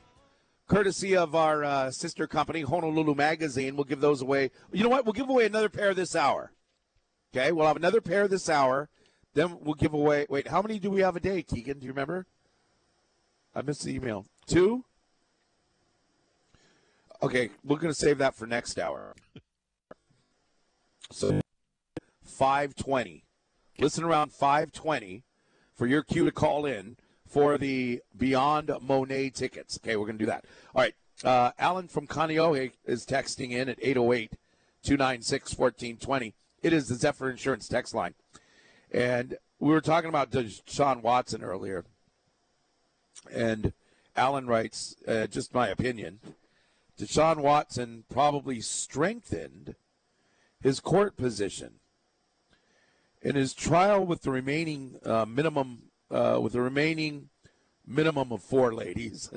courtesy 0.67 1.17
of 1.17 1.35
our 1.35 1.63
uh, 1.63 1.91
sister 1.91 2.27
company, 2.27 2.61
Honolulu 2.61 3.15
Magazine. 3.15 3.75
We'll 3.75 3.85
give 3.85 4.01
those 4.01 4.21
away. 4.21 4.51
You 4.71 4.83
know 4.83 4.89
what? 4.89 5.05
We'll 5.05 5.13
give 5.13 5.29
away 5.29 5.45
another 5.45 5.69
pair 5.69 5.93
this 5.93 6.15
hour. 6.15 6.51
Okay, 7.33 7.51
we'll 7.51 7.67
have 7.67 7.75
another 7.75 8.01
pair 8.01 8.27
this 8.27 8.49
hour. 8.49 8.89
Then 9.33 9.57
we'll 9.61 9.75
give 9.75 9.93
away. 9.93 10.27
Wait, 10.29 10.47
how 10.47 10.61
many 10.61 10.79
do 10.79 10.89
we 10.89 11.01
have 11.01 11.15
a 11.15 11.19
day, 11.19 11.41
Keegan? 11.41 11.79
Do 11.79 11.85
you 11.85 11.91
remember? 11.91 12.25
I 13.55 13.61
missed 13.61 13.83
the 13.83 13.95
email. 13.95 14.25
Two? 14.45 14.85
Okay, 17.23 17.49
we're 17.63 17.77
going 17.77 17.93
to 17.93 17.99
save 17.99 18.17
that 18.19 18.35
for 18.35 18.47
next 18.47 18.79
hour. 18.79 19.15
So 21.11 21.41
520. 22.23 23.23
Listen 23.79 24.03
around 24.03 24.31
520 24.31 25.23
for 25.75 25.87
your 25.87 26.03
cue 26.03 26.25
to 26.25 26.31
call 26.31 26.65
in 26.65 26.97
for 27.27 27.57
the 27.57 28.01
Beyond 28.17 28.71
Monet 28.81 29.31
tickets. 29.31 29.79
Okay, 29.81 29.95
we're 29.95 30.05
going 30.05 30.17
to 30.17 30.25
do 30.25 30.29
that. 30.29 30.45
All 30.75 30.81
right. 30.81 30.95
Uh, 31.23 31.51
Alan 31.59 31.87
from 31.87 32.07
Kaneohe 32.07 32.71
is 32.85 33.05
texting 33.05 33.51
in 33.51 33.69
at 33.69 33.77
808 33.81 34.37
296 34.83 35.57
1420. 35.57 36.33
It 36.63 36.73
is 36.73 36.87
the 36.87 36.95
Zephyr 36.95 37.29
Insurance 37.29 37.67
text 37.67 37.93
line. 37.93 38.15
And 38.91 39.37
we 39.59 39.69
were 39.69 39.81
talking 39.81 40.09
about 40.09 40.31
Deshaun 40.31 41.01
Watson 41.01 41.43
earlier. 41.43 41.85
And 43.31 43.73
Alan 44.15 44.47
writes, 44.47 44.95
uh, 45.07 45.27
just 45.27 45.53
my 45.53 45.67
opinion, 45.67 46.19
Deshaun 46.99 47.37
Watson 47.37 48.03
probably 48.09 48.61
strengthened 48.61 49.75
his 50.61 50.79
court 50.79 51.17
position 51.17 51.79
in 53.21 53.35
his 53.35 53.53
trial 53.53 54.05
with 54.05 54.21
the 54.21 54.31
remaining 54.31 54.97
uh, 55.05 55.25
minimum 55.25 55.83
uh, 56.09 56.39
with 56.41 56.53
the 56.53 56.61
remaining 56.61 57.29
minimum 57.85 58.31
of 58.31 58.43
four 58.43 58.73
ladies. 58.73 59.31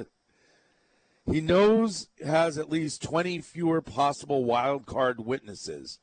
he 1.30 1.40
knows 1.40 2.08
has 2.24 2.58
at 2.58 2.70
least 2.70 3.02
20 3.02 3.40
fewer 3.40 3.80
possible 3.80 4.44
wild 4.44 4.86
card 4.86 5.24
witnesses. 5.24 6.00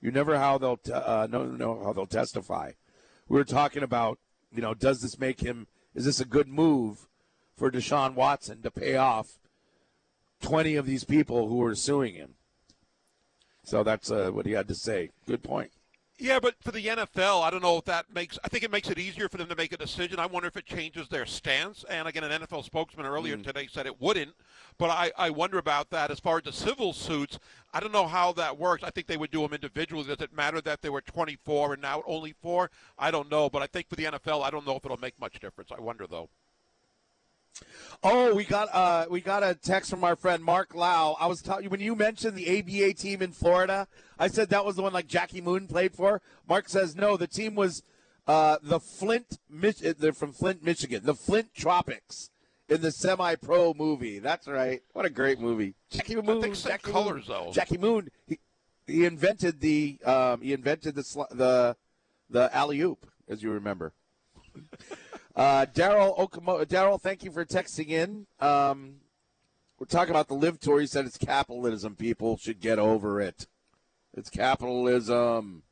You 0.00 0.10
never 0.10 0.38
how 0.38 0.58
they'll 0.58 0.80
uh, 0.92 1.26
know, 1.30 1.44
know 1.44 1.82
how 1.82 1.92
they'll 1.92 2.06
testify. 2.06 2.72
We 3.28 3.38
were 3.38 3.44
talking 3.44 3.82
about, 3.82 4.18
you 4.54 4.60
know, 4.60 4.74
does 4.74 5.00
this 5.00 5.18
make 5.18 5.40
him? 5.40 5.66
Is 5.94 6.04
this 6.04 6.20
a 6.20 6.26
good 6.26 6.48
move 6.48 7.08
for 7.56 7.70
Deshaun 7.70 8.14
Watson 8.14 8.62
to 8.62 8.70
pay 8.70 8.96
off 8.96 9.38
20 10.42 10.76
of 10.76 10.86
these 10.86 11.04
people 11.04 11.48
who 11.48 11.62
are 11.62 11.74
suing 11.74 12.14
him? 12.14 12.34
So 13.64 13.82
that's 13.82 14.10
uh, 14.10 14.30
what 14.30 14.46
he 14.46 14.52
had 14.52 14.68
to 14.68 14.74
say. 14.74 15.10
Good 15.26 15.42
point. 15.42 15.70
Yeah, 16.16 16.38
but 16.38 16.54
for 16.62 16.70
the 16.70 16.86
NFL, 16.86 17.42
I 17.42 17.50
don't 17.50 17.62
know 17.62 17.78
if 17.78 17.86
that 17.86 18.06
makes. 18.14 18.38
I 18.44 18.48
think 18.48 18.62
it 18.62 18.70
makes 18.70 18.88
it 18.88 19.00
easier 19.00 19.28
for 19.28 19.36
them 19.36 19.48
to 19.48 19.56
make 19.56 19.72
a 19.72 19.76
decision. 19.76 20.20
I 20.20 20.26
wonder 20.26 20.46
if 20.46 20.56
it 20.56 20.64
changes 20.64 21.08
their 21.08 21.26
stance. 21.26 21.84
And 21.90 22.06
again, 22.06 22.22
an 22.22 22.42
NFL 22.42 22.64
spokesman 22.64 23.04
earlier 23.04 23.36
today 23.36 23.66
said 23.68 23.86
it 23.86 24.00
wouldn't. 24.00 24.32
But 24.78 24.90
I, 24.90 25.10
I 25.18 25.30
wonder 25.30 25.58
about 25.58 25.90
that. 25.90 26.12
As 26.12 26.20
far 26.20 26.36
as 26.36 26.44
the 26.44 26.52
civil 26.52 26.92
suits, 26.92 27.40
I 27.72 27.80
don't 27.80 27.90
know 27.90 28.06
how 28.06 28.32
that 28.34 28.56
works. 28.56 28.84
I 28.84 28.90
think 28.90 29.08
they 29.08 29.16
would 29.16 29.32
do 29.32 29.42
them 29.42 29.54
individually. 29.54 30.04
Does 30.04 30.20
it 30.20 30.32
matter 30.32 30.60
that 30.60 30.82
there 30.82 30.92
were 30.92 31.00
24 31.00 31.72
and 31.72 31.82
now 31.82 32.04
only 32.06 32.32
four? 32.40 32.70
I 32.96 33.10
don't 33.10 33.28
know. 33.28 33.50
But 33.50 33.62
I 33.62 33.66
think 33.66 33.88
for 33.88 33.96
the 33.96 34.04
NFL, 34.04 34.44
I 34.44 34.50
don't 34.50 34.66
know 34.66 34.76
if 34.76 34.84
it'll 34.84 34.96
make 34.98 35.18
much 35.18 35.40
difference. 35.40 35.72
I 35.76 35.80
wonder 35.80 36.06
though. 36.06 36.28
Oh, 38.02 38.34
we 38.34 38.44
got 38.44 38.68
uh, 38.72 39.06
we 39.08 39.20
got 39.20 39.42
a 39.42 39.54
text 39.54 39.88
from 39.90 40.04
our 40.04 40.16
friend 40.16 40.42
Mark 40.44 40.74
Lau. 40.74 41.16
I 41.18 41.26
was 41.26 41.40
telling 41.40 41.64
you 41.64 41.70
when 41.70 41.80
you 41.80 41.94
mentioned 41.94 42.36
the 42.36 42.58
ABA 42.58 42.94
team 42.94 43.22
in 43.22 43.32
Florida, 43.32 43.86
I 44.18 44.28
said 44.28 44.50
that 44.50 44.64
was 44.64 44.76
the 44.76 44.82
one 44.82 44.92
like 44.92 45.06
Jackie 45.06 45.40
Moon 45.40 45.66
played 45.66 45.94
for. 45.94 46.20
Mark 46.48 46.68
says 46.68 46.94
no, 46.96 47.16
the 47.16 47.26
team 47.26 47.54
was 47.54 47.82
uh, 48.26 48.58
the 48.62 48.80
Flint. 48.80 49.38
Mich- 49.48 49.84
uh, 49.84 49.94
They're 49.98 50.12
from 50.12 50.32
Flint, 50.32 50.62
Michigan. 50.62 51.02
The 51.04 51.14
Flint 51.14 51.54
Tropics 51.54 52.30
in 52.68 52.80
the 52.82 52.90
semi-pro 52.90 53.74
movie. 53.74 54.18
That's 54.18 54.46
right. 54.48 54.82
What 54.92 55.04
a 55.06 55.10
great 55.10 55.38
movie. 55.40 55.74
Jackie 55.90 56.16
Moon. 56.16 56.42
think 56.42 56.56
same 56.56 56.72
Jackie 56.72 56.90
colors, 56.92 57.28
Moon. 57.28 57.36
though. 57.46 57.52
Jackie 57.52 57.78
Moon. 57.78 58.10
He, 58.26 58.38
he 58.86 59.04
invented 59.06 59.60
the 59.60 59.98
um, 60.04 60.40
he 60.42 60.52
invented 60.52 60.94
the 60.94 61.04
sl- 61.04 61.22
the 61.30 61.76
the 62.28 62.54
alley 62.54 62.80
oop, 62.80 63.06
as 63.28 63.42
you 63.42 63.50
remember. 63.50 63.92
Uh, 65.36 65.66
Daryl 65.66 66.16
Okamo- 66.16 66.64
Daryl, 66.64 67.00
thank 67.00 67.24
you 67.24 67.30
for 67.30 67.44
texting 67.44 67.88
in. 67.88 68.26
Um, 68.40 68.96
we're 69.78 69.86
talking 69.86 70.10
about 70.10 70.28
the 70.28 70.34
LIV 70.34 70.60
tour. 70.60 70.80
He 70.80 70.86
said 70.86 71.06
it's 71.06 71.18
capitalism. 71.18 71.96
People 71.96 72.36
should 72.36 72.60
get 72.60 72.78
over 72.78 73.20
it. 73.20 73.48
It's 74.16 74.30
capitalism. 74.30 75.64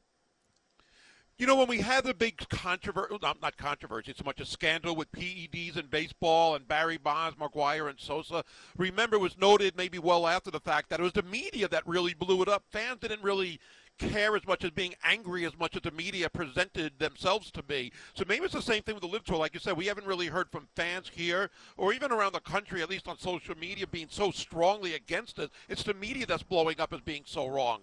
You 1.39 1.47
know, 1.47 1.57
when 1.57 1.69
we 1.69 1.81
had 1.81 2.05
the 2.05 2.15
big 2.15 2.49
controversy, 2.51 3.17
not, 3.23 3.41
not 3.41 3.57
controversy, 3.57 4.13
so 4.17 4.23
much 4.25 4.41
a 4.41 4.45
scandal 4.45 4.95
with 4.95 5.11
PEDs 5.13 5.77
in 5.77 5.87
baseball 5.87 6.55
and 6.55 6.69
Barry 6.69 6.99
Bonds, 6.99 7.37
McGwire, 7.37 7.89
and 7.89 7.99
Sosa, 7.99 8.45
remember 8.77 9.17
it 9.17 9.21
was 9.21 9.39
noted 9.39 9.77
maybe 9.77 9.99
well 9.99 10.27
after 10.27 10.51
the 10.51 10.61
fact 10.61 10.91
that 10.91 11.01
it 11.01 11.03
was 11.03 11.15
the 11.15 11.23
media 11.23 11.69
that 11.69 11.87
really 11.87 12.15
blew 12.15 12.43
it 12.43 12.49
up. 12.49 12.65
Fans 12.71 12.99
didn't 13.01 13.23
really 13.23 13.59
care 13.99 14.37
as 14.37 14.47
much 14.47 14.65
as 14.65 14.71
being 14.71 14.95
angry 15.05 15.45
as 15.45 15.59
much 15.59 15.77
as 15.77 15.83
the 15.83 15.91
media 15.91 16.29
presented 16.29 16.99
themselves 16.99 17.51
to 17.53 17.63
be. 17.63 17.93
So 18.15 18.25
maybe 18.27 18.45
it's 18.45 18.55
the 18.55 18.63
same 18.63 18.83
thing 18.83 18.95
with 18.95 19.03
the 19.03 19.09
LIV 19.09 19.25
Tour. 19.25 19.37
Like 19.39 19.55
you 19.55 19.61
said, 19.61 19.77
we 19.77 19.87
haven't 19.87 20.07
really 20.07 20.27
heard 20.27 20.51
from 20.51 20.69
fans 20.75 21.11
here 21.13 21.51
or 21.77 21.93
even 21.93 22.13
around 22.13 22.33
the 22.33 22.41
country, 22.41 22.83
at 22.83 22.91
least 22.91 23.09
on 23.09 23.19
social 23.19 23.57
media, 23.57 23.87
being 23.87 24.09
so 24.11 24.31
strongly 24.31 24.95
against 24.95 25.39
it. 25.39 25.51
It's 25.69 25.83
the 25.83 25.95
media 25.95 26.27
that's 26.27 26.43
blowing 26.43 26.81
up 26.81 26.93
as 26.93 27.01
being 27.01 27.23
so 27.27 27.47
wrong. 27.47 27.83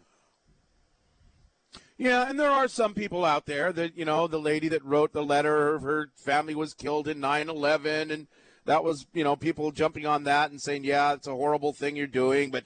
Yeah, 1.97 2.29
and 2.29 2.39
there 2.39 2.49
are 2.49 2.69
some 2.69 2.93
people 2.93 3.25
out 3.25 3.45
there 3.45 3.73
that, 3.73 3.97
you 3.97 4.05
know, 4.05 4.27
the 4.27 4.39
lady 4.39 4.69
that 4.69 4.85
wrote 4.85 5.11
the 5.11 5.23
letter, 5.23 5.79
her 5.79 6.09
family 6.15 6.55
was 6.55 6.73
killed 6.73 7.09
in 7.09 7.19
9 7.19 7.49
11, 7.49 8.09
and 8.09 8.27
that 8.65 8.85
was, 8.85 9.05
you 9.13 9.23
know, 9.23 9.35
people 9.35 9.71
jumping 9.71 10.05
on 10.05 10.23
that 10.23 10.49
and 10.49 10.61
saying, 10.61 10.85
yeah, 10.85 11.13
it's 11.13 11.27
a 11.27 11.31
horrible 11.31 11.73
thing 11.73 11.97
you're 11.97 12.07
doing. 12.07 12.51
But, 12.51 12.65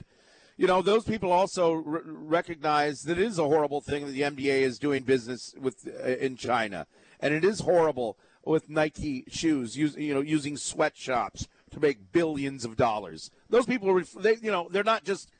you 0.56 0.66
know, 0.66 0.82
those 0.82 1.04
people 1.04 1.32
also 1.32 1.74
r- 1.74 2.02
recognize 2.04 3.02
that 3.02 3.18
it 3.18 3.24
is 3.24 3.38
a 3.38 3.44
horrible 3.44 3.80
thing 3.80 4.06
that 4.06 4.12
the 4.12 4.22
NBA 4.22 4.60
is 4.60 4.78
doing 4.78 5.02
business 5.02 5.54
with 5.58 5.88
uh, 5.88 6.08
in 6.08 6.36
China, 6.36 6.86
and 7.20 7.34
it 7.34 7.44
is 7.44 7.60
horrible 7.60 8.18
with 8.44 8.68
Nike 8.68 9.24
shoes, 9.28 9.76
use, 9.76 9.96
you 9.96 10.14
know, 10.14 10.20
using 10.20 10.56
sweatshops 10.56 11.48
to 11.70 11.80
make 11.80 12.12
billions 12.12 12.64
of 12.64 12.76
dollars. 12.76 13.30
Those 13.50 13.66
people, 13.66 13.90
are, 13.90 14.04
they, 14.20 14.36
you 14.36 14.52
know, 14.52 14.68
they're 14.70 14.84
not 14.84 15.04
just 15.04 15.30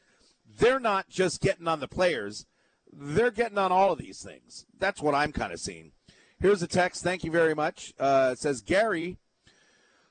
they're 0.58 0.80
not 0.80 1.08
just 1.08 1.40
getting 1.40 1.68
on 1.68 1.80
the 1.80 1.88
players; 1.88 2.46
they're 2.92 3.30
getting 3.30 3.58
on 3.58 3.72
all 3.72 3.92
of 3.92 3.98
these 3.98 4.22
things. 4.22 4.66
That's 4.78 5.00
what 5.00 5.14
I'm 5.14 5.32
kind 5.32 5.52
of 5.52 5.60
seeing. 5.60 5.92
Here's 6.40 6.62
a 6.62 6.66
text. 6.66 7.02
Thank 7.02 7.24
you 7.24 7.30
very 7.30 7.54
much. 7.54 7.94
Uh, 7.98 8.30
it 8.32 8.38
says 8.38 8.60
Gary, 8.60 9.18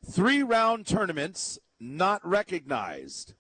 three 0.06 0.42
round 0.42 0.88
tournaments 0.88 1.60
not 1.80 2.26
recognized. 2.26 3.34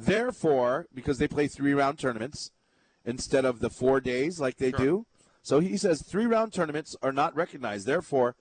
Therefore, 0.00 0.86
because 0.94 1.18
they 1.18 1.28
play 1.28 1.48
three 1.48 1.74
round 1.74 1.98
tournaments 1.98 2.50
instead 3.04 3.44
of 3.44 3.60
the 3.60 3.70
four 3.70 4.00
days 4.00 4.40
like 4.40 4.56
they 4.58 4.70
Sure. 4.70 4.78
do. 4.78 5.06
So 5.42 5.60
he 5.60 5.76
says 5.76 6.02
three 6.02 6.26
round 6.26 6.52
tournaments 6.52 6.96
are 7.02 7.12
not 7.12 7.34
recognized. 7.34 7.86
Therefore, 7.86 8.36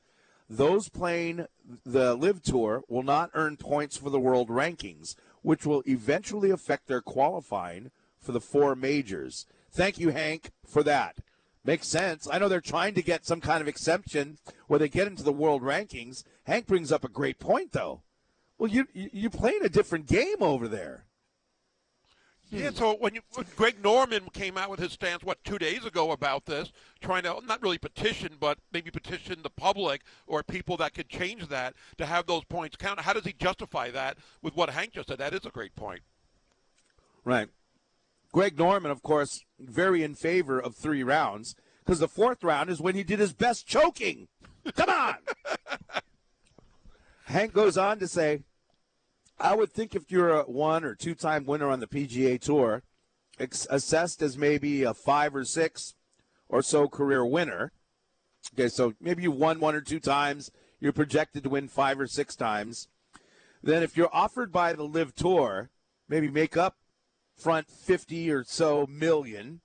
those 0.49 0.89
playing 0.89 1.47
the 1.85 2.15
LIV 2.15 2.41
Tour 2.41 2.83
will 2.87 3.03
not 3.03 3.31
earn 3.33 3.57
points 3.57 3.97
for 3.97 4.09
the 4.09 4.19
world 4.19 4.49
rankings, 4.49 5.15
which 5.41 5.65
will 5.65 5.83
eventually 5.85 6.51
affect 6.51 6.87
their 6.87 7.01
qualifying 7.01 7.91
for 8.19 8.31
the 8.31 8.41
four 8.41 8.75
majors. 8.75 9.45
Thank 9.71 9.97
you, 9.99 10.09
Hank, 10.09 10.51
for 10.65 10.83
that. 10.83 11.17
Makes 11.63 11.87
sense. 11.87 12.27
I 12.31 12.37
know 12.39 12.47
they're 12.47 12.61
trying 12.61 12.93
to 12.93 13.01
get 13.01 13.25
some 13.25 13.41
kind 13.41 13.61
of 13.61 13.67
exemption 13.67 14.37
where 14.67 14.79
they 14.79 14.87
get 14.87 15.07
into 15.07 15.23
the 15.23 15.33
world 15.33 15.61
rankings. 15.61 16.23
Hank 16.45 16.65
brings 16.65 16.91
up 16.91 17.03
a 17.03 17.09
great 17.09 17.39
point, 17.39 17.73
though. 17.73 18.03
Well, 18.57 18.69
you 18.71 18.87
you- 18.93 19.09
you're 19.11 19.29
playing 19.29 19.63
a 19.63 19.69
different 19.69 20.07
game 20.07 20.41
over 20.41 20.67
there. 20.67 21.05
Hmm. 22.49 22.57
Yeah, 22.57 22.69
so 22.71 22.95
when, 22.95 23.13
you, 23.15 23.21
when 23.33 23.45
Greg 23.55 23.83
Norman 23.83 24.23
came 24.31 24.57
out 24.57 24.69
with 24.69 24.79
his 24.79 24.93
stance, 24.93 25.23
what, 25.23 25.43
two 25.43 25.57
days 25.57 25.85
ago 25.85 26.11
about 26.11 26.45
this, 26.45 26.71
trying 27.01 27.23
to 27.23 27.39
not 27.45 27.61
really 27.61 27.77
petition, 27.77 28.37
but 28.39 28.57
maybe 28.71 28.89
petition 28.89 29.39
the 29.43 29.49
public 29.49 30.01
or 30.27 30.43
people 30.43 30.77
that 30.77 30.93
could 30.93 31.09
change 31.09 31.47
that 31.47 31.73
to 31.97 32.05
have 32.05 32.25
those 32.25 32.45
points 32.45 32.77
count, 32.77 33.01
how 33.01 33.13
does 33.13 33.25
he 33.25 33.33
justify 33.33 33.91
that 33.91 34.17
with 34.41 34.55
what 34.55 34.69
Hank 34.69 34.93
just 34.93 35.09
said? 35.09 35.17
That 35.17 35.33
is 35.33 35.45
a 35.45 35.49
great 35.49 35.75
point. 35.75 36.01
Right. 37.25 37.49
Greg 38.31 38.57
Norman, 38.57 38.91
of 38.91 39.03
course, 39.03 39.43
very 39.59 40.03
in 40.03 40.15
favor 40.15 40.59
of 40.59 40.75
three 40.75 41.03
rounds 41.03 41.55
because 41.83 41.99
the 41.99 42.07
fourth 42.07 42.43
round 42.43 42.69
is 42.69 42.79
when 42.79 42.95
he 42.95 43.03
did 43.03 43.19
his 43.19 43.33
best 43.33 43.67
choking. 43.67 44.27
Come 44.75 44.89
on. 44.89 45.15
Hank 47.25 47.53
goes 47.53 47.77
on 47.77 47.99
to 47.99 48.07
say, 48.07 48.43
I 49.39 49.55
would 49.55 49.71
think 49.71 49.95
if 49.95 50.11
you're 50.11 50.31
a 50.31 50.43
one 50.43 50.83
or 50.83 50.95
two 50.95 51.15
time 51.15 51.45
winner 51.45 51.69
on 51.69 51.79
the 51.79 51.87
PGA 51.87 52.39
Tour, 52.39 52.83
assessed 53.39 54.21
as 54.21 54.37
maybe 54.37 54.83
a 54.83 54.93
five 54.93 55.35
or 55.35 55.45
six 55.45 55.93
or 56.49 56.61
so 56.61 56.87
career 56.87 57.25
winner. 57.25 57.71
Okay, 58.53 58.69
so 58.69 58.93
maybe 58.99 59.23
you 59.23 59.31
won 59.31 59.59
one 59.59 59.75
or 59.75 59.81
two 59.81 59.99
times, 59.99 60.51
you're 60.79 60.93
projected 60.93 61.43
to 61.43 61.49
win 61.49 61.67
five 61.67 61.99
or 61.99 62.07
six 62.07 62.35
times. 62.35 62.87
Then 63.61 63.83
if 63.83 63.97
you're 63.97 64.13
offered 64.13 64.51
by 64.51 64.73
the 64.73 64.83
LIV 64.83 65.15
Tour, 65.15 65.69
maybe 66.07 66.29
make 66.29 66.55
up 66.55 66.77
front 67.35 67.69
50 67.69 68.31
or 68.31 68.43
so 68.43 68.87
million. 68.87 69.61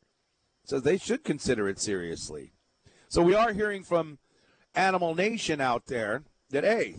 So 0.65 0.79
they 0.79 0.99
should 0.99 1.25
consider 1.25 1.69
it 1.69 1.79
seriously. 1.79 2.53
So 3.09 3.23
we 3.23 3.35
are 3.35 3.53
hearing 3.53 3.83
from 3.83 4.19
Animal 4.75 5.15
Nation 5.15 5.61
out 5.61 5.87
there 5.87 6.23
that, 6.51 6.65
hey, 6.65 6.97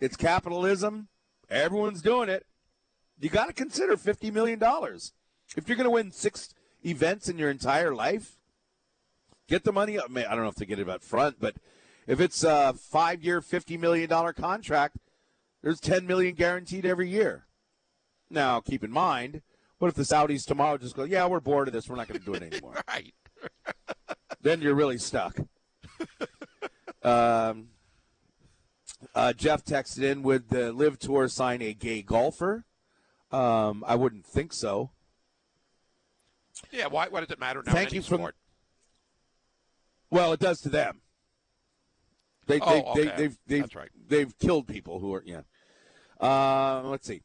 it's 0.00 0.16
capitalism. 0.16 1.08
Everyone's 1.52 2.02
doing 2.02 2.28
it. 2.28 2.46
You 3.20 3.28
got 3.28 3.46
to 3.46 3.52
consider 3.52 3.96
$50 3.96 4.32
million. 4.32 4.60
If 5.56 5.68
you're 5.68 5.76
going 5.76 5.84
to 5.84 5.90
win 5.90 6.10
six 6.10 6.54
events 6.84 7.28
in 7.28 7.38
your 7.38 7.50
entire 7.50 7.94
life, 7.94 8.38
get 9.48 9.64
the 9.64 9.72
money 9.72 9.98
up. 9.98 10.06
I 10.10 10.22
don't 10.22 10.42
know 10.42 10.48
if 10.48 10.54
they 10.54 10.64
get 10.64 10.78
it 10.78 10.88
up 10.88 11.04
front, 11.04 11.36
but 11.38 11.54
if 12.06 12.20
it's 12.20 12.42
a 12.42 12.72
five 12.72 13.22
year, 13.22 13.40
$50 13.40 13.78
million 13.78 14.08
contract, 14.32 14.96
there's 15.62 15.78
10 15.78 16.06
million 16.06 16.34
guaranteed 16.34 16.86
every 16.86 17.08
year. 17.08 17.46
Now, 18.30 18.60
keep 18.60 18.82
in 18.82 18.90
mind, 18.90 19.42
what 19.78 19.88
if 19.88 19.94
the 19.94 20.02
Saudis 20.02 20.46
tomorrow 20.46 20.78
just 20.78 20.96
go, 20.96 21.04
yeah, 21.04 21.26
we're 21.26 21.40
bored 21.40 21.68
of 21.68 21.74
this. 21.74 21.88
We're 21.88 21.96
not 21.96 22.08
going 22.08 22.18
to 22.18 22.26
do 22.26 22.34
it 22.34 22.42
anymore. 22.42 22.82
Right. 22.88 23.14
then 24.40 24.60
you're 24.60 24.74
really 24.74 24.98
stuck. 24.98 25.36
um, 27.02 27.68
uh, 29.14 29.32
Jeff 29.32 29.64
texted 29.64 30.02
in 30.02 30.22
Would 30.22 30.48
the 30.48 30.72
LIV 30.72 30.98
Tour 30.98 31.28
sign 31.28 31.62
a 31.62 31.72
gay 31.72 32.02
golfer? 32.02 32.64
Um, 33.30 33.84
I 33.86 33.94
wouldn't 33.94 34.26
think 34.26 34.52
so. 34.52 34.90
Yeah, 36.70 36.86
why, 36.86 37.08
why 37.08 37.20
does 37.20 37.30
it 37.30 37.40
matter 37.40 37.62
now 37.64 37.72
Thank 37.72 37.92
you 37.92 38.02
sport? 38.02 38.36
Well, 40.10 40.32
it 40.32 40.40
does 40.40 40.60
to 40.62 40.68
them. 40.68 41.00
They, 42.46 42.60
Oh, 42.60 42.70
they, 42.70 42.82
okay. 42.82 42.92
they, 42.92 43.16
they've, 43.16 43.38
they've, 43.46 43.62
That's 43.62 43.74
right. 43.74 43.90
they've 44.08 44.38
killed 44.38 44.66
people 44.68 44.98
who 44.98 45.14
are, 45.14 45.22
yeah. 45.24 45.42
Uh, 46.20 46.82
let's 46.84 47.06
see. 47.06 47.22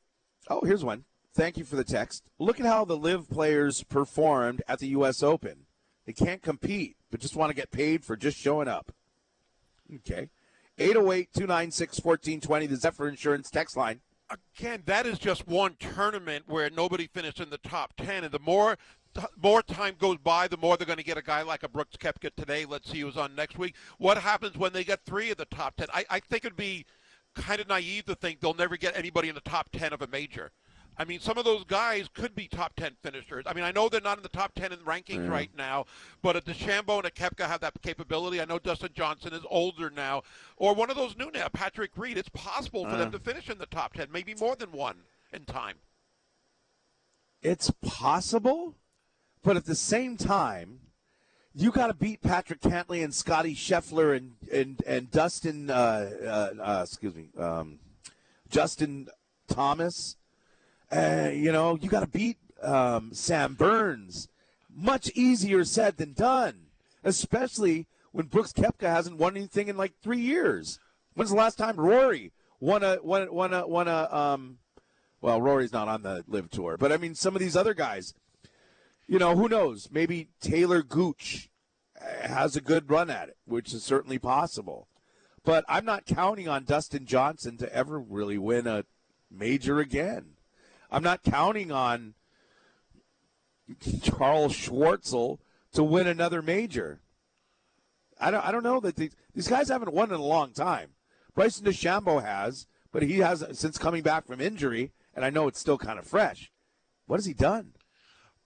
Oh, 0.50 0.62
here's 0.64 0.84
one. 0.84 1.04
Thank 1.36 1.58
you 1.58 1.66
for 1.66 1.76
the 1.76 1.84
text. 1.84 2.30
Look 2.40 2.60
at 2.60 2.66
how 2.66 2.86
the 2.86 2.98
LIV 2.98 3.30
players 3.30 3.84
performed 3.84 4.64
at 4.68 4.80
the 4.80 4.88
U.S. 4.90 5.22
Open. 5.22 5.66
They 6.06 6.14
can't 6.14 6.42
compete, 6.42 6.96
but 7.12 7.20
just 7.20 7.36
want 7.36 7.50
to 7.50 7.56
get 7.56 7.70
paid 7.70 8.06
for 8.06 8.16
just 8.16 8.38
showing 8.38 8.68
up. 8.68 8.94
Okay. 9.94 10.30
808 10.80 11.34
296 11.34 12.04
1420, 12.04 12.66
the 12.68 12.76
Zephyr 12.76 13.08
Insurance 13.08 13.50
text 13.50 13.76
line. 13.76 14.02
again, 14.58 14.84
that 14.86 15.06
is 15.06 15.18
just 15.18 15.48
one 15.48 15.76
tournament 15.80 16.46
where 16.48 16.70
nobody 16.70 17.08
finished 17.08 17.40
in 17.40 17.50
the 17.50 17.58
top 17.58 17.94
ten, 17.98 18.24
and 18.24 18.32
the 18.32 18.40
more 18.40 18.78
more 19.42 19.64
time 19.64 19.96
goes 19.98 20.18
by, 20.18 20.48
the 20.48 20.58
more 20.58 20.78
they're 20.78 20.86
going 20.86 20.98
to 20.98 21.04
get 21.04 21.18
a 21.18 21.24
guy 21.24 21.42
like 21.42 21.64
a 21.64 21.68
Brooks 21.68 21.98
Koepka 21.98 22.30
today. 22.36 22.66
Let's 22.66 22.92
see 22.92 23.00
who's 23.00 23.18
on 23.18 23.34
next 23.36 23.58
week. 23.58 23.76
What 23.98 24.20
happens 24.20 24.58
when 24.58 24.74
they 24.74 24.84
get 24.84 25.00
three 25.06 25.32
of 25.32 25.38
the 25.38 25.46
top 25.46 25.76
ten? 25.78 25.88
I, 25.94 26.06
I 26.10 26.20
think 26.20 26.46
it'd 26.46 26.56
be 26.56 26.86
kind 27.34 27.60
of 27.60 27.68
naive 27.68 28.06
to 28.06 28.16
think 28.16 28.40
they'll 28.40 28.54
never 28.54 28.78
get 28.78 28.96
anybody 28.96 29.30
in 29.30 29.36
the 29.36 29.42
top 29.42 29.70
ten 29.72 29.94
of 29.94 30.02
a 30.02 30.08
major. 30.08 30.52
I 31.00 31.06
mean, 31.06 31.20
some 31.20 31.38
of 31.38 31.46
those 31.46 31.64
guys 31.64 32.10
could 32.14 32.34
be 32.34 32.48
top 32.48 32.76
ten 32.76 32.96
finishers. 33.04 33.46
I 33.46 33.54
mean, 33.54 33.64
I 33.64 33.72
know 33.72 33.88
they're 33.88 34.02
not 34.02 34.18
in 34.18 34.24
the 34.24 34.30
top 34.30 34.54
ten 34.56 34.72
in 34.72 34.80
rankings 34.80 35.30
right 35.30 35.52
now, 35.56 35.86
but 36.24 36.36
a 36.36 36.42
DeChambeau 36.42 36.98
and 36.98 37.06
a 37.06 37.12
Koepka 37.12 37.48
have 37.48 37.62
that 37.62 37.80
capability. 37.84 38.42
I 38.42 38.46
know 38.46 38.58
Dustin 38.58 38.90
Johnson 38.94 39.34
is 39.34 39.44
older 39.50 39.92
now, 39.92 40.24
or 40.56 40.74
one 40.74 40.90
of 40.90 40.96
those 40.96 41.16
new 41.16 41.30
now, 41.32 41.50
Patrick 41.50 41.92
Reed. 41.96 42.18
It's 42.18 42.30
possible 42.30 42.86
for 42.86 42.98
them 42.98 43.12
to 43.12 43.20
finish 43.20 43.50
in 43.50 43.60
the 43.60 43.68
top 43.68 43.94
ten, 43.94 44.08
maybe 44.12 44.34
more 44.36 44.56
than 44.56 44.72
one 44.72 44.98
in 45.32 45.46
time. 45.46 45.76
It's 47.44 47.72
possible, 47.86 48.76
but 49.44 49.56
at 49.56 49.66
the 49.66 49.76
same 49.76 50.18
time, 50.18 50.80
you 51.54 51.72
got 51.72 51.88
to 51.88 51.94
beat 51.94 52.22
Patrick 52.22 52.62
Cantlay 52.62 53.04
and 53.04 53.14
Scotty 53.14 53.54
Scheffler 53.54 54.18
and 54.18 54.36
and 54.52 54.82
and 54.88 55.12
Dustin. 55.12 55.70
Uh, 55.70 56.10
uh, 56.24 56.62
uh, 56.62 56.82
excuse 56.84 57.14
me, 57.14 57.30
um, 57.38 57.80
Justin 58.50 59.10
Thomas. 59.48 60.16
You 60.92 61.52
know, 61.52 61.78
you 61.82 61.90
got 61.90 62.02
to 62.02 62.08
beat 62.08 62.38
um, 62.62 63.14
Sam 63.14 63.54
Burns. 63.56 64.28
Much 64.74 65.10
easier 65.16 65.64
said 65.66 65.98
than 65.98 66.14
done, 66.14 66.68
especially 67.04 67.88
when 68.12 68.28
Brooks 68.28 68.54
Koepka 68.54 68.88
hasn't 68.90 69.18
won 69.18 69.36
anything 69.36 69.68
in 69.68 69.78
like 69.78 69.94
three 70.02 70.20
years. 70.20 70.80
When's 71.16 71.32
the 71.32 71.36
last 71.36 71.58
time 71.58 71.78
Rory 71.78 72.32
won 72.60 72.84
a 72.84 72.98
won 73.02 73.34
won 73.34 73.54
a 73.54 73.68
won 73.68 73.88
a 73.88 74.08
um? 74.14 74.58
Well, 75.20 75.42
Rory's 75.42 75.74
not 75.74 75.88
on 75.88 76.04
the 76.04 76.24
LIV 76.28 76.52
tour, 76.52 76.78
but 76.78 76.92
I 76.92 76.98
mean 76.98 77.16
some 77.16 77.36
of 77.36 77.40
these 77.40 77.58
other 77.58 77.74
guys. 77.74 78.14
You 79.08 79.18
know, 79.18 79.36
who 79.36 79.50
knows? 79.50 79.90
Maybe 79.92 80.30
Taylor 80.42 80.84
Gooch 80.84 81.50
has 82.00 82.56
a 82.56 82.62
good 82.62 82.90
run 82.90 83.10
at 83.10 83.30
it, 83.30 83.38
which 83.46 83.74
is 83.74 83.84
certainly 83.84 84.20
possible. 84.20 84.88
But 85.44 85.64
I'm 85.68 85.86
not 85.86 86.06
counting 86.06 86.48
on 86.48 86.66
Dustin 86.66 87.06
Johnson 87.06 87.58
to 87.58 87.74
ever 87.74 88.00
really 88.00 88.38
win 88.38 88.68
a 88.68 88.84
major 89.32 89.80
again. 89.80 90.37
I'm 90.90 91.04
not 91.04 91.24
counting 91.24 91.72
on 91.72 92.14
Charles 94.02 94.54
Schwartzel 94.54 95.40
to 95.74 95.84
win 95.84 96.08
another 96.08 96.42
major. 96.42 97.02
I 98.20 98.32
don't, 98.32 98.46
I 98.46 98.52
don't 98.52 98.64
know 98.64 98.80
that 98.80 98.96
these, 98.96 99.16
these 99.34 99.48
guys 99.48 99.70
haven't 99.70 99.94
won 99.94 100.10
in 100.10 100.20
a 100.20 100.24
long 100.24 100.52
time. 100.54 100.92
Bryson 101.36 101.66
DeChambeau 101.66 102.24
has, 102.24 102.68
but 102.92 103.04
he 103.04 103.20
has 103.20 103.46
since 103.52 103.78
coming 103.78 104.02
back 104.02 104.26
from 104.26 104.42
injury, 104.42 104.92
and 105.14 105.24
I 105.24 105.30
know 105.30 105.48
it's 105.48 105.60
still 105.60 105.78
kind 105.78 106.00
of 106.00 106.08
fresh. 106.08 106.52
What 107.06 107.18
has 107.18 107.26
he 107.26 107.34
done? 107.34 107.74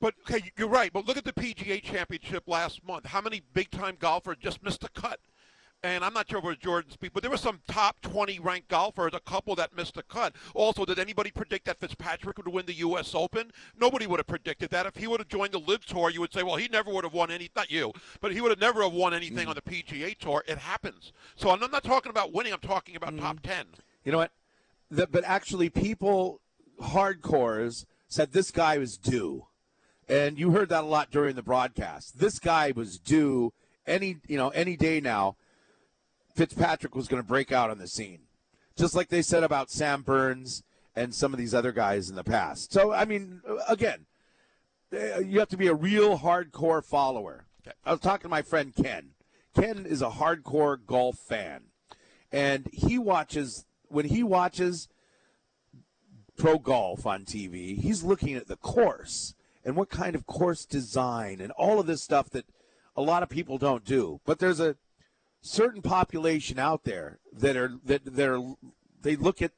But 0.01 0.15
okay, 0.21 0.51
you're 0.57 0.67
right. 0.67 0.91
But 0.91 1.05
look 1.05 1.17
at 1.17 1.23
the 1.23 1.31
PGA 1.31 1.81
Championship 1.81 2.43
last 2.47 2.83
month. 2.83 3.05
How 3.05 3.21
many 3.21 3.41
big-time 3.53 3.97
golfers 3.99 4.37
just 4.41 4.63
missed 4.63 4.81
the 4.81 4.89
cut? 4.89 5.19
And 5.83 6.05
I'm 6.05 6.13
not 6.13 6.29
sure 6.29 6.37
if 6.37 6.45
it 6.45 6.47
was 6.47 6.57
Jordan 6.57 6.91
Spieth, 6.91 7.11
but 7.11 7.23
there 7.23 7.31
were 7.31 7.37
some 7.37 7.59
top 7.67 7.99
20 8.01 8.37
ranked 8.39 8.67
golfers, 8.67 9.13
a 9.15 9.19
couple 9.19 9.55
that 9.55 9.75
missed 9.75 9.95
the 9.95 10.03
cut. 10.03 10.35
Also, 10.53 10.85
did 10.85 10.99
anybody 10.99 11.31
predict 11.31 11.65
that 11.65 11.79
Fitzpatrick 11.79 12.37
would 12.37 12.47
win 12.47 12.67
the 12.67 12.75
U.S. 12.75 13.15
Open? 13.15 13.51
Nobody 13.79 14.05
would 14.05 14.19
have 14.19 14.27
predicted 14.27 14.69
that. 14.69 14.85
If 14.85 14.95
he 14.95 15.07
would 15.07 15.19
have 15.19 15.27
joined 15.27 15.53
the 15.53 15.59
LIV 15.59 15.87
Tour, 15.87 16.11
you 16.11 16.19
would 16.21 16.31
say, 16.31 16.43
well, 16.43 16.55
he 16.55 16.67
never 16.67 16.91
would 16.93 17.03
have 17.03 17.13
won 17.13 17.31
any. 17.31 17.49
Not 17.55 17.71
you, 17.71 17.93
but 18.19 18.31
he 18.31 18.41
would 18.41 18.51
have 18.51 18.59
never 18.59 18.83
have 18.83 18.93
won 18.93 19.13
anything 19.13 19.47
on 19.47 19.55
the 19.55 19.61
PGA 19.61 20.15
Tour. 20.17 20.43
It 20.47 20.59
happens. 20.59 21.13
So 21.35 21.49
I'm 21.49 21.59
not 21.59 21.83
talking 21.83 22.11
about 22.11 22.31
winning. 22.31 22.53
I'm 22.53 22.59
talking 22.59 22.95
about 22.95 23.17
top 23.17 23.37
mm. 23.37 23.43
10. 23.43 23.65
You 24.05 24.11
know 24.11 24.19
what? 24.19 24.31
The, 24.91 25.07
but 25.07 25.23
actually, 25.25 25.69
people, 25.69 26.41
hardcores, 26.79 27.85
said 28.07 28.33
this 28.33 28.51
guy 28.51 28.77
was 28.77 28.97
due. 28.97 29.47
and 30.07 30.37
you 30.37 30.51
heard 30.51 30.69
that 30.69 30.83
a 30.83 30.87
lot 30.87 31.09
during 31.09 31.35
the 31.35 31.41
broadcast. 31.41 32.19
This 32.19 32.37
guy 32.37 32.71
was 32.75 32.99
due 32.99 33.53
any 33.87 34.17
you 34.27 34.37
know 34.37 34.49
any 34.49 34.77
day 34.77 34.99
now. 34.99 35.35
Fitzpatrick 36.41 36.95
was 36.95 37.07
going 37.07 37.21
to 37.21 37.27
break 37.27 37.51
out 37.51 37.69
on 37.69 37.77
the 37.77 37.87
scene, 37.87 38.21
just 38.75 38.95
like 38.95 39.09
they 39.09 39.21
said 39.21 39.43
about 39.43 39.69
Sam 39.69 40.01
Burns 40.01 40.63
and 40.95 41.13
some 41.13 41.33
of 41.33 41.37
these 41.37 41.53
other 41.53 41.71
guys 41.71 42.09
in 42.09 42.15
the 42.15 42.23
past. 42.23 42.73
So 42.73 42.91
I 42.91 43.05
mean, 43.05 43.43
again, 43.69 44.07
eh, 44.91 45.19
you 45.19 45.37
have 45.37 45.49
to 45.49 45.57
be 45.57 45.67
a 45.67 45.75
real 45.75 46.17
hardcore 46.17 46.83
follower. 46.83 47.45
Okay. 47.61 47.75
I 47.85 47.91
was 47.91 47.99
talking 47.99 48.23
to 48.23 48.29
my 48.29 48.41
friend 48.41 48.73
Ken. 48.75 49.11
Ken 49.53 49.85
is 49.85 50.01
a 50.01 50.09
hardcore 50.09 50.83
golf 50.83 51.19
fan, 51.19 51.65
and 52.31 52.67
he 52.73 52.97
watches 52.97 53.65
when 53.89 54.05
he 54.05 54.23
watches 54.23 54.89
pro 56.37 56.57
golf 56.57 57.05
on 57.05 57.23
TV. 57.23 57.79
He's 57.79 58.01
looking 58.01 58.33
at 58.33 58.47
the 58.47 58.57
course 58.57 59.35
and 59.63 59.75
what 59.75 59.91
kind 59.91 60.15
of 60.15 60.25
course 60.25 60.65
design 60.65 61.39
and 61.39 61.51
all 61.51 61.79
of 61.79 61.85
this 61.85 62.01
stuff 62.01 62.31
that 62.31 62.45
a 62.95 63.01
lot 63.03 63.21
of 63.21 63.29
people 63.29 63.59
don't 63.59 63.85
do. 63.85 64.21
But 64.25 64.39
there's 64.39 64.59
a 64.59 64.75
certain 65.41 65.81
population 65.81 66.59
out 66.59 66.83
there 66.83 67.19
that 67.33 67.55
are 67.57 67.73
that 67.85 68.07
are 68.19 68.55
they 69.01 69.15
look 69.15 69.41
at 69.41 69.51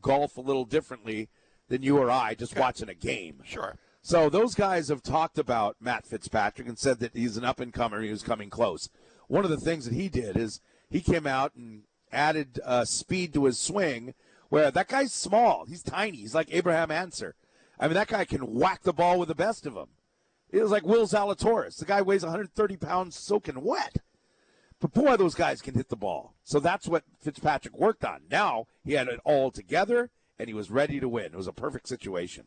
golf 0.00 0.36
a 0.36 0.40
little 0.40 0.64
differently 0.64 1.28
than 1.68 1.82
you 1.82 1.98
or 1.98 2.10
I 2.10 2.34
just 2.34 2.52
Okay. 2.52 2.60
watching 2.60 2.88
a 2.88 2.94
game. 2.94 3.40
Sure. 3.44 3.78
So 4.02 4.28
those 4.30 4.54
guys 4.54 4.88
have 4.88 5.02
talked 5.02 5.38
about 5.38 5.76
Matt 5.80 6.06
Fitzpatrick 6.06 6.68
and 6.68 6.78
said 6.78 7.00
that 7.00 7.16
he's 7.16 7.36
an 7.36 7.44
up 7.44 7.58
and 7.58 7.72
comer. 7.72 8.02
He 8.02 8.10
was 8.10 8.22
coming 8.22 8.50
close. 8.50 8.88
One 9.26 9.44
of 9.44 9.50
the 9.50 9.56
things 9.56 9.84
that 9.86 9.94
he 9.94 10.08
did 10.08 10.36
is 10.36 10.60
he 10.88 11.00
came 11.00 11.26
out 11.26 11.54
and 11.56 11.82
added 12.12 12.60
uh, 12.64 12.84
speed 12.84 13.34
to 13.34 13.46
his 13.46 13.58
swing. 13.58 14.14
Where 14.48 14.70
that 14.70 14.86
guy's 14.86 15.12
small, 15.12 15.64
he's 15.64 15.82
tiny. 15.82 16.18
He's 16.18 16.34
like 16.36 16.46
Abraham 16.52 16.92
Ancer. 16.92 17.34
I 17.80 17.88
mean, 17.88 17.94
that 17.94 18.06
guy 18.06 18.24
can 18.24 18.54
whack 18.54 18.82
the 18.84 18.92
ball 18.92 19.18
with 19.18 19.26
the 19.28 19.34
best 19.34 19.66
of 19.66 19.74
them. 19.74 19.88
It 20.50 20.62
was 20.62 20.70
like 20.70 20.84
Will 20.86 21.06
Zalatoris. 21.08 21.78
The 21.78 21.84
guy 21.84 22.00
weighs 22.00 22.22
130 22.22 22.76
pounds, 22.76 23.16
soaking 23.16 23.60
wet. 23.62 23.96
But 24.80 24.92
boy, 24.92 25.16
those 25.16 25.34
guys 25.34 25.62
can 25.62 25.74
hit 25.74 25.88
the 25.88 25.96
ball. 25.96 26.34
So 26.44 26.60
that's 26.60 26.86
what 26.86 27.04
Fitzpatrick 27.20 27.76
worked 27.78 28.04
on. 28.04 28.22
Now 28.30 28.66
he 28.84 28.92
had 28.92 29.08
it 29.08 29.20
all 29.24 29.50
together, 29.50 30.10
and 30.38 30.48
he 30.48 30.54
was 30.54 30.70
ready 30.70 31.00
to 31.00 31.08
win. 31.08 31.26
It 31.26 31.36
was 31.36 31.46
a 31.46 31.52
perfect 31.52 31.88
situation. 31.88 32.46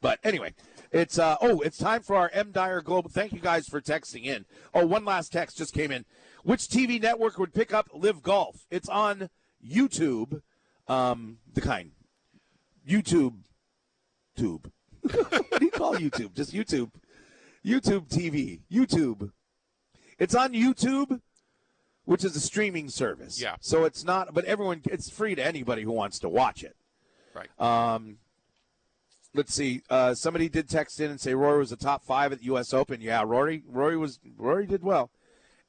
But 0.00 0.20
anyway, 0.22 0.54
it's 0.92 1.18
uh 1.18 1.36
oh, 1.40 1.60
it's 1.60 1.78
time 1.78 2.02
for 2.02 2.16
our 2.16 2.30
M 2.32 2.52
Dyer 2.52 2.80
Global. 2.80 3.10
Thank 3.10 3.32
you 3.32 3.40
guys 3.40 3.66
for 3.66 3.80
texting 3.80 4.24
in. 4.24 4.44
Oh, 4.74 4.86
one 4.86 5.04
last 5.04 5.32
text 5.32 5.58
just 5.58 5.74
came 5.74 5.90
in. 5.90 6.04
Which 6.44 6.68
TV 6.68 7.02
network 7.02 7.38
would 7.38 7.54
pick 7.54 7.74
up 7.74 7.88
LIV 7.92 8.22
Golf? 8.22 8.66
It's 8.70 8.88
on 8.88 9.30
YouTube, 9.66 10.42
um, 10.86 11.38
the 11.52 11.60
kind 11.60 11.92
YouTube 12.88 13.38
tube. 14.36 14.70
what 15.00 15.58
do 15.58 15.64
you 15.64 15.70
call 15.70 15.96
YouTube? 15.96 16.34
Just 16.34 16.52
YouTube. 16.52 16.90
YouTube 17.64 18.08
TV. 18.08 18.60
YouTube. 18.70 19.32
It's 20.18 20.34
on 20.34 20.52
YouTube, 20.52 21.20
which 22.04 22.24
is 22.24 22.34
a 22.36 22.40
streaming 22.40 22.88
service. 22.88 23.40
Yeah. 23.40 23.56
So 23.60 23.84
it's 23.84 24.04
not, 24.04 24.32
but 24.32 24.44
everyone, 24.44 24.82
it's 24.86 25.10
free 25.10 25.34
to 25.34 25.44
anybody 25.44 25.82
who 25.82 25.92
wants 25.92 26.18
to 26.20 26.28
watch 26.28 26.62
it. 26.62 26.76
Right. 27.34 27.48
Um, 27.60 28.18
let's 29.34 29.54
see. 29.54 29.82
Uh, 29.90 30.14
somebody 30.14 30.48
did 30.48 30.68
text 30.68 31.00
in 31.00 31.10
and 31.10 31.20
say 31.20 31.34
Rory 31.34 31.58
was 31.58 31.72
a 31.72 31.76
top 31.76 32.02
five 32.04 32.32
at 32.32 32.38
the 32.38 32.46
U.S. 32.46 32.72
Open. 32.72 33.00
Yeah, 33.00 33.22
Rory. 33.24 33.62
Rory 33.68 33.96
was. 33.96 34.18
Rory 34.36 34.66
did 34.66 34.82
well. 34.82 35.10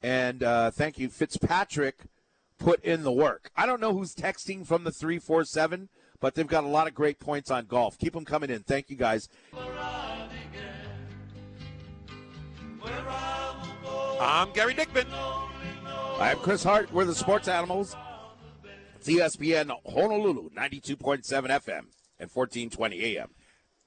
And 0.02 0.42
uh, 0.42 0.70
thank 0.70 0.98
you, 0.98 1.08
Fitzpatrick. 1.08 2.04
Put 2.58 2.82
in 2.82 3.04
the 3.04 3.12
work. 3.12 3.50
I 3.56 3.66
don't 3.66 3.80
know 3.80 3.92
who's 3.92 4.14
texting 4.14 4.66
from 4.66 4.82
the 4.82 4.90
three 4.90 5.18
four 5.20 5.44
seven, 5.44 5.90
but 6.20 6.34
they've 6.34 6.46
got 6.46 6.64
a 6.64 6.68
lot 6.68 6.88
of 6.88 6.94
great 6.94 7.20
points 7.20 7.50
on 7.50 7.66
golf. 7.66 7.98
Keep 7.98 8.14
them 8.14 8.24
coming 8.24 8.50
in. 8.50 8.62
Thank 8.64 8.90
you 8.90 8.96
guys. 8.96 9.28
I'm 14.20 14.52
Gary 14.52 14.74
Dickman. 14.74 15.06
I'm 16.18 16.38
Chris 16.38 16.64
Hart. 16.64 16.92
We're 16.92 17.04
the 17.04 17.14
Sports 17.14 17.46
Animals. 17.46 17.96
It's 18.96 19.08
ESPN 19.08 19.70
Honolulu, 19.86 20.50
92.7 20.50 21.22
FM 21.22 21.84
and 22.18 22.30
1420 22.32 23.16
AM. 23.16 23.28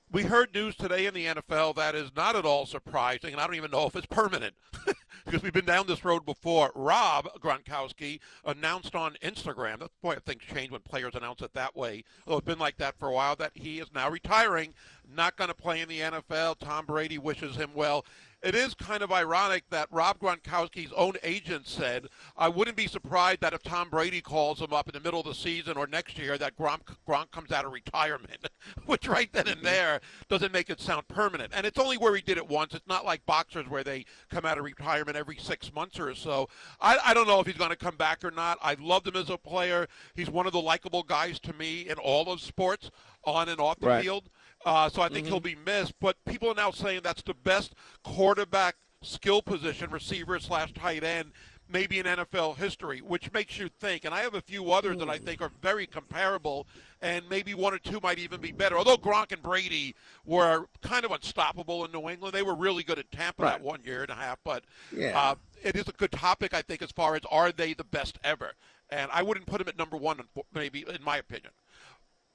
We 0.10 0.24
heard 0.24 0.54
news 0.54 0.76
today 0.76 1.06
in 1.06 1.14
the 1.14 1.26
NFL 1.26 1.76
that 1.76 1.96
is 1.96 2.12
not 2.16 2.36
at 2.36 2.46
all 2.46 2.66
surprising, 2.66 3.32
and 3.34 3.42
I 3.42 3.46
don't 3.46 3.56
even 3.56 3.72
know 3.72 3.88
if 3.88 3.96
it's 3.96 4.08
permanent 4.08 4.56
because 5.26 5.42
we've 5.42 5.54
been 5.54 5.66
down 5.66 5.88
this 5.88 6.06
road 6.06 6.26
before. 6.26 6.72
Rob 6.76 7.28
Gronkowski 7.42 8.20
announced 8.46 8.96
on 8.96 9.16
Instagram, 9.24 9.80
that's 9.80 9.94
boy, 10.02 10.16
things 10.26 10.44
change 10.54 10.72
when 10.72 10.82
players 10.82 11.16
announce 11.16 11.42
it 11.42 11.54
that 11.54 11.76
way. 11.76 12.04
Well, 12.26 12.38
it's 12.38 12.46
been 12.48 12.60
like 12.60 12.78
that 12.78 12.98
for 12.98 13.08
a 13.08 13.14
while, 13.14 13.36
that 13.38 13.52
he 13.56 13.80
is 13.80 13.88
now 13.94 14.10
retiring, 14.10 14.74
not 15.14 15.38
going 15.38 15.50
to 15.50 15.54
play 15.54 15.82
in 15.82 15.90
the 15.90 16.00
NFL. 16.00 16.60
Tom 16.60 16.86
Brady 16.86 17.18
wishes 17.18 17.56
him 17.56 17.72
well. 17.74 18.06
It 18.44 18.56
is 18.56 18.74
kind 18.74 19.04
of 19.04 19.12
ironic 19.12 19.66
that 19.70 19.88
Rob 19.92 20.20
Gronkowski's 20.20 20.92
own 20.94 21.14
agent 21.22 21.68
said, 21.68 22.08
I 22.36 22.50
wouldn't 22.50 22.76
be 22.76 22.88
surprised 22.88 23.42
that 23.42 23.54
if 23.54 23.62
Tom 23.62 23.90
Brady 23.90 24.20
calls 24.20 24.60
him 24.60 24.74
up 24.74 24.88
in 24.88 24.94
the 24.94 25.00
middle 25.00 25.20
of 25.20 25.28
the 25.28 25.36
season 25.36 25.78
or 25.78 25.86
next 25.86 26.18
year, 26.18 26.40
that 26.40 26.58
Gronk, 26.58 26.82
Gronk 27.08 27.30
comes 27.30 27.52
out 27.52 27.66
of 27.66 27.72
retirement, 27.72 28.48
which 28.88 29.08
right 29.08 29.32
then 29.32 29.48
and 29.48 29.58
mm-hmm. 29.58 29.66
there 29.66 30.02
doesn't 30.28 30.52
make 30.52 30.72
it 30.72 30.82
sound 30.82 31.08
permanent. 31.08 31.52
And 31.56 31.68
it's 31.68 31.78
only 31.78 31.98
where 31.98 32.16
he 32.16 32.22
did 32.22 32.38
it 32.38 32.48
once. 32.48 32.74
It's 32.74 32.88
not 32.88 33.06
like 33.06 33.24
boxers 33.28 33.70
where 33.70 33.84
they 33.84 34.06
come 34.32 34.46
out 34.46 34.58
of 34.58 34.64
retirement 34.64 35.16
every 35.16 35.38
six 35.38 35.72
months 35.74 36.00
or 36.00 36.16
so. 36.16 36.50
I, 36.80 36.98
I 37.06 37.14
don't 37.14 37.28
know 37.28 37.40
if 37.40 37.46
he's 37.46 37.58
going 37.58 37.70
to 37.70 37.76
come 37.76 37.96
back 37.96 38.26
or 38.26 38.32
not. 38.32 38.58
I 38.62 38.76
loved 38.80 39.08
him 39.08 39.18
as 39.18 39.30
a 39.30 39.38
player. 39.38 39.88
He's 40.16 40.32
one 40.32 40.48
of 40.48 40.54
the 40.54 40.62
likable 40.62 41.04
guys 41.04 41.40
to 41.42 41.54
me 41.54 41.88
in 41.88 42.00
all 42.00 42.32
of 42.32 42.42
sports, 42.42 42.90
on 43.24 43.50
and 43.50 43.60
off 43.60 43.80
the 43.80 43.88
Right. 43.88 44.04
field. 44.04 44.30
Uh, 44.66 44.90
so 44.90 45.02
I 45.02 45.10
think 45.10 45.28
he'll 45.28 45.40
be 45.40 45.56
missed. 45.66 45.94
But 46.00 46.18
people 46.26 46.50
are 46.50 46.56
now 46.56 46.72
saying 46.72 47.02
that's 47.04 47.24
the 47.24 47.34
best 47.34 47.74
quarterback 48.04 48.76
skill 49.02 49.42
position, 49.42 49.90
receiver 49.90 50.40
slash 50.40 50.74
tight 50.74 51.04
end, 51.04 51.32
maybe 51.68 51.98
in 52.00 52.06
NFL 52.06 52.58
history, 52.58 53.00
which 53.00 53.32
makes 53.34 53.58
you 53.58 53.70
think. 53.80 54.06
And 54.06 54.14
I 54.14 54.20
have 54.22 54.36
a 54.36 54.42
few 54.42 54.72
others 54.72 54.98
that 55.00 55.10
I 55.10 55.18
think 55.18 55.42
are 55.42 55.52
very 55.62 55.88
comparable, 55.88 56.68
and 57.02 57.28
maybe 57.30 57.54
one 57.56 57.74
or 57.74 57.80
two 57.80 58.00
might 58.04 58.20
even 58.20 58.40
be 58.42 58.52
better. 58.52 58.78
Although 58.78 58.98
Gronk 58.98 59.32
and 59.32 59.42
Brady 59.42 59.96
were 60.26 60.68
kind 60.82 61.06
of 61.06 61.12
unstoppable 61.12 61.84
in 61.86 61.92
New 61.92 62.10
England, 62.10 62.34
they 62.36 62.44
were 62.44 62.56
really 62.56 62.84
good 62.84 63.00
at 63.00 63.12
Tampa 63.12 63.44
that 63.44 63.62
one 63.62 63.82
year 63.84 64.02
and 64.04 64.12
a 64.12 64.16
half. 64.16 64.38
But 64.44 64.64
Yeah. 64.96 65.18
uh, 65.20 65.36
it 65.64 65.76
is 65.76 65.88
a 65.88 65.94
good 65.94 66.12
topic, 66.12 66.54
I 66.54 66.62
think, 66.62 66.82
as 66.82 66.92
far 66.92 67.16
as 67.16 67.22
are 67.32 67.52
they 67.52 67.74
the 67.74 67.84
best 67.84 68.20
ever. 68.24 68.54
And 68.90 69.10
I 69.12 69.24
wouldn't 69.24 69.46
put 69.48 69.62
him 69.62 69.68
at 69.70 69.78
number 69.78 69.96
one, 69.96 70.20
maybe 70.54 70.84
in 70.88 71.02
my 71.04 71.18
opinion. 71.18 71.52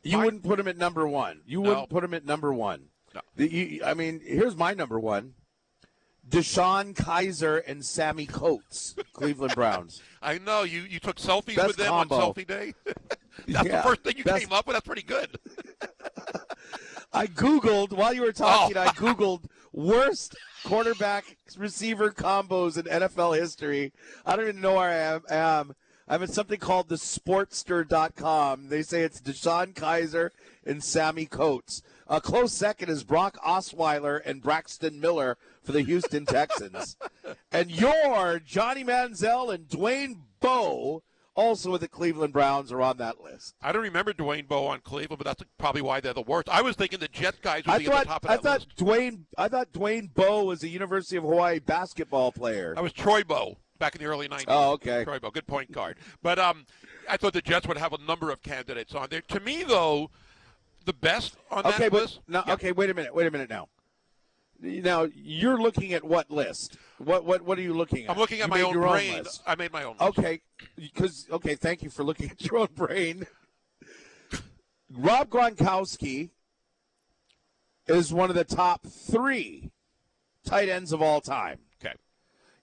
You 0.07 0.19
My- 0.19 0.25
wouldn't 0.27 0.43
put 0.45 0.61
him 0.61 0.69
at 0.69 0.77
number 0.77 1.07
one. 1.07 1.43
You 1.47 1.63
No. 1.63 1.69
wouldn't 1.71 1.91
put 1.91 2.05
him 2.05 2.15
at 2.15 2.25
number 2.25 2.53
one. 2.53 2.87
No. 3.15 3.21
The, 3.37 3.51
you, 3.53 3.85
I 3.85 3.95
mean, 3.95 4.21
here's 4.25 4.55
my 4.57 4.75
number 4.75 4.99
one: 5.01 5.35
DeShone 6.29 6.95
Kizer 6.95 7.63
and 7.67 7.85
Sammy 7.85 8.27
Coates, 8.27 8.95
Cleveland 9.13 9.55
Browns. 9.55 10.03
I 10.23 10.39
know 10.39 10.63
you, 10.65 10.83
you 10.83 10.99
took 11.01 11.17
selfies 11.17 11.57
Best 11.57 11.69
with 11.69 11.77
them 11.77 11.89
combo. 11.89 12.15
on 12.17 12.35
selfie 12.35 12.47
day. 12.47 12.75
That's 12.85 13.69
Yeah, 13.69 13.77
the 13.79 13.83
first 13.83 14.03
thing 14.03 14.17
you 14.17 14.25
best- 14.25 14.41
came 14.45 14.53
up 14.53 14.67
with. 14.67 14.75
That's 14.75 14.87
pretty 14.87 15.03
good. 15.03 15.39
I 17.13 17.27
googled 17.27 17.93
while 17.93 18.13
you 18.13 18.23
were 18.23 18.33
talking. 18.33 18.77
Oh. 18.77 18.81
I 18.83 18.89
googled 18.89 19.45
worst 19.73 20.37
quarterback 20.65 21.37
receiver 21.57 22.11
combos 22.11 22.77
in 22.77 22.85
NFL 22.85 23.39
history. 23.39 23.93
I 24.25 24.37
don't 24.37 24.49
even 24.49 24.61
know 24.61 24.75
where 24.75 25.23
I 25.31 25.35
am. 25.37 25.75
I'm 26.09 26.23
at 26.23 26.31
something 26.31 26.61
called 26.61 26.89
the 26.89 26.95
Sportster.com. 26.97 28.69
They 28.69 28.83
say 28.83 29.03
it's 29.03 29.21
DeShone 29.21 29.75
Kizer 29.75 30.31
and 30.65 30.83
Sammy 30.83 31.27
Coates. 31.27 31.83
A 32.07 32.21
close 32.21 32.53
second 32.53 32.89
is 32.91 33.03
Brock 33.03 33.37
Osweiler 33.45 34.21
and 34.25 34.41
Braxton 34.43 35.01
Miller 35.01 35.37
for 35.65 35.73
the 35.73 35.83
Houston 35.83 36.25
Texans. 36.27 36.97
and 37.51 37.71
your 37.71 38.39
Johnny 38.39 38.85
Manziel 38.85 39.53
and 39.53 39.67
Dwayne 39.67 40.19
Bowe, 40.41 41.03
also 41.35 41.73
with 41.73 41.81
the 41.81 41.89
Cleveland 41.89 42.33
Browns, 42.33 42.71
are 42.71 42.81
on 42.83 42.99
that 42.99 43.21
list. 43.21 43.57
I 43.61 43.73
don't 43.73 43.83
remember 43.83 44.13
Dwayne 44.13 44.47
Bowe 44.47 44.67
on 44.69 44.81
Cleveland, 44.81 45.19
but 45.19 45.27
that's 45.27 45.43
probably 45.59 45.83
why 45.83 45.99
they're 45.99 46.15
the 46.15 46.23
worst. 46.23 46.49
I 46.49 46.63
was 46.63 46.77
thinking 46.77 47.01
the 47.01 47.09
Jets 47.09 47.39
guys 47.43 47.65
would 47.67 47.75
I 47.75 47.79
be 47.79 47.87
thought 47.87 47.95
at 47.95 48.03
the 48.05 48.09
top 48.11 48.25
of 48.25 48.31
I 48.31 48.37
that 48.37 48.43
thought 48.45 48.61
list. 48.61 48.77
Dwayne 48.77 49.25
I 49.37 49.49
thought 49.49 49.73
Dwayne 49.73 50.15
Bowe 50.15 50.45
was 50.45 50.63
a 50.63 50.69
University 50.69 51.17
of 51.17 51.25
Hawaii 51.25 51.59
basketball 51.59 52.31
player. 52.31 52.75
I 52.77 52.81
was 52.81 52.93
Troy 52.93 53.25
Bowe 53.25 53.57
back 53.79 53.95
in 53.95 54.01
the 54.01 54.07
early 54.07 54.29
90s. 54.29 54.45
Oh, 54.49 54.73
okay. 54.73 55.05
Troy 55.05 55.19
Bowe, 55.19 55.31
good 55.31 55.47
point 55.47 55.71
guard. 55.73 55.97
But 56.23 56.39
um, 56.39 56.67
I 57.09 57.17
thought 57.17 57.33
the 57.33 57.43
Jets 57.43 57.67
would 57.69 57.77
have 57.79 57.93
a 57.93 57.99
number 57.99 58.31
of 58.31 58.43
candidates 58.43 58.95
on 58.95 59.09
there. 59.11 59.21
To 59.23 59.41
me, 59.41 59.63
though, 59.65 60.11
the 60.85 60.93
best 60.93 61.37
on 61.51 61.67
Okay, 61.67 61.85
that 61.85 61.93
but 61.93 62.03
list. 62.03 62.21
no, 62.29 62.43
Yeah. 62.47 62.53
okay, 62.55 62.73
wait 62.73 62.91
a 62.91 62.95
minute, 62.95 63.15
wait 63.15 63.27
a 63.27 63.31
minute 63.31 63.51
now. 63.51 63.69
Now 64.59 65.07
you're 65.15 65.61
looking 65.61 65.93
at 65.93 66.03
what 66.03 66.31
list? 66.31 66.79
What 66.97 67.27
what 67.27 67.43
what 67.43 67.59
are 67.59 67.63
you 67.63 67.75
looking 67.75 68.05
at? 68.07 68.11
I'm 68.11 68.17
looking 68.17 68.41
at 68.41 68.47
You 68.47 68.51
my 68.51 68.61
own 68.63 68.73
brain. 68.73 69.23
list. 69.25 69.43
I 69.47 69.55
made 69.55 69.71
my 69.71 69.83
own. 69.83 69.97
list. 70.01 70.19
Okay, 70.19 70.41
because 70.77 71.27
okay, 71.31 71.55
thank 71.57 71.83
you 71.83 71.91
for 71.91 72.03
looking 72.05 72.31
at 72.31 72.43
your 72.43 72.61
own 72.61 72.69
brain. 72.75 73.27
Rob 74.91 75.29
Gronkowski 75.29 76.31
is 77.87 78.15
one 78.15 78.31
of 78.31 78.37
the 78.37 78.45
top 78.45 78.87
three 78.87 79.71
tight 80.43 80.71
ends 80.71 80.91
of 80.93 81.03
all 81.03 81.21
time. 81.21 81.59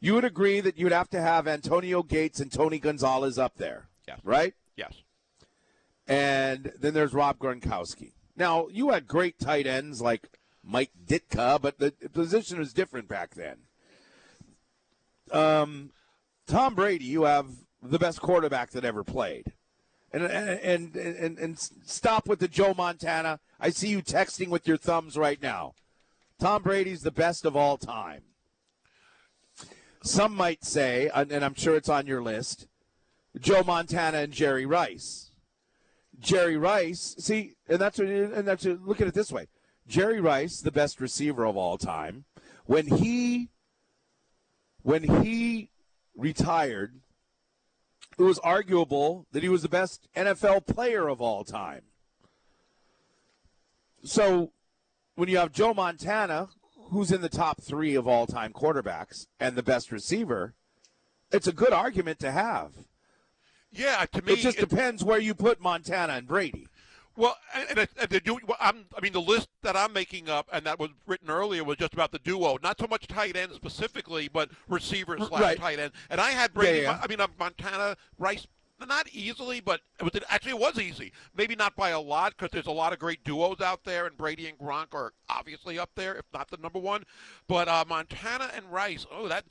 You 0.03 0.15
would 0.15 0.25
agree 0.25 0.59
that 0.59 0.77
you'd 0.77 0.91
have 0.91 1.09
to 1.11 1.21
have 1.21 1.47
Antonio 1.47 2.03
Gates 2.03 2.41
and 2.41 2.51
Tony 2.51 2.77
Gonzalez 2.77 3.39
up 3.39 3.55
there, 3.55 3.87
Yes. 4.05 4.19
right? 4.25 4.53
Yes. 4.75 4.91
And 6.05 6.73
then 6.77 6.93
there's 6.93 7.13
Rob 7.13 7.39
Gronkowski. 7.39 8.11
Now, 8.35 8.67
you 8.67 8.89
had 8.89 9.07
great 9.07 9.39
tight 9.39 9.65
ends 9.65 10.01
like 10.01 10.27
Mike 10.61 10.91
Ditka, 11.05 11.61
but 11.61 11.79
the 11.79 11.91
position 12.11 12.59
was 12.59 12.73
different 12.73 13.07
back 13.07 13.35
then. 13.35 13.59
Um, 15.31 15.91
Tom 16.47 16.75
Brady, 16.75 17.05
you 17.05 17.23
have 17.23 17.47
the 17.81 17.97
best 17.97 18.19
quarterback 18.19 18.71
that 18.71 18.83
ever 18.83 19.05
played. 19.05 19.53
And, 20.11 20.23
and, 20.25 20.59
and, 20.59 20.95
and, 20.97 21.39
and 21.39 21.57
stop 21.85 22.27
with 22.27 22.39
the 22.39 22.49
Joe 22.49 22.73
Montana. 22.75 23.39
I 23.57 23.69
see 23.69 23.87
you 23.87 24.01
texting 24.01 24.49
with 24.49 24.67
your 24.67 24.75
thumbs 24.77 25.15
right 25.15 25.41
now. 25.41 25.75
Tom 26.41 26.61
Brady's 26.61 27.03
the 27.03 27.09
best 27.11 27.45
of 27.45 27.55
all 27.55 27.77
time. 27.77 28.23
Some 30.03 30.35
might 30.35 30.65
say, 30.65 31.09
and 31.15 31.31
I'm 31.31 31.53
sure 31.53 31.77
it's 31.77 31.87
on 31.87 32.07
your 32.07 32.21
list, 32.21 32.67
Joe 33.39 33.63
Montana 33.65 34.19
and 34.19 34.33
Jerry 34.33 34.65
Rice. 34.65 35.31
Jerry 36.19 36.57
Rice, 36.57 37.15
see, 37.17 37.55
and 37.69 37.79
that's 37.79 37.97
what, 37.97 38.07
and 38.09 38.45
that's 38.45 38.65
what, 38.65 38.85
look 38.85 39.01
at 39.01 39.07
it 39.07 39.13
this 39.13 39.31
way: 39.31 39.47
Jerry 39.87 40.19
Rice, 40.19 40.59
the 40.59 40.71
best 40.71 40.99
receiver 40.99 41.45
of 41.45 41.55
all 41.55 41.77
time, 41.77 42.25
when 42.65 42.85
he 42.85 43.49
when 44.81 45.03
he 45.23 45.69
retired, 46.15 46.99
it 48.19 48.23
was 48.23 48.39
arguable 48.39 49.25
that 49.31 49.41
he 49.41 49.49
was 49.49 49.61
the 49.61 49.69
best 49.69 50.09
NFL 50.17 50.67
player 50.67 51.07
of 51.07 51.21
all 51.21 51.45
time. 51.45 51.83
So, 54.03 54.51
when 55.15 55.29
you 55.29 55.37
have 55.37 55.53
Joe 55.53 55.73
Montana, 55.73 56.49
who's 56.93 57.11
in 57.11 57.21
the 57.21 57.29
top 57.29 57.61
three 57.61 57.95
of 57.95 58.07
all 58.07 58.25
time 58.25 58.53
quarterbacks 58.53 59.27
and 59.39 59.55
the 59.55 59.63
best 59.63 59.91
receiver, 59.91 60.53
it's 61.31 61.47
a 61.47 61.51
good 61.51 61.73
argument 61.73 62.19
to 62.19 62.31
have. 62.31 62.71
Yeah, 63.71 64.05
to 64.13 64.21
me, 64.21 64.33
it 64.33 64.39
just 64.39 64.59
depends 64.59 65.03
where 65.03 65.19
you 65.19 65.33
put 65.33 65.59
Montana 65.59 66.13
and 66.13 66.27
Brady. 66.27 66.67
Well, 67.15 67.37
and, 67.69 67.79
and, 67.79 67.89
and 67.99 68.23
do, 68.23 68.39
well, 68.47 68.57
I'm, 68.59 68.85
mean, 69.01 69.13
the 69.13 69.21
list 69.21 69.49
that 69.61 69.75
I'm 69.75 69.93
making 69.93 70.29
up 70.29 70.47
and 70.51 70.65
that 70.65 70.79
was 70.79 70.89
written 71.05 71.29
earlier 71.29 71.63
was 71.63 71.77
just 71.77 71.93
about 71.93 72.11
the 72.11 72.19
duo, 72.19 72.57
not 72.63 72.79
so 72.79 72.87
much 72.87 73.07
tight 73.07 73.35
end 73.35 73.51
specifically, 73.53 74.29
but 74.31 74.49
receiver 74.67 75.17
slash 75.17 75.41
right. 75.41 75.57
tight 75.57 75.79
end. 75.79 75.91
And 76.09 76.19
I 76.19 76.31
had 76.31 76.53
Brady. 76.53 76.79
Yeah, 76.79 76.91
yeah. 76.91 76.99
I 77.03 77.07
mean, 77.07 77.19
uh, 77.19 77.27
Montana, 77.37 77.97
Rice, 78.17 78.47
not 78.85 79.07
easily, 79.11 79.59
but 79.59 79.81
it 79.99 80.03
was 80.03 80.13
actually 80.29 80.51
it 80.51 80.59
was 80.59 80.79
easy. 80.79 81.11
Maybe 81.35 81.55
not 81.55 81.75
by 81.75 81.89
a 81.89 81.99
lot 81.99 82.33
because 82.37 82.51
there's 82.51 82.67
a 82.67 82.71
lot 82.71 82.93
of 82.93 82.99
great 82.99 83.23
duos 83.23 83.61
out 83.61 83.83
there, 83.83 84.05
and 84.05 84.17
Brady 84.17 84.47
and 84.47 84.57
Gronk 84.57 84.93
are 84.93 85.13
obviously 85.29 85.79
up 85.79 85.91
there, 85.95 86.15
if 86.15 86.25
not 86.33 86.49
the 86.49 86.57
number 86.57 86.79
one. 86.79 87.03
But 87.47 87.67
uh, 87.67 87.85
Montana 87.87 88.51
and 88.55 88.65
Rice, 88.71 89.05
oh, 89.11 89.27
that 89.27 89.45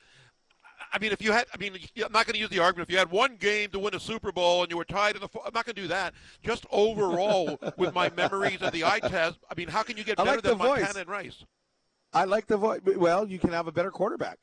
I 0.93 0.99
mean, 0.99 1.13
if 1.13 1.23
you 1.23 1.33
had, 1.33 1.47
I 1.55 1.59
mean, 1.59 1.75
I'm 1.97 2.13
not 2.13 2.27
going 2.27 2.35
to 2.35 2.39
use 2.39 2.49
the 2.49 2.59
argument. 2.59 2.89
If 2.89 2.93
you 2.93 2.99
had 2.99 3.11
one 3.11 3.37
game 3.37 3.71
to 3.71 3.79
win 3.79 3.95
a 3.95 4.01
Super 4.01 4.33
Bowl 4.33 4.63
and 4.63 4.71
you 4.71 4.77
were 4.77 4.85
tied 4.85 5.15
in 5.15 5.21
the, 5.21 5.29
I'm 5.45 5.53
not 5.55 5.65
going 5.65 5.75
to 5.75 5.83
do 5.83 5.89
that. 5.89 6.15
Just 6.43 6.67
overall, 6.71 7.59
with 7.77 7.95
my 7.95 8.11
memories 8.11 8.61
of 8.63 8.73
the 8.73 8.85
eye 8.85 9.01
test, 9.01 9.39
I 9.51 9.55
mean, 9.57 9.69
how 9.69 9.83
can 9.83 9.97
you 9.97 10.05
get 10.05 10.19
I 10.19 10.25
better 10.25 10.37
like 10.37 10.45
than 10.45 10.59
the 10.59 10.65
voice. 10.65 10.81
Montana 10.81 11.01
and 11.01 11.09
Rice? 11.09 11.45
I 12.13 12.25
like 12.25 12.47
the 12.47 12.57
voice. 12.57 12.81
Well, 12.97 13.27
you 13.27 13.39
can 13.39 13.51
have 13.51 13.67
a 13.67 13.73
better 13.73 13.91
quarterback. 13.91 14.39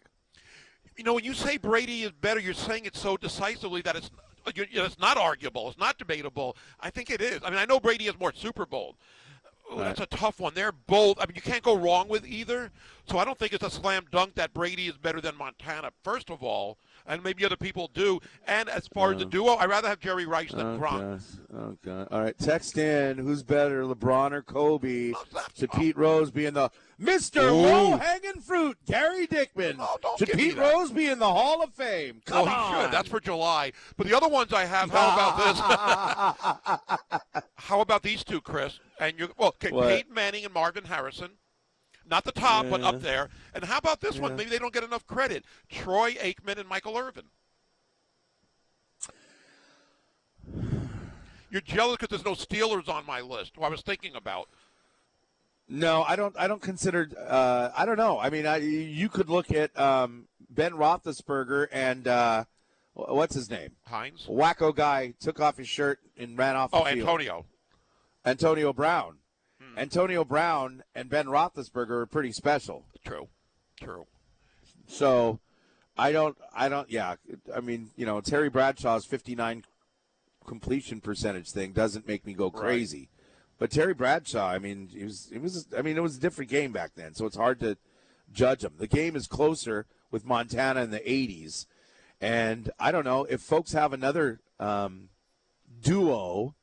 You 0.97 1.03
know, 1.03 1.13
when 1.13 1.23
you 1.23 1.33
say 1.33 1.57
Brady 1.57 2.03
is 2.03 2.11
better, 2.11 2.39
you're 2.39 2.53
saying 2.53 2.85
it 2.85 2.95
so 2.95 3.15
decisively 3.15 3.81
that 3.83 3.95
it's 3.95 4.09
you 4.55 4.65
know, 4.75 4.85
it's 4.85 4.99
not 4.99 5.17
arguable, 5.17 5.69
it's 5.69 5.77
not 5.77 5.97
debatable. 5.97 6.57
I 6.79 6.89
think 6.89 7.09
it 7.09 7.21
is. 7.21 7.39
I 7.43 7.49
mean, 7.49 7.59
I 7.59 7.65
know 7.65 7.79
Brady 7.79 8.05
has 8.05 8.19
more 8.19 8.33
Super 8.33 8.65
Bowls. 8.65 8.95
Ooh, 9.71 9.77
that's 9.79 9.99
a 9.99 10.05
tough 10.07 10.39
one. 10.39 10.53
They're 10.55 10.71
both. 10.71 11.17
I 11.19 11.27
mean, 11.27 11.35
you 11.35 11.41
can't 11.41 11.63
go 11.63 11.77
wrong 11.77 12.07
with 12.07 12.25
either. 12.25 12.71
So 13.07 13.19
I 13.19 13.25
don't 13.25 13.37
think 13.37 13.53
it's 13.53 13.63
a 13.63 13.69
slam 13.69 14.05
dunk 14.11 14.35
that 14.35 14.53
Brady 14.53 14.87
is 14.87 14.97
better 14.97 15.21
than 15.21 15.37
Montana. 15.37 15.91
First 16.03 16.29
of 16.29 16.43
all, 16.43 16.77
and 17.07 17.23
maybe 17.23 17.45
other 17.45 17.55
people 17.57 17.89
do. 17.93 18.19
And 18.47 18.69
as 18.69 18.87
far 18.87 19.11
as 19.13 19.19
the 19.19 19.25
oh. 19.25 19.29
duo, 19.29 19.55
I'd 19.55 19.69
rather 19.69 19.87
have 19.87 19.99
Jerry 19.99 20.25
Rice 20.25 20.51
than 20.51 20.65
Oh, 20.65 20.79
Gronk. 20.79 21.21
Oh, 21.53 21.77
God. 21.83 22.07
All 22.11 22.21
right. 22.21 22.37
Text 22.37 22.77
in. 22.77 23.17
Who's 23.17 23.43
better, 23.43 23.83
LeBron 23.83 24.31
or 24.31 24.41
Kobe? 24.41 25.13
Oh, 25.15 25.23
that's- 25.33 25.51
Should 25.57 25.71
Pete 25.71 25.97
Rose 25.97 26.31
being 26.31 26.53
the 26.53 26.69
Mr. 27.01 27.43
Low 27.43 27.95
Hanging 27.97 28.41
Fruit, 28.41 28.77
Gary 28.85 29.25
Dickman? 29.25 29.77
No, 29.77 29.97
don't 30.01 30.19
Should 30.19 30.27
give 30.27 30.37
me 30.37 30.49
Pete. 30.49 30.57
Rose 30.57 30.91
be 30.91 31.07
in 31.07 31.19
the 31.19 31.31
Hall 31.31 31.63
of 31.63 31.73
Fame? 31.73 32.21
Oh, 32.27 32.31
Come 32.31 32.47
he 32.47 32.53
on. 32.53 32.83
should. 32.83 32.91
That's 32.91 33.07
for 33.07 33.19
July. 33.19 33.71
But 33.95 34.07
the 34.07 34.15
other 34.17 34.27
ones 34.27 34.51
I 34.51 34.65
have. 34.65 34.89
How 34.91 35.13
about 35.13 35.37
this? 37.13 37.21
how 37.55 37.79
about 37.81 38.03
these 38.03 38.23
two, 38.23 38.41
Chris? 38.41 38.79
And 38.99 39.17
you 39.17 39.29
well, 39.37 39.49
okay, 39.49 39.71
What? 39.71 39.87
Peyton 39.87 40.13
Manning 40.13 40.43
and 40.45 40.53
Marvin 40.53 40.83
Harrison. 40.85 41.31
Not 42.09 42.23
the 42.23 42.31
top, 42.31 42.65
but 42.69 42.81
up 42.81 43.01
there. 43.01 43.29
And 43.53 43.63
how 43.63 43.77
about 43.77 44.01
this 44.01 44.17
one? 44.17 44.35
Maybe 44.35 44.49
they 44.49 44.57
don't 44.57 44.73
get 44.73 44.83
enough 44.83 45.05
credit. 45.05 45.45
Troy 45.69 46.13
Aikman 46.13 46.57
and 46.57 46.67
Michael 46.67 46.97
Irvin. 46.97 47.25
You're 51.51 51.61
jealous 51.61 51.97
because 51.97 52.09
there's 52.09 52.25
no 52.25 52.33
Steelers 52.33 52.87
on 52.89 53.05
my 53.05 53.21
list. 53.21 53.53
Who 53.55 53.63
I 53.63 53.69
was 53.69 53.81
thinking 53.81 54.15
about. 54.15 54.49
No, 55.67 56.03
I 56.03 56.15
don't. 56.15 56.35
I 56.37 56.47
don't 56.47 56.61
consider. 56.61 57.09
Uh, 57.27 57.69
I 57.75 57.85
don't 57.85 57.97
know. 57.97 58.19
I 58.19 58.29
mean, 58.29 58.47
I, 58.47 58.57
you 58.57 59.07
could 59.09 59.29
look 59.29 59.51
at 59.51 59.77
um, 59.79 60.27
Ben 60.49 60.73
Roethlisberger 60.73 61.67
and 61.71 62.07
uh, 62.07 62.45
what's 62.93 63.35
his 63.35 63.49
name? 63.51 63.71
Hines. 63.85 64.25
Wacko 64.27 64.75
guy 64.75 65.13
took 65.19 65.39
off 65.39 65.57
his 65.57 65.67
shirt 65.67 65.99
and 66.17 66.37
ran 66.37 66.55
off. 66.55 66.71
The 66.71 66.77
Oh. 66.77 66.85
Antonio. 66.87 67.45
Antonio 68.25 68.73
Brown. 68.73 69.17
Antonio 69.79 70.25
Brown 70.25 70.83
and 70.93 71.09
Ben 71.09 71.27
Roethlisberger 71.27 71.91
are 71.91 72.05
pretty 72.05 72.31
special. 72.33 72.85
True. 73.05 73.29
True. 73.81 74.05
So 74.87 75.39
I 75.97 76.11
don't 76.11 76.37
I 76.53 76.67
don't 76.67 76.89
yeah, 76.91 77.15
I 77.55 77.61
mean, 77.61 77.91
you 77.95 78.05
know, 78.05 78.19
Terry 78.19 78.49
Bradshaw's 78.49 79.05
59 79.05 79.63
completion 80.45 80.99
percentage 80.99 81.51
thing 81.51 81.71
doesn't 81.71 82.07
make 82.07 82.25
me 82.25 82.33
go 82.33 82.49
Right. 82.49 82.61
crazy. 82.61 83.09
But 83.57 83.71
Terry 83.71 83.93
Bradshaw, 83.93 84.47
I 84.49 84.59
mean, 84.59 84.89
it 84.95 85.03
was 85.03 85.29
it 85.31 85.41
was 85.41 85.67
I 85.77 85.81
mean, 85.81 85.97
it 85.97 86.03
was 86.03 86.17
a 86.17 86.21
different 86.21 86.51
game 86.51 86.71
back 86.71 86.91
then, 86.95 87.13
so 87.13 87.25
it's 87.25 87.37
hard 87.37 87.59
to 87.61 87.77
judge 88.31 88.63
him. 88.63 88.73
The 88.77 88.87
game 88.87 89.15
is 89.15 89.27
closer 89.27 89.85
with 90.11 90.25
Montana 90.25 90.81
in 90.81 90.91
the 90.91 90.99
80s. 90.99 91.67
And 92.21 92.69
I 92.79 92.91
don't 92.91 93.05
know 93.05 93.23
if 93.25 93.41
folks 93.41 93.71
have 93.71 93.93
another 93.93 94.41
um, 94.59 95.09
duo 95.81 96.55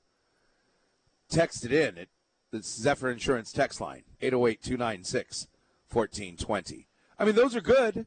text 1.30 1.64
it 1.64 1.72
in. 1.72 1.96
It, 1.96 2.08
it's 2.56 2.74
Zephyr 2.74 3.10
Insurance 3.10 3.52
text 3.52 3.80
line 3.80 4.02
808 4.20 4.62
296 4.62 5.48
1420. 5.92 6.86
I 7.18 7.24
mean, 7.24 7.34
those 7.34 7.54
are 7.56 7.60
good 7.60 8.06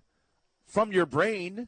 from 0.66 0.92
your 0.92 1.06
brain. 1.06 1.68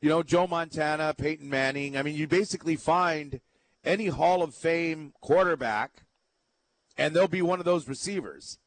You 0.00 0.10
know, 0.10 0.22
Joe 0.22 0.46
Montana, 0.46 1.14
Peyton 1.16 1.48
Manning. 1.48 1.96
I 1.96 2.02
mean, 2.02 2.14
you 2.14 2.28
basically 2.28 2.76
find 2.76 3.40
any 3.84 4.08
Hall 4.08 4.42
of 4.42 4.54
Fame 4.54 5.14
quarterback, 5.22 6.04
and 6.98 7.14
they'll 7.14 7.26
be 7.28 7.40
one 7.40 7.58
of 7.58 7.64
those 7.64 7.88
receivers. 7.88 8.58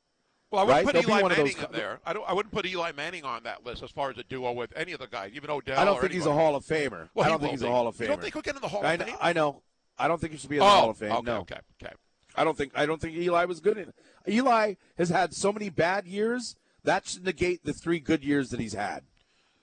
Well, 0.50 0.62
I 0.62 0.64
wouldn't 0.64 0.78
Right? 0.78 0.96
put 0.96 1.06
They'll 1.06 1.18
Eli 1.18 1.28
Manning 1.28 1.46
those 1.46 1.64
in 1.64 1.72
there. 1.74 2.00
I 2.06 2.14
don't. 2.14 2.28
I 2.28 2.34
wouldn't 2.34 2.54
put 2.54 2.66
Eli 2.66 2.92
Manning 2.94 3.24
on 3.24 3.44
that 3.44 3.66
list 3.66 3.84
as 3.84 3.92
far 3.92 4.10
as 4.10 4.18
a 4.18 4.24
duo 4.24 4.52
with 4.54 4.72
any 4.76 4.94
of 4.94 5.00
the 5.00 5.08
guys, 5.08 5.32
even 5.36 5.50
Odell. 5.52 5.78
I 5.78 5.86
don't 5.86 6.00
think 6.00 6.14
he's 6.14 6.26
a. 6.26 6.34
Hall 6.34 6.56
of 6.56 6.66
Famer. 6.66 7.10
Well, 7.14 7.26
I 7.26 7.30
don't 7.30 7.40
think 7.40 7.52
he's 7.52 7.62
be. 7.62 7.68
a 7.68 7.72
Hall 7.72 7.88
of 7.88 7.96
Famer. 7.96 8.02
You 8.02 8.08
don't 8.08 8.22
think 8.22 8.34
he'll 8.34 8.42
get 8.42 8.56
in 8.56 8.62
the 8.62 8.68
Hall 8.68 8.86
I, 8.86 8.94
of 8.94 9.00
kn- 9.00 9.10
Fame? 9.10 9.18
I 9.22 9.34
know. 9.34 9.62
I 10.00 10.08
don't 10.08 10.20
think 10.22 10.34
he 10.34 10.40
should 10.40 10.50
be 10.50 10.58
in 10.58 10.62
the 10.62 10.66
oh, 10.66 10.70
Hall 10.70 10.90
of 10.90 10.98
Fame. 10.98 11.12
okay, 11.12 11.26
no, 11.26 11.38
okay, 11.40 11.60
okay. 11.84 11.94
I 12.38 12.44
don't 12.44 12.58
think. 12.58 12.72
I 12.76 12.86
don't 12.86 13.02
think 13.02 13.18
Eli 13.18 13.46
was 13.46 13.60
good 13.60 13.78
in. 13.78 13.94
Eli 14.28 14.76
has 14.98 15.10
had 15.10 15.34
so 15.34 15.52
many 15.52 15.70
bad 15.70 16.06
years 16.06 16.56
that 16.84 17.08
should 17.08 17.26
negate 17.26 17.66
the 17.66 17.74
three 17.74 18.00
good 18.00 18.24
years 18.24 18.50
that 18.50 18.60
he's 18.60 18.74
had. 18.74 19.04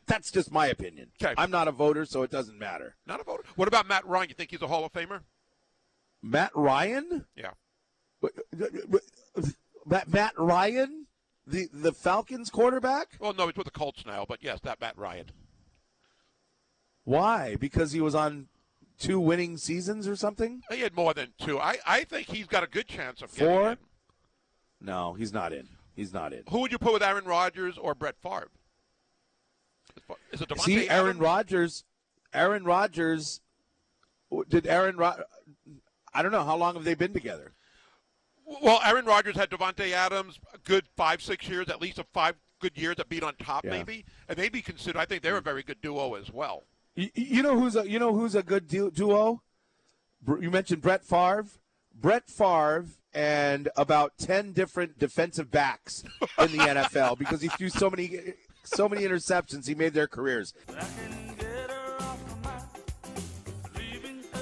That's 0.06 0.30
just 0.30 0.52
my 0.52 0.66
opinion. 0.66 1.10
Okay. 1.22 1.34
I'm 1.38 1.50
not 1.50 1.68
a 1.68 1.72
voter, 1.72 2.04
so 2.04 2.22
it 2.22 2.30
doesn't 2.30 2.58
matter. 2.58 2.96
Not 3.06 3.20
a 3.20 3.24
voter. 3.24 3.44
What 3.56 3.68
about 3.68 3.88
Matt 3.88 4.06
Ryan? 4.06 4.28
You 4.28 4.34
think 4.34 4.50
he's 4.50 4.60
a 4.60 4.66
Hall 4.66 4.84
of 4.84 4.92
Famer? 4.92 5.20
Matt 6.22 6.50
Ryan. 6.54 7.24
Yeah. 7.36 7.52
Matt, 9.86 10.08
Matt 10.08 10.32
Ryan, 10.38 11.06
the 11.46 11.68
the 11.72 11.92
Falcons 11.92 12.50
quarterback. 12.50 13.08
Well, 13.20 13.34
no, 13.34 13.46
he's 13.46 13.56
with 13.56 13.66
the 13.66 13.70
Colts 13.70 14.04
now, 14.06 14.24
but 14.26 14.42
yes, 14.42 14.60
that 14.60 14.80
Matt 14.80 14.96
Ryan. 14.96 15.26
Why? 17.04 17.56
Because 17.56 17.92
he 17.92 18.00
was 18.00 18.14
on 18.14 18.48
two 18.98 19.18
winning 19.20 19.56
seasons 19.56 20.06
or 20.08 20.16
something. 20.16 20.62
He 20.70 20.80
had 20.80 20.94
more 20.94 21.14
than 21.14 21.32
two. 21.38 21.58
I, 21.58 21.76
I 21.86 22.04
think 22.04 22.28
he's 22.28 22.46
got 22.46 22.62
a 22.62 22.66
good 22.66 22.86
chance 22.88 23.22
of 23.22 23.32
getting 23.34 23.48
Four? 23.54 23.76
No, 24.80 25.14
he's 25.14 25.32
not 25.32 25.52
in. 25.52 25.68
He's 25.94 26.12
not 26.12 26.32
in. 26.32 26.42
Who 26.50 26.60
would 26.60 26.72
you 26.72 26.78
put 26.78 26.92
with 26.92 27.02
Aaron 27.02 27.24
Rodgers 27.24 27.78
or 27.78 27.94
Brett 27.94 28.16
Favre? 28.22 28.48
Is 30.32 30.40
it 30.40 30.48
Davante 30.48 30.60
See, 30.64 30.88
Aaron? 30.88 31.18
Rodgers. 31.18 31.84
Aaron 32.32 32.64
Rodgers. 32.64 33.40
Did 34.48 34.66
Aaron 34.66 34.96
Rod? 34.96 35.22
I 36.12 36.22
don't 36.22 36.32
know 36.32 36.42
how 36.44 36.56
long 36.56 36.74
have 36.74 36.84
they 36.84 36.94
been 36.94 37.12
together. 37.12 37.52
Well, 38.44 38.80
Aaron 38.84 39.04
Rodgers 39.06 39.36
had 39.36 39.50
Davante 39.50 39.92
Adams 39.92 40.38
a 40.52 40.58
good 40.58 40.84
five, 40.96 41.22
six 41.22 41.48
years, 41.48 41.68
at 41.68 41.80
least 41.80 41.98
a 41.98 42.04
five 42.12 42.34
good 42.60 42.76
years 42.76 42.96
that 42.96 43.08
beat 43.08 43.22
on 43.22 43.34
top, 43.36 43.64
Yeah. 43.64 43.70
maybe, 43.70 44.04
and 44.28 44.36
they'd 44.36 44.52
be 44.52 44.60
considered. 44.62 44.98
I 44.98 45.04
think 45.06 45.22
they're 45.22 45.36
a 45.36 45.40
very 45.42 45.62
good 45.62 45.80
duo 45.80 46.14
as 46.14 46.30
well. 46.30 46.64
You, 46.94 47.10
you 47.14 47.42
know 47.42 47.58
who's 47.58 47.76
a 47.76 47.88
you 47.88 47.98
know 47.98 48.14
who's 48.14 48.34
a 48.34 48.42
good 48.42 48.68
du- 48.68 48.90
duo? 48.90 49.42
You 50.40 50.50
mentioned 50.50 50.82
Brett 50.82 51.04
Favre. 51.04 51.46
Brett 51.94 52.28
Favre 52.28 52.86
and 53.12 53.68
about 53.76 54.12
ten 54.18 54.52
different 54.52 54.98
defensive 54.98 55.50
backs 55.50 56.04
in 56.38 56.52
the 56.52 56.58
NFL 56.58 57.18
because 57.18 57.40
he 57.40 57.48
threw 57.48 57.68
so 57.68 57.90
many 57.90 58.34
so 58.64 58.88
many 58.88 59.02
interceptions. 59.02 59.66
He 59.66 59.74
made 59.74 59.92
their 59.92 60.06
careers. 60.06 60.54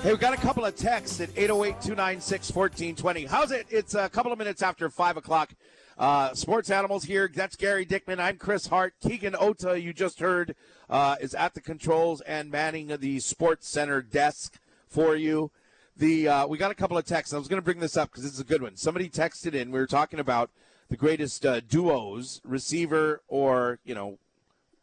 Hey, 0.03 0.11
we 0.11 0.19
got 0.19 0.35
a 0.35 0.37
couple 0.37 0.65
of 0.65 0.75
texts 0.75 1.21
at 1.21 1.31
808 1.37 1.81
296 1.81 2.51
1420. 2.53 3.25
How's 3.27 3.53
it? 3.53 3.67
It's 3.71 3.95
a 3.95 4.09
couple 4.09 4.33
of 4.33 4.39
minutes 4.39 4.61
after 4.61 4.91
5 4.91 5.17
o'clock. 5.17 5.53
Uh, 5.99 6.35
Sports 6.35 6.71
Animals 6.71 7.05
here. 7.05 7.31
That's 7.33 7.57
Gary 7.57 7.85
Dickman. 7.85 8.19
I'm 8.19 8.37
Chris 8.37 8.67
Hart. 8.67 8.95
Keegan 9.01 9.37
Ota, 9.39 9.79
you 9.79 9.93
just 9.93 10.21
heard, 10.21 10.55
uh, 10.89 11.17
is 11.21 11.35
at 11.35 11.55
the 11.55 11.61
controls 11.61 12.21
and 12.23 12.51
manning 12.51 12.97
the 12.99 13.21
Sports 13.21 13.69
Center 13.69 14.01
desk 14.01 14.59
for 14.89 15.15
you. 15.17 15.51
The 15.97 16.29
uh, 16.29 16.47
we 16.47 16.57
got 16.57 16.71
a 16.71 16.75
couple 16.75 16.97
of 16.97 17.05
texts. 17.05 17.35
I 17.35 17.39
was 17.39 17.49
going 17.49 17.61
to 17.61 17.65
bring 17.65 17.81
this 17.81 17.97
up 17.97 18.11
because 18.11 18.25
this 18.25 18.33
is 18.33 18.41
a 18.41 18.45
good 18.45 18.63
one. 18.63 18.77
Somebody 18.77 19.11
texted 19.11 19.55
in. 19.55 19.71
We 19.71 19.79
were 19.79 19.87
talking 19.87 20.19
about 20.19 20.51
the 20.89 20.97
greatest 20.97 21.45
uh, 21.45 21.61
duos, 21.61 22.41
receiver 22.45 23.23
or 23.29 23.79
you 23.85 23.95
know, 23.95 24.19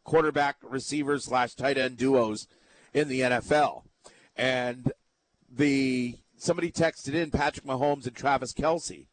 quarterback 0.04 0.58
receiver 0.62 1.18
slash 1.18 1.56
tight 1.56 1.78
end 1.78 1.98
duos 1.98 2.48
in 2.94 3.08
the 3.08 3.22
NFL, 3.22 3.84
and 4.38 4.92
the 5.52 6.18
somebody 6.38 6.72
texted 6.72 7.16
in 7.16 7.32
Patrick 7.32 7.66
Mahomes 7.66 8.06
and 8.06 8.16
Travis 8.16 8.54
Kelce, 8.54 9.08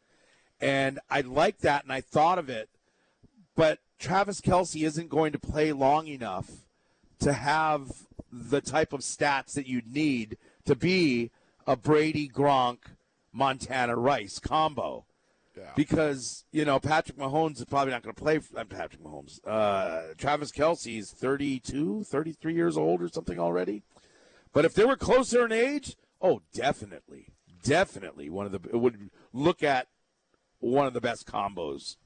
and 0.59 0.99
I 1.09 1.21
like 1.21 1.59
that, 1.59 1.83
and 1.83 1.91
I 1.91 2.01
thought 2.01 2.39
of 2.39 2.49
it, 2.49 2.69
but 3.55 3.79
Travis 3.99 4.41
Kelce 4.41 4.85
isn't 4.85 5.09
going 5.09 5.31
to 5.31 5.39
play 5.39 5.71
long 5.71 6.07
enough 6.07 6.49
to 7.19 7.33
have 7.33 7.91
the 8.31 8.61
type 8.61 8.93
of 8.93 9.01
stats 9.01 9.53
that 9.53 9.67
you'd 9.67 9.91
need 9.91 10.37
to 10.65 10.75
be 10.75 11.31
a 11.65 11.75
Brady 11.75 12.29
Gronk 12.29 12.79
Montana 13.31 13.95
Rice 13.95 14.39
combo. 14.39 15.05
Yeah. 15.57 15.71
Because, 15.75 16.45
you 16.51 16.65
know, 16.65 16.79
Patrick 16.79 17.17
Mahomes 17.17 17.57
is 17.57 17.65
probably 17.65 17.91
not 17.91 18.03
going 18.03 18.13
to 18.13 18.21
play 18.21 18.37
for 18.37 18.63
Patrick 18.65 19.03
Mahomes. 19.03 19.39
Uh, 19.45 20.13
Travis 20.15 20.51
Kelce 20.51 20.99
is 20.99 21.11
32, 21.11 22.03
33 22.03 22.53
years 22.53 22.77
old 22.77 23.01
or 23.01 23.07
something 23.07 23.39
already. 23.39 23.81
But 24.53 24.65
if 24.65 24.75
they 24.75 24.85
were 24.85 24.95
closer 24.95 25.45
in 25.45 25.51
age, 25.51 25.95
oh, 26.21 26.41
definitely. 26.53 27.33
Definitely 27.63 28.29
one 28.29 28.45
of 28.45 28.51
the 28.51 28.77
would 28.77 29.09
look 29.33 29.63
at 29.63 29.87
one 30.59 30.87
of 30.87 30.93
the 30.93 31.01
best 31.01 31.27
combos 31.27 31.97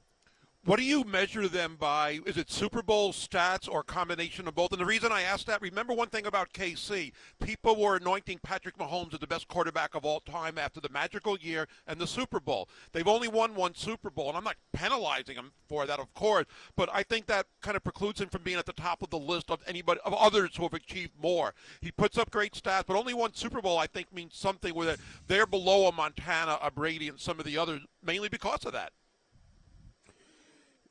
What 0.64 0.78
do 0.78 0.86
you 0.86 1.04
measure 1.04 1.48
them 1.48 1.76
by? 1.76 2.20
Is 2.28 2.38
it 2.38 2.52
Super 2.52 2.84
Bowl 2.84 3.14
stats 3.14 3.68
or 3.68 3.80
a 3.80 3.84
combination 3.84 4.48
of 4.48 4.54
both? 4.54 4.72
And 4.72 4.80
the 4.80 4.86
reason 4.86 5.12
I 5.12 5.24
asked 5.24 5.48
that, 5.48 5.60
remember 5.60 5.92
one 5.92 6.10
thing 6.10 6.28
about 6.28 6.54
KC, 6.54 7.14
people 7.44 7.82
were 7.82 7.96
anointing 7.96 8.42
Patrick 8.44 8.78
Mahomes 8.78 9.16
as 9.16 9.20
the 9.20 9.26
best 9.26 9.48
quarterback 9.48 9.96
of 9.96 10.06
all 10.06 10.20
time 10.20 10.60
after 10.60 10.80
the 10.80 10.90
magical 10.90 11.36
year 11.40 11.68
and 11.88 12.00
the 12.00 12.06
Super 12.06 12.40
Bowl. 12.40 12.70
They've 12.92 13.08
only 13.08 13.28
won 13.28 13.56
one 13.56 13.74
Super 13.74 14.12
Bowl, 14.12 14.28
and 14.28 14.38
I'm 14.38 14.44
not 14.44 14.58
penalizing 14.72 15.36
him 15.36 15.52
for 15.68 15.88
that, 15.88 16.00
of 16.00 16.14
course, 16.14 16.46
but 16.76 16.90
I 16.94 17.02
think 17.02 17.26
that 17.26 17.48
kind 17.64 17.76
of 17.76 17.84
precludes 17.84 18.22
him 18.22 18.30
from 18.30 18.44
being 18.44 18.60
at 18.60 18.68
the 18.68 18.74
top 18.74 19.02
of 19.02 19.10
the 19.10 19.18
list 19.18 19.50
of 19.50 19.64
anybody 19.66 20.00
of 20.06 20.14
others 20.14 20.56
who 20.56 20.62
have 20.62 20.76
achieved 20.76 21.14
more. 21.20 21.56
He 21.82 21.92
puts 21.92 22.20
up 22.20 22.30
great 22.30 22.54
stats, 22.54 22.86
but 22.86 22.96
only 22.96 23.16
one 23.16 23.34
Super 23.34 23.64
Bowl 23.64 23.80
I 23.80 23.88
think 23.88 24.14
means 24.14 24.36
something 24.36 24.80
it. 24.84 25.00
They're 25.26 25.48
below 25.48 25.88
a 25.88 25.92
Montana, 25.92 26.60
a 26.62 26.70
Brady, 26.70 27.08
and 27.08 27.20
some 27.20 27.40
of 27.40 27.46
the 27.46 27.58
others, 27.58 27.82
mainly 28.04 28.30
because 28.30 28.64
of 28.64 28.74
that. 28.74 28.92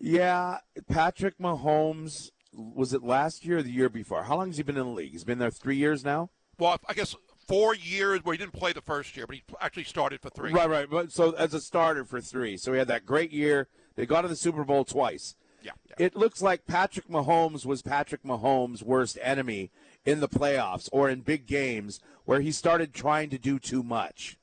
Yeah, 0.00 0.58
Patrick 0.88 1.38
Mahomes 1.38 2.30
was 2.52 2.92
it 2.92 3.02
last 3.02 3.44
year 3.44 3.58
or 3.58 3.62
the 3.62 3.70
year 3.70 3.88
before? 3.88 4.24
How 4.24 4.36
long 4.36 4.48
has 4.48 4.56
he 4.56 4.62
been 4.62 4.76
in 4.76 4.84
the 4.84 4.90
league? 4.90 5.12
He's 5.12 5.24
been 5.24 5.38
there 5.38 5.50
three 5.50 5.76
years 5.76 6.04
now. 6.04 6.30
Well, 6.58 6.78
I 6.88 6.94
guess 6.94 7.14
four 7.46 7.74
years 7.74 8.24
where 8.24 8.32
he 8.32 8.38
didn't 8.38 8.54
play 8.54 8.72
the 8.72 8.80
first 8.80 9.16
year, 9.16 9.26
but 9.26 9.36
he 9.36 9.42
actually 9.60 9.84
started 9.84 10.20
for 10.20 10.30
three. 10.30 10.52
Right, 10.52 10.68
right. 10.68 10.88
But 10.90 11.12
so 11.12 11.32
as 11.32 11.54
a 11.54 11.60
starter 11.60 12.04
for 12.04 12.20
three, 12.20 12.56
so 12.56 12.72
he 12.72 12.78
had 12.78 12.88
that 12.88 13.06
great 13.06 13.32
year. 13.32 13.68
They 13.96 14.06
got 14.06 14.22
to 14.22 14.28
the 14.28 14.36
Super 14.36 14.64
Bowl 14.64 14.84
twice. 14.84 15.36
Yeah, 15.62 15.72
yeah. 15.88 16.06
It 16.06 16.16
looks 16.16 16.40
like 16.40 16.66
Patrick 16.66 17.08
Mahomes 17.08 17.66
was 17.66 17.82
Patrick 17.82 18.22
Mahomes' 18.22 18.82
worst 18.82 19.18
enemy 19.20 19.70
in 20.06 20.20
the 20.20 20.28
playoffs 20.28 20.88
or 20.92 21.10
in 21.10 21.20
big 21.20 21.46
games 21.46 22.00
where 22.24 22.40
he 22.40 22.50
started 22.50 22.94
trying 22.94 23.28
to 23.30 23.38
do 23.38 23.58
too 23.58 23.82
much. 23.82 24.38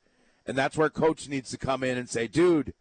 And 0.46 0.56
that's 0.58 0.78
where 0.78 0.90
coach 0.90 1.28
needs 1.28 1.50
to 1.52 1.58
come 1.58 1.84
in 1.84 1.98
and 1.98 2.10
say, 2.10 2.28
dude, 2.28 2.74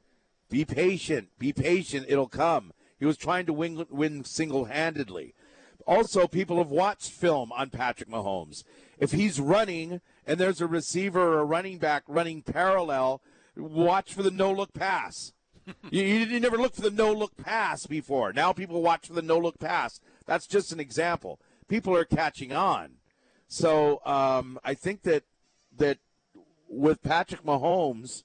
be 0.48 0.64
patient. 0.64 1.28
Be 1.38 1.52
patient. 1.52 2.06
It'll 2.08 2.28
come. 2.28 2.72
He 2.98 3.04
was 3.04 3.16
trying 3.16 3.46
to 3.46 3.52
win, 3.52 3.86
win 3.90 4.24
single 4.24 4.66
handedly. 4.66 5.34
Also, 5.86 6.26
people 6.26 6.58
have 6.58 6.70
watched 6.70 7.10
film 7.10 7.52
on 7.52 7.70
Patrick 7.70 8.08
Mahomes. 8.08 8.64
If 8.98 9.12
he's 9.12 9.40
running 9.40 10.00
and 10.26 10.40
there's 10.40 10.60
a 10.60 10.66
receiver 10.66 11.20
or 11.20 11.40
a 11.40 11.44
running 11.44 11.78
back 11.78 12.02
running 12.08 12.42
parallel, 12.42 13.22
watch 13.56 14.12
for 14.12 14.22
the 14.22 14.30
no 14.30 14.50
look 14.50 14.72
pass. 14.72 15.32
you, 15.90 16.02
you, 16.02 16.40
never 16.40 16.56
looked 16.56 16.76
for 16.76 16.82
the 16.82 16.90
no 16.90 17.12
look 17.12 17.36
pass 17.36 17.86
before. 17.86 18.32
Now 18.32 18.52
people 18.52 18.82
watch 18.82 19.06
for 19.06 19.12
the 19.12 19.22
no 19.22 19.38
look 19.38 19.58
pass. 19.58 20.00
That's 20.26 20.46
just 20.46 20.72
an 20.72 20.80
example. 20.80 21.40
People 21.68 21.96
are 21.96 22.04
catching 22.04 22.52
on. 22.52 22.94
So 23.48 24.00
um, 24.04 24.58
I 24.64 24.74
think 24.74 25.02
that 25.02 25.24
that 25.76 25.98
with 26.68 27.02
Patrick 27.02 27.44
Mahomes, 27.44 28.24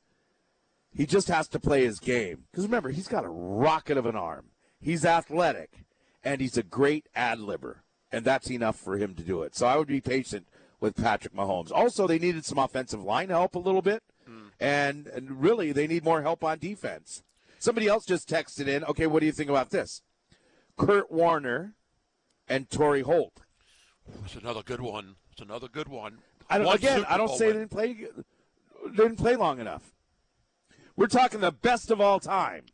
he 0.93 1.05
just 1.05 1.27
has 1.27 1.47
to 1.49 1.59
play 1.59 1.83
his 1.83 1.99
game. 1.99 2.45
Because 2.51 2.65
remember, 2.65 2.89
he's 2.89 3.07
got 3.07 3.25
a 3.25 3.29
rocket 3.29 3.97
of 3.97 4.05
an 4.05 4.15
arm. 4.15 4.47
He's 4.79 5.05
athletic, 5.05 5.85
and 6.23 6.41
he's 6.41 6.57
a 6.57 6.63
great 6.63 7.07
ad 7.15 7.39
libber, 7.39 7.77
and 8.11 8.25
that's 8.25 8.49
enough 8.49 8.75
for 8.75 8.97
him 8.97 9.13
to 9.15 9.23
do 9.23 9.43
it. 9.43 9.55
So 9.55 9.67
I 9.67 9.77
would 9.77 9.87
be 9.87 10.01
patient 10.01 10.47
with 10.79 10.95
Patrick 10.95 11.33
Mahomes. 11.33 11.71
Also, 11.71 12.07
they 12.07 12.19
needed 12.19 12.45
some 12.45 12.57
offensive 12.57 13.03
line 13.03 13.29
help 13.29 13.55
a 13.55 13.59
little 13.59 13.81
bit, 13.81 14.03
hmm. 14.27 14.47
and, 14.59 15.07
and 15.07 15.41
really 15.41 15.71
they 15.71 15.87
need 15.87 16.03
more 16.03 16.23
help 16.23 16.43
on 16.43 16.59
defense. 16.59 17.23
Somebody 17.59 17.87
else 17.87 18.05
just 18.05 18.27
texted 18.27 18.67
in. 18.67 18.83
Okay, 18.85 19.05
what 19.05 19.19
do 19.19 19.27
you 19.27 19.31
think 19.31 19.49
about 19.49 19.69
this? 19.69 20.01
Kurt 20.77 21.11
Warner 21.11 21.75
and 22.49 22.69
Torry 22.69 23.01
Holt. 23.01 23.43
It's 24.25 24.35
another 24.35 24.63
good 24.63 24.81
one. 24.81 25.15
It's 25.31 25.41
another 25.41 25.67
good 25.67 25.87
one. 25.87 26.17
I 26.49 26.57
don't, 26.57 26.67
One 26.67 26.75
again, 26.75 27.05
I 27.07 27.17
don't 27.17 27.29
say 27.29 27.47
they 27.51 27.59
didn't 27.59 27.71
play. 27.71 27.93
They 27.93 28.95
didn't 28.95 29.17
play 29.17 29.35
long 29.35 29.59
enough. 29.59 29.93
We're 30.95 31.07
talking 31.07 31.41
the 31.41 31.51
best 31.51 31.91
of 31.91 32.01
all 32.01 32.19
time. 32.19 32.65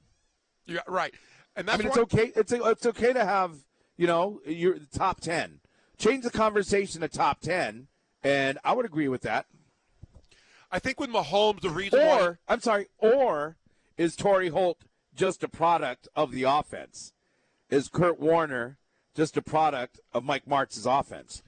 Yeah, 0.66 0.82
right. 0.88 1.14
And 1.56 1.68
that's 1.68 1.76
I 1.76 1.80
mean, 1.80 1.88
it's 1.88 1.98
okay. 1.98 2.32
It's 2.36 2.52
it's 2.52 2.86
okay 2.86 3.14
to 3.14 3.26
have 3.26 3.56
you 3.96 4.08
know 4.08 4.42
your 4.46 4.78
top 4.94 5.22
ten. 5.22 5.60
Change 5.98 6.24
the 6.24 6.30
conversation 6.30 7.02
to 7.02 7.08
top 7.08 7.40
ten, 7.40 7.88
and 8.24 8.60
I 8.64 8.74
would 8.74 8.86
agree 8.86 9.08
with 9.08 9.22
that. 9.22 9.48
I 10.72 10.80
think 10.80 11.00
with 11.00 11.10
Mahomes, 11.10 11.62
the 11.62 11.70
reason 11.70 12.00
why 12.00 12.22
Or 12.22 12.40
I'm 12.48 12.60
sorry, 12.60 12.88
or 12.98 13.56
is 13.98 14.16
Torry 14.16 14.50
Holt 14.50 14.82
just 15.16 15.44
a 15.44 15.48
product 15.48 16.08
of 16.16 16.32
the 16.32 16.44
offense? 16.44 17.14
Is 17.70 17.90
Kurt 17.90 18.20
Warner 18.20 18.78
just 19.16 19.36
a 19.38 19.42
product 19.42 20.00
of 20.14 20.24
Mike 20.24 20.48
Martz's 20.48 20.86
offense? 20.86 21.42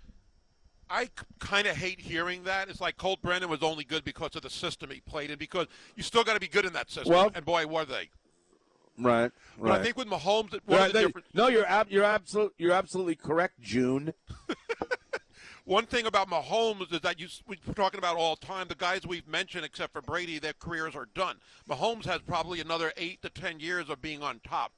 I 0.90 1.10
kind 1.40 1.68
of 1.68 1.76
hate 1.78 2.00
hearing 2.00 2.44
that. 2.46 2.68
It's 2.70 2.82
like 2.82 2.98
Colt 2.98 3.22
Brennan 3.22 3.50
was 3.50 3.62
only 3.62 3.84
good 3.84 4.04
because 4.04 4.36
of 4.36 4.42
the 4.42 4.50
system 4.50 4.90
he 4.90 5.00
played 5.02 5.30
in, 5.32 5.38
because 5.38 5.68
you 5.96 6.04
still 6.04 6.24
got 6.24 6.34
to 6.34 6.40
be 6.40 6.48
good 6.48 6.66
in 6.66 6.74
that 6.74 6.90
system. 6.90 7.14
Well- 7.14 7.32
and 7.36 7.46
boy, 7.46 7.66
were 7.68 7.86
they! 7.86 8.10
Right. 9.02 9.22
right. 9.24 9.32
But 9.62 9.72
I 9.72 9.82
think 9.84 9.96
with 9.98 10.08
Mahomes, 10.10 10.52
one 10.66 10.80
Right, 10.80 10.88
of 10.88 10.94
the 10.94 11.00
they- 11.00 11.06
different, 11.06 11.28
no, 11.34 11.48
you're 11.48 11.66
ab- 11.66 11.88
you're 11.90 12.04
absolute 12.04 12.54
you're 12.58 12.74
absolutely 12.74 13.16
correct, 13.16 13.62
June. 13.62 14.14
one 15.66 15.86
thing 15.86 16.06
about 16.06 16.30
Mahomes 16.30 16.92
is 16.94 17.00
that 17.02 17.20
you 17.20 17.28
we're 17.48 17.56
talking 17.76 17.98
about 18.00 18.18
all 18.18 18.36
the 18.36 18.46
time. 18.46 18.68
The 18.68 18.76
guys 18.76 19.06
we've 19.08 19.28
mentioned, 19.28 19.64
except 19.64 19.94
for 19.94 20.02
Brady, 20.02 20.38
their 20.40 20.54
careers 20.54 20.96
are 20.96 21.08
done. 21.14 21.38
Mahomes 21.70 22.06
has 22.06 22.22
probably 22.22 22.60
another 22.60 22.92
eight 22.98 23.22
to 23.22 23.30
ten 23.30 23.60
years 23.62 23.90
of 23.90 24.02
being 24.02 24.22
on 24.22 24.42
top, 24.44 24.74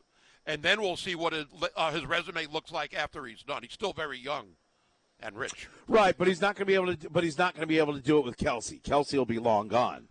and 0.45 0.61
then 0.61 0.81
we'll 0.81 0.97
see 0.97 1.15
what 1.15 1.33
his, 1.33 1.45
uh, 1.75 1.91
his 1.91 2.05
resume 2.05 2.45
looks 2.45 2.71
like 2.71 2.93
after 2.93 3.25
he's 3.25 3.41
done. 3.41 3.63
He's 3.63 3.73
still 3.73 3.93
very 3.93 4.19
young 4.19 4.49
and 5.21 5.37
rich. 5.37 5.67
Right, 5.87 6.17
but 6.17 6.27
he's 6.27 6.41
not 6.41 6.55
going 6.55 6.61
to 6.61 6.65
be 6.65 6.75
able 6.75 6.95
to. 6.95 7.09
But 7.09 7.23
he's 7.23 7.37
not 7.37 7.53
going 7.53 7.61
to 7.61 7.67
be 7.67 7.77
able 7.77 7.93
to 7.93 8.01
do 8.01 8.17
it 8.17 8.25
with 8.25 8.37
Kelce. 8.37 8.81
Kelce 8.81 9.17
will 9.17 9.25
be 9.25 9.39
long 9.39 9.67
gone. 9.67 10.07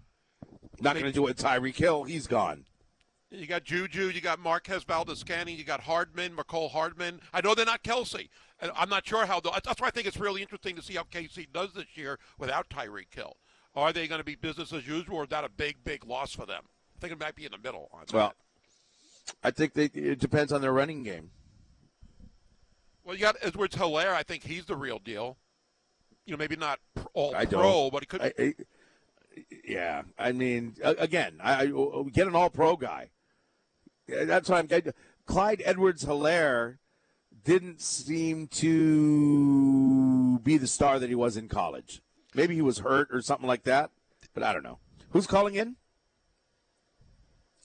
Not 0.80 0.94
going 0.94 1.06
to 1.06 1.12
do 1.12 1.24
it 1.26 1.36
with 1.36 1.38
Tyreek 1.38 1.76
Hill. 1.76 2.04
He's 2.04 2.26
gone. 2.26 2.64
You 3.30 3.46
got 3.46 3.62
Juju, 3.62 4.08
you 4.08 4.20
got 4.20 4.40
Marquez 4.40 4.82
Valdes-Scantling, 4.82 5.56
you 5.56 5.62
got 5.62 5.82
Hardman, 5.82 6.34
Mecole 6.34 6.68
Hardman. 6.72 7.20
I 7.32 7.40
know 7.40 7.54
they're 7.54 7.64
not 7.64 7.84
Kelce. 7.84 8.28
I'm 8.74 8.88
not 8.88 9.06
sure 9.06 9.24
how. 9.24 9.38
they'll- 9.38 9.52
That's 9.64 9.80
why 9.80 9.86
I 9.86 9.90
think 9.92 10.08
it's 10.08 10.16
really 10.18 10.42
interesting 10.42 10.74
to 10.74 10.82
see 10.82 10.94
how 10.94 11.04
KC 11.04 11.46
does 11.52 11.72
this 11.72 11.86
year 11.96 12.18
without 12.38 12.68
Tyreek 12.70 13.14
Hill. 13.14 13.36
Are 13.76 13.92
they 13.92 14.08
going 14.08 14.18
to 14.18 14.24
be 14.24 14.34
business 14.34 14.72
as 14.72 14.84
usual, 14.86 15.18
or 15.18 15.22
is 15.24 15.28
that 15.28 15.44
a 15.44 15.48
big, 15.48 15.84
big 15.84 16.04
loss 16.04 16.32
for 16.34 16.44
them? 16.44 16.64
I 16.96 17.00
think 17.00 17.12
it 17.12 17.20
might 17.20 17.36
be 17.36 17.44
in 17.44 17.52
the 17.52 17.58
middle. 17.58 17.88
On 17.92 18.00
that. 18.00 18.12
Well, 18.12 18.34
I 19.44 19.52
think 19.52 19.74
they, 19.74 19.84
it 19.84 20.18
depends 20.18 20.52
on 20.52 20.60
their 20.60 20.72
running 20.72 21.04
game. 21.04 21.30
Well, 23.10 23.16
you 23.16 23.22
got 23.22 23.38
Edwards 23.42 23.74
Helaire. 23.74 24.12
I 24.12 24.22
think 24.22 24.44
he's 24.44 24.66
the 24.66 24.76
real 24.76 25.00
deal. 25.00 25.36
You 26.26 26.30
know, 26.30 26.36
maybe 26.36 26.54
not 26.54 26.78
all 27.12 27.34
I 27.34 27.44
pro, 27.44 27.60
don't. 27.60 27.92
but 27.92 28.02
he 28.02 28.06
could. 28.06 28.22
I, 28.22 28.32
I, 28.38 28.54
yeah, 29.66 30.02
I 30.16 30.30
mean, 30.30 30.76
again, 30.80 31.38
I, 31.42 31.64
I 31.64 31.66
oh, 31.72 31.90
oh, 31.92 32.04
get 32.04 32.28
an 32.28 32.36
All-Pro 32.36 32.76
guy. 32.76 33.10
That's 34.06 34.48
what 34.48 34.60
I'm 34.60 34.66
getting. 34.66 34.92
Clyde 35.26 35.60
Edwards-Helaire 35.64 36.78
didn't 37.42 37.80
seem 37.80 38.46
to 38.46 40.38
be 40.38 40.56
the 40.56 40.68
star 40.68 41.00
that 41.00 41.08
he 41.08 41.16
was 41.16 41.36
in 41.36 41.48
college. 41.48 42.02
Maybe 42.36 42.54
he 42.54 42.62
was 42.62 42.78
hurt 42.78 43.08
or 43.10 43.22
something 43.22 43.48
like 43.48 43.64
that, 43.64 43.90
but 44.34 44.44
I 44.44 44.52
don't 44.52 44.62
know. 44.62 44.78
Who's 45.10 45.26
calling 45.26 45.56
in? 45.56 45.74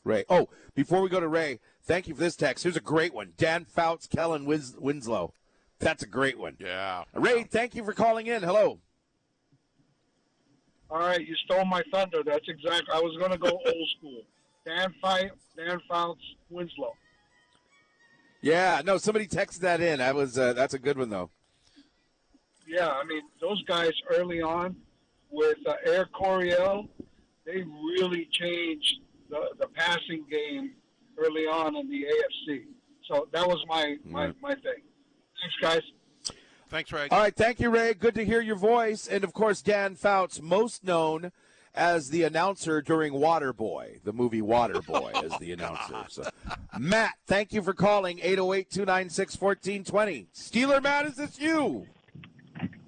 Ray. 0.04 0.26
Oh, 0.28 0.50
before 0.74 1.02
we 1.02 1.10
go 1.10 1.20
to 1.20 1.28
Ray, 1.28 1.60
thank 1.86 2.08
you 2.08 2.16
for 2.16 2.22
this 2.22 2.36
text. 2.36 2.64
Here's 2.64 2.76
a 2.78 2.82
great 2.82 3.14
one. 3.14 3.34
Dan 3.38 3.66
Fouts, 3.66 4.08
Kellen 4.08 4.46
Wins- 4.46 4.76
Winslow. 4.78 5.34
That's 5.80 6.04
a 6.04 6.08
great 6.08 6.38
one. 6.40 6.56
yeah. 6.60 7.04
Ray, 7.14 7.44
thank 7.44 7.76
you 7.76 7.84
for 7.84 7.94
calling 7.94 8.28
in. 8.28 8.44
Hello. 8.44 8.80
All 10.90 11.00
right, 11.00 11.26
you 11.26 11.36
stole 11.46 11.66
my 11.66 11.84
thunder. 11.92 12.24
That's 12.24 12.48
exactly. 12.48 12.88
I 12.94 13.00
was 13.00 13.18
going 13.18 13.32
to 13.32 13.38
go 13.38 13.50
old 13.66 13.90
school. 13.98 14.22
Dan 14.66 14.94
Fight, 15.02 15.32
Dan 15.58 15.80
Fouts, 15.90 16.22
Winslow. 16.50 16.94
Yeah, 18.42 18.82
no, 18.86 18.98
somebody 18.98 19.28
texted 19.28 19.60
that 19.60 19.82
in. 19.82 20.00
That 20.00 20.16
was 20.16 20.38
uh, 20.38 20.54
that's 20.54 20.74
a 20.76 20.80
good 20.80 20.98
one 20.98 21.10
though. 21.10 21.30
Yeah, 22.68 22.90
I 22.90 23.04
mean 23.04 23.24
those 23.42 23.64
guys 23.64 23.92
early 24.12 24.42
on 24.42 24.76
with 25.32 25.58
uh, 25.68 25.74
Air 25.86 26.08
Coryell, 26.14 26.88
they 27.46 27.64
really 27.64 28.28
changed 28.32 29.00
the, 29.30 29.50
the 29.60 29.68
passing 29.68 30.26
game 30.30 30.74
early 31.18 31.46
on 31.48 31.76
in 31.76 31.90
the 31.90 32.06
AFC. 32.06 32.64
So 33.10 33.28
that 33.32 33.48
was 33.48 33.64
my 33.68 33.98
my, 34.06 34.26
Right. 34.28 34.36
my 34.42 34.54
thing. 34.56 34.82
Thanks, 35.42 35.56
guys. 35.62 35.82
Thanks, 36.70 36.92
Ray. 36.92 37.08
All 37.12 37.20
right, 37.20 37.36
thank 37.36 37.60
you, 37.60 37.70
Ray. 37.70 37.94
Good 37.94 38.16
to 38.16 38.26
hear 38.26 38.42
your 38.42 38.56
voice, 38.56 39.08
and 39.08 39.24
of 39.24 39.34
course, 39.34 39.62
Dan 39.62 39.96
Fouts, 39.96 40.42
most 40.42 40.84
known 40.84 41.32
as 41.76 42.10
the 42.10 42.24
announcer 42.24 42.82
during 42.82 43.14
Waterboy, 43.14 44.02
the 44.04 44.12
movie 44.14 44.42
Waterboy, 44.42 45.14
as 45.24 45.38
the 45.40 45.52
announcer. 45.54 46.04
So, 46.10 46.24
Matt, 46.80 47.14
thank 47.28 47.54
you 47.54 47.62
for 47.62 47.74
calling 47.74 48.18
808-296-1420. 48.20 50.28
Steeler 50.36 50.82
Matt, 50.82 51.06
is 51.06 51.16
this 51.18 51.40
you? 51.40 51.86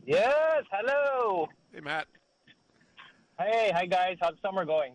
Yes, 0.05 0.63
hello. 0.71 1.47
Hey, 1.73 1.81
Matt. 1.81 2.07
Hey, 3.39 3.71
hi 3.73 3.85
guys. 3.85 4.17
How's 4.19 4.33
summer 4.41 4.65
going? 4.65 4.93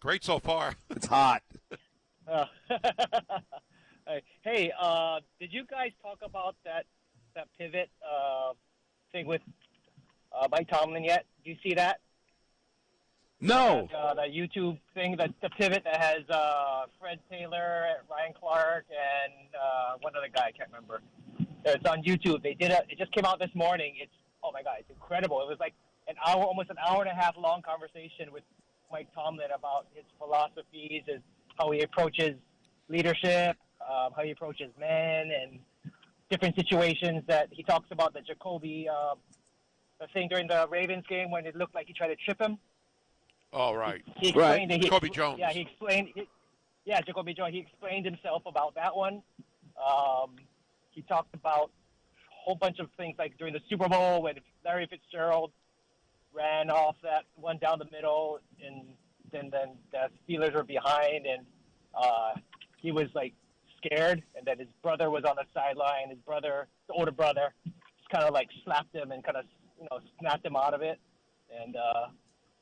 Great 0.00 0.22
so 0.24 0.38
far. 0.38 0.74
It's 0.90 1.06
hot. 1.06 1.42
Uh, 2.30 2.46
hey, 4.42 4.72
uh, 4.80 5.20
did 5.40 5.52
you 5.52 5.64
guys 5.70 5.90
talk 6.02 6.18
about 6.22 6.56
that 6.64 6.84
that 7.34 7.48
pivot 7.58 7.90
uh, 8.02 8.52
thing 9.12 9.26
with 9.26 9.42
uh, 10.32 10.48
Mike 10.50 10.68
Tomlin 10.68 11.04
yet? 11.04 11.26
Do 11.44 11.50
you 11.50 11.56
see 11.62 11.74
that? 11.74 12.00
No. 13.40 13.88
Uh, 13.94 14.14
the 14.14 14.22
YouTube 14.22 14.78
thing, 14.94 15.16
that 15.18 15.30
the 15.42 15.50
pivot 15.50 15.84
that 15.84 16.00
has 16.00 16.28
uh, 16.30 16.86
Fred 16.98 17.20
Taylor, 17.30 17.84
Ryan 18.10 18.32
Clark, 18.40 18.86
and 18.90 19.32
uh, 19.54 19.98
one 20.00 20.14
other 20.16 20.28
guy 20.34 20.46
I 20.46 20.52
can't 20.52 20.70
remember. 20.70 21.02
It's 21.64 21.86
on 21.86 22.02
YouTube. 22.02 22.42
They 22.42 22.54
did 22.54 22.70
it. 22.70 22.86
It 22.88 22.98
just 22.98 23.12
came 23.12 23.24
out 23.24 23.38
this 23.38 23.54
morning. 23.54 23.94
It's 24.00 24.12
oh 24.42 24.50
my 24.52 24.62
god, 24.62 24.76
it's 24.80 24.90
incredible. 24.90 25.40
It 25.42 25.48
was 25.48 25.58
like 25.60 25.74
an 26.08 26.14
hour, 26.26 26.42
almost 26.42 26.70
an 26.70 26.76
hour 26.84 27.02
and 27.02 27.10
a 27.10 27.14
half 27.14 27.36
long 27.36 27.62
conversation 27.62 28.32
with 28.32 28.42
Mike 28.90 29.08
Tomlin 29.14 29.48
about 29.54 29.86
his 29.94 30.04
philosophies, 30.18 31.02
his 31.06 31.20
how 31.58 31.70
he 31.70 31.80
approaches 31.82 32.36
leadership, 32.88 33.56
um, 33.80 34.12
how 34.16 34.22
he 34.22 34.30
approaches 34.30 34.70
men, 34.78 35.30
and 35.30 35.58
different 36.30 36.54
situations 36.56 37.22
that 37.26 37.48
he 37.50 37.62
talks 37.62 37.88
about. 37.90 38.14
The 38.14 38.20
Jacoby, 38.20 38.88
uh, 38.88 39.14
the 40.00 40.06
thing 40.08 40.28
during 40.28 40.46
the 40.48 40.66
Ravens 40.70 41.04
game 41.08 41.30
when 41.30 41.46
it 41.46 41.56
looked 41.56 41.74
like 41.74 41.86
he 41.86 41.92
tried 41.92 42.08
to 42.08 42.16
trip 42.16 42.40
him. 42.40 42.58
All 43.52 43.76
right. 43.76 44.02
He 44.18 44.32
Right. 44.32 44.60
explained 44.62 44.70
that 44.70 44.76
he, 44.76 44.82
Jacoby 44.84 45.10
Jones. 45.10 45.38
Yeah, 45.38 45.50
he 45.50 45.60
explained. 45.60 46.08
He, 46.14 46.28
yeah, 46.84 47.00
Jacoby 47.00 47.34
Jones. 47.34 47.52
He 47.54 47.60
explained 47.60 48.04
himself 48.04 48.42
about 48.46 48.74
that 48.74 48.94
one. 48.94 49.22
Um, 49.76 50.36
he 50.90 51.02
talked 51.02 51.34
about 51.34 51.70
a 52.30 52.34
whole 52.34 52.54
bunch 52.54 52.78
of 52.78 52.88
things 52.96 53.16
like 53.18 53.36
during 53.38 53.52
the 53.54 53.60
Super 53.68 53.88
Bowl 53.88 54.22
when 54.22 54.36
Larry 54.64 54.86
Fitzgerald 54.86 55.52
ran 56.32 56.70
off 56.70 56.96
that 57.02 57.24
one 57.36 57.58
down 57.58 57.78
the 57.78 57.86
middle, 57.90 58.40
and 58.64 58.82
then 59.36 59.50
then 59.50 59.68
the 59.92 60.08
Steelers 60.34 60.54
were 60.54 60.64
behind, 60.64 61.26
and 61.26 61.44
uh, 61.94 62.32
he 62.78 62.90
was 62.92 63.06
like 63.14 63.32
scared, 63.78 64.22
and 64.36 64.46
then 64.46 64.58
his 64.58 64.68
brother 64.82 65.10
was 65.10 65.24
on 65.24 65.36
the 65.36 65.44
sideline. 65.54 66.08
His 66.10 66.18
brother, 66.20 66.66
the 66.88 66.94
older 66.94 67.12
brother, 67.12 67.52
just 67.64 68.08
kind 68.10 68.24
of 68.24 68.32
like 68.32 68.48
slapped 68.64 68.94
him 68.94 69.12
and 69.12 69.22
kind 69.24 69.36
of 69.36 69.44
you 69.80 69.86
know 69.90 70.00
snapped 70.20 70.44
him 70.44 70.56
out 70.56 70.74
of 70.74 70.82
it, 70.82 70.98
and 71.62 71.76
uh, 71.76 72.06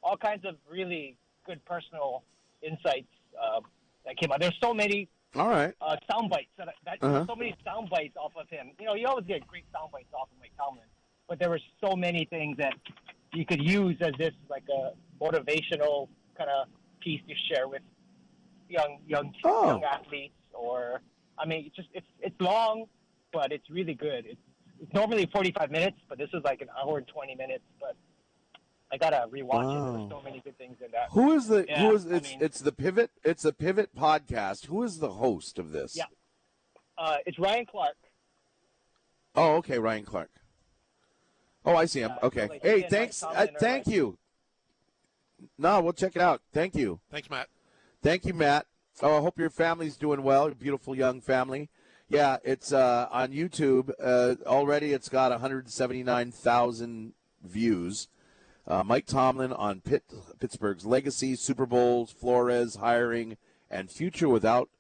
all 0.03 0.17
kinds 0.17 0.45
of 0.45 0.57
really 0.71 1.17
good 1.47 1.65
personal 1.65 2.23
insights 2.63 3.09
uh, 3.41 3.61
that 4.07 4.17
came 4.17 4.33
out. 4.33 4.41
There's 4.41 4.59
so 4.63 4.73
many 4.75 5.09
All 5.37 5.49
right. 5.49 5.75
uh, 5.81 5.97
sound 6.11 6.31
bites. 6.31 6.49
That, 6.57 6.69
that 6.87 6.99
Uh-huh. 7.03 7.25
so 7.29 7.37
many 7.37 7.55
sound 7.65 7.91
bites 7.91 8.17
off 8.17 8.33
of 8.37 8.49
him. 8.49 8.71
You 8.81 8.87
know, 8.87 8.95
you 8.95 9.07
always 9.07 9.27
get 9.27 9.47
great 9.47 9.65
sound 9.73 9.93
bites 9.93 10.13
off 10.15 10.29
of 10.33 10.39
Mike 10.41 10.53
Tomlin, 10.59 10.85
but 11.29 11.39
there 11.39 11.51
were 11.51 11.61
so 11.83 11.95
many 11.97 12.25
things 12.25 12.57
that 12.59 12.75
you 13.35 13.45
could 13.45 13.63
use 13.63 13.97
as 14.01 14.13
this 14.19 14.33
like 14.49 14.65
a 14.71 14.93
motivational 15.23 16.09
kind 16.37 16.51
of 16.51 16.69
piece 17.01 17.21
to 17.29 17.35
share 17.55 17.69
with 17.69 17.83
young 18.69 18.99
young 19.07 19.33
Oh. 19.45 19.67
young 19.67 19.85
athletes. 19.85 20.35
Or 20.53 21.01
I 21.39 21.47
mean, 21.47 21.67
it's 21.67 21.77
just 21.77 21.89
it's 21.93 22.07
it's 22.21 22.41
long, 22.41 22.87
but 23.33 23.53
it's 23.53 23.69
really 23.71 23.95
good. 23.95 24.27
It's, 24.27 24.41
it's 24.81 24.93
normally 24.93 25.27
45 25.33 25.71
minutes, 25.71 25.97
but 26.09 26.19
this 26.19 26.29
was 26.33 26.43
like 26.45 26.61
an 26.61 26.69
hour 26.79 26.99
and 26.99 27.07
20 27.07 27.35
minutes. 27.37 27.65
But 27.81 27.97
I 28.93 28.97
gotta 28.97 29.27
rewatch 29.31 29.65
it. 29.73 29.99
There's 29.99 30.11
so 30.11 30.21
many 30.23 30.41
good 30.41 30.57
things 30.59 30.77
in 30.85 30.91
that. 30.93 31.09
Who 31.13 31.33
is 31.33 31.49
the 31.49 31.65
Yeah, 31.69 31.81
who 31.81 31.95
is 31.95 32.07
I 32.07 32.17
it's 32.17 32.31
mean- 32.31 32.39
it's 32.43 32.61
the 32.61 32.73
Pivot 32.73 33.11
it's 33.25 33.45
a 33.45 33.53
Pivot 33.53 33.95
podcast. 33.95 34.67
Who 34.67 34.83
is 34.83 34.99
the 34.99 35.11
host 35.13 35.59
of 35.59 35.73
this? 35.73 35.97
Yeah. 35.97 36.05
Uh, 36.97 37.17
it's 37.27 37.39
Ryan 37.39 37.67
Clark. 37.67 37.97
Oh, 39.35 39.57
okay, 39.57 39.79
Ryan 39.81 40.05
Clark. 40.05 40.31
Oh, 41.65 41.75
I 41.75 41.87
see 41.87 42.01
him. 42.01 42.11
Yeah, 42.21 42.27
Okay. 42.27 42.47
like 42.47 42.63
Hey, 42.63 42.83
thanks. 42.83 43.23
Uh, 43.23 43.47
thank 43.59 43.87
you. 43.89 44.17
No, 45.59 45.81
we'll 45.81 45.93
check 45.93 46.17
it 46.17 46.23
out. 46.23 46.41
Thank 46.53 46.75
you. 46.75 47.01
Thanks, 47.11 47.31
Matt. 47.31 47.49
Thank 48.03 48.25
you, 48.25 48.35
Matt. 48.35 48.67
Oh, 49.03 49.19
I 49.19 49.21
hope 49.21 49.39
your 49.39 49.51
family's 49.51 49.97
doing 49.97 50.23
well. 50.23 50.47
Your 50.47 50.55
beautiful 50.55 50.95
young 50.95 51.21
family. 51.21 51.69
Yeah, 52.09 52.37
it's 52.45 52.73
uh, 52.73 53.09
on 53.11 53.33
YouTube. 53.33 53.91
Uh, 54.01 54.37
already 54.47 54.93
it's 54.93 55.09
got 55.09 55.31
179,000 55.31 57.13
views. 57.43 58.09
Uh, 58.67 58.83
Mike 58.85 59.07
Tomlin 59.07 59.53
on 59.53 59.81
Pitt, 59.81 60.05
Pittsburgh's 60.39 60.87
legacy, 60.87 61.35
Super 61.35 61.67
Bowls, 61.67 62.11
Flores 62.11 62.77
hiring, 62.77 63.37
and 63.71 63.91
future 63.91 64.29
without 64.29 64.71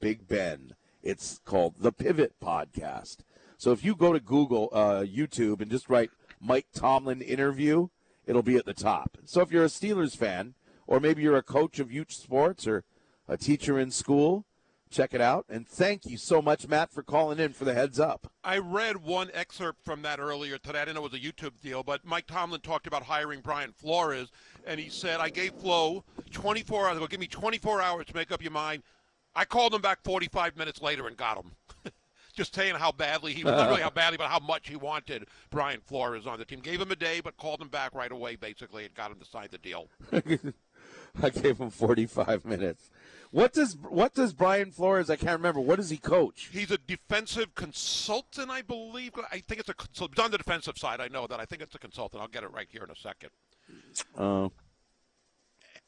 Big 0.00 0.26
Ben. 0.26 0.74
It's 1.02 1.40
called 1.44 1.76
the 1.78 1.92
Pivot 1.92 2.34
Podcast. 2.42 3.18
So 3.56 3.72
if 3.72 3.84
you 3.84 3.94
go 3.94 4.12
to 4.12 4.20
Google, 4.20 4.68
uh, 4.72 5.00
YouTube, 5.02 5.60
and 5.60 5.70
just 5.70 5.88
write 5.88 6.10
Mike 6.40 6.66
Tomlin 6.74 7.22
interview, 7.22 7.88
it'll 8.30 8.42
be 8.42 8.56
at 8.56 8.64
the 8.64 8.72
top. 8.72 9.18
So 9.24 9.40
if 9.40 9.50
you're 9.50 9.64
a 9.64 9.68
Steelers 9.68 10.16
fan, 10.16 10.54
or 10.86 11.00
maybe 11.00 11.20
you're 11.20 11.36
a 11.36 11.42
coach 11.42 11.80
of 11.80 11.90
youth 11.90 12.12
sports 12.12 12.64
or 12.64 12.84
a 13.26 13.36
teacher 13.36 13.76
in 13.76 13.90
school, 13.90 14.44
check 14.88 15.12
it 15.12 15.20
out. 15.20 15.46
And 15.48 15.66
thank 15.66 16.06
you 16.06 16.16
so 16.16 16.40
much, 16.40 16.68
Matt, 16.68 16.92
for 16.92 17.02
calling 17.02 17.40
in 17.40 17.52
for 17.52 17.64
the 17.64 17.74
heads 17.74 17.98
up. 17.98 18.30
I 18.44 18.58
read 18.58 18.98
one 18.98 19.30
excerpt 19.34 19.84
from 19.84 20.02
that 20.02 20.20
earlier 20.20 20.58
today. 20.58 20.78
I 20.78 20.84
didn't 20.84 20.94
know 20.94 21.04
it 21.04 21.12
was 21.12 21.20
a 21.20 21.24
YouTube 21.24 21.60
deal, 21.60 21.82
but 21.82 22.04
Mike 22.04 22.28
Tomlin 22.28 22.60
talked 22.60 22.86
about 22.86 23.02
hiring 23.02 23.40
Brian 23.40 23.72
Flores, 23.72 24.30
and 24.64 24.78
he 24.78 24.88
said, 24.88 25.18
I 25.18 25.28
gave 25.28 25.52
Flo 25.54 26.04
24 26.30 26.88
hours. 26.88 26.98
Well, 26.98 27.08
give 27.08 27.18
me 27.18 27.26
24 27.26 27.82
hours 27.82 28.06
to 28.06 28.14
make 28.14 28.30
up 28.30 28.42
your 28.42 28.52
mind. 28.52 28.84
I 29.34 29.44
called 29.44 29.74
him 29.74 29.80
back 29.80 30.04
45 30.04 30.56
minutes 30.56 30.80
later 30.80 31.08
and 31.08 31.16
got 31.16 31.36
him. 31.36 31.50
Just 32.40 32.54
saying 32.54 32.76
how 32.76 32.90
badly 32.90 33.34
he, 33.34 33.44
was, 33.44 33.52
not 33.56 33.68
really 33.68 33.82
how 33.82 33.90
badly, 33.90 34.16
but 34.16 34.28
how 34.28 34.38
much 34.38 34.66
he 34.66 34.74
wanted 34.74 35.26
Brian 35.50 35.82
Flores 35.84 36.26
on 36.26 36.38
the 36.38 36.46
team. 36.46 36.60
Gave 36.60 36.80
him 36.80 36.90
a 36.90 36.96
day, 36.96 37.20
but 37.20 37.36
called 37.36 37.60
him 37.60 37.68
back 37.68 37.94
right 37.94 38.10
away, 38.10 38.34
basically, 38.34 38.86
and 38.86 38.94
got 38.94 39.10
him 39.10 39.18
to 39.18 39.26
sign 39.26 39.48
the 39.50 39.58
deal. 39.58 39.88
I 41.22 41.28
gave 41.28 41.58
him 41.58 41.68
45 41.68 42.46
minutes. 42.46 42.88
What 43.30 43.52
does 43.52 43.76
what 43.76 44.14
does 44.14 44.32
Brian 44.32 44.70
Flores? 44.70 45.10
I 45.10 45.16
can't 45.16 45.38
remember. 45.38 45.60
What 45.60 45.76
does 45.76 45.90
he 45.90 45.98
coach? 45.98 46.48
He's 46.50 46.70
a 46.70 46.78
defensive 46.78 47.54
consultant, 47.54 48.48
I 48.48 48.62
believe. 48.62 49.12
I 49.30 49.40
think 49.40 49.60
it's 49.60 49.68
a 49.68 49.74
consult. 49.74 50.18
On 50.18 50.30
the 50.30 50.38
defensive 50.38 50.78
side. 50.78 50.98
I 51.02 51.08
know 51.08 51.26
that. 51.26 51.38
I 51.40 51.44
think 51.44 51.60
it's 51.60 51.74
a 51.74 51.78
consultant. 51.78 52.22
I'll 52.22 52.28
get 52.28 52.42
it 52.42 52.52
right 52.54 52.68
here 52.70 52.84
in 52.84 52.90
a 52.90 52.96
second. 52.96 53.28
Uh, 54.16 54.48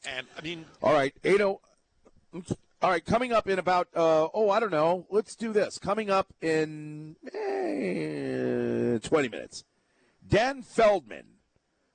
And 0.04 0.26
I 0.36 0.42
mean, 0.42 0.66
all 0.82 0.92
right, 0.92 1.14
80. 1.24 1.56
All 2.82 2.90
right, 2.90 3.04
coming 3.04 3.32
up 3.32 3.48
in 3.48 3.60
about 3.60 3.86
uh, 3.94 4.26
oh 4.34 4.50
I 4.50 4.58
don't 4.58 4.72
know. 4.72 5.06
Let's 5.08 5.36
do 5.36 5.52
this. 5.52 5.78
Coming 5.78 6.10
up 6.10 6.34
in 6.40 7.14
eh, 7.32 8.98
20 8.98 9.28
minutes. 9.28 9.62
Dan 10.26 10.62
Feldman 10.62 11.26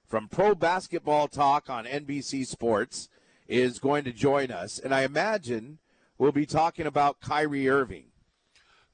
from 0.07 0.29
Pro 0.29 0.55
Basketball 0.55 1.27
Talk 1.27 1.69
on 1.69 1.83
NBC 1.83 2.47
Sports 2.47 3.09
is 3.49 3.79
going 3.79 4.05
to 4.05 4.13
join 4.13 4.49
us, 4.49 4.79
and 4.79 4.95
I 4.95 5.03
imagine 5.03 5.79
we'll 6.17 6.31
be 6.31 6.45
talking 6.45 6.85
about 6.85 7.19
Kyrie 7.19 7.67
Irving. 7.67 8.05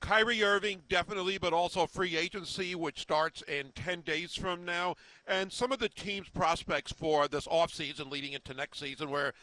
Kyrie 0.03 0.43
Irving, 0.43 0.81
definitely, 0.89 1.37
but 1.37 1.53
also 1.53 1.87
free 1.87 2.17
agency, 2.17 2.75
which 2.75 2.99
starts 2.99 3.41
in 3.43 3.71
10 3.73 4.01
days 4.01 4.35
from 4.35 4.65
now, 4.65 4.95
and 5.25 5.49
some 5.49 5.71
of 5.71 5.79
the 5.79 5.87
team's 5.87 6.27
prospects 6.27 6.91
for 6.91 7.29
this 7.29 7.47
offseason 7.47 8.11
leading 8.11 8.33
into 8.33 8.53
next 8.53 8.79
season, 8.79 9.09
where 9.09 9.33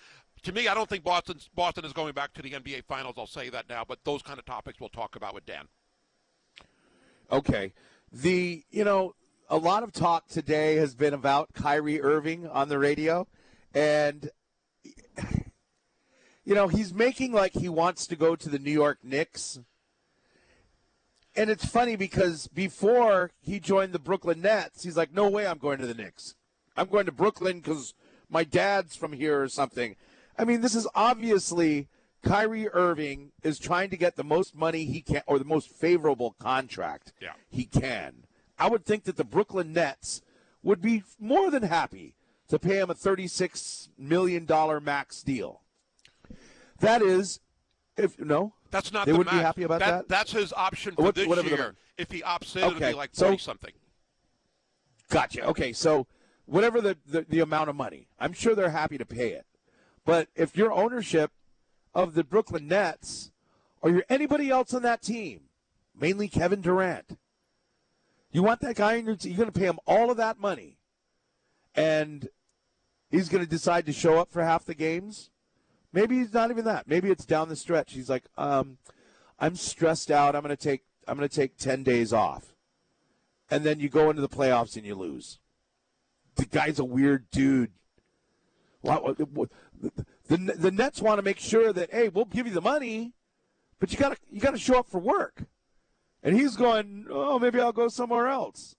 to 0.43 0.53
me, 0.53 0.69
I 0.69 0.75
don't 0.75 0.89
think 0.89 1.05
Boston's, 1.05 1.49
Boston 1.55 1.85
is 1.85 1.93
going 1.93 2.13
back 2.13 2.33
to 2.35 2.43
the 2.43 2.53
NBA 2.53 2.85
Finals. 2.85 3.15
I'll 3.19 3.27
say 3.27 3.51
that 3.51 3.69
now, 3.69 3.85
but 3.87 3.99
those 4.05 4.23
kind 4.23 4.39
of 4.39 4.45
topics 4.45 4.81
we'll 4.81 4.89
talk 4.89 5.17
about 5.17 5.35
with 5.35 5.47
Dan. 5.47 5.67
Okay. 7.31 7.73
The 8.13 8.65
you 8.71 8.85
know 8.85 9.15
a 9.49 9.57
lot 9.57 9.83
of 9.83 9.93
talk 9.93 10.29
today 10.29 10.77
has 10.77 10.95
been 10.95 11.15
about 11.15 11.53
Kyrie 11.53 12.01
Irving 12.01 12.47
on 12.47 12.69
the 12.69 12.79
radio, 12.79 13.27
and 13.73 14.31
you 16.45 16.55
know 16.55 16.69
he's 16.69 16.93
making 16.93 17.33
like 17.33 17.53
he 17.53 17.69
wants 17.69 18.07
to 18.09 18.17
go 18.17 18.35
to 18.35 18.49
the 18.49 18.59
New 18.59 18.73
York 18.73 18.99
Knicks. 19.03 19.61
And 21.37 21.49
it's 21.49 21.65
funny 21.65 21.95
because 21.95 22.49
before 22.49 23.31
he 23.41 23.61
joined 23.61 23.93
the 23.93 24.01
Brooklyn 24.01 24.41
Nets, 24.41 24.83
he's 24.83 24.97
like, 24.97 25.15
"No 25.15 25.29
way, 25.29 25.47
I'm 25.47 25.59
going 25.59 25.79
to 25.79 25.87
the 25.87 25.95
Knicks. 25.95 26.35
I'm 26.77 26.89
going 26.89 27.07
to 27.07 27.13
Brooklyn 27.13 27.61
because 27.61 27.95
my 28.29 28.43
dad's 28.43 28.97
from 28.97 29.13
here 29.13 29.41
or 29.41 29.49
something." 29.49 29.95
I 30.41 30.45
mean, 30.45 30.63
this 30.63 30.75
is 30.75 30.89
obviously 30.95 31.89
Kyrie 32.23 32.67
Irving 32.71 33.33
is 33.43 33.59
trying 33.59 33.91
to 33.91 33.97
get 33.99 34.17
the 34.17 34.25
most 34.25 34.55
money 34.55 34.87
he 34.87 35.03
can 35.03 35.21
or 35.27 35.39
the 35.39 35.45
most 35.45 35.69
favorable 35.69 36.35
contract 36.41 37.13
Yeah. 37.21 37.33
he 37.51 37.67
can. 37.67 38.25
I 38.59 38.69
would 38.71 38.87
think 38.87 39.05
that 39.05 39.17
the 39.19 39.25
Brooklyn 39.25 39.75
Nets 39.75 40.23
would 40.63 40.81
be 40.81 41.03
more 41.19 41.51
than 41.51 41.65
happy 41.65 42.15
to 42.49 42.59
pay 42.59 42.79
him 42.79 42.89
a 42.89 42.95
$36 42.95 43.91
million 43.99 44.47
max 44.83 45.23
deal. 45.23 45.61
That 46.81 47.03
is, 47.03 47.41
if 47.99 48.19
no, 48.19 48.55
That's 48.71 48.93
not 48.93 49.05
They 49.05 49.13
the 49.13 49.19
wouldn't 49.19 49.37
be 49.37 49.43
happy 49.43 49.65
about 49.65 49.81
that? 49.81 50.09
That's 50.09 50.33
his 50.33 50.55
option 50.55 50.95
for 50.95 51.03
What- 51.03 51.17
this 51.17 51.27
whatever 51.29 51.49
year. 51.51 51.75
If 51.99 52.11
he 52.11 52.23
opts 52.23 52.57
in, 52.57 52.63
it'll 52.63 52.77
Okay, 52.77 52.91
be 52.93 52.97
like 52.97 53.11
so- 53.13 53.37
something. 53.37 53.73
Gotcha. 55.11 55.45
Okay, 55.49 55.75
so 55.75 56.07
whatever 56.47 56.81
the, 56.81 56.97
the, 57.07 57.27
the 57.29 57.41
amount 57.41 57.69
of 57.69 57.77
money, 57.77 58.09
I'm 58.19 58.33
sure 58.33 58.55
they're 58.55 58.71
happy 58.71 58.97
to 58.97 59.05
pay 59.05 59.33
it. 59.33 59.45
But 60.11 60.27
if 60.35 60.57
your 60.57 60.73
ownership 60.73 61.31
of 61.95 62.15
the 62.15 62.25
Brooklyn 62.25 62.67
Nets 62.67 63.31
or 63.81 63.91
you're 63.91 64.05
anybody 64.09 64.51
else 64.51 64.75
on 64.75 64.83
that 64.83 65.03
team, 65.03 65.43
mainly 65.97 66.27
Kevin 66.27 66.61
Durant, 66.61 67.17
you 68.33 68.43
want 68.43 68.59
that 68.63 68.75
guy 68.75 68.95
in 68.95 69.07
your 69.07 69.15
team, 69.15 69.31
you're 69.31 69.39
going 69.39 69.53
to 69.53 69.57
pay 69.57 69.67
him 69.67 69.79
all 69.87 70.11
of 70.11 70.17
that 70.17 70.41
money, 70.41 70.79
and 71.77 72.29
he's 73.09 73.29
going 73.29 73.45
to 73.45 73.49
decide 73.49 73.87
to 73.87 73.93
show 73.93 74.19
up 74.19 74.33
for 74.33 74.43
half 74.43 74.65
the 74.65 74.75
games. 74.75 75.31
Maybe 75.93 76.19
he's 76.19 76.35
not 76.35 76.51
even 76.51 76.65
that. 76.65 76.89
Maybe 76.89 77.09
it's 77.09 77.25
down 77.25 77.49
the 77.49 77.55
stretch. 77.55 77.93
He's 77.93 78.11
like, 78.11 78.25
um, 78.37 78.79
I'm 79.39 79.55
stressed 79.55 80.11
out. 80.11 80.35
I'm 80.35 80.43
going 80.43 80.57
to 80.57 80.61
take 80.61 80.83
I'm 81.07 81.19
going 81.19 81.29
to 81.29 81.37
take 81.37 81.57
ten 81.57 81.85
days 81.85 82.13
off 82.13 82.57
and 83.49 83.63
then 83.65 83.79
you 83.79 83.89
go 83.89 84.11
into 84.11 84.23
the 84.23 84.29
playoffs 84.29 84.77
and 84.77 84.85
you 84.85 84.97
lose. 84.97 85.39
The 86.35 86.47
guy's 86.47 86.81
a 86.81 86.85
weird 86.85 87.31
dude. 87.31 87.71
Why- 88.81 89.15
The, 89.17 89.49
the, 90.29 90.39
the 90.39 90.71
Nets 90.71 91.01
want 91.01 91.19
to 91.19 91.23
make 91.23 91.39
sure 91.39 91.73
that 91.73 91.91
hey, 91.93 92.09
we'll 92.09 92.25
give 92.25 92.47
you 92.47 92.53
the 92.53 92.61
money, 92.61 93.13
but 93.79 93.93
you 93.93 93.99
got 93.99 94.11
to 94.13 94.19
you 94.31 94.41
got 94.41 94.53
to 94.53 94.59
show 94.59 94.79
up 94.79 94.89
for 94.89 94.99
work. 95.01 95.45
And 96.23 96.39
he's 96.39 96.55
going, 96.57 97.07
oh, 97.11 97.39
maybe 97.39 97.61
I'll 97.61 97.73
go 97.73 97.89
somewhere 97.89 98.29
else. 98.29 98.77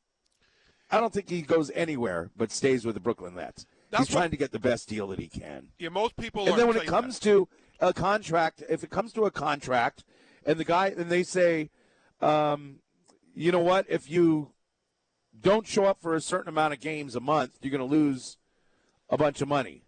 I 0.91 0.99
don't 0.99 1.11
think 1.11 1.29
he 1.29 1.41
goes 1.41 1.71
anywhere, 1.73 2.29
but 2.37 2.51
stays 2.51 2.85
with 2.85 2.93
the 2.95 3.01
Brooklyn 3.01 3.33
Nets. 3.35 3.65
That's 3.89 4.07
he's 4.07 4.15
what- 4.15 4.19
trying 4.21 4.31
to 4.31 4.37
get 4.37 4.51
the 4.51 4.59
best 4.59 4.87
deal 4.87 5.07
that 5.07 5.19
he 5.19 5.27
can. 5.27 5.69
Yeah, 5.79 5.89
most 5.89 6.15
people 6.17 6.47
And 6.47 6.57
then 6.57 6.67
when 6.67 6.77
it 6.77 6.85
comes 6.85 7.17
that. 7.19 7.23
to 7.29 7.47
a 7.79 7.93
contract, 7.93 8.61
if 8.69 8.83
it 8.83 8.89
comes 8.91 9.11
to 9.13 9.25
a 9.25 9.31
contract, 9.31 10.03
and 10.45 10.59
the 10.59 10.63
guy 10.63 10.87
and 10.95 11.09
they 11.09 11.23
say, 11.23 11.71
um, 12.21 12.79
you 13.33 13.51
know 13.51 13.59
what, 13.59 13.85
if 13.89 14.09
you 14.09 14.51
don't 15.39 15.65
show 15.65 15.85
up 15.85 15.99
for 15.99 16.13
a 16.13 16.21
certain 16.21 16.49
amount 16.49 16.73
of 16.73 16.79
games 16.79 17.15
a 17.15 17.19
month, 17.19 17.57
you're 17.61 17.71
going 17.75 17.79
to 17.89 17.95
lose 17.95 18.37
a 19.09 19.17
bunch 19.17 19.41
of 19.41 19.47
money. 19.47 19.83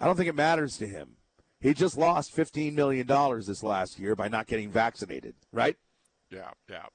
I 0.00 0.06
don't 0.06 0.16
think 0.16 0.28
it 0.28 0.34
matters 0.34 0.76
to 0.78 0.86
him. 0.86 1.16
He 1.60 1.74
just 1.74 1.96
lost 1.96 2.32
fifteen 2.32 2.74
million 2.74 3.06
dollars 3.06 3.46
this 3.46 3.62
last 3.62 3.98
year 3.98 4.14
by 4.14 4.28
not 4.28 4.46
getting 4.46 4.70
vaccinated, 4.70 5.34
right? 5.52 5.76
Yeah, 6.30 6.50
yeah. 6.68 6.86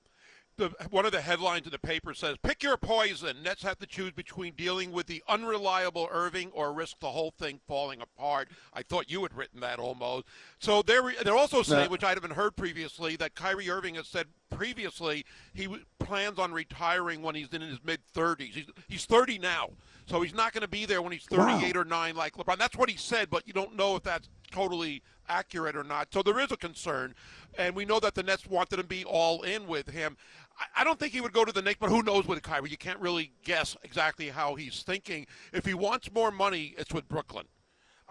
The, 0.58 0.70
one 0.92 1.06
of 1.06 1.12
the 1.12 1.22
headlines 1.22 1.66
in 1.66 1.72
the 1.72 1.80
paper 1.80 2.14
says, 2.14 2.38
"Pick 2.44 2.62
your 2.62 2.78
poison." 2.78 3.42
Nets 3.42 3.64
have 3.64 3.80
to 3.80 3.88
choose 3.88 4.12
between 4.12 4.54
dealing 4.54 4.92
with 4.92 5.08
the 5.08 5.24
unreliable 5.28 6.08
Irving 6.12 6.52
or 6.54 6.72
risk 6.72 7.00
the 7.00 7.10
whole 7.10 7.32
thing 7.32 7.60
falling 7.68 8.02
apart. 8.02 8.50
I 8.74 8.84
thought 8.84 9.10
you 9.10 9.24
had 9.24 9.34
written 9.34 9.62
that 9.62 9.80
almost. 9.80 10.28
So 10.60 10.84
they're 10.84 11.14
they're 11.24 11.36
also 11.36 11.64
saying, 11.64 11.90
which 11.90 12.04
I 12.04 12.10
haven't 12.10 12.34
heard 12.34 12.56
previously, 12.56 13.16
that 13.16 13.34
Kyrie 13.34 13.70
Irving 13.70 13.96
has 13.96 14.08
said 14.08 14.28
previously 14.52 15.26
he 15.54 15.68
plans 15.98 16.38
on 16.38 16.52
retiring 16.52 17.24
when 17.24 17.34
he's 17.34 17.50
in 17.54 17.62
his 17.62 17.80
mid 17.84 18.02
30s. 18.14 18.54
He's 18.54 18.66
he's 18.88 19.06
30 19.06 19.40
now, 19.40 19.70
so 20.12 20.22
he's 20.22 20.36
not 20.36 20.54
going 20.54 20.62
to 20.62 20.68
be 20.68 20.86
there 20.86 21.02
when 21.02 21.12
he's 21.12 21.24
38 21.24 21.76
or 21.78 21.86
9 21.86 22.16
like 22.16 22.36
LeBron. 22.36 22.58
That's 22.58 22.76
what 22.78 22.90
he 22.90 22.98
said, 22.98 23.30
but 23.30 23.48
you 23.48 23.54
don't 23.54 23.76
know 23.76 23.96
if 23.96 24.04
that's 24.04 24.30
totally 24.52 25.02
accurate 25.30 25.76
or 25.76 25.84
not. 25.84 26.10
So 26.14 26.22
there 26.22 26.40
is 26.40 26.52
a 26.52 26.58
concern, 26.58 27.16
and 27.58 27.76
we 27.76 27.86
know 27.86 28.00
that 28.02 28.16
the 28.16 28.24
Nets 28.24 28.46
wanted 28.46 28.78
to 28.78 28.84
be 28.84 29.06
all 29.06 29.44
in 29.44 29.68
with 29.68 29.90
him. 29.90 30.18
I, 30.60 30.82
I 30.82 30.84
don't 30.84 31.00
think 31.00 31.14
he 31.14 31.22
would 31.22 31.34
go 31.34 31.46
to 31.46 31.52
the 31.52 31.62
Knicks, 31.62 31.80
but 31.80 31.90
who 31.90 32.04
knows 32.04 32.28
with 32.28 32.42
Kyrie? 32.44 32.70
You 32.70 32.78
can't 32.78 33.00
really 33.00 33.32
guess 33.44 33.78
exactly 33.84 34.28
how 34.28 34.56
he's 34.56 34.84
thinking. 34.84 35.26
If 35.54 35.66
he 35.66 35.74
wants 35.74 36.12
more 36.12 36.32
money, 36.32 36.76
it's 36.78 36.94
with 36.94 37.08
Brooklyn. 37.08 37.46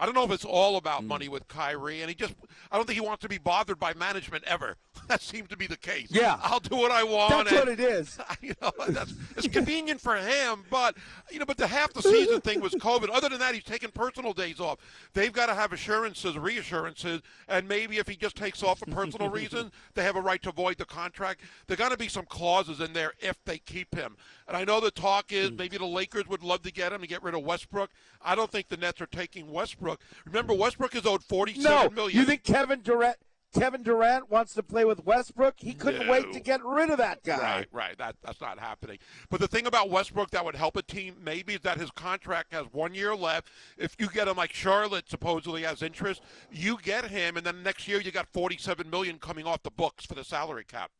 I 0.01 0.05
don't 0.05 0.15
know 0.15 0.23
if 0.23 0.31
it's 0.31 0.45
all 0.45 0.77
about 0.77 1.03
mm. 1.03 1.07
money 1.07 1.29
with 1.29 1.47
Kyrie, 1.47 2.01
and 2.01 2.09
he 2.09 2.15
just—I 2.15 2.75
don't 2.75 2.87
think 2.87 2.99
he 2.99 3.05
wants 3.05 3.21
to 3.21 3.29
be 3.29 3.37
bothered 3.37 3.79
by 3.79 3.93
management 3.93 4.43
ever. 4.45 4.75
That 5.07 5.21
seems 5.21 5.49
to 5.49 5.57
be 5.57 5.67
the 5.67 5.77
case. 5.77 6.07
Yeah. 6.09 6.37
I'll 6.41 6.61
do 6.61 6.77
what 6.77 6.89
I 6.89 7.03
want. 7.03 7.31
That's 7.31 7.51
and- 7.51 7.59
what 7.59 7.67
it 7.67 7.79
is. 7.81 8.17
you 8.41 8.53
know, 8.61 8.71
that's 8.87 9.13
it's 9.35 9.47
convenient 9.47 9.99
for 9.99 10.15
him, 10.15 10.63
but 10.69 10.95
you 11.29 11.37
know, 11.37 11.45
but 11.45 11.57
the 11.57 11.67
half 11.67 11.91
the 11.91 12.01
season 12.01 12.39
thing 12.39 12.61
was 12.61 12.73
COVID. 12.75 13.09
Other 13.11 13.27
than 13.27 13.39
that, 13.39 13.53
he's 13.53 13.65
taking 13.65 13.89
personal 13.91 14.31
days 14.31 14.61
off. 14.61 14.77
They've 15.13 15.33
got 15.33 15.47
to 15.47 15.53
have 15.53 15.73
assurances, 15.73 16.37
reassurances, 16.37 17.21
and 17.49 17.67
maybe 17.67 17.97
if 17.97 18.07
he 18.07 18.15
just 18.15 18.37
takes 18.37 18.63
off 18.63 18.79
for 18.79 18.85
personal 18.85 19.29
reasons, 19.29 19.71
they 19.95 20.03
have 20.03 20.15
a 20.15 20.21
right 20.21 20.41
to 20.43 20.53
void 20.53 20.77
the 20.77 20.85
contract. 20.85 21.41
There 21.67 21.75
got 21.75 21.91
to 21.91 21.97
be 21.97 22.07
some 22.07 22.25
clauses 22.25 22.79
in 22.79 22.93
there 22.93 23.11
if 23.19 23.37
they 23.43 23.57
keep 23.57 23.93
him. 23.93 24.15
And 24.47 24.55
I 24.55 24.63
know 24.63 24.79
the 24.79 24.91
talk 24.91 25.33
is 25.33 25.49
mm. 25.49 25.57
maybe 25.57 25.77
the 25.77 25.85
Lakers 25.85 26.27
would 26.27 26.43
love 26.43 26.61
to 26.63 26.71
get 26.71 26.93
him 26.93 27.01
to 27.01 27.07
get 27.07 27.21
rid 27.21 27.35
of 27.35 27.43
Westbrook. 27.43 27.89
I 28.21 28.35
don't 28.35 28.51
think 28.51 28.69
the 28.69 28.77
Nets 28.77 29.01
are 29.01 29.07
taking 29.07 29.51
Westbrook. 29.51 29.90
Remember, 30.25 30.53
Westbrook 30.53 30.95
is 30.95 31.05
owed 31.05 31.23
forty-seven 31.23 31.63
No, 31.71 31.89
million. 31.89 32.19
you 32.19 32.25
think 32.25 32.43
Kevin 32.43 32.81
Durant? 32.81 33.17
Kevin 33.53 33.83
Durant 33.83 34.29
wants 34.31 34.53
to 34.53 34.63
play 34.63 34.85
with 34.85 35.03
Westbrook. 35.03 35.55
He 35.57 35.73
couldn't 35.73 36.07
wait 36.07 36.31
to 36.31 36.39
get 36.39 36.63
rid 36.63 36.89
of 36.89 36.99
that 36.99 37.21
guy. 37.21 37.37
Right, 37.37 37.67
right. 37.73 37.97
That 37.97 38.15
that's 38.23 38.39
not 38.39 38.57
happening. 38.59 38.97
But 39.29 39.41
the 39.41 39.47
thing 39.49 39.65
about 39.65 39.89
Westbrook 39.89 40.29
that 40.31 40.45
would 40.45 40.55
help 40.55 40.77
a 40.77 40.81
team 40.81 41.17
maybe 41.21 41.55
is 41.55 41.59
that 41.63 41.77
his 41.77 41.91
contract 41.91 42.53
has 42.53 42.65
one 42.71 42.93
year 42.95 43.13
left. 43.13 43.49
If 43.77 43.97
you 43.99 44.07
get 44.07 44.29
him 44.29 44.37
like 44.37 44.53
Charlotte 44.53 45.09
supposedly 45.09 45.63
has 45.63 45.81
interest, 45.81 46.21
you 46.49 46.77
get 46.81 47.09
him, 47.09 47.35
and 47.35 47.45
then 47.45 47.61
next 47.61 47.89
year 47.89 47.99
you 47.99 48.11
got 48.11 48.29
forty-seven 48.31 48.89
million 48.89 49.19
coming 49.19 49.45
off 49.45 49.63
the 49.63 49.71
books 49.71 50.05
for 50.05 50.15
the 50.15 50.23
salary 50.23 50.63
cap. 50.63 50.91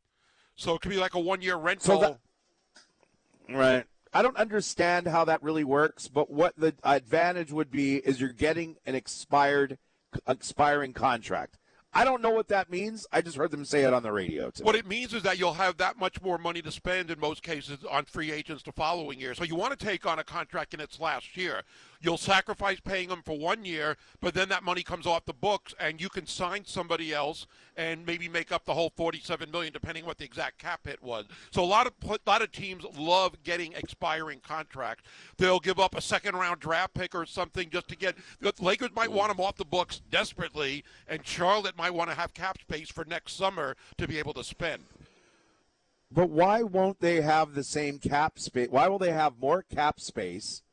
So 0.57 0.75
it 0.75 0.81
could 0.81 0.91
be 0.91 0.97
like 0.97 1.13
a 1.13 1.19
one-year 1.21 1.55
rental. 1.55 1.99
that- 2.01 2.19
Right. 3.49 3.85
I 4.13 4.21
don't 4.21 4.37
understand 4.37 5.07
how 5.07 5.25
that 5.25 5.41
really 5.41 5.63
works, 5.63 6.07
but 6.09 6.29
what 6.29 6.53
the 6.57 6.75
advantage 6.83 7.51
would 7.51 7.71
be 7.71 7.97
is 7.97 8.19
you're 8.19 8.33
getting 8.33 8.75
an 8.85 8.93
expired, 8.93 9.77
expiring 10.27 10.91
contract. 10.93 11.57
I 11.93 12.05
don't 12.05 12.21
know 12.21 12.29
what 12.29 12.47
that 12.49 12.69
means. 12.69 13.05
I 13.11 13.21
just 13.21 13.35
heard 13.35 13.51
them 13.51 13.65
say 13.65 13.83
it 13.83 13.93
on 13.93 14.03
the 14.03 14.11
radio. 14.11 14.49
Today. 14.49 14.63
What 14.63 14.75
it 14.75 14.87
means 14.87 15.13
is 15.13 15.23
that 15.23 15.37
you'll 15.37 15.53
have 15.53 15.77
that 15.77 15.97
much 15.97 16.21
more 16.21 16.37
money 16.37 16.61
to 16.61 16.71
spend 16.71 17.11
in 17.11 17.19
most 17.19 17.43
cases 17.43 17.79
on 17.89 18.05
free 18.05 18.31
agents 18.31 18.63
the 18.63 18.71
following 18.71 19.19
year. 19.19 19.33
So 19.33 19.43
you 19.43 19.55
want 19.55 19.77
to 19.77 19.85
take 19.85 20.05
on 20.05 20.17
a 20.17 20.23
contract 20.23 20.73
in 20.73 20.79
its 20.79 20.99
last 21.01 21.35
year. 21.35 21.63
You'll 22.03 22.17
sacrifice 22.17 22.79
paying 22.79 23.09
them 23.09 23.21
for 23.23 23.37
one 23.37 23.63
year, 23.63 23.95
but 24.21 24.33
then 24.33 24.49
that 24.49 24.63
money 24.63 24.81
comes 24.81 25.05
off 25.05 25.25
the 25.25 25.33
books, 25.33 25.75
and 25.79 26.01
you 26.01 26.09
can 26.09 26.25
sign 26.25 26.65
somebody 26.65 27.13
else 27.13 27.45
and 27.77 28.05
maybe 28.05 28.27
make 28.27 28.51
up 28.51 28.65
the 28.65 28.73
whole 28.73 28.91
forty-seven 28.95 29.51
million, 29.51 29.71
depending 29.71 30.05
what 30.05 30.17
the 30.17 30.25
exact 30.25 30.57
cap 30.57 30.81
hit 30.85 31.01
was. 31.03 31.25
So 31.51 31.63
a 31.63 31.65
lot 31.65 31.85
of 31.85 31.93
a 32.09 32.17
lot 32.25 32.41
of 32.41 32.51
teams 32.51 32.83
love 32.97 33.43
getting 33.43 33.73
expiring 33.73 34.39
contracts. 34.39 35.03
They'll 35.37 35.59
give 35.59 35.79
up 35.79 35.95
a 35.95 36.01
second-round 36.01 36.59
draft 36.59 36.95
pick 36.95 37.13
or 37.13 37.25
something 37.27 37.69
just 37.69 37.87
to 37.89 37.95
get. 37.95 38.15
The 38.39 38.53
Lakers 38.59 38.89
might 38.95 39.11
want 39.11 39.29
them 39.29 39.43
off 39.45 39.57
the 39.57 39.65
books 39.65 40.01
desperately, 40.09 40.83
and 41.07 41.25
Charlotte 41.25 41.77
might 41.77 41.93
want 41.93 42.09
to 42.09 42.15
have 42.15 42.33
cap 42.33 42.57
space 42.59 42.89
for 42.89 43.05
next 43.05 43.33
summer 43.33 43.75
to 43.97 44.07
be 44.07 44.17
able 44.17 44.33
to 44.33 44.43
spend. 44.43 44.83
But 46.11 46.29
why 46.29 46.63
won't 46.63 46.99
they 46.99 47.21
have 47.21 47.53
the 47.53 47.63
same 47.63 47.99
cap 47.99 48.39
space? 48.39 48.69
Why 48.69 48.87
will 48.87 48.99
they 48.99 49.13
have 49.13 49.39
more 49.39 49.63
cap 49.63 49.99
space 49.99 50.63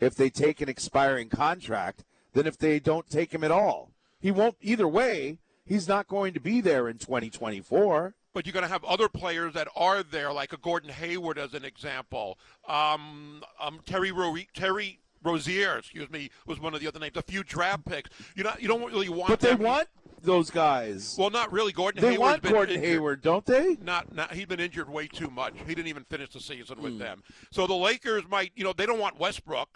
if 0.00 0.14
they 0.14 0.30
take 0.30 0.60
an 0.60 0.68
expiring 0.68 1.28
contract 1.28 2.04
than 2.32 2.46
if 2.46 2.58
they 2.58 2.80
don't 2.80 3.08
take 3.10 3.32
him 3.32 3.44
at 3.44 3.50
all? 3.50 3.92
He 4.20 4.30
won't 4.30 4.56
either 4.60 4.88
way. 4.88 5.38
He's 5.64 5.86
not 5.86 6.08
going 6.08 6.34
to 6.34 6.40
be 6.40 6.60
there 6.60 6.88
in 6.88 6.98
2024. 6.98 8.14
but 8.32 8.46
you're 8.46 8.52
going 8.52 8.64
to 8.64 8.68
have 8.70 8.84
other 8.84 9.08
players 9.08 9.54
that 9.54 9.68
are 9.76 10.02
there, 10.02 10.32
like 10.32 10.52
a 10.52 10.56
Gordon 10.56 10.90
Hayward 10.90 11.38
as 11.38 11.54
an 11.54 11.64
example. 11.64 12.38
Um, 12.68 13.42
um, 13.60 13.80
Terry 13.86 14.12
Ro- 14.12 14.36
Terry 14.54 15.00
Rozier, 15.22 15.78
excuse 15.78 16.08
me, 16.10 16.30
was 16.46 16.60
one 16.60 16.74
of 16.74 16.80
the 16.80 16.86
other 16.88 16.98
names. 17.00 17.16
A 17.16 17.22
few 17.22 17.42
draft 17.44 17.84
picks. 17.84 18.10
You 18.36 18.44
know, 18.44 18.52
you 18.58 18.68
don't 18.68 18.82
really 18.84 19.08
want. 19.08 19.28
But 19.28 19.40
they 19.40 19.54
want 19.54 19.88
those 20.22 20.50
guys. 20.50 21.16
Well, 21.18 21.30
not 21.30 21.50
really. 21.52 21.72
Gordon 21.72 22.02
Hayward. 22.02 22.12
they 22.12 22.16
Hayward's 22.18 22.42
want 22.42 22.54
Gordon 22.54 22.74
injured. 22.76 22.88
Hayward, 22.90 23.22
don't 23.22 23.46
they? 23.46 23.76
Not, 23.82 24.14
not, 24.14 24.32
he's 24.32 24.46
been 24.46 24.60
injured 24.60 24.88
way 24.88 25.06
too 25.08 25.28
much. 25.30 25.54
He 25.66 25.74
didn't 25.74 25.88
even 25.88 26.04
finish 26.04 26.30
the 26.30 26.40
season 26.40 26.76
Hmm. 26.78 26.82
with 26.84 26.98
them. 26.98 27.22
So 27.50 27.66
the 27.66 27.74
Lakers 27.74 28.22
might, 28.30 28.52
you 28.54 28.64
know, 28.64 28.72
they 28.72 28.86
don't 28.86 28.98
want 29.00 29.18
Westbrook. 29.18 29.68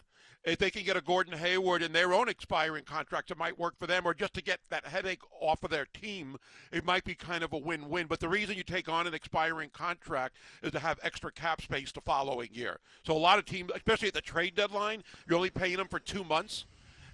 If 0.45 0.59
they 0.59 0.71
can 0.71 0.85
get 0.85 0.97
a 0.97 1.01
Gordon 1.01 1.39
Hayward 1.39 1.83
in 1.83 1.93
their 1.93 2.13
own 2.13 2.29
expiring 2.29 2.85
contract, 2.85 3.31
it 3.31 3.39
might 3.39 3.59
work 3.59 3.79
for 3.79 3.87
them. 3.87 4.05
Or 4.07 4.13
just 4.13 4.35
to 4.35 4.43
get 4.43 4.61
that 4.69 4.87
headache 4.87 5.23
off 5.41 5.65
of 5.65 5.71
their 5.71 5.87
team, 5.87 6.37
it 6.71 6.85
might 6.85 7.05
be 7.05 7.15
kind 7.15 7.43
of 7.43 7.55
a 7.55 7.59
win-win. 7.59 8.07
But 8.09 8.21
the 8.21 8.29
reason 8.29 8.57
you 8.57 8.63
take 8.63 8.89
on 8.89 9.07
an 9.07 9.15
expiring 9.15 9.71
contract 9.71 10.37
is 10.63 10.71
to 10.73 10.79
have 10.81 11.01
extra 11.03 11.33
cap 11.33 11.63
space 11.63 11.93
the 11.93 12.03
following 12.03 12.51
year. 12.53 12.79
So 13.07 13.17
a 13.17 13.19
lot 13.19 13.39
of 13.39 13.47
teams, 13.47 13.71
especially 13.75 14.09
at 14.09 14.15
the 14.15 14.21
trade 14.21 14.55
deadline, 14.55 15.03
you're 15.27 15.37
only 15.37 15.49
paying 15.49 15.79
them 15.79 15.89
for 15.89 15.99
two 15.99 16.25
months, 16.25 16.67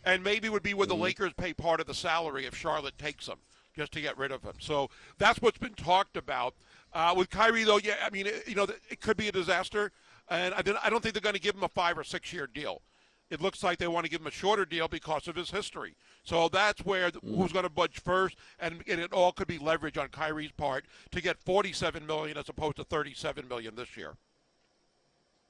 and 0.05 0.25
maybe 0.25 0.49
it 0.49 0.53
would 0.53 0.65
be 0.65 0.75
where 0.75 0.89
the 0.89 0.97
Lakers 0.97 1.33
pay 1.37 1.53
part 1.55 1.79
of 1.79 1.87
the 1.87 1.95
salary 1.95 2.47
if 2.47 2.57
Charlotte 2.57 2.99
takes 2.99 3.27
them 3.27 3.39
just 3.77 3.93
to 3.93 4.01
get 4.01 4.19
rid 4.19 4.33
of 4.33 4.43
him. 4.43 4.55
So 4.59 4.91
that's 5.19 5.41
what's 5.41 5.59
been 5.59 5.75
talked 5.75 6.17
about. 6.17 6.55
Uh, 6.93 7.15
with 7.17 7.31
Kyrie, 7.31 7.63
though, 7.63 7.79
yeah, 7.79 7.95
I 8.05 8.11
mean, 8.11 8.27
it, 8.27 8.43
you 8.49 8.57
know, 8.57 8.67
it 8.91 9.01
could 9.01 9.17
be 9.17 9.29
a 9.29 9.33
disaster, 9.33 9.93
and 10.29 10.53
I, 10.55 10.63
don't- 10.63 10.79
I 10.85 10.91
don't 10.91 11.01
think 11.01 11.15
they're 11.15 11.21
going 11.21 11.37
to 11.37 11.41
give 11.41 11.55
him 11.55 11.63
a 11.63 11.69
five 11.69 11.97
or 11.97 12.03
six 12.03 12.33
year 12.33 12.49
deal. 12.49 12.83
It 13.31 13.41
looks 13.41 13.63
like 13.63 13.79
they 13.79 13.89
want 13.89 14.05
to 14.05 14.11
give 14.11 14.21
him 14.21 14.27
a 14.27 14.33
shorter 14.33 14.65
deal 14.65 14.89
because 14.89 15.29
of 15.29 15.37
his 15.37 15.51
history. 15.51 15.95
So 16.25 16.49
that's 16.49 16.85
where 16.85 17.11
the, 17.11 17.21
who's 17.21 17.53
going 17.53 17.65
to 17.65 17.71
budge 17.71 18.01
first, 18.01 18.37
and, 18.59 18.83
and 18.87 19.01
it 19.01 19.13
all 19.13 19.33
could 19.33 19.47
be 19.47 19.59
leverage 19.59 19.97
on 19.97 20.09
Kyrie's 20.09 20.53
part 20.53 20.85
to 21.13 21.21
get 21.21 21.39
47 21.39 22.07
million 22.07 22.37
as 22.37 22.49
opposed 22.49 22.77
to 22.77 22.85
37 22.85 23.49
million 23.49 23.75
this 23.77 23.97
year. 23.97 24.17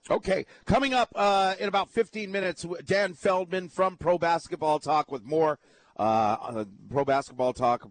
Okay, 0.08 0.46
coming 0.64 0.94
up 0.94 1.10
uh, 1.14 1.54
in 1.58 1.68
about 1.68 1.90
15 1.90 2.30
minutes, 2.30 2.64
Dan 2.86 3.14
Feldman 3.14 3.68
from 3.68 3.96
Pro 3.96 4.18
Basketball 4.18 4.78
Talk 4.78 5.10
with 5.10 5.24
more 5.24 5.58
uh, 5.98 6.02
uh 6.02 6.64
Pro 6.90 7.04
Basketball 7.04 7.52
Talk, 7.52 7.88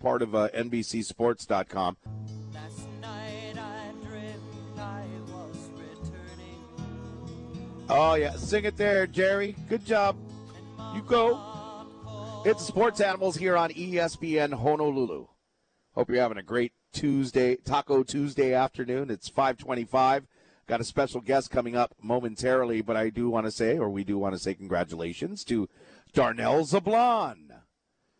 part 0.00 0.22
of 0.22 0.34
uh, 0.34 0.48
NBCSports.com. 0.54 1.96
Oh, 7.92 8.14
yeah. 8.14 8.36
Sing 8.36 8.66
it 8.66 8.76
there, 8.76 9.04
Jerry. 9.08 9.56
Good 9.68 9.84
job. 9.84 10.16
You 10.94 11.02
go. 11.02 11.40
It's 12.46 12.64
Sports 12.64 13.00
Animals 13.00 13.36
here 13.36 13.56
on 13.56 13.70
ESPN 13.70 14.52
Honolulu. 14.52 15.26
Hope 15.96 16.08
you're 16.08 16.20
having 16.20 16.38
a 16.38 16.42
great 16.44 16.72
Tuesday, 16.92 17.56
Taco 17.56 18.04
Tuesday 18.04 18.54
afternoon. 18.54 19.10
It's 19.10 19.28
525. 19.28 20.28
Got 20.68 20.80
a 20.80 20.84
special 20.84 21.20
guest 21.20 21.50
coming 21.50 21.74
up 21.74 21.92
momentarily, 22.00 22.80
but 22.80 22.96
I 22.96 23.10
do 23.10 23.28
want 23.28 23.46
to 23.46 23.50
say, 23.50 23.76
or 23.76 23.90
we 23.90 24.04
do 24.04 24.18
want 24.18 24.36
to 24.36 24.38
say 24.38 24.54
congratulations 24.54 25.42
to 25.46 25.68
Darnell 26.12 26.62
Zablon. 26.62 27.62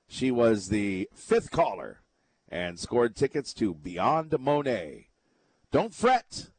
She 0.08 0.32
was 0.32 0.70
the 0.70 1.08
fifth 1.14 1.52
caller 1.52 2.00
and 2.48 2.76
scored 2.76 3.14
tickets 3.14 3.54
to 3.54 3.74
Beyond 3.74 4.34
Monet. 4.36 5.10
Don't 5.70 5.94
fret. 5.94 6.50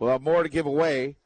We'll 0.00 0.10
have 0.10 0.22
more 0.22 0.42
to 0.42 0.48
give 0.48 0.66
away 0.66 1.18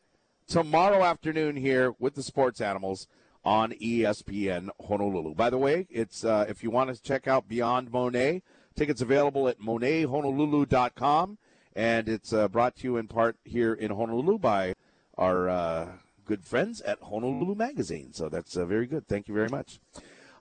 tomorrow 0.50 1.04
afternoon 1.04 1.54
here 1.54 1.94
with 2.00 2.16
the 2.16 2.24
sports 2.24 2.60
animals 2.60 3.06
on 3.44 3.70
ESPN 3.70 4.68
Honolulu. 4.84 5.32
By 5.32 5.48
the 5.48 5.58
way, 5.58 5.86
it's 5.88 6.24
uh, 6.24 6.44
if 6.48 6.64
you 6.64 6.70
want 6.70 6.92
to 6.92 7.00
check 7.00 7.28
out 7.28 7.48
Beyond 7.48 7.92
Monet, 7.92 8.42
tickets 8.74 9.00
available 9.00 9.46
at 9.46 9.60
monethonolulu.com, 9.60 11.38
and 11.76 12.08
it's 12.08 12.32
uh, 12.32 12.48
brought 12.48 12.74
to 12.78 12.82
you 12.82 12.96
in 12.96 13.06
part 13.06 13.36
here 13.44 13.72
in 13.72 13.92
Honolulu 13.92 14.38
by 14.38 14.74
our 15.16 15.48
uh, 15.48 15.92
good 16.24 16.44
friends 16.44 16.80
at 16.80 16.98
Honolulu 17.00 17.54
Magazine. 17.54 18.12
So 18.12 18.28
that's 18.28 18.56
uh, 18.56 18.66
very 18.66 18.86
good. 18.86 19.06
Thank 19.06 19.28
you 19.28 19.34
very 19.34 19.48
much. 19.48 19.78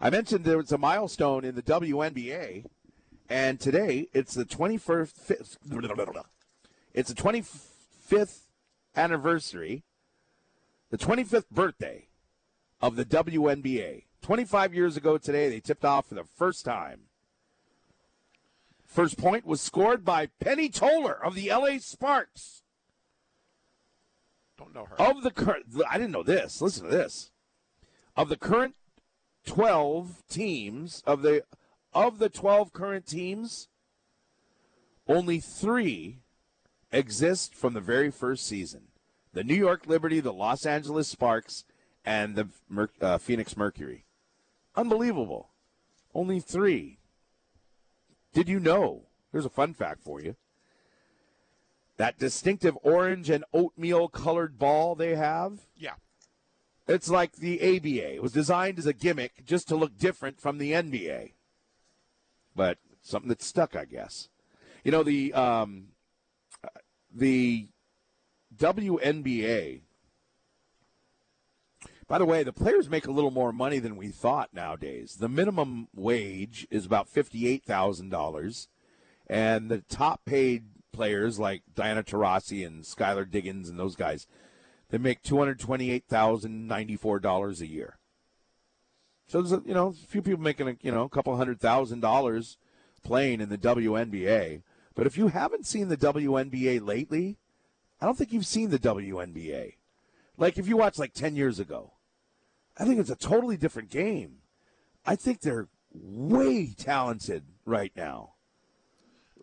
I 0.01 0.09
mentioned 0.09 0.43
there 0.43 0.57
was 0.57 0.71
a 0.71 0.79
milestone 0.79 1.45
in 1.45 1.53
the 1.53 1.61
WNBA, 1.61 2.65
and 3.29 3.59
today 3.59 4.07
it's 4.11 4.33
the 4.33 4.45
21st. 4.45 5.31
It's 6.95 7.13
the 7.13 7.21
25th 7.21 8.39
anniversary 8.95 9.83
the 10.89 10.97
25th 10.97 11.49
birthday 11.49 12.07
of 12.81 12.95
the 12.95 13.05
WNBA. 13.05 14.03
25 14.21 14.73
years 14.73 14.97
ago 14.97 15.17
today, 15.17 15.49
they 15.49 15.59
tipped 15.59 15.85
off 15.85 16.07
for 16.07 16.15
the 16.15 16.23
first 16.23 16.65
time. 16.65 17.01
First 18.85 19.17
point 19.17 19.45
was 19.45 19.61
scored 19.61 20.03
by 20.03 20.29
Penny 20.39 20.69
Toler 20.69 21.13
of 21.13 21.35
the 21.35 21.49
LA 21.49 21.77
Sparks. 21.79 22.63
Don't 24.57 24.73
know 24.73 24.85
her. 24.85 24.99
Of 24.99 25.23
the 25.23 25.31
current, 25.31 25.65
I 25.89 25.97
didn't 25.97 26.11
know 26.11 26.23
this. 26.23 26.61
Listen 26.61 26.85
to 26.85 26.89
this. 26.89 27.31
Of 28.15 28.29
the 28.29 28.35
current 28.35 28.75
12 29.45 30.23
teams, 30.29 31.03
of 31.05 31.21
the 31.21 31.43
of 31.93 32.19
the 32.19 32.29
12 32.29 32.73
current 32.73 33.05
teams, 33.07 33.69
only 35.07 35.39
three 35.39 36.19
exist 36.91 37.55
from 37.55 37.73
the 37.73 37.81
very 37.81 38.11
first 38.11 38.45
season 38.45 38.88
the 39.33 39.43
New 39.43 39.55
York 39.55 39.85
Liberty, 39.87 40.19
the 40.19 40.33
Los 40.33 40.65
Angeles 40.65 41.07
Sparks, 41.07 41.65
and 42.05 42.35
the 42.35 42.49
Mer- 42.67 42.89
uh, 43.01 43.17
Phoenix 43.17 43.55
Mercury. 43.55 44.05
Unbelievable. 44.75 45.49
Only 46.13 46.39
three. 46.39 46.99
Did 48.33 48.49
you 48.49 48.59
know? 48.59 49.03
Here's 49.31 49.45
a 49.45 49.49
fun 49.49 49.73
fact 49.73 50.03
for 50.03 50.21
you. 50.21 50.35
That 51.97 52.17
distinctive 52.17 52.77
orange 52.81 53.29
and 53.29 53.43
oatmeal 53.53 54.07
colored 54.07 54.57
ball 54.57 54.95
they 54.95 55.15
have? 55.15 55.59
Yeah. 55.77 55.95
It's 56.87 57.09
like 57.09 57.33
the 57.33 57.59
ABA. 57.61 58.15
It 58.15 58.23
was 58.23 58.31
designed 58.31 58.79
as 58.79 58.87
a 58.87 58.93
gimmick 58.93 59.45
just 59.45 59.67
to 59.67 59.75
look 59.75 59.97
different 59.97 60.39
from 60.39 60.57
the 60.57 60.71
NBA. 60.71 61.33
But 62.55 62.77
something 63.01 63.29
that 63.29 63.43
stuck, 63.43 63.75
I 63.75 63.85
guess. 63.85 64.29
You 64.83 64.91
know, 64.91 65.03
the 65.03 65.33
um, 65.33 65.89
the 67.13 67.67
WNBA. 68.59 69.81
By 72.07 72.17
the 72.17 72.25
way, 72.25 72.43
the 72.43 72.51
players 72.51 72.89
make 72.89 73.07
a 73.07 73.11
little 73.11 73.31
more 73.31 73.53
money 73.53 73.79
than 73.79 73.95
we 73.95 74.09
thought 74.09 74.53
nowadays. 74.53 75.15
The 75.19 75.29
minimum 75.29 75.87
wage 75.95 76.67
is 76.71 76.85
about 76.85 77.07
$58,000, 77.07 78.67
and 79.27 79.69
the 79.69 79.83
top 79.89 80.25
paid 80.25 80.65
players 80.91 81.39
like 81.39 81.61
Diana 81.73 82.03
Taurasi 82.03 82.65
and 82.65 82.83
Skylar 82.83 83.29
Diggins 83.29 83.69
and 83.69 83.79
those 83.79 83.95
guys, 83.95 84.25
they 84.89 84.97
make 84.97 85.21
$228,094 85.23 87.61
a 87.61 87.67
year. 87.67 87.99
So 89.27 89.41
there's 89.41 89.51
a, 89.51 89.61
you 89.65 89.75
know, 89.75 89.89
a 89.89 89.93
few 89.93 90.23
people 90.23 90.41
making 90.41 90.67
a, 90.67 90.75
you 90.81 90.91
know, 90.91 91.03
a 91.03 91.09
couple 91.09 91.37
hundred 91.37 91.59
thousand 91.59 91.99
dollars 91.99 92.57
playing 93.03 93.41
in 93.41 93.49
the 93.49 93.59
WNBA. 93.59 94.63
But 94.95 95.05
if 95.05 95.15
you 95.17 95.27
haven't 95.27 95.67
seen 95.67 95.87
the 95.87 95.95
WNBA 95.95 96.83
lately, 96.85 97.37
I 98.01 98.05
don't 98.05 98.17
think 98.17 98.31
you've 98.31 98.45
seen 98.45 98.69
the 98.69 98.79
WNBA. 98.79 99.75
Like 100.37 100.57
if 100.57 100.67
you 100.67 100.77
watch 100.77 100.97
like 100.97 101.13
10 101.13 101.35
years 101.35 101.59
ago, 101.59 101.93
I 102.77 102.85
think 102.85 102.99
it's 102.99 103.09
a 103.09 103.15
totally 103.15 103.57
different 103.57 103.89
game. 103.89 104.37
I 105.05 105.15
think 105.15 105.41
they're 105.41 105.67
way 105.91 106.73
talented 106.77 107.43
right 107.65 107.91
now. 107.95 108.33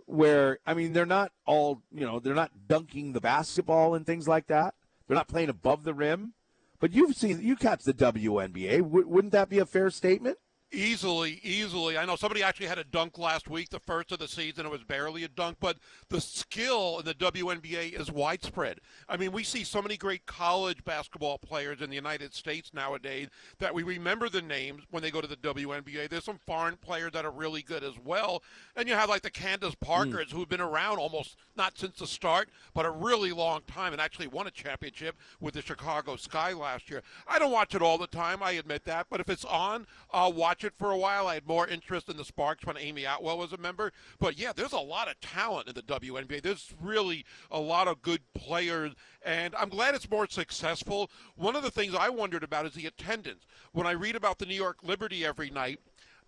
Where 0.07 0.61
I 0.65 0.75
mean 0.75 0.93
they're 0.93 1.05
not 1.05 1.33
all, 1.45 1.83
you 1.93 2.07
know, 2.07 2.21
they're 2.21 2.35
not 2.35 2.69
dunking 2.69 3.13
the 3.13 3.21
basketball 3.21 3.95
and 3.95 4.07
things 4.07 4.29
like 4.29 4.47
that. 4.47 4.75
They're 5.07 5.17
not 5.17 5.29
playing 5.29 5.49
above 5.49 5.85
the 5.85 5.95
rim. 5.95 6.33
But 6.79 6.93
you've 6.93 7.17
seen 7.17 7.41
you 7.43 7.57
catch 7.57 7.85
the 7.85 7.95
WNBA. 7.95 8.83
W- 8.83 9.09
wouldn't 9.09 9.33
that 9.33 9.49
be 9.49 9.59
a 9.59 9.67
fair 9.67 9.91
statement? 9.91 10.39
Easily, 10.73 11.41
easily. 11.45 11.97
I 11.97 12.05
know 12.05 12.17
somebody 12.17 12.43
actually 12.43 12.67
had 12.67 12.79
a 12.79 12.85
dunk 12.85 13.19
last 13.19 13.49
week, 13.49 13.71
the 13.71 13.79
first 13.79 14.11
of 14.11 14.19
the 14.19 14.27
season. 14.27 14.67
It 14.67 14.73
was 14.73 14.83
barely 14.83 15.23
a 15.23 15.29
dunk, 15.29 15.59
but 15.61 15.79
the 16.11 16.21
skill 16.21 16.99
in 16.99 17.05
the 17.05 17.15
WNBA 17.15 17.99
is 17.99 18.11
widespread. 18.11 18.81
I 19.09 19.17
mean, 19.17 19.31
we 19.31 19.45
see 19.45 19.63
so 19.63 19.81
many 19.81 19.97
great 19.97 20.27
college 20.27 20.85
basketball 20.85 21.39
players 21.39 21.81
in 21.81 21.89
the 21.89 21.95
United 21.95 22.35
States 22.35 22.75
nowadays 22.75 23.29
that 23.61 23.75
we 23.75 23.85
remember 23.85 24.29
the 24.29 24.43
names 24.43 24.83
when 24.91 25.05
they 25.05 25.13
go 25.13 25.21
to 25.21 25.29
the 25.29 25.37
WNBA. 25.37 26.09
There's 26.09 26.25
some 26.25 26.41
foreign 26.47 26.77
players 26.77 27.13
that 27.13 27.25
are 27.25 27.31
really 27.31 27.63
good 27.63 27.85
as 27.85 27.95
well. 28.05 28.43
And 28.75 28.89
you 28.89 28.95
have 28.95 29.09
like 29.09 29.23
the 29.23 29.31
Candace 29.31 29.77
Parkers, 29.77 30.29
mm. 30.29 30.33
who've 30.33 30.49
been 30.49 30.61
around 30.61 30.99
almost 30.99 31.37
not 31.57 31.79
since 31.79 32.01
the 32.01 32.09
start, 32.09 32.49
but 32.75 32.85
a 32.85 32.91
really 32.91 33.31
long 33.31 33.61
time 33.69 33.93
and 33.93 34.03
actually 34.03 34.27
won 34.27 34.49
a 34.49 34.51
championship 34.51 35.17
with 35.41 35.55
the 35.55 35.63
Chicago 35.63 36.17
Sky 36.17 36.53
last 36.53 36.91
year. 36.91 37.05
I 37.29 37.39
don't 37.39 37.53
watch 37.53 37.77
it 37.77 37.83
all 37.83 37.99
the 37.99 38.09
time, 38.09 38.43
I 38.43 38.53
admit 38.53 38.85
that, 38.87 39.07
but 39.09 39.21
if 39.21 39.29
it's 39.29 39.45
on, 39.45 39.87
I'll 40.11 40.33
watch 40.33 40.56
watch 40.57 40.65
it 40.65 40.79
for 40.79 40.91
a 40.91 40.97
while. 40.97 41.27
I 41.27 41.35
had 41.35 41.47
more 41.47 41.69
interest 41.69 42.09
in 42.09 42.17
the 42.17 42.25
Sparks 42.25 42.65
when 42.65 42.79
Amy 42.79 43.05
Atwell 43.05 43.37
was 43.37 43.53
a 43.53 43.59
member. 43.59 43.93
But 44.19 44.39
yeah, 44.39 44.53
there's 44.57 44.73
a 44.73 44.79
lot 44.79 45.07
of 45.07 45.21
talent 45.21 45.69
in 45.69 45.75
the 45.75 45.83
WNBA. 45.83 46.41
There's 46.41 46.73
really 46.81 47.27
a 47.51 47.61
lot 47.61 47.89
of 47.89 48.01
good 48.01 48.23
players, 48.33 48.95
and 49.23 49.55
I'm 49.55 49.69
glad 49.69 49.95
it's 49.95 50.09
more 50.09 50.27
successful. 50.27 51.11
One 51.35 51.57
of 51.57 51.63
the 51.63 51.71
things 51.71 51.95
I 51.95 52.09
wondered 52.09 52.43
about 52.43 52.65
is 52.65 52.73
the 52.73 52.87
attendance. 52.87 53.45
When 53.73 53.87
I 53.87 53.91
read 53.91 54.17
about 54.17 54.39
the 54.39 54.47
New 54.47 54.55
York 54.55 54.79
Liberty 54.83 55.27
every 55.27 55.51
night, 55.51 55.79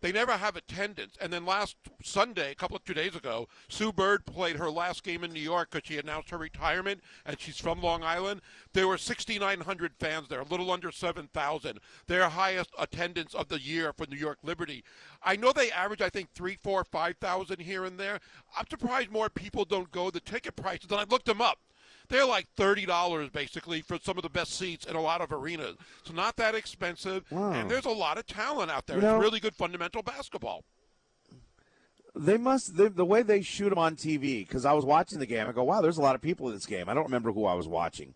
they 0.00 0.12
never 0.12 0.32
have 0.32 0.56
attendance. 0.56 1.16
And 1.20 1.32
then 1.32 1.44
last 1.44 1.76
Sunday, 2.02 2.52
a 2.52 2.54
couple 2.54 2.76
of 2.76 2.84
two 2.84 2.94
days 2.94 3.16
ago, 3.16 3.48
Sue 3.68 3.92
Bird 3.92 4.24
played 4.26 4.56
her 4.56 4.70
last 4.70 5.02
game 5.02 5.24
in 5.24 5.32
New 5.32 5.40
York 5.40 5.70
because 5.70 5.86
she 5.86 5.98
announced 5.98 6.30
her 6.30 6.38
retirement, 6.38 7.00
and 7.26 7.40
she's 7.40 7.58
from 7.58 7.82
Long 7.82 8.02
Island. 8.02 8.40
There 8.72 8.88
were 8.88 8.98
6,900 8.98 9.92
fans 9.98 10.28
there, 10.28 10.40
a 10.40 10.44
little 10.44 10.70
under 10.70 10.92
7,000. 10.92 11.80
Their 12.06 12.28
highest 12.28 12.70
attendance 12.78 13.34
of 13.34 13.48
the 13.48 13.60
year 13.60 13.92
for 13.92 14.06
New 14.06 14.16
York 14.16 14.38
Liberty. 14.42 14.84
I 15.22 15.36
know 15.36 15.52
they 15.52 15.70
average, 15.70 16.02
I 16.02 16.10
think, 16.10 16.30
three, 16.32 16.56
four, 16.62 16.84
five 16.84 17.16
thousand 17.20 17.60
here 17.60 17.84
and 17.84 17.98
there. 17.98 18.20
I'm 18.56 18.66
surprised 18.68 19.10
more 19.10 19.28
people 19.28 19.64
don't 19.64 19.90
go. 19.90 20.10
The 20.10 20.20
ticket 20.20 20.56
prices, 20.56 20.90
and 20.90 21.00
I 21.00 21.04
looked 21.04 21.26
them 21.26 21.40
up. 21.40 21.58
They're 22.08 22.26
like 22.26 22.46
thirty 22.56 22.86
dollars 22.86 23.28
basically 23.30 23.82
for 23.82 23.98
some 24.02 24.16
of 24.16 24.22
the 24.22 24.30
best 24.30 24.58
seats 24.58 24.86
in 24.86 24.96
a 24.96 25.00
lot 25.00 25.20
of 25.20 25.32
arenas. 25.32 25.76
So 26.04 26.14
not 26.14 26.36
that 26.36 26.54
expensive, 26.54 27.24
wow. 27.30 27.52
and 27.52 27.70
there's 27.70 27.84
a 27.84 27.90
lot 27.90 28.18
of 28.18 28.26
talent 28.26 28.70
out 28.70 28.86
there. 28.86 28.98
You 28.98 29.06
it's 29.06 29.22
really 29.22 29.40
good 29.40 29.54
fundamental 29.54 30.02
basketball. 30.02 30.64
They 32.14 32.38
must 32.38 32.76
they, 32.76 32.88
the 32.88 33.04
way 33.04 33.22
they 33.22 33.42
shoot 33.42 33.68
them 33.68 33.78
on 33.78 33.94
TV 33.94 34.46
because 34.46 34.64
I 34.64 34.72
was 34.72 34.84
watching 34.84 35.18
the 35.18 35.26
game. 35.26 35.46
I 35.46 35.52
go, 35.52 35.64
wow, 35.64 35.82
there's 35.82 35.98
a 35.98 36.02
lot 36.02 36.14
of 36.14 36.22
people 36.22 36.48
in 36.48 36.54
this 36.54 36.66
game. 36.66 36.88
I 36.88 36.94
don't 36.94 37.04
remember 37.04 37.30
who 37.32 37.44
I 37.44 37.54
was 37.54 37.68
watching, 37.68 38.14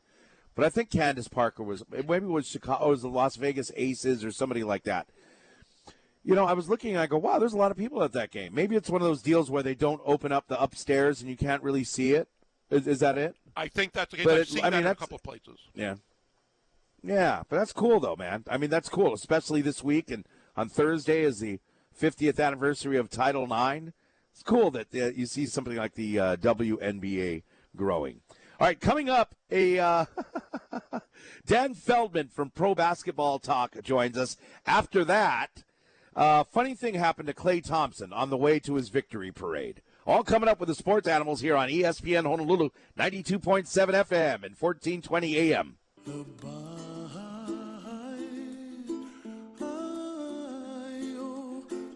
but 0.54 0.64
I 0.64 0.70
think 0.70 0.90
Candace 0.90 1.28
Parker 1.28 1.62
was 1.62 1.84
maybe 1.90 2.16
it 2.16 2.22
was 2.24 2.48
Chicago, 2.48 2.84
oh, 2.84 2.88
it 2.88 2.90
was 2.90 3.02
the 3.02 3.08
Las 3.08 3.36
Vegas 3.36 3.70
Aces 3.76 4.24
or 4.24 4.32
somebody 4.32 4.64
like 4.64 4.84
that. 4.84 5.06
You 6.24 6.34
know, 6.34 6.46
I 6.46 6.52
was 6.52 6.68
looking 6.68 6.92
and 6.92 7.00
I 7.00 7.06
go, 7.06 7.18
wow, 7.18 7.38
there's 7.38 7.52
a 7.52 7.58
lot 7.58 7.72
of 7.72 7.76
people 7.76 8.02
at 8.02 8.12
that 8.12 8.30
game. 8.30 8.54
Maybe 8.54 8.76
it's 8.76 8.88
one 8.88 9.02
of 9.02 9.08
those 9.08 9.22
deals 9.22 9.50
where 9.50 9.62
they 9.62 9.74
don't 9.74 10.00
open 10.04 10.30
up 10.30 10.46
the 10.46 10.60
upstairs 10.60 11.20
and 11.20 11.28
you 11.28 11.36
can't 11.36 11.62
really 11.62 11.82
see 11.84 12.12
it. 12.12 12.28
Is, 12.72 12.86
is 12.86 13.00
that 13.00 13.18
it? 13.18 13.36
I 13.56 13.68
think 13.68 13.92
that's 13.92 14.10
the 14.10 14.16
case. 14.16 14.24
But 14.24 14.34
I've 14.34 14.40
it, 14.40 14.48
seen 14.48 14.64
I 14.64 14.70
mean, 14.70 14.82
that 14.82 14.90
in 14.90 14.92
a 14.92 14.94
couple 14.94 15.16
of 15.16 15.22
places. 15.22 15.58
Yeah. 15.74 15.96
Yeah, 17.04 17.42
but 17.48 17.58
that's 17.58 17.72
cool 17.72 18.00
though, 18.00 18.16
man. 18.16 18.44
I 18.48 18.56
mean, 18.56 18.70
that's 18.70 18.88
cool, 18.88 19.12
especially 19.12 19.60
this 19.60 19.82
week 19.82 20.10
and 20.10 20.24
on 20.56 20.68
Thursday 20.68 21.22
is 21.22 21.40
the 21.40 21.58
50th 22.00 22.40
anniversary 22.40 22.96
of 22.96 23.10
Title 23.10 23.44
IX. 23.44 23.92
It's 24.32 24.42
cool 24.42 24.70
that 24.70 24.86
uh, 24.94 25.10
you 25.14 25.26
see 25.26 25.46
something 25.46 25.76
like 25.76 25.94
the 25.94 26.18
uh, 26.18 26.36
WNBA 26.36 27.42
growing. 27.76 28.20
All 28.60 28.66
right, 28.66 28.80
coming 28.80 29.10
up, 29.10 29.34
a 29.50 29.78
uh, 29.78 30.04
Dan 31.46 31.74
Feldman 31.74 32.28
from 32.28 32.50
Pro 32.50 32.74
Basketball 32.74 33.38
Talk 33.40 33.82
joins 33.82 34.16
us. 34.16 34.36
After 34.66 35.04
that, 35.04 35.64
uh, 36.14 36.44
funny 36.44 36.74
thing 36.74 36.94
happened 36.94 37.26
to 37.26 37.34
Klay 37.34 37.62
Thompson 37.62 38.12
on 38.12 38.30
the 38.30 38.36
way 38.36 38.60
to 38.60 38.76
his 38.76 38.88
victory 38.88 39.32
parade. 39.32 39.82
All 40.06 40.24
coming 40.24 40.48
up 40.48 40.58
with 40.58 40.68
the 40.68 40.74
sports 40.74 41.06
animals 41.06 41.40
here 41.40 41.56
on 41.56 41.68
ESPN 41.68 42.24
Honolulu, 42.24 42.70
92.7 42.98 43.66
FM 43.68 44.42
and 44.44 44.56
1420 44.58 45.36
AM. 45.38 45.76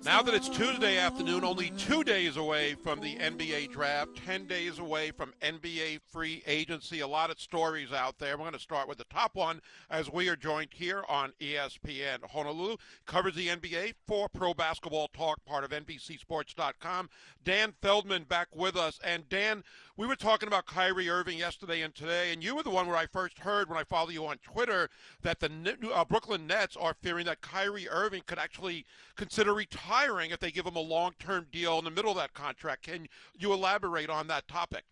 Now 0.07 0.23
that 0.23 0.35
it's 0.35 0.49
Tuesday 0.49 0.99
afternoon, 0.99 1.43
only 1.43 1.70
two 1.70 2.05
days 2.05 2.37
away 2.37 2.74
from 2.74 3.01
the 3.01 3.16
NBA 3.16 3.73
draft, 3.73 4.11
10 4.24 4.47
days 4.47 4.78
away 4.78 5.11
from 5.11 5.35
NBA 5.43 5.99
free 6.07 6.45
agency. 6.47 7.01
A 7.01 7.09
lot 7.09 7.28
of 7.28 7.41
stories 7.41 7.93
out 7.93 8.16
there. 8.20 8.37
We're 8.37 8.45
going 8.45 8.53
to 8.53 8.61
start 8.61 8.89
with 8.89 8.99
the 8.99 9.05
top 9.11 9.35
one 9.35 9.61
as 9.91 10.09
we 10.09 10.28
are 10.28 10.37
joined 10.37 10.69
here 10.73 11.03
on 11.09 11.33
ESPN 11.41 12.19
Honolulu. 12.31 12.77
Covers 13.05 13.35
the 13.35 13.49
NBA 13.49 13.95
for 14.07 14.28
Pro 14.28 14.55
Basketball 14.55 15.09
Talk, 15.09 15.45
part 15.45 15.65
of 15.65 15.70
NBCSports.com. 15.70 17.11
Dan 17.43 17.74
Feldman 17.83 18.24
back 18.28 18.47
with 18.55 18.77
us. 18.77 19.01
And 19.03 19.28
Dan, 19.28 19.65
we 19.97 20.06
were 20.06 20.16
talking 20.16 20.47
about 20.47 20.66
Kyrie 20.66 21.09
Irving 21.09 21.39
yesterday 21.39 21.81
and 21.81 21.94
today, 21.94 22.32
and 22.32 22.44
you 22.44 22.55
were 22.55 22.62
the 22.62 22.70
one 22.70 22.86
where 22.86 22.97
I 22.97 23.06
first 23.06 23.39
heard 23.39 23.68
when 23.68 23.78
I 23.78 23.85
followed 23.85 24.12
you 24.12 24.27
on 24.27 24.36
Twitter 24.39 24.90
that 25.23 25.40
the 25.40 25.51
uh, 25.94 26.05
Brooklyn 26.05 26.47
Nets 26.47 26.77
are 26.77 26.94
fearing 27.01 27.24
that 27.27 27.40
Kyrie 27.40 27.89
Irving 27.89 28.23
could 28.27 28.39
actually 28.39 28.85
consider 29.16 29.55
retiring 29.55 30.31
if 30.31 30.40
they 30.40 30.51
give 30.51 30.66
him 30.66 30.77
a 30.77 30.81
long-term 30.81 31.47
deal 31.51 31.78
in 31.78 31.85
the 31.85 31.90
middle 31.90 32.10
of 32.10 32.18
that 32.18 32.35
contract. 32.35 32.82
Can 32.82 33.09
you 33.39 33.52
elaborate 33.52 34.10
on 34.10 34.27
that 34.27 34.47
topic? 34.48 34.85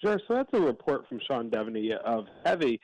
Sure. 0.00 0.20
So 0.28 0.34
that's 0.34 0.52
a 0.52 0.60
report 0.60 1.08
from 1.08 1.20
Sean 1.26 1.50
Deveney 1.50 1.96
of 1.96 2.26
Heavy, 2.44 2.80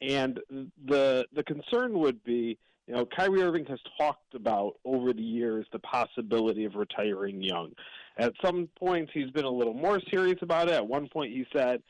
and 0.00 0.40
the 0.86 1.24
the 1.32 1.44
concern 1.44 1.96
would 2.00 2.22
be 2.24 2.58
you 2.86 2.94
know, 2.94 3.04
Kyrie 3.04 3.42
Irving 3.42 3.64
has 3.66 3.80
talked 3.98 4.34
about 4.34 4.74
over 4.84 5.12
the 5.12 5.22
years 5.22 5.66
the 5.72 5.78
possibility 5.80 6.64
of 6.64 6.76
retiring 6.76 7.42
young. 7.42 7.72
At 8.18 8.32
some 8.44 8.68
points, 8.78 9.10
he's 9.12 9.30
been 9.30 9.44
a 9.44 9.50
little 9.50 9.74
more 9.74 10.00
serious 10.10 10.38
about 10.42 10.68
it. 10.68 10.74
At 10.74 10.86
one 10.86 11.08
point, 11.08 11.32
he 11.32 11.44
said, 11.52 11.82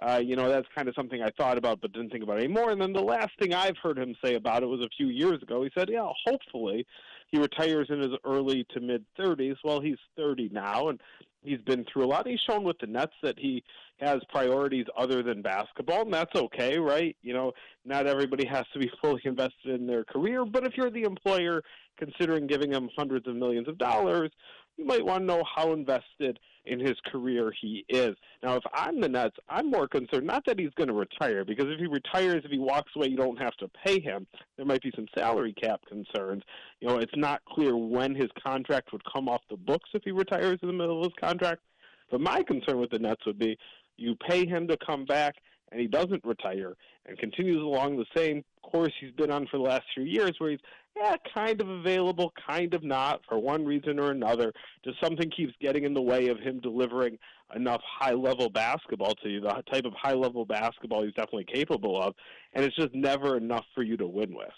uh, 0.00 0.20
you 0.24 0.36
know, 0.36 0.48
that's 0.48 0.66
kind 0.74 0.88
of 0.88 0.94
something 0.94 1.22
I 1.22 1.30
thought 1.36 1.58
about 1.58 1.80
but 1.80 1.92
didn't 1.92 2.10
think 2.10 2.22
about 2.22 2.38
anymore. 2.38 2.70
And 2.70 2.80
then 2.80 2.92
the 2.92 3.02
last 3.02 3.30
thing 3.38 3.52
I've 3.52 3.76
heard 3.82 3.98
him 3.98 4.14
say 4.24 4.34
about 4.34 4.62
it 4.62 4.66
was 4.66 4.80
a 4.80 4.88
few 4.96 5.08
years 5.08 5.42
ago. 5.42 5.62
He 5.62 5.70
said, 5.76 5.88
yeah, 5.90 6.08
hopefully 6.24 6.86
he 7.34 7.40
retires 7.40 7.88
in 7.90 7.98
his 7.98 8.12
early 8.24 8.64
to 8.72 8.80
mid 8.80 9.04
30s. 9.18 9.56
Well, 9.64 9.80
he's 9.80 9.98
30 10.16 10.50
now, 10.52 10.88
and 10.88 11.00
he's 11.42 11.60
been 11.62 11.84
through 11.84 12.04
a 12.04 12.06
lot. 12.06 12.28
He's 12.28 12.38
shown 12.38 12.62
with 12.62 12.78
the 12.78 12.86
Nets 12.86 13.14
that 13.24 13.36
he 13.36 13.64
has 13.98 14.20
priorities 14.28 14.86
other 14.96 15.20
than 15.20 15.42
basketball, 15.42 16.02
and 16.02 16.14
that's 16.14 16.36
okay, 16.36 16.78
right? 16.78 17.16
You 17.22 17.34
know, 17.34 17.52
not 17.84 18.06
everybody 18.06 18.46
has 18.46 18.66
to 18.72 18.78
be 18.78 18.88
fully 19.02 19.20
invested 19.24 19.80
in 19.80 19.84
their 19.84 20.04
career, 20.04 20.44
but 20.44 20.64
if 20.64 20.76
you're 20.76 20.90
the 20.90 21.02
employer 21.02 21.60
considering 21.98 22.46
giving 22.46 22.70
him 22.70 22.88
hundreds 22.96 23.26
of 23.26 23.34
millions 23.34 23.66
of 23.66 23.78
dollars, 23.78 24.30
you 24.76 24.84
might 24.84 25.04
want 25.04 25.22
to 25.22 25.26
know 25.26 25.42
how 25.54 25.72
invested 25.72 26.38
in 26.64 26.80
his 26.80 26.94
career 27.12 27.52
he 27.60 27.84
is. 27.88 28.16
Now, 28.42 28.56
if 28.56 28.64
I'm 28.72 29.00
the 29.00 29.08
Nets, 29.08 29.36
I'm 29.48 29.70
more 29.70 29.86
concerned 29.86 30.26
not 30.26 30.44
that 30.46 30.58
he's 30.58 30.72
going 30.76 30.88
to 30.88 30.94
retire, 30.94 31.44
because 31.44 31.66
if 31.68 31.78
he 31.78 31.86
retires, 31.86 32.42
if 32.44 32.50
he 32.50 32.58
walks 32.58 32.90
away, 32.96 33.08
you 33.08 33.16
don't 33.16 33.40
have 33.40 33.54
to 33.58 33.68
pay 33.84 34.00
him. 34.00 34.26
There 34.56 34.66
might 34.66 34.82
be 34.82 34.92
some 34.94 35.06
salary 35.16 35.52
cap 35.52 35.80
concerns. 35.88 36.42
You 36.80 36.88
know, 36.88 36.98
it's 36.98 37.16
not 37.16 37.44
clear 37.44 37.76
when 37.76 38.14
his 38.14 38.30
contract 38.42 38.92
would 38.92 39.02
come 39.12 39.28
off 39.28 39.42
the 39.50 39.56
books 39.56 39.90
if 39.92 40.02
he 40.04 40.10
retires 40.10 40.58
in 40.62 40.68
the 40.68 40.74
middle 40.74 40.98
of 41.00 41.12
his 41.12 41.20
contract. 41.20 41.60
But 42.10 42.20
my 42.20 42.42
concern 42.42 42.80
with 42.80 42.90
the 42.90 42.98
Nets 42.98 43.24
would 43.26 43.38
be 43.38 43.58
you 43.96 44.16
pay 44.28 44.46
him 44.46 44.66
to 44.68 44.76
come 44.84 45.04
back 45.04 45.36
and 45.74 45.80
he 45.80 45.88
doesn't 45.88 46.24
retire 46.24 46.74
and 47.06 47.18
continues 47.18 47.60
along 47.60 47.96
the 47.96 48.06
same 48.16 48.44
course 48.62 48.92
he's 49.00 49.10
been 49.10 49.32
on 49.32 49.44
for 49.48 49.56
the 49.56 49.64
last 49.64 49.82
few 49.92 50.04
years 50.04 50.30
where 50.38 50.52
he's 50.52 50.60
yeah, 50.96 51.16
kind 51.34 51.60
of 51.60 51.68
available, 51.68 52.32
kind 52.48 52.72
of 52.72 52.84
not, 52.84 53.20
for 53.28 53.36
one 53.36 53.64
reason 53.64 53.98
or 53.98 54.12
another. 54.12 54.52
Just 54.84 55.00
something 55.02 55.28
keeps 55.28 55.52
getting 55.60 55.82
in 55.82 55.92
the 55.92 56.00
way 56.00 56.28
of 56.28 56.38
him 56.38 56.60
delivering 56.60 57.18
enough 57.56 57.80
high 57.98 58.12
level 58.12 58.48
basketball 58.48 59.16
to 59.16 59.28
you, 59.28 59.40
the 59.40 59.64
type 59.72 59.86
of 59.86 59.92
high 60.00 60.14
level 60.14 60.44
basketball 60.44 61.02
he's 61.02 61.12
definitely 61.14 61.46
capable 61.52 62.00
of, 62.00 62.14
and 62.52 62.64
it's 62.64 62.76
just 62.76 62.94
never 62.94 63.36
enough 63.36 63.64
for 63.74 63.82
you 63.82 63.96
to 63.96 64.06
win 64.06 64.32
with 64.32 64.52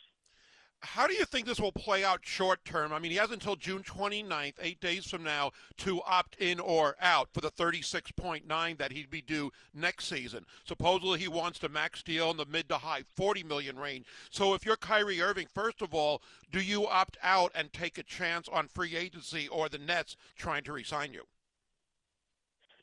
how 0.87 1.07
do 1.07 1.15
you 1.15 1.25
think 1.25 1.47
this 1.47 1.61
will 1.61 1.73
play 1.73 2.05
out 2.05 2.21
short 2.23 2.65
term? 2.65 2.93
I 2.93 2.99
mean, 2.99 3.11
he 3.11 3.17
has 3.17 3.31
until 3.31 3.57
June 3.57 3.83
29th, 3.83 4.55
eight 4.61 4.81
days 4.81 5.05
from 5.07 5.23
now, 5.23 5.51
to 5.79 6.01
opt 6.03 6.37
in 6.37 6.61
or 6.61 6.97
out 7.01 7.29
for 7.33 7.41
the 7.41 7.51
36.9 7.51 8.79
that 8.79 8.93
he'd 8.93 9.11
be 9.11 9.21
due 9.21 9.53
next 9.75 10.07
season. 10.07 10.47
Supposedly, 10.65 11.19
he 11.19 11.29
wants 11.29 11.59
to 11.59 11.69
max 11.69 12.03
deal 12.03 12.31
in 12.31 12.37
the 12.37 12.47
mid 12.47 12.69
to 12.69 12.79
high 12.79 13.03
40 13.17 13.43
million 13.43 13.79
range. 13.79 14.07
So, 14.31 14.55
if 14.55 14.65
you're 14.65 14.77
Kyrie 14.77 15.21
Irving, 15.21 15.49
first 15.53 15.83
of 15.83 15.93
all, 15.93 16.23
do 16.53 16.61
you 16.61 16.87
opt 16.87 17.19
out 17.23 17.51
and 17.55 17.73
take 17.73 17.99
a 17.99 18.03
chance 18.03 18.49
on 18.49 18.69
free 18.69 18.97
agency, 18.97 19.49
or 19.49 19.69
the 19.69 19.79
Nets 19.79 20.17
trying 20.37 20.65
to 20.65 20.73
resign 20.73 21.13
you? 21.13 21.25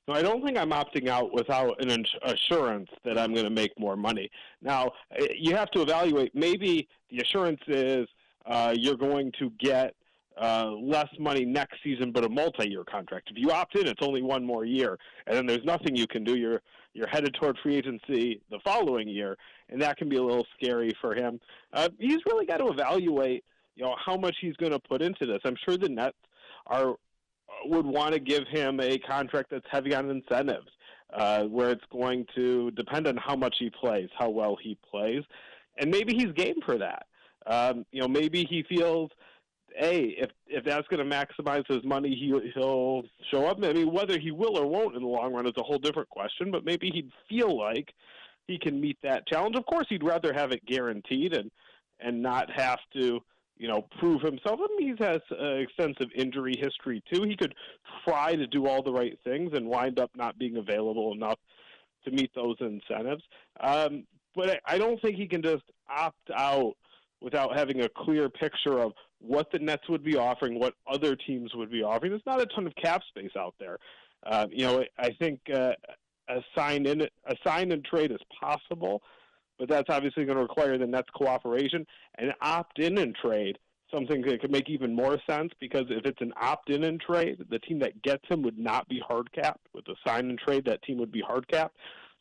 No, 0.08 0.14
I 0.14 0.22
don't 0.22 0.44
think 0.44 0.58
I'm 0.58 0.72
opting 0.72 1.08
out 1.08 1.34
without 1.34 1.82
an 1.82 2.06
assurance 2.24 2.90
that 3.06 3.18
I'm 3.18 3.34
going 3.34 3.46
to 3.46 3.50
make 3.50 3.78
more 3.80 3.96
money. 3.96 4.30
Now, 4.62 4.92
eh, 5.18 5.28
you 5.38 5.56
have 5.56 5.72
to 5.72 5.82
evaluate. 5.82 6.36
Maybe 6.36 6.90
the 7.10 7.20
assurance 7.20 7.62
is 7.68 8.08
uh, 8.46 8.74
you're 8.78 8.98
going 8.98 9.32
to 9.40 9.50
get 9.60 9.96
uh, 10.42 10.72
less 10.72 11.08
money 11.20 11.46
next 11.46 11.78
season, 11.84 12.12
but 12.12 12.26
a 12.26 12.30
multi-year 12.30 12.84
contract. 12.84 13.30
If 13.32 13.38
you 13.38 13.52
opt 13.52 13.78
in, 13.78 13.88
it's 13.88 14.02
only 14.02 14.22
one 14.22 14.44
more 14.44 14.66
year, 14.66 14.98
and 15.28 15.38
then 15.38 15.46
there's 15.46 15.64
nothing 15.64 15.96
you 15.96 16.08
can 16.08 16.24
do. 16.24 16.36
You're 16.36 16.62
you're 16.94 17.08
headed 17.08 17.34
toward 17.40 17.58
free 17.64 17.76
agency 17.76 18.42
the 18.52 18.60
following 18.64 19.08
year, 19.08 19.38
and 19.70 19.82
that 19.82 19.98
can 19.98 20.10
be 20.10 20.18
a 20.18 20.22
little 20.22 20.46
scary 20.60 20.92
for 21.02 21.16
him. 21.16 21.40
Uh, 21.72 21.90
he's 22.00 22.20
really 22.28 22.46
got 22.46 22.58
to 22.58 22.68
evaluate, 22.68 23.44
you 23.76 23.84
know, 23.84 23.96
how 24.04 24.16
much 24.16 24.36
he's 24.42 24.56
going 24.58 24.72
to 24.72 24.80
put 24.80 25.02
into 25.02 25.26
this. 25.26 25.40
I'm 25.44 25.56
sure 25.68 25.76
the 25.76 25.90
Nets 25.90 26.18
are 26.68 26.96
would 27.66 27.86
want 27.86 28.14
to 28.14 28.20
give 28.20 28.48
him 28.48 28.80
a 28.80 28.98
contract 29.00 29.50
that's 29.52 29.66
heavy 29.70 29.94
on 29.96 30.10
incentives, 30.10 30.70
uh, 31.14 31.44
where 31.44 31.72
it's 31.72 31.86
going 31.92 32.26
to 32.36 32.72
depend 32.72 33.08
on 33.08 33.18
how 33.18 33.36
much 33.36 33.56
he 33.60 33.70
plays, 33.70 34.10
how 34.18 34.30
well 34.30 34.58
he 34.62 34.78
plays, 34.90 35.24
and 35.80 35.90
maybe 35.90 36.14
he's 36.14 36.32
game 36.34 36.56
for 36.66 36.78
that. 36.78 37.06
Um, 37.46 37.86
you 37.92 38.02
know, 38.02 38.08
maybe 38.08 38.46
he 38.46 38.64
feels, 38.64 39.10
hey, 39.76 40.16
if 40.18 40.30
if 40.48 40.64
that's 40.64 40.88
going 40.88 41.08
to 41.08 41.16
maximize 41.16 41.66
his 41.68 41.84
money, 41.84 42.10
he 42.10 42.34
he'll 42.54 43.04
show 43.32 43.46
up. 43.46 43.58
I 43.64 43.74
mean, 43.74 43.92
whether 43.92 44.18
he 44.20 44.32
will 44.32 44.58
or 44.58 44.68
won't 44.68 44.96
in 44.96 45.02
the 45.02 45.08
long 45.08 45.34
run 45.34 45.48
is 45.48 45.54
a 45.58 45.64
whole 45.64 45.80
different 45.80 46.10
question. 46.10 46.52
But 46.52 46.66
maybe 46.66 46.90
he'd 46.90 47.12
feel 47.28 47.58
like 47.58 47.94
he 48.48 48.58
can 48.58 48.80
meet 48.80 48.98
that 49.04 49.28
challenge. 49.28 49.56
Of 49.56 49.66
course, 49.66 49.88
he'd 49.90 50.04
rather 50.04 50.34
have 50.34 50.52
it 50.52 50.66
guaranteed 50.66 51.34
and 51.34 51.52
and 52.00 52.22
not 52.22 52.50
have 52.52 52.80
to 52.94 53.22
you 53.58 53.68
know, 53.68 53.86
prove 54.00 54.22
himself. 54.22 54.60
I 54.62 54.68
mean, 54.78 54.98
he 54.98 55.04
has 55.04 55.22
uh, 55.32 55.56
extensive 55.56 56.10
injury 56.16 56.58
history 56.60 57.04
too. 57.12 57.24
He 57.24 57.36
could 57.36 57.54
try 58.04 58.36
to 58.36 58.48
do 58.48 58.68
all 58.68 58.84
the 58.84 58.92
right 58.92 59.18
things 59.24 59.52
and 59.54 59.68
wind 59.68 60.00
up 60.00 60.12
not 60.16 60.38
being 60.38 60.58
available 60.58 61.14
enough 61.14 61.40
to 62.06 62.12
meet 62.12 62.32
those 62.36 62.58
incentives. 62.60 63.24
Um, 63.60 64.06
but 64.36 64.60
I, 64.66 64.78
don't 64.78 65.02
think 65.02 65.16
he 65.16 65.28
can 65.28 65.42
just 65.42 65.64
opt 65.90 66.32
out 66.36 66.74
without 67.22 67.56
having 67.56 67.82
a 67.82 67.90
clear 67.90 68.30
picture 68.30 68.80
of 68.80 68.94
what 69.20 69.52
the 69.52 69.60
Nets 69.60 69.88
would 69.88 70.04
be 70.04 70.18
offering, 70.18 70.60
what 70.60 70.74
other 70.92 71.16
teams 71.16 71.52
would 71.56 71.72
be 71.72 71.84
offering. 71.84 72.12
There's 72.12 72.26
not 72.26 72.42
a 72.42 72.48
ton 72.48 72.68
of 72.68 72.76
cap 72.76 73.02
space 73.08 73.32
out 73.38 73.56
there. 73.60 73.78
Um, 74.26 74.50
you 74.52 74.66
know, 74.66 74.84
I 74.98 75.12
think 75.20 75.40
uh, 75.54 75.74
a 76.28 76.42
sign 76.56 76.86
in 76.86 77.02
a 77.02 77.36
sign 77.46 77.72
and 77.72 77.84
trade 77.86 78.12
is 78.12 78.20
possible 78.40 79.02
but 79.60 79.70
that's 79.70 79.90
obviously 79.90 80.26
going 80.26 80.38
to 80.38 80.44
require 80.44 80.78
the 80.78 80.88
Nets' 80.88 81.10
cooperation. 81.16 81.86
And 82.18 82.34
opt-in 82.42 82.98
and 82.98 83.16
trade, 83.16 83.58
something 83.94 84.22
that 84.22 84.42
could 84.42 84.52
make 84.52 84.70
even 84.70 84.96
more 84.96 85.20
sense 85.30 85.52
because 85.60 85.86
if 85.90 86.06
it's 86.06 86.22
an 86.22 86.34
opt-in 86.40 86.84
and 86.84 87.00
trade, 87.00 87.46
the 87.50 87.60
team 87.60 87.80
that 87.80 88.02
gets 88.02 88.24
him 88.30 88.42
would 88.42 88.58
not 88.58 88.88
be 88.90 89.02
hard 89.08 89.32
capped. 89.34 89.68
With 89.74 89.88
a 89.88 89.96
sign 90.06 90.30
and 90.30 90.40
trade, 90.40 90.66
that 90.66 90.82
team 90.84 90.98
would 90.98 91.12
be 91.12 91.22
hard 91.22 91.48
capped. 91.48 91.78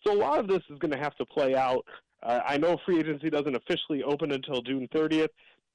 So 0.06 0.12
a 0.12 0.18
lot 0.18 0.38
of 0.38 0.48
this 0.48 0.62
is 0.70 0.78
going 0.78 0.92
to 0.92 0.98
have 0.98 1.16
to 1.16 1.24
play 1.24 1.54
out. 1.54 1.84
Uh, 2.22 2.40
I 2.46 2.59
know 2.59 2.76
free 2.84 2.98
agency 2.98 3.30
doesn't 3.30 3.56
officially 3.56 4.02
open 4.02 4.32
until 4.32 4.62
June 4.62 4.88
30th. 4.94 5.28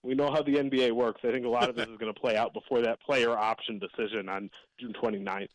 We 0.03 0.13
know 0.13 0.31
how 0.31 0.41
the 0.41 0.53
NBA 0.53 0.91
works. 0.91 1.21
I 1.23 1.31
think 1.31 1.45
a 1.45 1.49
lot 1.49 1.69
of 1.69 1.75
this 1.75 1.87
is 1.87 1.97
going 1.97 2.13
to 2.13 2.19
play 2.19 2.37
out 2.37 2.53
before 2.53 2.81
that 2.81 3.01
player 3.01 3.31
option 3.31 3.79
decision 3.79 4.29
on 4.29 4.49
June 4.79 4.93
29th. 5.01 5.49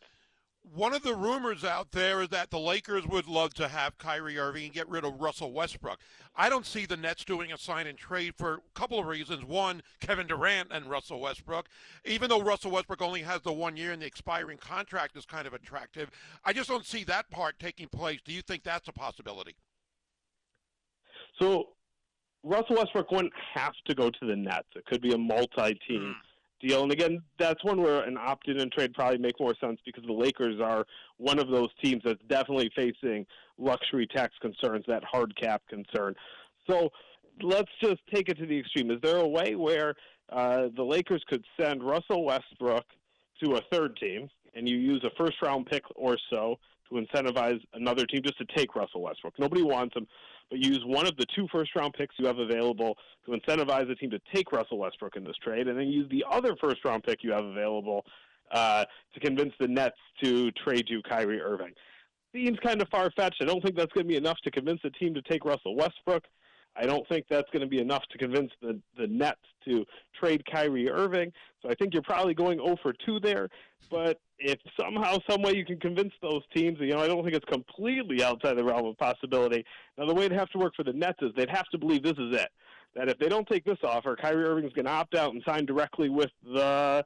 One 0.63 0.93
of 0.93 1.03
the 1.03 1.13
rumors 1.13 1.63
out 1.65 1.91
there 1.91 2.21
is 2.21 2.29
that 2.29 2.49
the 2.49 2.59
Lakers 2.59 3.05
would 3.05 3.27
love 3.27 3.53
to 3.55 3.67
have 3.67 3.97
Kyrie 3.97 4.39
Irving 4.39 4.63
and 4.65 4.73
get 4.73 4.87
rid 4.89 5.03
of 5.03 5.19
Russell 5.19 5.51
Westbrook. 5.51 5.99
I 6.35 6.49
don't 6.49 6.65
see 6.65 6.85
the 6.85 6.97
Nets 6.97 7.25
doing 7.25 7.51
a 7.51 7.57
sign 7.57 7.85
and 7.85 7.97
trade 7.97 8.33
for 8.37 8.53
a 8.53 8.59
couple 8.73 8.97
of 8.97 9.05
reasons. 9.05 9.43
One, 9.43 9.83
Kevin 9.99 10.25
Durant 10.25 10.69
and 10.71 10.89
Russell 10.89 11.19
Westbrook. 11.19 11.67
Even 12.05 12.29
though 12.29 12.41
Russell 12.41 12.71
Westbrook 12.71 13.01
only 13.01 13.21
has 13.21 13.41
the 13.41 13.51
one 13.51 13.75
year 13.75 13.91
and 13.91 14.01
the 14.01 14.05
expiring 14.05 14.57
contract 14.57 15.17
is 15.17 15.25
kind 15.25 15.45
of 15.45 15.53
attractive, 15.53 16.09
I 16.45 16.53
just 16.53 16.69
don't 16.69 16.85
see 16.85 17.03
that 17.03 17.29
part 17.29 17.59
taking 17.59 17.89
place. 17.89 18.19
Do 18.23 18.31
you 18.31 18.41
think 18.41 18.63
that's 18.63 18.87
a 18.87 18.93
possibility? 18.93 19.55
So 21.39 21.69
Russell 22.43 22.77
Westbrook 22.77 23.11
wouldn't 23.11 23.33
have 23.53 23.73
to 23.85 23.93
go 23.93 24.09
to 24.09 24.25
the 24.25 24.35
Nets. 24.35 24.67
It 24.75 24.85
could 24.85 25.01
be 25.01 25.13
a 25.13 25.17
multi-team 25.17 26.15
hmm. 26.15 26.32
Deal. 26.63 26.83
And 26.83 26.91
again, 26.91 27.21
that's 27.37 27.63
one 27.63 27.81
where 27.81 28.01
an 28.03 28.17
opt-in 28.17 28.59
and 28.59 28.71
trade 28.71 28.93
probably 28.93 29.17
make 29.17 29.39
more 29.39 29.53
sense 29.59 29.79
because 29.85 30.03
the 30.05 30.13
Lakers 30.13 30.59
are 30.61 30.85
one 31.17 31.39
of 31.39 31.49
those 31.49 31.69
teams 31.83 32.01
that's 32.05 32.21
definitely 32.29 32.71
facing 32.75 33.25
luxury 33.57 34.07
tax 34.07 34.33
concerns, 34.41 34.85
that 34.87 35.03
hard 35.03 35.35
cap 35.35 35.61
concern. 35.69 36.15
So 36.69 36.89
let's 37.41 37.71
just 37.81 38.01
take 38.13 38.29
it 38.29 38.37
to 38.39 38.45
the 38.45 38.57
extreme. 38.57 38.89
Is 38.91 38.99
there 39.03 39.17
a 39.17 39.27
way 39.27 39.55
where 39.55 39.93
uh, 40.31 40.67
the 40.75 40.83
Lakers 40.83 41.23
could 41.27 41.43
send 41.59 41.83
Russell 41.83 42.23
Westbrook 42.23 42.85
to 43.43 43.55
a 43.55 43.61
third 43.71 43.97
team, 43.97 44.29
and 44.55 44.67
you 44.67 44.77
use 44.77 45.03
a 45.03 45.09
first-round 45.17 45.65
pick 45.65 45.83
or 45.95 46.17
so 46.31 46.57
to 46.89 46.95
incentivize 46.95 47.59
another 47.73 48.05
team 48.05 48.21
just 48.23 48.37
to 48.37 48.45
take 48.55 48.75
Russell 48.75 49.01
Westbrook? 49.01 49.33
Nobody 49.37 49.63
wants 49.63 49.95
him 49.95 50.07
but 50.53 50.63
use 50.63 50.83
one 50.85 51.07
of 51.07 51.17
the 51.17 51.25
two 51.35 51.47
first 51.51 51.75
round 51.75 51.95
picks 51.97 52.13
you 52.19 52.27
have 52.27 52.37
available 52.37 52.95
to 53.25 53.31
incentivize 53.31 53.87
the 53.87 53.95
team 53.95 54.11
to 54.11 54.19
take 54.31 54.51
Russell 54.51 54.77
Westbrook 54.77 55.15
in 55.15 55.23
this 55.23 55.35
trade, 55.43 55.67
and 55.67 55.75
then 55.75 55.87
use 55.87 56.07
the 56.11 56.23
other 56.29 56.55
first 56.61 56.85
round 56.85 57.01
pick 57.01 57.23
you 57.23 57.31
have 57.31 57.43
available 57.43 58.05
uh, 58.51 58.85
to 59.15 59.19
convince 59.19 59.51
the 59.59 59.67
Nets 59.67 59.97
to 60.23 60.51
trade 60.51 60.85
you 60.87 61.01
Kyrie 61.09 61.41
Irving. 61.41 61.73
Seems 62.35 62.59
kind 62.59 62.83
of 62.83 62.87
far 62.89 63.09
fetched. 63.15 63.37
I 63.41 63.45
don't 63.45 63.63
think 63.63 63.75
that's 63.75 63.91
going 63.93 64.05
to 64.05 64.07
be 64.07 64.15
enough 64.15 64.37
to 64.43 64.51
convince 64.51 64.79
the 64.83 64.91
team 64.91 65.15
to 65.15 65.23
take 65.23 65.43
Russell 65.43 65.75
Westbrook. 65.75 66.23
I 66.75 66.85
don't 66.85 67.07
think 67.07 67.25
that's 67.29 67.49
going 67.51 67.61
to 67.61 67.67
be 67.67 67.79
enough 67.79 68.03
to 68.11 68.17
convince 68.17 68.51
the, 68.61 68.79
the 68.97 69.07
Nets 69.07 69.39
to 69.65 69.85
trade 70.19 70.43
Kyrie 70.51 70.89
Irving. 70.89 71.31
So 71.61 71.69
I 71.69 71.75
think 71.75 71.93
you're 71.93 72.01
probably 72.03 72.33
going 72.33 72.57
0 72.57 72.77
for 72.81 72.93
2 73.05 73.19
there. 73.19 73.49
But 73.91 74.19
if 74.39 74.57
somehow, 74.79 75.17
some 75.29 75.41
way 75.41 75.55
you 75.55 75.65
can 75.65 75.79
convince 75.79 76.13
those 76.21 76.41
teams, 76.55 76.79
you 76.79 76.93
know, 76.93 76.99
I 76.99 77.07
don't 77.07 77.23
think 77.23 77.35
it's 77.35 77.45
completely 77.45 78.23
outside 78.23 78.57
the 78.57 78.63
realm 78.63 78.85
of 78.85 78.97
possibility. 78.97 79.65
Now, 79.97 80.07
the 80.07 80.13
way 80.13 80.25
it'd 80.25 80.37
have 80.37 80.49
to 80.51 80.57
work 80.57 80.75
for 80.75 80.83
the 80.83 80.93
Nets 80.93 81.19
is 81.21 81.31
they'd 81.35 81.49
have 81.49 81.69
to 81.69 81.77
believe 81.77 82.03
this 82.03 82.17
is 82.17 82.35
it. 82.35 82.49
That 82.95 83.09
if 83.09 83.17
they 83.19 83.29
don't 83.29 83.47
take 83.47 83.65
this 83.65 83.77
offer, 83.83 84.15
Kyrie 84.15 84.45
Irving's 84.45 84.73
going 84.73 84.85
to 84.85 84.91
opt 84.91 85.15
out 85.15 85.33
and 85.33 85.43
sign 85.45 85.65
directly 85.65 86.09
with 86.09 86.31
the 86.43 87.05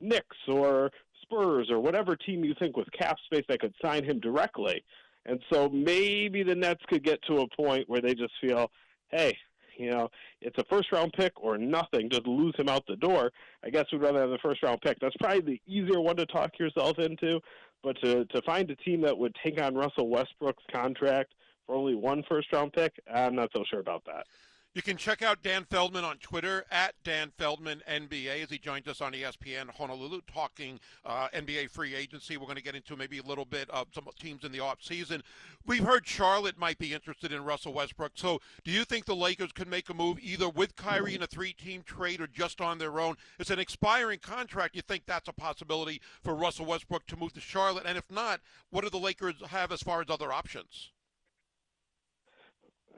Knicks 0.00 0.36
or 0.48 0.90
Spurs 1.22 1.70
or 1.70 1.80
whatever 1.80 2.16
team 2.16 2.44
you 2.44 2.54
think 2.58 2.76
with 2.76 2.88
cap 2.92 3.16
space 3.26 3.44
that 3.48 3.60
could 3.60 3.74
sign 3.82 4.04
him 4.04 4.20
directly. 4.20 4.82
And 5.26 5.40
so 5.52 5.68
maybe 5.68 6.42
the 6.42 6.54
Nets 6.54 6.82
could 6.88 7.04
get 7.04 7.20
to 7.28 7.40
a 7.40 7.48
point 7.48 7.88
where 7.88 8.00
they 8.00 8.14
just 8.14 8.32
feel, 8.40 8.70
hey, 9.10 9.36
you 9.78 9.90
know, 9.90 10.08
it's 10.40 10.58
a 10.58 10.64
first 10.64 10.90
round 10.92 11.12
pick 11.12 11.32
or 11.40 11.56
nothing. 11.56 12.10
Just 12.10 12.26
lose 12.26 12.54
him 12.58 12.68
out 12.68 12.84
the 12.86 12.96
door. 12.96 13.30
I 13.64 13.70
guess 13.70 13.86
we'd 13.92 14.02
rather 14.02 14.20
have 14.20 14.30
the 14.30 14.38
first 14.38 14.62
round 14.62 14.80
pick. 14.80 14.98
That's 15.00 15.16
probably 15.20 15.40
the 15.40 15.60
easier 15.72 16.00
one 16.00 16.16
to 16.16 16.26
talk 16.26 16.58
yourself 16.58 16.98
into. 16.98 17.40
But 17.82 17.96
to 18.02 18.24
to 18.24 18.42
find 18.42 18.68
a 18.70 18.76
team 18.76 19.00
that 19.02 19.16
would 19.16 19.36
take 19.42 19.60
on 19.62 19.76
Russell 19.76 20.08
Westbrook's 20.08 20.64
contract 20.72 21.34
for 21.66 21.76
only 21.76 21.94
one 21.94 22.24
first 22.28 22.52
round 22.52 22.72
pick, 22.72 22.92
I'm 23.12 23.36
not 23.36 23.50
so 23.54 23.62
sure 23.70 23.80
about 23.80 24.04
that. 24.06 24.26
You 24.74 24.82
can 24.82 24.98
check 24.98 25.22
out 25.22 25.42
Dan 25.42 25.64
Feldman 25.64 26.04
on 26.04 26.18
Twitter 26.18 26.66
at 26.70 26.94
Dan 27.02 27.32
Feldman 27.38 27.82
NBA 27.88 28.42
as 28.42 28.50
he 28.50 28.58
joins 28.58 28.86
us 28.86 29.00
on 29.00 29.14
ESPN 29.14 29.70
Honolulu 29.70 30.20
talking 30.30 30.78
uh, 31.06 31.28
NBA 31.34 31.70
free 31.70 31.94
agency. 31.94 32.36
We're 32.36 32.44
going 32.44 32.58
to 32.58 32.62
get 32.62 32.74
into 32.74 32.94
maybe 32.94 33.18
a 33.18 33.22
little 33.22 33.46
bit 33.46 33.70
of 33.70 33.88
some 33.94 34.06
teams 34.20 34.44
in 34.44 34.52
the 34.52 34.60
off 34.60 34.82
season. 34.82 35.22
We've 35.64 35.82
heard 35.82 36.06
Charlotte 36.06 36.58
might 36.58 36.78
be 36.78 36.92
interested 36.92 37.32
in 37.32 37.44
Russell 37.44 37.72
Westbrook. 37.72 38.12
So, 38.14 38.40
do 38.62 38.70
you 38.70 38.84
think 38.84 39.06
the 39.06 39.16
Lakers 39.16 39.52
could 39.52 39.68
make 39.68 39.88
a 39.88 39.94
move 39.94 40.18
either 40.20 40.50
with 40.50 40.76
Kyrie 40.76 41.14
in 41.14 41.22
a 41.22 41.26
three-team 41.26 41.82
trade 41.82 42.20
or 42.20 42.26
just 42.26 42.60
on 42.60 42.76
their 42.76 43.00
own? 43.00 43.16
It's 43.38 43.50
an 43.50 43.58
expiring 43.58 44.18
contract. 44.18 44.76
You 44.76 44.82
think 44.82 45.04
that's 45.06 45.28
a 45.28 45.32
possibility 45.32 46.02
for 46.22 46.34
Russell 46.34 46.66
Westbrook 46.66 47.06
to 47.06 47.16
move 47.16 47.32
to 47.32 47.40
Charlotte? 47.40 47.86
And 47.86 47.96
if 47.96 48.10
not, 48.10 48.40
what 48.70 48.84
do 48.84 48.90
the 48.90 48.98
Lakers 48.98 49.42
have 49.48 49.72
as 49.72 49.80
far 49.80 50.02
as 50.02 50.10
other 50.10 50.30
options? 50.30 50.92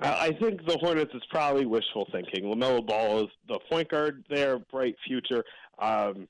I 0.01 0.32
think 0.40 0.64
the 0.66 0.78
Hornets 0.78 1.14
is 1.14 1.22
probably 1.31 1.66
wishful 1.66 2.09
thinking. 2.10 2.44
LaMelo 2.44 2.85
Ball 2.86 3.24
is 3.24 3.31
the 3.48 3.59
point 3.70 3.89
guard 3.90 4.24
there, 4.31 4.59
bright 4.59 4.97
future. 5.06 5.44
Um, 5.78 6.27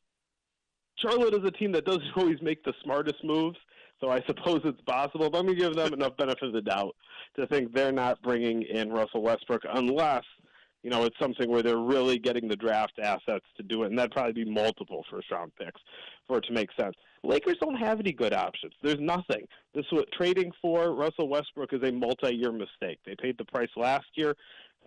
Charlotte 0.96 1.34
is 1.34 1.44
a 1.44 1.52
team 1.52 1.72
that 1.72 1.84
doesn't 1.84 2.10
always 2.16 2.42
make 2.42 2.64
the 2.64 2.74
smartest 2.82 3.22
moves, 3.22 3.58
so 4.00 4.10
I 4.10 4.22
suppose 4.26 4.62
it's 4.64 4.80
possible. 4.82 5.30
But 5.30 5.38
I'm 5.38 5.46
going 5.46 5.58
to 5.58 5.62
give 5.62 5.76
them 5.76 5.92
enough 5.92 6.16
benefit 6.16 6.42
of 6.42 6.52
the 6.52 6.62
doubt 6.62 6.96
to 7.36 7.46
think 7.46 7.72
they're 7.72 7.92
not 7.92 8.20
bringing 8.22 8.62
in 8.62 8.90
Russell 8.90 9.22
Westbrook 9.22 9.62
unless 9.72 10.24
you 10.82 10.90
know, 10.90 11.04
it's 11.04 11.18
something 11.18 11.50
where 11.50 11.62
they're 11.62 11.76
really 11.76 12.18
getting 12.18 12.48
the 12.48 12.56
draft 12.56 12.98
assets 13.02 13.44
to 13.56 13.62
do 13.62 13.82
it, 13.82 13.88
and 13.88 13.98
that'd 13.98 14.12
probably 14.12 14.44
be 14.44 14.50
multiple 14.50 15.04
first 15.10 15.30
round 15.30 15.52
picks 15.56 15.80
for 16.26 16.38
it 16.38 16.44
to 16.44 16.52
make 16.52 16.70
sense. 16.78 16.94
Lakers 17.22 17.58
don't 17.60 17.74
have 17.74 18.00
any 18.00 18.12
good 18.12 18.32
options. 18.32 18.72
There's 18.82 19.00
nothing. 19.00 19.46
This 19.74 19.84
what 19.90 20.10
trading 20.12 20.52
for 20.60 20.94
Russell 20.94 21.28
Westbrook 21.28 21.72
is 21.72 21.82
a 21.82 21.92
multi-year 21.92 22.52
mistake. 22.52 22.98
They 23.04 23.14
paid 23.14 23.36
the 23.36 23.44
price 23.44 23.68
last 23.76 24.06
year. 24.14 24.34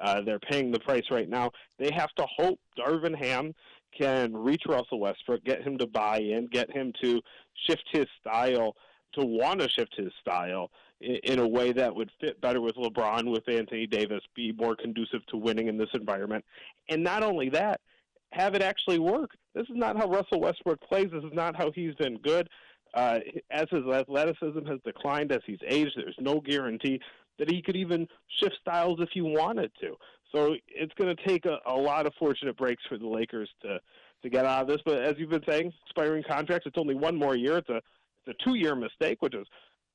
Uh, 0.01 0.21
they're 0.21 0.39
paying 0.39 0.71
the 0.71 0.79
price 0.79 1.03
right 1.11 1.29
now. 1.29 1.51
They 1.77 1.91
have 1.93 2.09
to 2.15 2.25
hope 2.35 2.59
Darvin 2.77 3.15
Ham 3.15 3.53
can 3.95 4.35
reach 4.35 4.63
Russell 4.67 4.99
Westbrook, 4.99 5.43
get 5.43 5.61
him 5.61 5.77
to 5.77 5.85
buy 5.85 6.17
in, 6.17 6.47
get 6.51 6.71
him 6.71 6.91
to 7.03 7.21
shift 7.67 7.83
his 7.91 8.07
style, 8.19 8.75
to 9.13 9.23
want 9.23 9.59
to 9.61 9.69
shift 9.69 9.93
his 9.95 10.11
style 10.19 10.71
in, 10.99 11.17
in 11.23 11.39
a 11.39 11.47
way 11.47 11.71
that 11.71 11.95
would 11.95 12.09
fit 12.19 12.41
better 12.41 12.59
with 12.59 12.75
LeBron, 12.75 13.31
with 13.31 13.47
Anthony 13.47 13.85
Davis, 13.85 14.21
be 14.35 14.51
more 14.53 14.75
conducive 14.75 15.23
to 15.27 15.37
winning 15.37 15.67
in 15.67 15.77
this 15.77 15.89
environment. 15.93 16.43
And 16.89 17.03
not 17.03 17.21
only 17.21 17.49
that, 17.49 17.81
have 18.33 18.55
it 18.55 18.61
actually 18.61 18.99
work. 18.99 19.31
This 19.53 19.63
is 19.69 19.75
not 19.75 19.95
how 19.95 20.07
Russell 20.07 20.41
Westbrook 20.41 20.81
plays. 20.81 21.09
This 21.11 21.23
is 21.23 21.33
not 21.33 21.55
how 21.55 21.71
he's 21.71 21.95
been 21.95 22.17
good. 22.17 22.49
Uh, 22.93 23.19
as 23.49 23.65
his 23.71 23.85
athleticism 23.85 24.65
has 24.65 24.79
declined 24.85 25.31
as 25.31 25.41
he's 25.45 25.59
aged, 25.67 25.93
there's 25.95 26.15
no 26.19 26.39
guarantee 26.39 26.99
that 27.39 27.49
he 27.49 27.61
could 27.61 27.75
even 27.75 28.07
shift 28.39 28.55
styles 28.61 28.99
if 28.99 29.09
he 29.13 29.21
wanted 29.21 29.71
to. 29.81 29.95
So 30.31 30.55
it's 30.67 30.93
going 30.95 31.15
to 31.15 31.27
take 31.27 31.45
a, 31.45 31.57
a 31.65 31.75
lot 31.75 32.05
of 32.05 32.13
fortunate 32.19 32.57
breaks 32.57 32.83
for 32.87 32.97
the 32.97 33.07
Lakers 33.07 33.49
to 33.61 33.79
to 34.23 34.29
get 34.29 34.45
out 34.45 34.61
of 34.61 34.67
this. 34.67 34.79
But 34.85 35.03
as 35.03 35.15
you've 35.17 35.29
been 35.29 35.43
saying, 35.47 35.73
expiring 35.85 36.23
contracts, 36.23 36.65
it's 36.65 36.77
only 36.77 36.95
one 36.95 37.15
more 37.15 37.35
year. 37.35 37.57
It's 37.57 37.69
a 37.69 37.81
it's 38.25 38.39
a 38.39 38.43
two 38.43 38.55
year 38.55 38.75
mistake, 38.75 39.21
which 39.21 39.35
is 39.35 39.47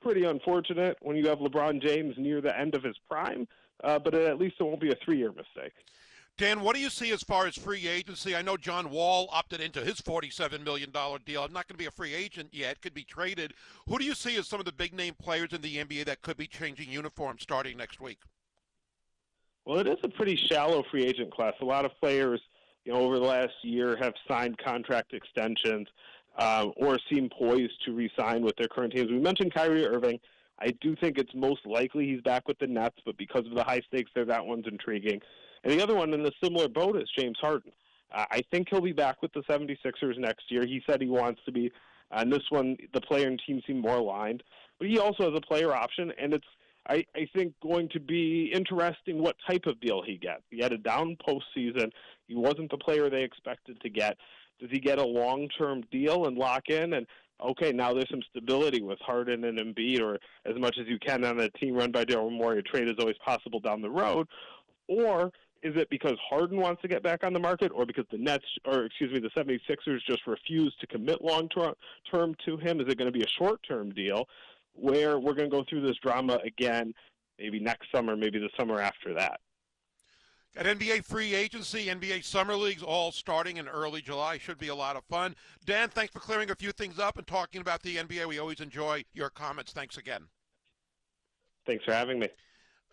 pretty 0.02 0.24
unfortunate 0.24 0.96
when 1.00 1.16
you 1.16 1.26
have 1.28 1.38
LeBron 1.38 1.82
James 1.82 2.14
near 2.18 2.40
the 2.40 2.56
end 2.56 2.74
of 2.74 2.82
his 2.82 2.96
prime. 3.08 3.48
Uh, 3.82 3.98
but 3.98 4.14
at 4.14 4.38
least 4.38 4.56
it 4.58 4.64
won't 4.64 4.80
be 4.80 4.90
a 4.90 4.96
three 5.04 5.18
year 5.18 5.32
mistake. 5.32 5.72
Dan, 6.38 6.60
what 6.60 6.76
do 6.76 6.80
you 6.80 6.88
see 6.88 7.10
as 7.10 7.24
far 7.24 7.48
as 7.48 7.56
free 7.56 7.88
agency? 7.88 8.36
I 8.36 8.42
know 8.42 8.56
John 8.56 8.90
Wall 8.90 9.28
opted 9.32 9.60
into 9.60 9.80
his 9.80 10.00
$47 10.00 10.64
million 10.64 10.90
deal. 11.26 11.42
I'm 11.42 11.52
not 11.52 11.66
going 11.66 11.74
to 11.74 11.76
be 11.76 11.86
a 11.86 11.90
free 11.90 12.14
agent 12.14 12.50
yet, 12.52 12.80
could 12.80 12.94
be 12.94 13.02
traded. 13.02 13.54
Who 13.88 13.98
do 13.98 14.04
you 14.04 14.14
see 14.14 14.36
as 14.36 14.46
some 14.46 14.60
of 14.60 14.64
the 14.64 14.72
big 14.72 14.94
name 14.94 15.14
players 15.20 15.52
in 15.52 15.60
the 15.62 15.78
NBA 15.78 16.04
that 16.04 16.22
could 16.22 16.36
be 16.36 16.46
changing 16.46 16.90
uniforms 16.90 17.42
starting 17.42 17.76
next 17.76 18.00
week? 18.00 18.20
Well, 19.64 19.80
it 19.80 19.88
is 19.88 19.98
a 20.04 20.08
pretty 20.08 20.36
shallow 20.36 20.84
free 20.88 21.04
agent 21.04 21.34
class. 21.34 21.54
A 21.60 21.64
lot 21.64 21.84
of 21.84 21.90
players, 22.00 22.40
you 22.84 22.92
know, 22.92 23.00
over 23.00 23.18
the 23.18 23.26
last 23.26 23.54
year 23.62 23.96
have 23.96 24.14
signed 24.28 24.58
contract 24.58 25.14
extensions 25.14 25.88
uh, 26.38 26.68
or 26.76 27.00
seem 27.10 27.28
poised 27.36 27.84
to 27.84 27.92
re-sign 27.92 28.42
with 28.42 28.54
their 28.56 28.68
current 28.68 28.92
teams. 28.92 29.10
We 29.10 29.18
mentioned 29.18 29.52
Kyrie 29.52 29.86
Irving. 29.86 30.20
I 30.60 30.70
do 30.80 30.94
think 30.94 31.18
it's 31.18 31.34
most 31.34 31.66
likely 31.66 32.06
he's 32.06 32.20
back 32.20 32.46
with 32.46 32.60
the 32.60 32.68
Nets, 32.68 32.98
but 33.04 33.16
because 33.16 33.44
of 33.44 33.54
the 33.54 33.64
high 33.64 33.80
stakes 33.88 34.12
there, 34.14 34.24
that 34.26 34.46
one's 34.46 34.68
intriguing. 34.68 35.20
And 35.64 35.72
the 35.72 35.82
other 35.82 35.94
one 35.94 36.14
in 36.14 36.24
a 36.24 36.30
similar 36.42 36.68
boat 36.68 36.96
is 36.96 37.08
James 37.18 37.38
Harden. 37.40 37.72
I 38.10 38.42
think 38.50 38.68
he'll 38.70 38.80
be 38.80 38.92
back 38.92 39.20
with 39.20 39.32
the 39.34 39.42
76ers 39.42 40.18
next 40.18 40.50
year. 40.50 40.64
He 40.64 40.82
said 40.88 41.02
he 41.02 41.08
wants 41.08 41.40
to 41.44 41.52
be. 41.52 41.70
And 42.10 42.32
this 42.32 42.44
one, 42.48 42.76
the 42.94 43.02
player 43.02 43.28
and 43.28 43.40
team 43.46 43.60
seem 43.66 43.80
more 43.80 43.96
aligned. 43.96 44.42
But 44.78 44.88
he 44.88 44.98
also 44.98 45.30
has 45.30 45.36
a 45.36 45.46
player 45.46 45.74
option, 45.74 46.12
and 46.18 46.32
it's, 46.32 46.46
I, 46.88 47.04
I 47.14 47.28
think, 47.34 47.52
going 47.62 47.88
to 47.90 48.00
be 48.00 48.50
interesting 48.54 49.20
what 49.20 49.36
type 49.46 49.66
of 49.66 49.80
deal 49.80 50.02
he 50.02 50.16
gets. 50.16 50.42
He 50.50 50.62
had 50.62 50.72
a 50.72 50.78
down 50.78 51.16
postseason. 51.28 51.90
He 52.28 52.34
wasn't 52.34 52.70
the 52.70 52.78
player 52.78 53.10
they 53.10 53.24
expected 53.24 53.80
to 53.82 53.90
get. 53.90 54.16
Does 54.58 54.70
he 54.70 54.78
get 54.78 54.98
a 54.98 55.04
long-term 55.04 55.84
deal 55.92 56.26
and 56.26 56.38
lock 56.38 56.70
in? 56.70 56.94
And 56.94 57.06
okay, 57.44 57.72
now 57.72 57.92
there's 57.92 58.08
some 58.10 58.22
stability 58.30 58.80
with 58.80 58.98
Harden 59.00 59.44
and 59.44 59.58
Embiid, 59.58 60.00
or 60.00 60.18
as 60.46 60.58
much 60.58 60.76
as 60.80 60.86
you 60.86 60.98
can 60.98 61.24
on 61.24 61.40
a 61.40 61.50
team 61.50 61.74
run 61.74 61.92
by 61.92 62.04
Daryl 62.04 62.32
Morey. 62.32 62.60
A 62.60 62.62
trade 62.62 62.88
is 62.88 62.96
always 62.98 63.18
possible 63.24 63.60
down 63.60 63.82
the 63.82 63.90
road, 63.90 64.28
or 64.86 65.30
is 65.62 65.76
it 65.76 65.90
because 65.90 66.16
Harden 66.28 66.60
wants 66.60 66.82
to 66.82 66.88
get 66.88 67.02
back 67.02 67.24
on 67.24 67.32
the 67.32 67.38
market 67.38 67.72
or 67.74 67.84
because 67.84 68.04
the 68.10 68.18
Nets 68.18 68.44
or 68.64 68.84
excuse 68.84 69.12
me 69.12 69.20
the 69.20 69.30
76ers 69.30 70.00
just 70.06 70.26
refuse 70.26 70.74
to 70.80 70.86
commit 70.86 71.22
long 71.22 71.48
term 71.48 72.34
to 72.44 72.56
him? 72.56 72.80
Is 72.80 72.86
it 72.88 72.98
going 72.98 73.12
to 73.12 73.18
be 73.18 73.24
a 73.24 73.28
short 73.28 73.60
term 73.66 73.90
deal 73.90 74.28
where 74.74 75.18
we're 75.18 75.34
going 75.34 75.50
to 75.50 75.56
go 75.56 75.64
through 75.68 75.82
this 75.82 75.96
drama 76.02 76.38
again 76.44 76.94
maybe 77.38 77.60
next 77.60 77.90
summer, 77.92 78.16
maybe 78.16 78.38
the 78.38 78.50
summer 78.56 78.80
after 78.80 79.14
that? 79.14 79.40
At 80.56 80.66
NBA 80.66 81.04
free 81.04 81.34
agency, 81.34 81.86
NBA 81.86 82.24
summer 82.24 82.54
leagues 82.54 82.82
all 82.82 83.12
starting 83.12 83.58
in 83.58 83.68
early 83.68 84.00
July. 84.00 84.38
Should 84.38 84.58
be 84.58 84.68
a 84.68 84.74
lot 84.74 84.96
of 84.96 85.04
fun. 85.04 85.36
Dan, 85.64 85.88
thanks 85.88 86.12
for 86.12 86.20
clearing 86.20 86.50
a 86.50 86.54
few 86.54 86.72
things 86.72 86.98
up 86.98 87.18
and 87.18 87.26
talking 87.26 87.60
about 87.60 87.82
the 87.82 87.96
NBA. 87.96 88.26
We 88.26 88.38
always 88.38 88.60
enjoy 88.60 89.04
your 89.12 89.30
comments. 89.30 89.72
Thanks 89.72 89.98
again. 89.98 90.24
Thanks 91.66 91.84
for 91.84 91.92
having 91.92 92.18
me. 92.18 92.28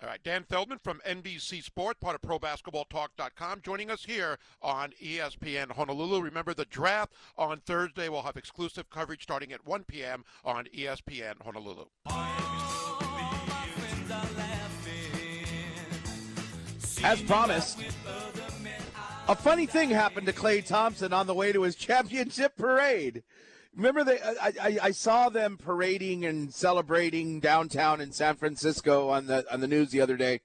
All 0.03 0.09
right, 0.09 0.21
Dan 0.21 0.43
Feldman 0.43 0.79
from 0.83 0.99
NBC 1.07 1.63
Sports, 1.63 1.99
part 2.01 2.15
of 2.15 2.21
ProBasketballTalk.com, 2.21 3.61
joining 3.61 3.89
us 3.89 4.03
here 4.03 4.37
on 4.61 4.91
ESPN 5.01 5.71
Honolulu. 5.71 6.21
Remember 6.21 6.53
the 6.53 6.65
draft 6.65 7.13
on 7.37 7.61
Thursday. 7.61 8.09
We'll 8.09 8.23
have 8.23 8.35
exclusive 8.35 8.89
coverage 8.89 9.23
starting 9.23 9.53
at 9.53 9.65
1 9.65 9.85
p.m. 9.85 10.25
on 10.43 10.65
ESPN 10.75 11.41
Honolulu. 11.41 11.85
As 17.01 17.21
promised, 17.21 17.79
a 19.29 19.35
funny 19.35 19.65
thing 19.65 19.91
happened 19.91 20.27
to 20.27 20.33
Klay 20.33 20.65
Thompson 20.65 21.13
on 21.13 21.25
the 21.25 21.33
way 21.33 21.53
to 21.53 21.61
his 21.61 21.75
championship 21.75 22.57
parade. 22.57 23.23
Remember, 23.75 24.03
they, 24.03 24.19
I, 24.21 24.53
I, 24.61 24.77
I 24.83 24.91
saw 24.91 25.29
them 25.29 25.57
parading 25.57 26.25
and 26.25 26.53
celebrating 26.53 27.39
downtown 27.39 27.99
in 27.99 28.11
San 28.11 28.35
Francisco 28.35 29.09
on 29.09 29.27
the 29.27 29.45
on 29.51 29.59
the 29.59 29.67
news 29.67 29.91
the 29.91 30.01
other 30.01 30.15
day, 30.15 30.39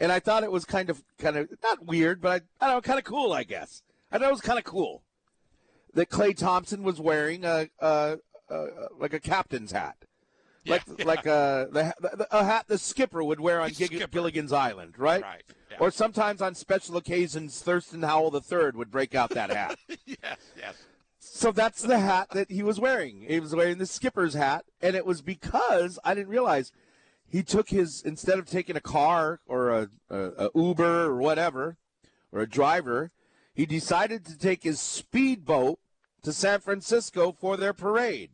and 0.00 0.10
I 0.10 0.18
thought 0.18 0.42
it 0.42 0.50
was 0.50 0.64
kind 0.64 0.90
of 0.90 1.02
kind 1.18 1.36
of 1.36 1.48
not 1.62 1.84
weird, 1.86 2.20
but 2.20 2.42
I, 2.60 2.64
I 2.64 2.68
don't 2.68 2.76
know, 2.78 2.80
kind 2.82 2.98
of 2.98 3.04
cool, 3.04 3.32
I 3.32 3.44
guess. 3.44 3.82
I 4.10 4.18
thought 4.18 4.28
it 4.28 4.32
was 4.32 4.40
kind 4.40 4.58
of 4.58 4.64
cool 4.64 5.02
that 5.94 6.10
Klay 6.10 6.36
Thompson 6.36 6.82
was 6.82 7.00
wearing 7.00 7.44
a, 7.44 7.68
a, 7.80 8.18
a 8.50 8.66
like 8.98 9.12
a 9.14 9.20
captain's 9.20 9.70
hat, 9.72 9.96
like 10.66 10.82
Yeah. 10.98 11.04
like 11.04 11.26
a 11.26 11.32
uh, 11.32 11.64
the, 11.66 11.94
the, 12.16 12.26
a 12.36 12.44
hat 12.44 12.66
the 12.66 12.78
skipper 12.78 13.22
would 13.22 13.40
wear 13.40 13.60
on 13.60 13.70
Gig- 13.70 14.10
Gilligan's 14.10 14.52
Island, 14.52 14.94
right? 14.98 15.22
Right. 15.22 15.42
Yeah. 15.70 15.78
Or 15.80 15.90
sometimes 15.90 16.42
on 16.42 16.54
special 16.54 16.96
occasions, 16.96 17.60
Thurston 17.60 18.02
Howell 18.02 18.34
III 18.34 18.70
would 18.74 18.90
break 18.90 19.14
out 19.14 19.30
that 19.30 19.50
hat. 19.50 19.78
yes, 20.06 20.38
yes. 20.56 20.74
So 21.36 21.52
that's 21.52 21.82
the 21.82 21.98
hat 21.98 22.30
that 22.30 22.50
he 22.50 22.62
was 22.62 22.80
wearing. 22.80 23.26
He 23.28 23.40
was 23.40 23.54
wearing 23.54 23.78
the 23.78 23.86
skipper's 23.86 24.34
hat, 24.34 24.64
and 24.80 24.96
it 24.96 25.04
was 25.04 25.20
because 25.20 25.98
I 26.04 26.14
didn't 26.14 26.30
realize 26.30 26.72
he 27.28 27.42
took 27.42 27.68
his 27.68 28.02
instead 28.02 28.38
of 28.38 28.46
taking 28.46 28.76
a 28.76 28.80
car 28.80 29.40
or 29.46 29.70
a, 29.70 29.88
a, 30.08 30.46
a 30.46 30.50
Uber 30.54 31.04
or 31.04 31.16
whatever 31.16 31.76
or 32.32 32.40
a 32.40 32.48
driver, 32.48 33.10
he 33.54 33.66
decided 33.66 34.24
to 34.26 34.38
take 34.38 34.62
his 34.62 34.80
speedboat 34.80 35.78
to 36.22 36.32
San 36.32 36.60
Francisco 36.60 37.32
for 37.32 37.56
their 37.56 37.72
parade. 37.72 38.30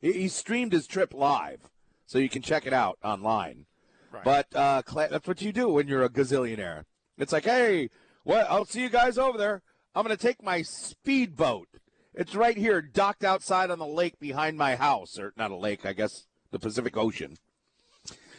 He, 0.00 0.12
he 0.12 0.28
streamed 0.28 0.72
his 0.72 0.86
trip 0.86 1.12
live, 1.12 1.68
so 2.06 2.18
you 2.18 2.28
can 2.28 2.42
check 2.42 2.66
it 2.66 2.72
out 2.72 2.98
online. 3.04 3.66
Right. 4.10 4.24
But 4.24 4.54
uh, 4.54 4.82
that's 4.94 5.28
what 5.28 5.42
you 5.42 5.52
do 5.52 5.68
when 5.68 5.88
you're 5.88 6.04
a 6.04 6.08
gazillionaire. 6.08 6.84
It's 7.18 7.32
like, 7.32 7.44
hey, 7.44 7.90
what? 8.24 8.46
I'll 8.48 8.64
see 8.64 8.82
you 8.82 8.88
guys 8.88 9.18
over 9.18 9.36
there. 9.36 9.62
I'm 9.94 10.04
going 10.04 10.16
to 10.16 10.22
take 10.22 10.42
my 10.42 10.62
speedboat. 10.62 11.68
It's 12.16 12.34
right 12.34 12.56
here, 12.56 12.80
docked 12.80 13.24
outside 13.24 13.70
on 13.70 13.78
the 13.78 13.86
lake 13.86 14.18
behind 14.18 14.56
my 14.56 14.74
house, 14.74 15.18
or 15.18 15.34
not 15.36 15.50
a 15.50 15.56
lake, 15.56 15.84
I 15.84 15.92
guess, 15.92 16.26
the 16.50 16.58
Pacific 16.58 16.96
Ocean. 16.96 17.36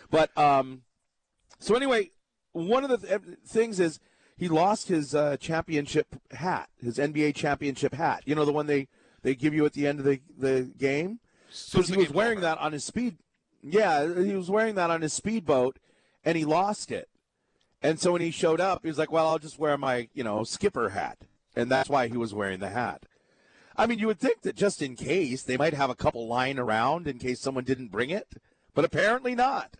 But 0.10 0.36
um, 0.38 0.82
so 1.60 1.76
anyway, 1.76 2.10
one 2.54 2.84
of 2.84 2.90
the 2.90 2.98
th- 2.98 3.38
things 3.45 3.80
is 3.80 3.99
he 4.36 4.48
lost 4.48 4.88
his 4.88 5.14
uh, 5.14 5.38
championship 5.38 6.08
hat, 6.32 6.70
his 6.82 6.98
NBA 6.98 7.36
championship 7.36 7.94
hat. 7.94 8.24
You 8.26 8.34
know, 8.36 8.45
the 8.45 8.54
one 8.54 8.66
they 8.66 8.88
they 9.22 9.36
give 9.36 9.54
you 9.54 9.66
at 9.66 9.74
the 9.74 9.86
end 9.86 9.99
of 9.99 10.06
the 10.06 10.22
the 10.36 10.72
game 10.78 11.20
So 11.49 11.78
because 11.80 11.90
he 11.90 11.98
was 11.98 12.10
wearing 12.10 12.40
over. 12.40 12.48
that 12.48 12.58
on 12.58 12.72
his 12.74 12.84
speed. 12.84 13.18
Yeah, 13.62 14.08
he 14.24 14.36
was 14.36 14.49
wearing 14.49 14.76
that 14.76 14.90
on 14.90 15.02
his 15.02 15.14
speedboat, 15.14 15.78
and 16.24 16.38
he 16.38 16.45
lost 16.45 16.91
it. 16.91 17.10
And 17.82 17.99
so 17.99 18.14
when 18.14 18.22
he 18.22 18.32
showed 18.32 18.60
up, 18.62 18.80
he 18.82 18.88
was 18.88 18.98
like, 18.98 19.12
"Well, 19.12 19.28
I'll 19.28 19.40
just 19.40 19.60
wear 19.60 19.78
my, 19.78 20.10
you 20.14 20.24
know, 20.24 20.44
skipper 20.44 20.90
hat," 20.90 21.20
and 21.56 21.70
that's 21.70 21.90
why 21.90 22.08
he 22.08 22.18
was 22.18 22.34
wearing 22.34 22.60
the 22.60 22.70
hat. 22.70 23.04
I 23.78 23.86
mean, 23.86 23.99
you 23.99 24.08
would 24.08 24.20
think 24.20 24.41
that 24.41 24.56
just 24.56 24.82
in 24.82 24.95
case 24.95 25.44
they 25.44 25.56
might 25.56 25.76
have 25.76 25.90
a 25.90 25.95
couple 25.95 26.28
lying 26.28 26.58
around 26.58 27.08
in 27.08 27.20
case 27.20 27.40
someone 27.40 27.64
didn't 27.64 27.91
bring 27.91 28.10
it, 28.10 28.28
but 28.74 28.84
apparently 28.84 29.36
not. 29.36 29.76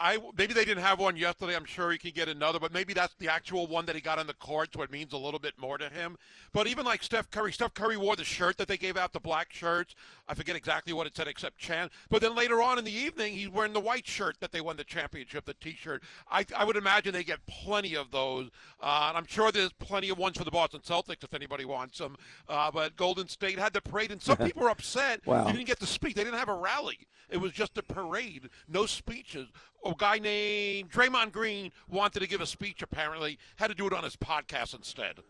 I 0.00 0.18
maybe 0.36 0.54
they 0.54 0.64
didn't 0.64 0.82
have 0.82 0.98
one 0.98 1.14
yesterday. 1.16 1.54
I'm 1.54 1.66
sure 1.66 1.90
he 1.92 1.98
can 1.98 2.12
get 2.12 2.28
another, 2.28 2.58
but 2.58 2.72
maybe 2.72 2.94
that's 2.94 3.14
the 3.18 3.28
actual 3.28 3.66
one 3.66 3.84
that 3.86 3.94
he 3.94 4.00
got 4.00 4.18
on 4.18 4.26
the 4.26 4.34
court, 4.34 4.70
so 4.74 4.80
it 4.82 4.90
means 4.90 5.12
a 5.12 5.18
little 5.18 5.38
bit 5.38 5.54
more 5.58 5.76
to 5.76 5.90
him. 5.90 6.16
But 6.52 6.66
even 6.66 6.86
like 6.86 7.02
Steph 7.02 7.30
Curry, 7.30 7.52
Steph 7.52 7.74
Curry 7.74 7.98
wore 7.98 8.16
the 8.16 8.24
shirt 8.24 8.56
that 8.56 8.66
they 8.66 8.78
gave 8.78 8.96
out, 8.96 9.12
the 9.12 9.20
black 9.20 9.52
shirts. 9.52 9.94
I 10.26 10.34
forget 10.34 10.56
exactly 10.56 10.94
what 10.94 11.06
it 11.06 11.14
said, 11.14 11.28
except 11.28 11.58
Chan. 11.58 11.90
But 12.08 12.22
then 12.22 12.34
later 12.34 12.62
on 12.62 12.78
in 12.78 12.84
the 12.84 12.92
evening, 12.92 13.34
he's 13.34 13.50
wearing 13.50 13.74
the 13.74 13.80
white 13.80 14.06
shirt 14.06 14.36
that 14.40 14.52
they 14.52 14.62
won 14.62 14.76
the 14.76 14.84
championship, 14.84 15.44
the 15.44 15.54
T-shirt. 15.54 16.02
I, 16.30 16.46
I 16.56 16.64
would 16.64 16.76
imagine 16.76 17.12
they 17.12 17.22
get 17.22 17.44
plenty 17.46 17.94
of 17.94 18.10
those, 18.10 18.48
uh, 18.80 19.06
and 19.08 19.18
I'm 19.18 19.26
sure 19.26 19.52
there's 19.52 19.72
plenty 19.72 20.08
of 20.08 20.16
ones 20.16 20.38
for 20.38 20.44
the 20.44 20.50
Boston 20.50 20.80
Celtics 20.80 21.24
if 21.24 21.34
anybody 21.34 21.66
wants 21.66 21.98
them. 21.98 22.16
Uh, 22.48 22.70
but 22.70 22.96
Golden 22.96 23.28
State 23.28 23.58
had 23.58 23.74
the 23.74 23.82
parade, 23.82 24.12
and 24.12 24.22
some 24.22 24.38
people 24.38 24.62
were 24.62 24.70
upset. 24.70 25.20
Wow. 25.26 25.46
He 25.46 25.52
didn't 25.52 25.66
get 25.66 25.80
to 25.80 25.86
speak. 25.86 26.14
They 26.14 26.24
didn't 26.24 26.38
have 26.38 26.48
a 26.48 26.54
rally. 26.54 27.00
It 27.28 27.38
was 27.38 27.52
just 27.52 27.78
a 27.78 27.82
parade, 27.82 28.48
no 28.68 28.86
speeches. 28.86 29.48
A 29.90 29.94
guy 29.96 30.18
named 30.18 30.90
Draymond 30.90 31.32
Green 31.32 31.72
wanted 31.88 32.20
to 32.20 32.26
give 32.26 32.40
a 32.40 32.46
speech. 32.46 32.82
Apparently, 32.82 33.38
had 33.56 33.68
to 33.68 33.74
do 33.74 33.86
it 33.86 33.92
on 33.92 34.04
his 34.04 34.16
podcast 34.16 34.74
instead. 34.74 35.20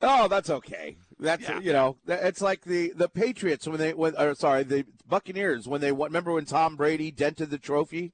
Oh, 0.00 0.28
that's 0.28 0.48
okay. 0.48 0.96
That's 1.18 1.42
Yeah. 1.42 1.58
you 1.60 1.72
know, 1.72 1.96
it's 2.06 2.40
like 2.40 2.62
the 2.62 2.92
the 2.94 3.08
Patriots 3.08 3.66
when 3.66 3.78
they 3.78 3.94
when 3.94 4.14
or 4.16 4.34
sorry, 4.34 4.62
the 4.62 4.84
Buccaneers 5.08 5.66
when 5.66 5.80
they 5.80 5.90
remember 5.90 6.32
when 6.32 6.44
Tom 6.44 6.76
Brady 6.76 7.10
dented 7.10 7.50
the 7.50 7.58
trophy, 7.58 8.12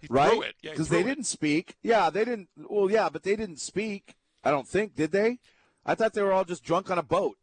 He 0.00 0.06
right? 0.08 0.40
it. 0.42 0.54
Yeah, 0.62 0.70
Because 0.70 0.88
they 0.88 1.00
it. 1.00 1.04
didn't 1.04 1.24
speak. 1.24 1.76
Yeah, 1.82 2.10
they 2.10 2.24
didn't. 2.24 2.48
Well, 2.56 2.90
yeah, 2.90 3.08
but 3.08 3.24
they 3.24 3.34
didn't 3.34 3.58
speak. 3.60 4.14
I 4.44 4.50
don't 4.52 4.68
think 4.68 4.94
did 4.94 5.10
they? 5.10 5.40
I 5.84 5.94
thought 5.96 6.12
they 6.12 6.22
were 6.22 6.32
all 6.32 6.44
just 6.44 6.62
drunk 6.62 6.90
on 6.90 6.98
a 6.98 7.02
boat. 7.02 7.36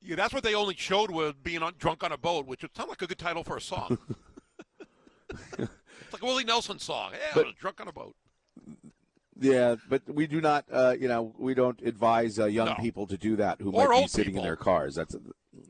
Yeah, 0.00 0.16
that's 0.16 0.32
what 0.32 0.42
they 0.42 0.54
only 0.54 0.74
showed 0.76 1.10
was 1.10 1.34
being 1.42 1.62
on, 1.62 1.74
drunk 1.78 2.02
on 2.02 2.12
a 2.12 2.16
boat, 2.18 2.46
which 2.46 2.62
would 2.62 2.74
sound 2.74 2.88
like 2.88 3.02
a 3.02 3.06
good 3.06 3.18
title 3.18 3.44
for 3.44 3.56
a 3.56 3.60
song. 3.60 3.98
it's 6.12 6.14
like 6.14 6.22
a 6.22 6.26
Willie 6.26 6.44
Nelson 6.44 6.78
song. 6.78 7.12
Yeah, 7.12 7.18
But- 7.34 7.56
drunk 7.58 7.80
on 7.80 7.88
a 7.88 7.92
boat. 7.92 8.14
Yeah, 9.40 9.76
but 9.88 10.02
we 10.06 10.26
do 10.26 10.40
not. 10.40 10.66
Uh, 10.70 10.94
you 10.98 11.08
know, 11.08 11.34
we 11.38 11.54
don't 11.54 11.80
advise 11.82 12.38
uh, 12.38 12.44
young 12.46 12.66
No. 12.68 12.74
people 12.74 13.06
to 13.06 13.16
do 13.16 13.34
that 13.36 13.60
who 13.60 13.72
Or 13.72 13.88
might 13.88 14.02
be 14.02 14.08
sitting 14.08 14.32
people. 14.34 14.40
in 14.42 14.46
their 14.46 14.56
cars. 14.56 14.94
That's 14.94 15.16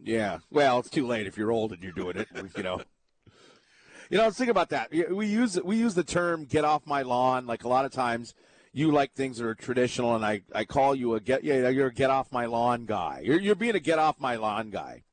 yeah. 0.02 0.38
Well, 0.50 0.80
it's 0.80 0.90
too 0.90 1.06
late 1.06 1.26
if 1.26 1.36
you're 1.38 1.50
old 1.52 1.72
and 1.72 1.82
you're 1.82 1.92
doing 1.92 2.16
it. 2.16 2.28
You 2.56 2.62
know. 2.62 2.80
You 4.10 4.18
know, 4.18 4.24
let's 4.24 4.36
think 4.36 4.50
about 4.50 4.68
that. 4.70 4.90
We 5.10 5.26
use 5.26 5.58
we 5.62 5.76
use 5.78 5.94
the 5.94 6.04
term 6.04 6.44
"get 6.44 6.66
off 6.66 6.86
my 6.86 7.00
lawn." 7.00 7.46
Like 7.46 7.64
a 7.64 7.68
lot 7.68 7.86
of 7.86 7.92
times, 7.92 8.34
you 8.70 8.90
like 8.92 9.14
things 9.14 9.38
that 9.38 9.46
are 9.46 9.54
traditional, 9.54 10.14
and 10.14 10.22
I, 10.22 10.42
I 10.54 10.66
call 10.66 10.94
you 10.94 11.14
a 11.14 11.20
get 11.20 11.44
yeah 11.44 11.70
you're 11.70 11.86
a 11.86 11.92
get 11.94 12.10
off 12.10 12.30
my 12.30 12.44
lawn 12.44 12.84
guy. 12.84 13.22
You're 13.24 13.40
you're 13.40 13.54
being 13.54 13.74
a 13.74 13.80
get 13.80 13.98
off 13.98 14.20
my 14.20 14.36
lawn 14.36 14.68
guy. 14.68 15.04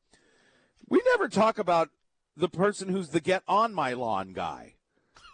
We 0.89 1.01
never 1.13 1.29
talk 1.29 1.57
about 1.59 1.91
the 2.35 2.49
person 2.49 2.89
who's 2.89 3.09
the 3.09 3.21
get 3.21 3.41
on 3.47 3.73
my 3.73 3.93
lawn 3.93 4.33
guy. 4.33 4.73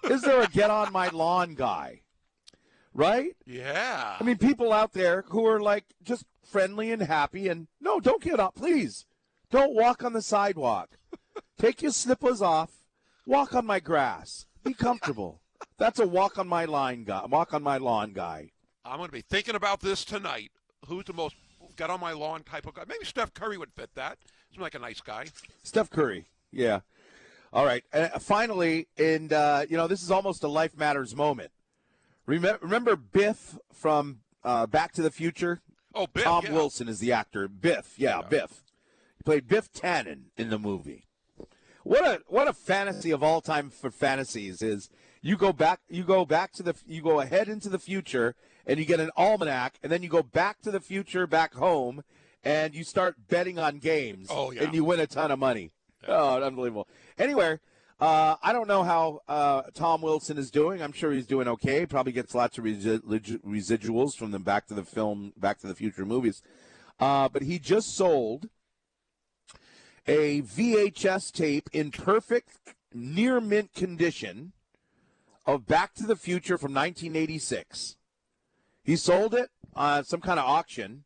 Is 0.09 0.21
there 0.21 0.41
a 0.41 0.47
get 0.47 0.69
on 0.69 0.91
my 0.93 1.09
lawn 1.09 1.55
guy? 1.55 2.01
Right? 2.93 3.35
Yeah. 3.45 4.15
I 4.19 4.23
mean, 4.23 4.37
people 4.37 4.71
out 4.71 4.93
there 4.93 5.25
who 5.29 5.45
are 5.45 5.59
like 5.59 5.85
just 6.03 6.25
friendly 6.43 6.91
and 6.91 7.01
happy, 7.01 7.47
and 7.47 7.67
no, 7.81 7.99
don't 7.99 8.21
get 8.23 8.39
up, 8.39 8.55
please. 8.55 9.05
Don't 9.49 9.75
walk 9.75 10.03
on 10.03 10.13
the 10.13 10.21
sidewalk. 10.21 10.97
Take 11.57 11.81
your 11.81 11.91
slippers 11.91 12.41
off. 12.41 12.71
Walk 13.25 13.53
on 13.53 13.65
my 13.65 13.79
grass. 13.79 14.45
Be 14.63 14.73
comfortable. 14.73 15.41
That's 15.77 15.99
a 15.99 16.07
walk 16.07 16.37
on 16.37 16.47
my 16.47 16.65
line 16.65 17.03
guy. 17.03 17.25
Walk 17.25 17.53
on 17.53 17.63
my 17.63 17.77
lawn 17.77 18.13
guy. 18.13 18.51
I'm 18.83 18.97
going 18.97 19.07
to 19.07 19.13
be 19.13 19.21
thinking 19.21 19.55
about 19.55 19.81
this 19.81 20.05
tonight. 20.05 20.51
Who's 20.87 21.05
the 21.05 21.13
most 21.13 21.35
get 21.75 21.89
on 21.89 21.99
my 21.99 22.13
lawn 22.13 22.43
type 22.43 22.67
of 22.67 22.75
guy? 22.75 22.83
Maybe 22.87 23.05
Steph 23.05 23.33
Curry 23.33 23.57
would 23.57 23.73
fit 23.73 23.89
that. 23.95 24.17
Seems 24.51 24.61
like 24.61 24.75
a 24.75 24.79
nice 24.79 25.01
guy. 25.01 25.25
Steph 25.63 25.89
Curry. 25.89 26.27
Yeah. 26.51 26.81
All 27.55 27.65
right. 27.65 27.83
Uh, 27.93 28.09
finally, 28.19 28.87
and 28.97 29.31
uh, 29.33 29.65
you 29.69 29.77
know, 29.77 29.87
this 29.87 30.03
is 30.03 30.11
almost 30.11 30.43
a 30.43 30.47
life 30.47 30.77
matters 30.77 31.15
moment. 31.15 31.51
Remember, 32.25 32.59
remember 32.61 32.95
Biff 32.95 33.57
from 33.73 34.19
uh, 34.43 34.65
Back 34.67 34.91
to 34.93 35.01
the 35.01 35.09
Future? 35.11 35.61
Oh, 35.93 36.05
Biff. 36.07 36.23
Tom 36.25 36.43
yeah. 36.45 36.51
Wilson 36.51 36.89
is 36.89 36.99
the 36.99 37.13
actor. 37.13 37.47
Biff, 37.47 37.93
yeah, 37.97 38.17
Yeah. 38.19 38.27
Biff. 38.27 38.63
He 39.17 39.23
played 39.23 39.47
Biff 39.47 39.71
Tannen 39.71 40.25
in 40.37 40.49
the 40.49 40.59
movie. 40.59 41.07
What 41.83 42.03
a 42.05 42.21
what 42.27 42.47
a 42.47 42.53
fantasy 42.53 43.11
of 43.11 43.23
all 43.23 43.41
time 43.41 43.69
for 43.69 43.89
fantasies 43.91 44.61
is 44.63 44.89
you 45.21 45.37
go 45.37 45.53
back 45.53 45.79
you 45.87 46.03
go 46.03 46.25
back 46.25 46.51
to 46.53 46.63
the 46.63 46.73
you 46.87 47.01
go 47.03 47.19
ahead 47.21 47.47
into 47.47 47.69
the 47.69 47.77
future 47.79 48.33
and 48.65 48.79
you 48.79 48.85
get 48.85 48.99
an 48.99 49.11
almanac 49.15 49.77
and 49.83 49.91
then 49.91 50.01
you 50.01 50.09
go 50.09 50.23
back 50.23 50.61
to 50.63 50.71
the 50.71 50.79
future 50.79 51.27
back 51.27 51.53
home 51.53 52.03
and 52.43 52.73
you 52.73 52.83
start 52.83 53.15
betting 53.29 53.59
on 53.59 53.77
games 53.77 54.27
Oh, 54.31 54.49
yeah. 54.51 54.63
and 54.63 54.73
you 54.73 54.83
win 54.83 54.99
a 54.99 55.05
ton 55.07 55.29
of 55.29 55.37
money. 55.37 55.71
Oh, 56.07 56.41
unbelievable. 56.41 56.87
Anyway, 57.17 57.57
uh, 57.99 58.35
I 58.43 58.53
don't 58.53 58.67
know 58.67 58.83
how 58.83 59.21
uh, 59.27 59.63
Tom 59.73 60.01
Wilson 60.01 60.37
is 60.37 60.51
doing. 60.51 60.81
I'm 60.81 60.91
sure 60.91 61.11
he's 61.11 61.25
doing 61.25 61.47
okay. 61.47 61.85
Probably 61.85 62.11
gets 62.11 62.35
lots 62.35 62.57
of 62.57 62.65
resi- 62.65 62.99
residuals 63.41 64.15
from 64.15 64.31
the 64.31 64.39
Back 64.39 64.67
to 64.67 64.73
the 64.73 64.83
film, 64.83 65.33
Back 65.37 65.59
to 65.59 65.67
the 65.67 65.75
Future 65.75 66.05
movies. 66.05 66.41
Uh, 66.99 67.29
but 67.29 67.43
he 67.43 67.57
just 67.57 67.95
sold 67.95 68.49
a 70.07 70.41
VHS 70.41 71.31
tape 71.31 71.69
in 71.73 71.91
perfect, 71.91 72.59
near 72.93 73.41
mint 73.41 73.73
condition 73.73 74.51
of 75.45 75.65
Back 75.65 75.93
to 75.95 76.05
the 76.05 76.15
Future 76.15 76.57
from 76.57 76.73
1986. 76.73 77.97
He 78.83 78.95
sold 78.95 79.33
it 79.33 79.49
on 79.73 80.03
some 80.03 80.21
kind 80.21 80.39
of 80.39 80.45
auction. 80.45 81.05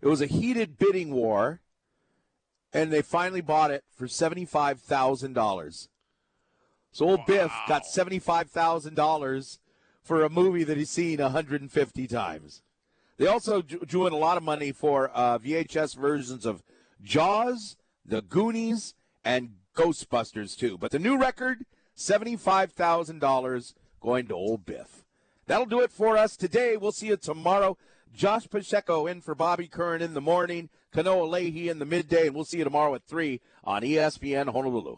It 0.00 0.08
was 0.08 0.20
a 0.20 0.26
heated 0.26 0.78
bidding 0.78 1.12
war, 1.12 1.60
and 2.76 2.92
they 2.92 3.00
finally 3.00 3.40
bought 3.40 3.70
it 3.70 3.84
for 3.94 4.06
seventy-five 4.06 4.80
thousand 4.80 5.32
dollars. 5.32 5.88
So 6.92 7.08
old 7.08 7.26
Biff 7.26 7.50
got 7.66 7.86
seventy-five 7.86 8.50
thousand 8.50 8.94
dollars 8.94 9.58
for 10.02 10.22
a 10.22 10.30
movie 10.30 10.62
that 10.62 10.76
he's 10.76 10.90
seen 10.90 11.18
150 11.18 12.06
times. 12.06 12.62
They 13.16 13.26
also 13.26 13.62
drew 13.62 13.80
drew 13.80 14.06
in 14.06 14.12
a 14.12 14.18
lot 14.18 14.36
of 14.36 14.42
money 14.42 14.72
for 14.72 15.10
uh, 15.14 15.38
VHS 15.38 15.96
versions 15.96 16.44
of 16.44 16.62
Jaws, 17.02 17.76
The 18.04 18.20
Goonies, 18.20 18.94
and 19.24 19.54
Ghostbusters 19.74 20.56
too. 20.56 20.76
But 20.76 20.90
the 20.90 20.98
new 20.98 21.16
record, 21.16 21.64
seventy-five 21.94 22.72
thousand 22.72 23.20
dollars, 23.20 23.74
going 24.00 24.26
to 24.26 24.34
old 24.34 24.66
Biff. 24.66 25.04
That'll 25.46 25.64
do 25.64 25.80
it 25.80 25.90
for 25.90 26.18
us 26.18 26.36
today. 26.36 26.76
We'll 26.76 26.92
see 26.92 27.06
you 27.06 27.16
tomorrow. 27.16 27.78
Josh 28.16 28.48
Pacheco 28.48 29.06
in 29.06 29.20
for 29.20 29.34
Bobby 29.34 29.68
Curran 29.68 30.00
in 30.00 30.14
the 30.14 30.22
morning, 30.22 30.70
Kanoa 30.94 31.28
Leahy 31.28 31.68
in 31.68 31.78
the 31.78 31.84
midday, 31.84 32.28
and 32.28 32.34
we'll 32.34 32.46
see 32.46 32.56
you 32.56 32.64
tomorrow 32.64 32.94
at 32.94 33.04
3 33.04 33.42
on 33.62 33.82
ESPN 33.82 34.50
Honolulu. 34.50 34.96